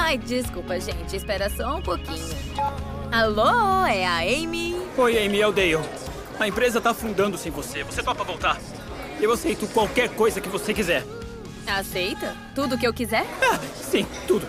Ai, 0.06 0.16
desculpa, 0.16 0.78
gente. 0.78 1.16
Espera 1.16 1.50
só 1.50 1.78
um 1.78 1.82
pouquinho. 1.82 2.36
Alô, 3.10 3.84
é 3.86 4.06
a 4.06 4.18
Amy? 4.18 4.80
Oi, 4.96 5.26
Amy, 5.26 5.40
é 5.40 5.48
o 5.48 5.50
Dale. 5.50 5.80
A 6.38 6.46
empresa 6.46 6.80
tá 6.80 6.90
afundando 6.90 7.36
sem 7.36 7.50
você. 7.50 7.82
Você 7.82 8.04
topa 8.04 8.22
voltar? 8.22 8.56
Eu 9.20 9.32
aceito 9.32 9.66
qualquer 9.66 10.08
coisa 10.10 10.40
que 10.40 10.48
você 10.48 10.72
quiser. 10.72 11.04
Aceita? 11.66 12.36
Tudo 12.54 12.78
que 12.78 12.86
eu 12.86 12.94
quiser? 12.94 13.26
Sim, 13.74 14.06
tudo. 14.28 14.46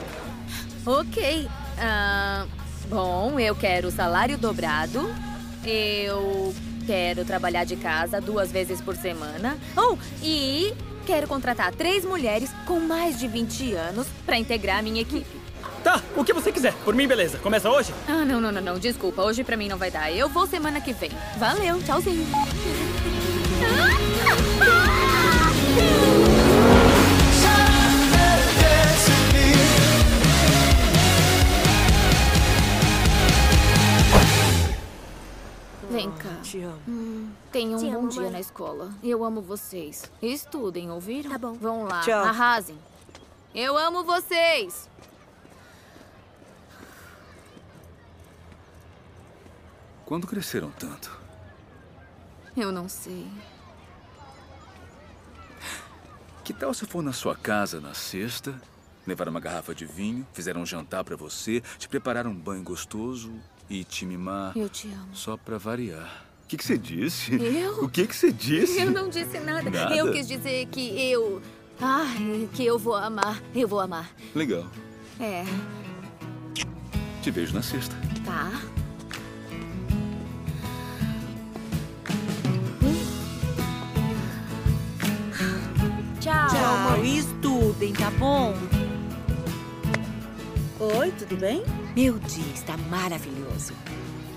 Ok. 0.86 1.48
Ah, 1.80 2.46
bom, 2.88 3.40
eu 3.40 3.56
quero 3.56 3.90
salário 3.90 4.38
dobrado. 4.38 5.12
Eu 5.66 6.54
quero 6.86 7.26
trabalhar 7.26 7.64
de 7.64 7.78
casa 7.78 8.22
duas 8.22 8.52
vezes 8.52 8.80
por 8.80 8.96
semana. 8.96 9.58
Oh, 9.76 9.98
e 10.22 10.72
quero 11.08 11.28
contratar 11.28 11.74
três 11.74 12.06
mulheres 12.06 12.52
com 12.68 12.80
mais 12.80 13.18
de 13.18 13.28
20 13.28 13.74
anos 13.74 14.06
para 14.24 14.38
integrar 14.38 14.78
a 14.78 14.82
minha 14.84 15.02
equipe. 15.02 15.47
Tá, 15.84 16.02
o 16.16 16.24
que 16.24 16.34
você 16.34 16.52
quiser. 16.52 16.74
Por 16.84 16.94
mim, 16.94 17.08
beleza. 17.08 17.38
Começa 17.40 17.70
hoje? 17.70 17.94
Ah, 18.08 18.26
não, 18.26 18.42
não, 18.42 18.52
não, 18.52 18.62
não. 18.62 18.80
Desculpa, 18.80 19.22
hoje 19.24 19.44
pra 19.44 19.56
mim 19.56 19.68
não 19.68 19.78
vai 19.78 19.90
dar. 19.92 20.12
Eu 20.12 20.28
vou 20.30 20.46
semana 20.48 20.82
que 20.82 20.94
vem. 20.94 21.12
Valeu, 21.38 21.82
tchauzinho. 21.84 22.26
Vem 35.90 36.12
cá. 36.12 36.30
Te 36.44 36.62
amo. 36.62 36.80
Hum, 36.88 37.30
tenham 37.52 37.80
um 37.80 37.84
Te 37.84 37.90
bom 37.92 37.98
amo, 38.00 38.10
dia 38.10 38.22
mãe. 38.24 38.32
na 38.32 38.40
escola. 38.40 38.90
Eu 39.04 39.24
amo 39.24 39.42
vocês. 39.42 40.12
Estudem, 40.22 40.92
ouviram? 40.92 41.32
Tá 41.32 41.38
bom. 41.38 41.54
Vão 41.54 41.84
lá, 41.86 42.02
Tchau. 42.02 42.24
arrasem. 42.24 42.78
Eu 43.56 43.78
amo 43.78 44.04
vocês. 44.04 44.90
Quando 50.08 50.26
cresceram 50.26 50.72
tanto? 50.72 51.12
Eu 52.56 52.72
não 52.72 52.88
sei. 52.88 53.28
Que 56.46 56.54
tal 56.54 56.74
se 56.74 56.86
for 56.86 57.04
na 57.04 57.12
sua 57.12 57.36
casa 57.36 57.82
na 57.82 57.94
sexta, 57.94 58.56
levar 59.06 59.28
uma 59.28 59.42
garrafa 59.42 59.76
de 59.76 59.86
vinho, 59.86 60.26
fizeram 60.34 60.62
um 60.62 60.66
jantar 60.66 61.04
pra 61.04 61.18
você, 61.18 61.62
te 61.78 61.90
prepararam 61.90 62.32
um 62.32 62.36
banho 62.36 62.64
gostoso 62.64 63.34
e 63.70 63.84
te 63.84 64.06
mimar 64.06 64.54
Eu 64.58 64.70
te 64.70 64.88
amo. 64.88 65.14
só 65.14 65.36
pra 65.36 65.58
variar? 65.58 66.24
O 66.46 66.48
que, 66.48 66.56
que 66.56 66.64
você 66.64 66.78
disse? 66.78 67.36
Eu? 67.36 67.84
O 67.84 67.90
que, 67.90 68.08
que 68.08 68.16
você 68.16 68.32
disse? 68.32 68.80
Eu 68.80 68.92
não 68.92 69.10
disse 69.10 69.38
nada. 69.42 69.70
Nada? 69.70 69.94
Eu 69.94 70.14
quis 70.14 70.26
dizer 70.26 70.68
que 70.68 71.12
eu. 71.12 71.42
Ai, 71.82 72.48
que 72.54 72.66
eu 72.66 72.80
vou 72.80 72.96
amar. 72.96 73.44
Eu 73.54 73.68
vou 73.68 73.82
amar. 73.82 74.10
Legal. 74.34 74.66
É, 75.20 75.44
Te 77.22 77.30
vejo 77.30 77.54
na 77.54 77.62
sexta. 77.62 77.94
tá. 78.26 78.50
Tchau. 86.28 86.50
Tchau, 86.50 87.06
e 87.06 87.20
estudem, 87.20 87.94
tá 87.94 88.12
bom? 88.12 88.54
Oi, 90.78 91.10
tudo 91.12 91.38
bem? 91.38 91.64
Meu 91.96 92.20
dia 92.20 92.54
está 92.54 92.76
maravilhoso. 92.76 93.72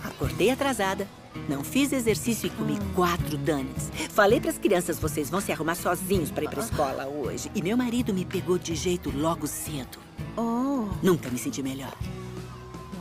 Acordei 0.05 0.53
atrasada, 0.53 1.09
não 1.49 1.65
fiz 1.65 1.93
exercício 1.93 2.47
e 2.47 2.51
comi 2.51 2.79
quatro 2.95 3.37
donuts. 3.37 3.91
Falei 4.11 4.41
para 4.41 4.51
as 4.51 4.59
crianças, 4.59 5.01
vocês 5.01 5.29
vão 5.29 5.41
se 5.41 5.51
arrumar 5.51 5.75
sozinhos 5.75 6.31
para 6.31 6.45
ir 6.45 6.51
para 6.51 6.62
escola 6.62 7.09
hoje. 7.09 7.51
E 7.57 7.61
meu 7.61 7.77
marido 7.77 8.15
me 8.15 8.25
pegou 8.25 8.57
de 8.57 8.77
jeito 8.77 9.11
logo 9.12 9.49
cedo. 9.49 9.99
Oh. 10.37 10.87
Nunca 11.03 11.29
me 11.29 11.39
senti 11.39 11.61
melhor. 11.61 11.97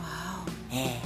Uau. 0.00 0.46
É. 0.72 1.00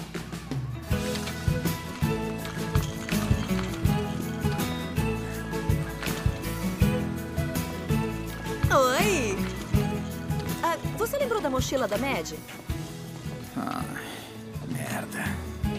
Oi! 8.77 9.37
Ah, 10.63 10.77
você 10.99 11.17
lembrou 11.19 11.41
da 11.41 11.49
mochila 11.51 11.87
da 11.87 11.97
Mad? 11.99 12.33
Ah, 13.57 13.83
merda. 14.69 15.25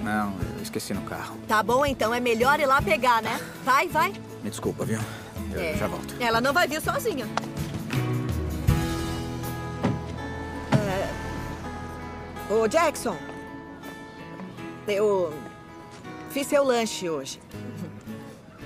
Não, 0.03 0.33
eu 0.57 0.61
esqueci 0.63 0.93
no 0.93 1.01
carro. 1.01 1.37
Tá 1.47 1.61
bom, 1.61 1.85
então 1.85 2.13
é 2.13 2.19
melhor 2.19 2.59
ir 2.59 2.65
lá 2.65 2.81
pegar, 2.81 3.21
né? 3.21 3.39
Vai, 3.63 3.87
vai. 3.87 4.13
Me 4.43 4.49
desculpa, 4.49 4.85
viu? 4.85 4.99
Eu 5.51 5.59
É. 5.61 5.73
já 5.75 5.87
volto. 5.87 6.15
Ela 6.19 6.39
não 6.39 6.53
vai 6.53 6.67
vir 6.67 6.81
sozinha. 6.81 7.27
Ô, 12.49 12.67
Jackson. 12.67 13.17
Eu 14.87 15.33
fiz 16.29 16.45
seu 16.47 16.63
lanche 16.63 17.09
hoje. 17.09 17.41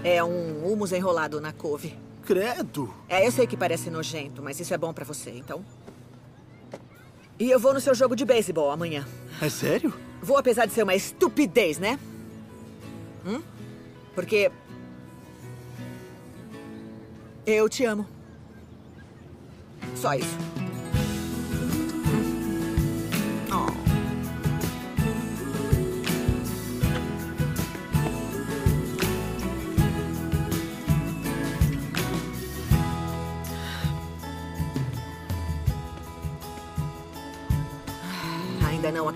É 0.03 0.23
um 0.23 0.65
hummus 0.65 0.91
enrolado 0.91 1.39
na 1.39 1.53
couve. 1.53 1.97
Credo. 2.29 2.93
É, 3.09 3.25
eu 3.25 3.31
sei 3.31 3.47
que 3.47 3.57
parece 3.57 3.89
nojento, 3.89 4.43
mas 4.43 4.59
isso 4.59 4.71
é 4.71 4.77
bom 4.77 4.93
pra 4.93 5.03
você, 5.03 5.31
então. 5.31 5.65
E 7.39 7.49
eu 7.49 7.59
vou 7.59 7.73
no 7.73 7.81
seu 7.81 7.95
jogo 7.95 8.15
de 8.15 8.23
beisebol 8.23 8.69
amanhã. 8.69 9.03
É 9.41 9.49
sério? 9.49 9.91
Vou, 10.21 10.37
apesar 10.37 10.67
de 10.67 10.73
ser 10.73 10.83
uma 10.83 10.93
estupidez, 10.93 11.79
né? 11.79 11.99
Hum? 13.25 13.41
Porque. 14.13 14.51
Eu 17.47 17.67
te 17.67 17.83
amo. 17.83 18.07
Só 19.95 20.13
isso. 20.13 20.37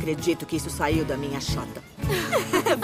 Acredito 0.03 0.45
que 0.45 0.57
isso 0.57 0.69
saiu 0.69 1.05
da 1.05 1.15
minha 1.15 1.39
chota. 1.39 1.81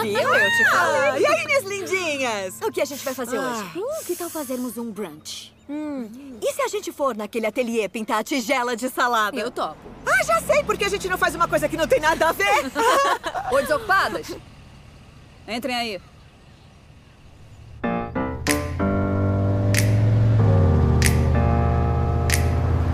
Viu? 0.02 0.34
Eu 0.34 0.50
te 0.52 0.72
falei. 0.72 1.10
Ah, 1.10 1.20
e 1.20 1.26
aí, 1.26 1.46
minhas 1.46 1.64
lindinhas? 1.66 2.60
O 2.62 2.72
que 2.72 2.82
a 2.82 2.86
gente 2.86 3.04
vai 3.04 3.14
fazer 3.14 3.38
Ah. 3.38 3.42
hoje? 3.42 3.78
Hum, 3.78 4.04
que 4.06 4.16
tal 4.16 4.30
fazermos 4.30 4.78
um 4.78 4.90
brunch? 4.90 5.54
Hum, 5.70 6.10
e 6.42 6.54
se 6.54 6.62
a 6.62 6.68
gente 6.70 6.92
for 6.94 7.16
naquele 7.16 7.46
ateliê 7.46 7.88
pintar 7.90 8.20
a 8.20 8.24
tigela 8.24 8.76
de 8.76 8.90
salada? 8.90 9.38
Eu 9.38 9.52
topo. 9.52 9.78
Ah, 10.06 10.24
já 10.24 10.42
sei 10.42 10.64
por 10.64 10.78
que 10.78 10.86
a 10.86 10.90
gente 10.90 11.08
não 11.10 11.18
faz 11.18 11.36
uma 11.36 11.48
coisa 11.48 11.68
que 11.68 11.76
não 11.78 11.88
tem 11.88 12.00
nada 12.00 12.30
a 12.30 12.32
ver. 12.32 12.72
Oi, 13.52 13.62
desocupadas. 13.64 14.36
Entrem 15.48 15.76
aí. 15.76 16.02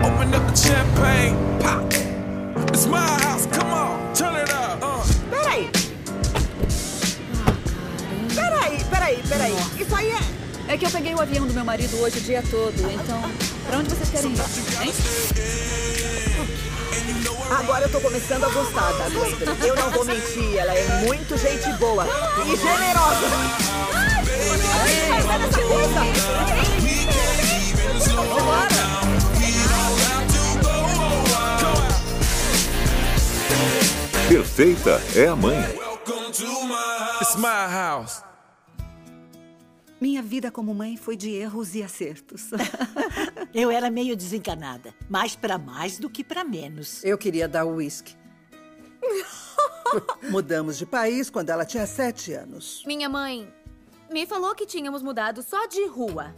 Open 0.02 0.34
up 0.34 0.46
the 0.48 0.56
champagne, 0.56 1.36
pop. 1.62 1.86
It's 2.70 2.86
my 2.88 3.25
Peraí, 9.06 9.22
peraí. 9.30 9.56
Isso 9.80 9.96
aí 9.96 10.10
é. 10.10 10.74
É 10.74 10.78
que 10.78 10.86
eu 10.88 10.90
peguei 10.90 11.14
o 11.14 11.22
avião 11.22 11.46
do 11.46 11.54
meu 11.54 11.64
marido 11.64 11.96
hoje 12.02 12.18
o 12.18 12.22
dia 12.22 12.42
todo, 12.50 12.74
então. 12.92 13.22
Pra 13.68 13.78
onde 13.78 13.90
vocês 13.90 14.10
querem 14.10 14.32
ir? 14.32 14.40
Hein? 14.82 14.94
Agora 17.52 17.86
eu 17.86 17.92
tô 17.92 18.02
começando 18.02 18.46
a 18.46 18.50
gostar 18.50 18.92
da 18.94 19.08
Gwendolyn. 19.10 19.64
Eu 19.64 19.76
não 19.76 19.92
vou 19.92 20.06
mentir, 20.06 20.58
ela 20.58 20.74
é 20.74 21.06
muito 21.06 21.38
gente 21.38 21.72
boa 21.74 22.08
e 22.48 22.56
generosa. 22.56 23.28
Ai, 25.14 25.22
sai 25.22 25.40
dessa 25.40 25.62
coisa! 25.62 26.02
Perfeita 34.28 35.00
é 35.16 35.28
a 35.28 35.36
mãe. 35.36 35.60
It's 37.22 37.36
my 37.36 37.68
house. 37.72 38.25
Minha 40.00 40.22
vida 40.22 40.52
como 40.52 40.74
mãe 40.74 40.98
foi 40.98 41.16
de 41.16 41.32
erros 41.32 41.74
e 41.74 41.82
acertos. 41.82 42.52
Eu 43.54 43.72
era 43.72 43.90
meio 43.90 44.16
desencanada. 44.16 44.94
Mais 45.10 45.36
pra 45.36 45.58
mais 45.58 45.98
do 45.98 46.10
que 46.10 46.24
pra 46.24 46.44
menos. 46.44 47.04
Eu 47.04 47.18
queria 47.18 47.48
dar 47.48 47.66
o 47.66 47.76
uísque. 47.76 48.16
Mudamos 50.30 50.78
de 50.78 50.86
país 50.86 51.30
quando 51.30 51.50
ela 51.50 51.66
tinha 51.66 51.88
sete 51.88 52.34
anos. 52.34 52.84
Minha 52.86 53.08
mãe 53.08 53.52
me 54.12 54.26
falou 54.26 54.54
que 54.54 54.66
tínhamos 54.66 55.02
mudado 55.02 55.42
só 55.42 55.66
de 55.68 55.88
rua. 55.88 56.36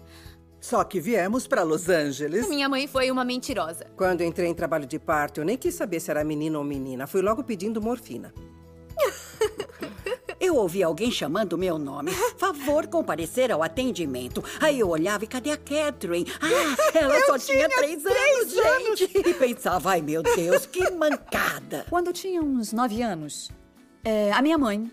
Só 0.59 0.83
que 0.83 0.99
viemos 0.99 1.47
para 1.47 1.63
Los 1.63 1.87
Angeles. 1.89 2.47
Minha 2.49 2.67
mãe 2.67 2.87
foi 2.87 3.09
uma 3.09 3.23
mentirosa. 3.23 3.85
Quando 3.95 4.21
entrei 4.21 4.49
em 4.49 4.53
trabalho 4.53 4.85
de 4.85 4.99
parto, 4.99 5.41
eu 5.41 5.45
nem 5.45 5.57
quis 5.57 5.73
saber 5.73 5.99
se 5.99 6.11
era 6.11 6.23
menino 6.23 6.59
ou 6.59 6.65
menina. 6.65 7.07
Fui 7.07 7.21
logo 7.21 7.43
pedindo 7.43 7.81
morfina. 7.81 8.33
Eu 10.47 10.55
ouvi 10.55 10.81
alguém 10.81 11.11
chamando 11.11 11.57
meu 11.57 11.77
nome. 11.77 12.09
Favor 12.37 12.87
comparecer 12.87 13.51
ao 13.51 13.61
atendimento. 13.61 14.41
Aí 14.61 14.79
eu 14.79 14.87
olhava 14.87 15.25
e 15.25 15.27
cadê 15.27 15.51
a 15.51 15.57
Catherine? 15.57 16.25
Ah, 16.39 16.97
ela 16.97 17.15
Eu 17.15 17.25
só 17.25 17.37
tinha, 17.37 17.67
tinha 17.67 17.77
três, 17.77 18.01
três 18.01 18.57
anos, 18.57 18.97
gente. 18.97 19.11
E 19.27 19.33
pensava, 19.33 19.89
ai 19.89 20.01
meu 20.01 20.23
Deus, 20.23 20.65
que 20.65 20.89
mancada. 20.91 21.85
Quando 21.89 22.07
eu 22.07 22.13
tinha 22.13 22.41
uns 22.41 22.71
nove 22.71 23.01
anos, 23.01 23.51
é, 24.05 24.31
a 24.31 24.41
minha 24.41 24.57
mãe 24.57 24.89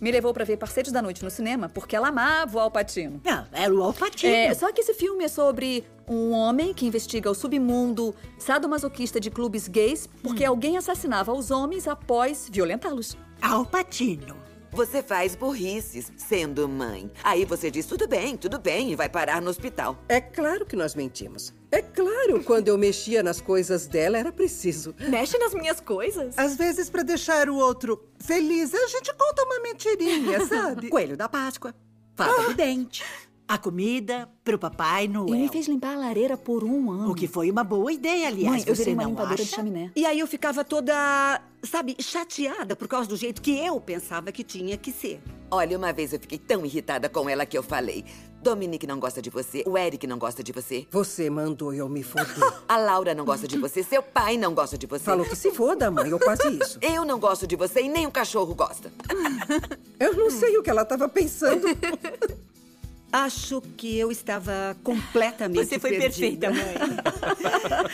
me 0.00 0.12
levou 0.12 0.32
pra 0.32 0.44
ver 0.44 0.58
Parceiros 0.58 0.92
da 0.92 1.02
Noite 1.02 1.24
no 1.24 1.30
cinema 1.30 1.68
porque 1.68 1.96
ela 1.96 2.06
amava 2.06 2.56
o 2.56 2.60
Alpatino. 2.60 3.20
Ah, 3.26 3.46
era 3.50 3.74
o 3.74 3.82
Alpatino. 3.82 4.32
É, 4.32 4.54
só 4.54 4.70
que 4.70 4.80
esse 4.80 4.94
filme 4.94 5.24
é 5.24 5.28
sobre 5.28 5.84
um 6.08 6.30
homem 6.30 6.72
que 6.72 6.86
investiga 6.86 7.28
o 7.28 7.34
submundo 7.34 8.14
sadomasoquista 8.38 9.18
de 9.18 9.28
clubes 9.28 9.66
gays 9.66 10.08
porque 10.22 10.44
alguém 10.44 10.76
assassinava 10.76 11.32
os 11.32 11.50
homens 11.50 11.88
após 11.88 12.48
violentá-los. 12.48 13.16
Alpatino. 13.42 14.43
Você 14.74 15.04
faz 15.04 15.36
burrices 15.36 16.10
sendo 16.16 16.68
mãe. 16.68 17.08
Aí 17.22 17.44
você 17.44 17.70
diz 17.70 17.86
tudo 17.86 18.08
bem, 18.08 18.36
tudo 18.36 18.58
bem 18.58 18.90
e 18.90 18.96
vai 18.96 19.08
parar 19.08 19.40
no 19.40 19.48
hospital. 19.48 19.96
É 20.08 20.20
claro 20.20 20.66
que 20.66 20.74
nós 20.74 20.96
mentimos. 20.96 21.54
É 21.70 21.80
claro, 21.80 22.42
quando 22.42 22.66
eu 22.66 22.76
mexia 22.76 23.22
nas 23.22 23.40
coisas 23.40 23.86
dela, 23.86 24.18
era 24.18 24.32
preciso. 24.32 24.92
Mexe 24.98 25.38
nas 25.38 25.54
minhas 25.54 25.80
coisas? 25.80 26.36
Às 26.36 26.56
vezes, 26.56 26.90
para 26.90 27.04
deixar 27.04 27.48
o 27.48 27.54
outro 27.54 28.04
feliz, 28.18 28.74
a 28.74 28.88
gente 28.88 29.14
conta 29.14 29.44
uma 29.44 29.60
mentirinha, 29.60 30.44
sabe? 30.46 30.88
Coelho 30.88 31.16
da 31.16 31.28
Páscoa, 31.28 31.72
fada 32.16 32.48
do 32.48 32.54
dente, 32.54 33.04
a 33.46 33.58
comida 33.58 34.28
pro 34.42 34.58
Papai 34.58 35.06
Noel. 35.06 35.34
E 35.34 35.38
me 35.38 35.48
fez 35.48 35.68
limpar 35.68 35.94
a 35.94 35.98
lareira 35.98 36.36
por 36.36 36.64
um 36.64 36.90
ano. 36.90 37.10
O 37.10 37.14
que 37.14 37.28
foi 37.28 37.50
uma 37.50 37.62
boa 37.62 37.92
ideia, 37.92 38.28
aliás. 38.28 38.56
Mãe, 38.56 38.64
eu 38.66 38.74
virei 38.74 38.94
uma 38.94 39.02
não 39.02 39.10
limpadora 39.10 39.36
de 39.36 39.42
acha? 39.42 39.56
chaminé. 39.56 39.92
E 39.94 40.06
aí 40.06 40.18
eu 40.18 40.26
ficava 40.26 40.64
toda, 40.64 41.42
sabe, 41.62 41.96
chateada 42.00 42.74
por 42.74 42.88
causa 42.88 43.08
do 43.08 43.16
jeito 43.16 43.42
que 43.42 43.58
eu 43.58 43.80
pensava 43.80 44.32
que 44.32 44.42
tinha 44.42 44.76
que 44.76 44.90
ser. 44.90 45.20
Olha, 45.50 45.76
uma 45.76 45.92
vez 45.92 46.12
eu 46.12 46.18
fiquei 46.18 46.38
tão 46.38 46.64
irritada 46.64 47.08
com 47.08 47.28
ela 47.28 47.44
que 47.44 47.56
eu 47.56 47.62
falei: 47.62 48.04
Dominique 48.42 48.86
não 48.86 48.98
gosta 48.98 49.20
de 49.22 49.30
você, 49.30 49.62
o 49.66 49.76
Eric 49.76 50.06
não 50.06 50.18
gosta 50.18 50.42
de 50.42 50.52
você, 50.52 50.86
Você 50.90 51.30
mandou 51.30 51.72
eu 51.72 51.88
me 51.88 52.02
foder. 52.02 52.34
a 52.68 52.76
Laura 52.76 53.14
não 53.14 53.24
gosta 53.24 53.46
de 53.46 53.58
você, 53.58 53.82
seu 53.82 54.02
pai 54.02 54.36
não 54.36 54.54
gosta 54.54 54.76
de 54.76 54.86
você. 54.86 55.04
Falou 55.04 55.24
que 55.24 55.36
se 55.36 55.50
foda, 55.50 55.90
mãe, 55.90 56.12
ou 56.12 56.18
quase 56.18 56.48
isso. 56.58 56.78
Eu 56.80 57.04
não 57.04 57.18
gosto 57.18 57.46
de 57.46 57.56
você 57.56 57.82
e 57.82 57.88
nem 57.88 58.06
o 58.06 58.10
cachorro 58.10 58.54
gosta. 58.54 58.92
Eu 60.00 60.14
não 60.14 60.30
sei 60.30 60.56
o 60.56 60.62
que 60.62 60.70
ela 60.70 60.82
estava 60.82 61.08
pensando. 61.08 61.66
Acho 63.16 63.60
que 63.76 63.96
eu 63.96 64.10
estava 64.10 64.76
completamente 64.82 65.64
Você 65.64 65.78
foi 65.78 65.96
perdida. 65.98 66.50
perfeita, 66.50 66.50
mãe. 66.50 66.96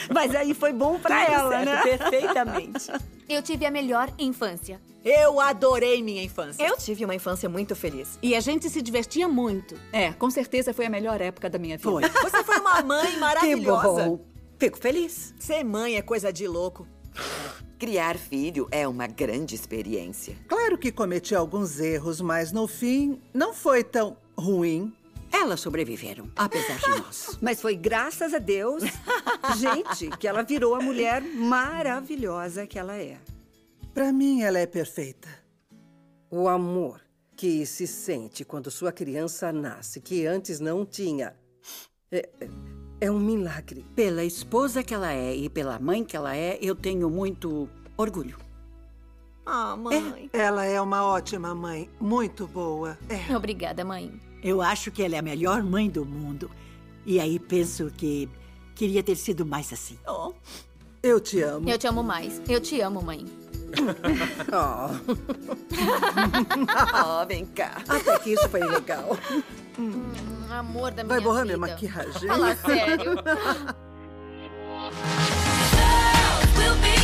Mas 0.11 0.35
aí 0.35 0.55
foi 0.55 0.73
bom 0.73 0.99
pra 0.99 1.27
Tudo 1.27 1.35
ela, 1.35 1.51
certo, 1.51 1.67
né? 1.67 1.83
perfeitamente. 1.83 2.93
Eu 3.29 3.43
tive 3.43 3.67
a 3.67 3.71
melhor 3.71 4.11
infância. 4.19 4.81
Eu 5.05 5.39
adorei 5.39 6.03
minha 6.03 6.23
infância. 6.23 6.67
Eu 6.67 6.75
tive 6.79 7.05
uma 7.05 7.15
infância 7.15 7.51
muito 7.51 7.77
feliz. 7.77 8.19
E 8.23 8.35
a 8.35 8.41
gente 8.41 8.71
se 8.71 8.81
divertia 8.81 9.29
muito. 9.29 9.75
É, 9.93 10.11
com 10.15 10.31
certeza 10.31 10.73
foi 10.73 10.87
a 10.87 10.91
melhor 10.91 11.21
época 11.21 11.51
da 11.51 11.59
minha 11.59 11.77
vida. 11.77 11.91
Foi. 11.91 12.03
Você 12.31 12.43
foi 12.43 12.59
uma 12.59 12.81
mãe 12.81 13.15
maravilhosa. 13.21 14.05
bom. 14.09 14.21
Fico 14.59 14.79
feliz. 14.79 15.35
Ser 15.39 15.63
mãe 15.65 15.97
é 15.97 16.03
coisa 16.03 16.33
de 16.33 16.49
louco. 16.49 16.89
Criar 17.79 18.17
filho 18.17 18.67
é 18.71 18.89
uma 18.89 19.07
grande 19.07 19.55
experiência. 19.55 20.35
Claro 20.49 20.79
que 20.79 20.91
cometi 20.91 21.35
alguns 21.35 21.79
erros, 21.79 22.23
mas 22.23 22.53
no 22.53 22.67
fim 22.67 23.21
não 23.35 23.53
foi 23.53 23.85
tão 23.85 24.17
ruim. 24.35 24.91
Elas 25.33 25.61
sobreviveram, 25.61 26.31
apesar 26.37 26.79
de 26.79 26.89
nós. 27.01 27.39
Mas 27.43 27.61
foi 27.61 27.77
graças 27.77 28.35
a 28.35 28.39
Deus, 28.39 28.83
gente, 29.59 30.11
que 30.17 30.27
ela 30.27 30.43
virou 30.43 30.75
a 30.75 30.81
mulher 30.81 31.23
maravilhosa 31.23 32.67
que 32.67 32.79
ela 32.79 32.97
é. 32.97 33.17
Para 33.95 34.13
mim, 34.13 34.43
ela 34.43 34.59
é 34.59 34.67
perfeita. 34.67 35.29
O 36.31 36.49
amor 36.49 37.01
que 37.37 37.65
se 37.65 37.87
sente 37.87 38.45
quando 38.45 38.71
sua 38.71 38.93
criança 38.93 39.53
nasce, 39.53 40.01
que 40.01 40.27
antes 40.27 40.61
não 40.61 40.85
tinha, 40.85 41.35
é, 42.11 42.29
é 43.01 43.11
um 43.11 43.19
milagre. 43.19 43.85
Pela 43.95 44.25
esposa 44.25 44.83
que 44.83 44.93
ela 44.93 45.13
é 45.13 45.35
e 45.35 45.49
pela 45.49 45.79
mãe 45.79 46.05
que 46.05 46.17
ela 46.17 46.37
é, 46.37 46.59
eu 46.61 46.75
tenho 46.75 47.09
muito 47.09 47.69
orgulho. 47.97 48.37
Ah, 49.47 49.75
mãe. 49.77 50.29
Ela 50.33 50.65
é 50.65 50.81
uma 50.81 51.05
ótima 51.05 51.55
mãe, 51.55 51.89
muito 52.01 52.47
boa. 52.47 52.99
É. 53.09 53.35
Obrigada, 53.35 53.85
mãe. 53.85 54.21
Eu 54.43 54.63
acho 54.63 54.91
que 54.91 55.03
ela 55.03 55.17
é 55.17 55.19
a 55.19 55.23
melhor 55.23 55.63
mãe 55.63 55.89
do 55.89 56.05
mundo. 56.05 56.51
E 57.05 57.21
aí 57.21 57.39
penso 57.39 57.91
que 57.97 58.29
queria 58.75 59.03
ter 59.03 59.17
sido 59.17 59.45
mais 59.45 59.73
assim. 59.73 59.99
Oh. 60.07 60.33
Eu 61.03 61.19
te 61.19 61.41
amo. 61.41 61.69
Eu 61.69 61.79
te 61.79 61.87
amo 61.87 62.03
mais. 62.03 62.43
Eu 62.49 62.61
te 62.61 62.81
amo, 62.81 63.03
mãe. 63.03 63.25
oh. 64.53 64.91
oh, 67.23 67.27
vem 67.27 67.47
cá. 67.47 67.83
Até 67.89 68.19
que 68.19 68.33
isso 68.35 68.49
foi 68.49 68.61
legal. 68.61 69.17
Hum, 69.79 70.13
amor 70.51 70.91
da 70.91 71.05
minha 71.05 71.15
Vai 71.15 71.21
borrar 71.21 71.45
minha 71.45 71.57
maquiagem. 71.59 72.29
Fala 72.29 72.55
sério. 72.57 73.15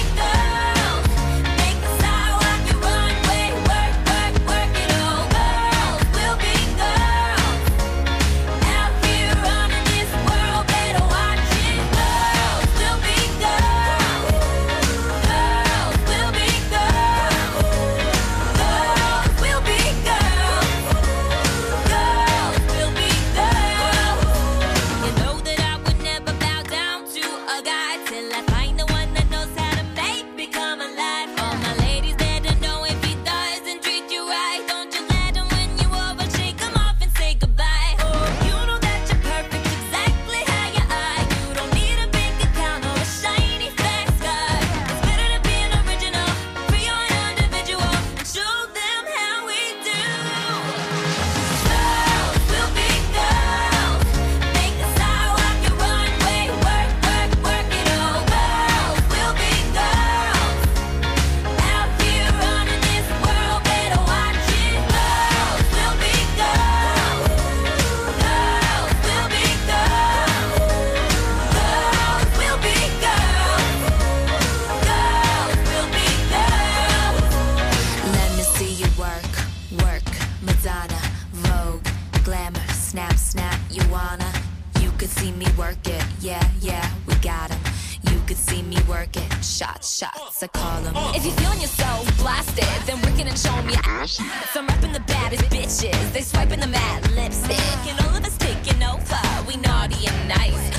I'm 94.57 94.67
rapping 94.69 94.93
the 94.93 95.01
baddest 95.01 95.45
bitches. 95.51 96.13
They 96.15 96.23
swiping 96.23 96.61
the 96.61 96.67
mad 96.67 97.11
lipstick. 97.13 97.59
And 97.91 98.01
all 98.01 98.17
of 98.17 98.25
us 98.25 98.39
taking 98.39 98.83
over. 98.83 99.21
We 99.47 99.57
naughty 99.57 100.07
and 100.07 100.29
nice. 100.29 100.76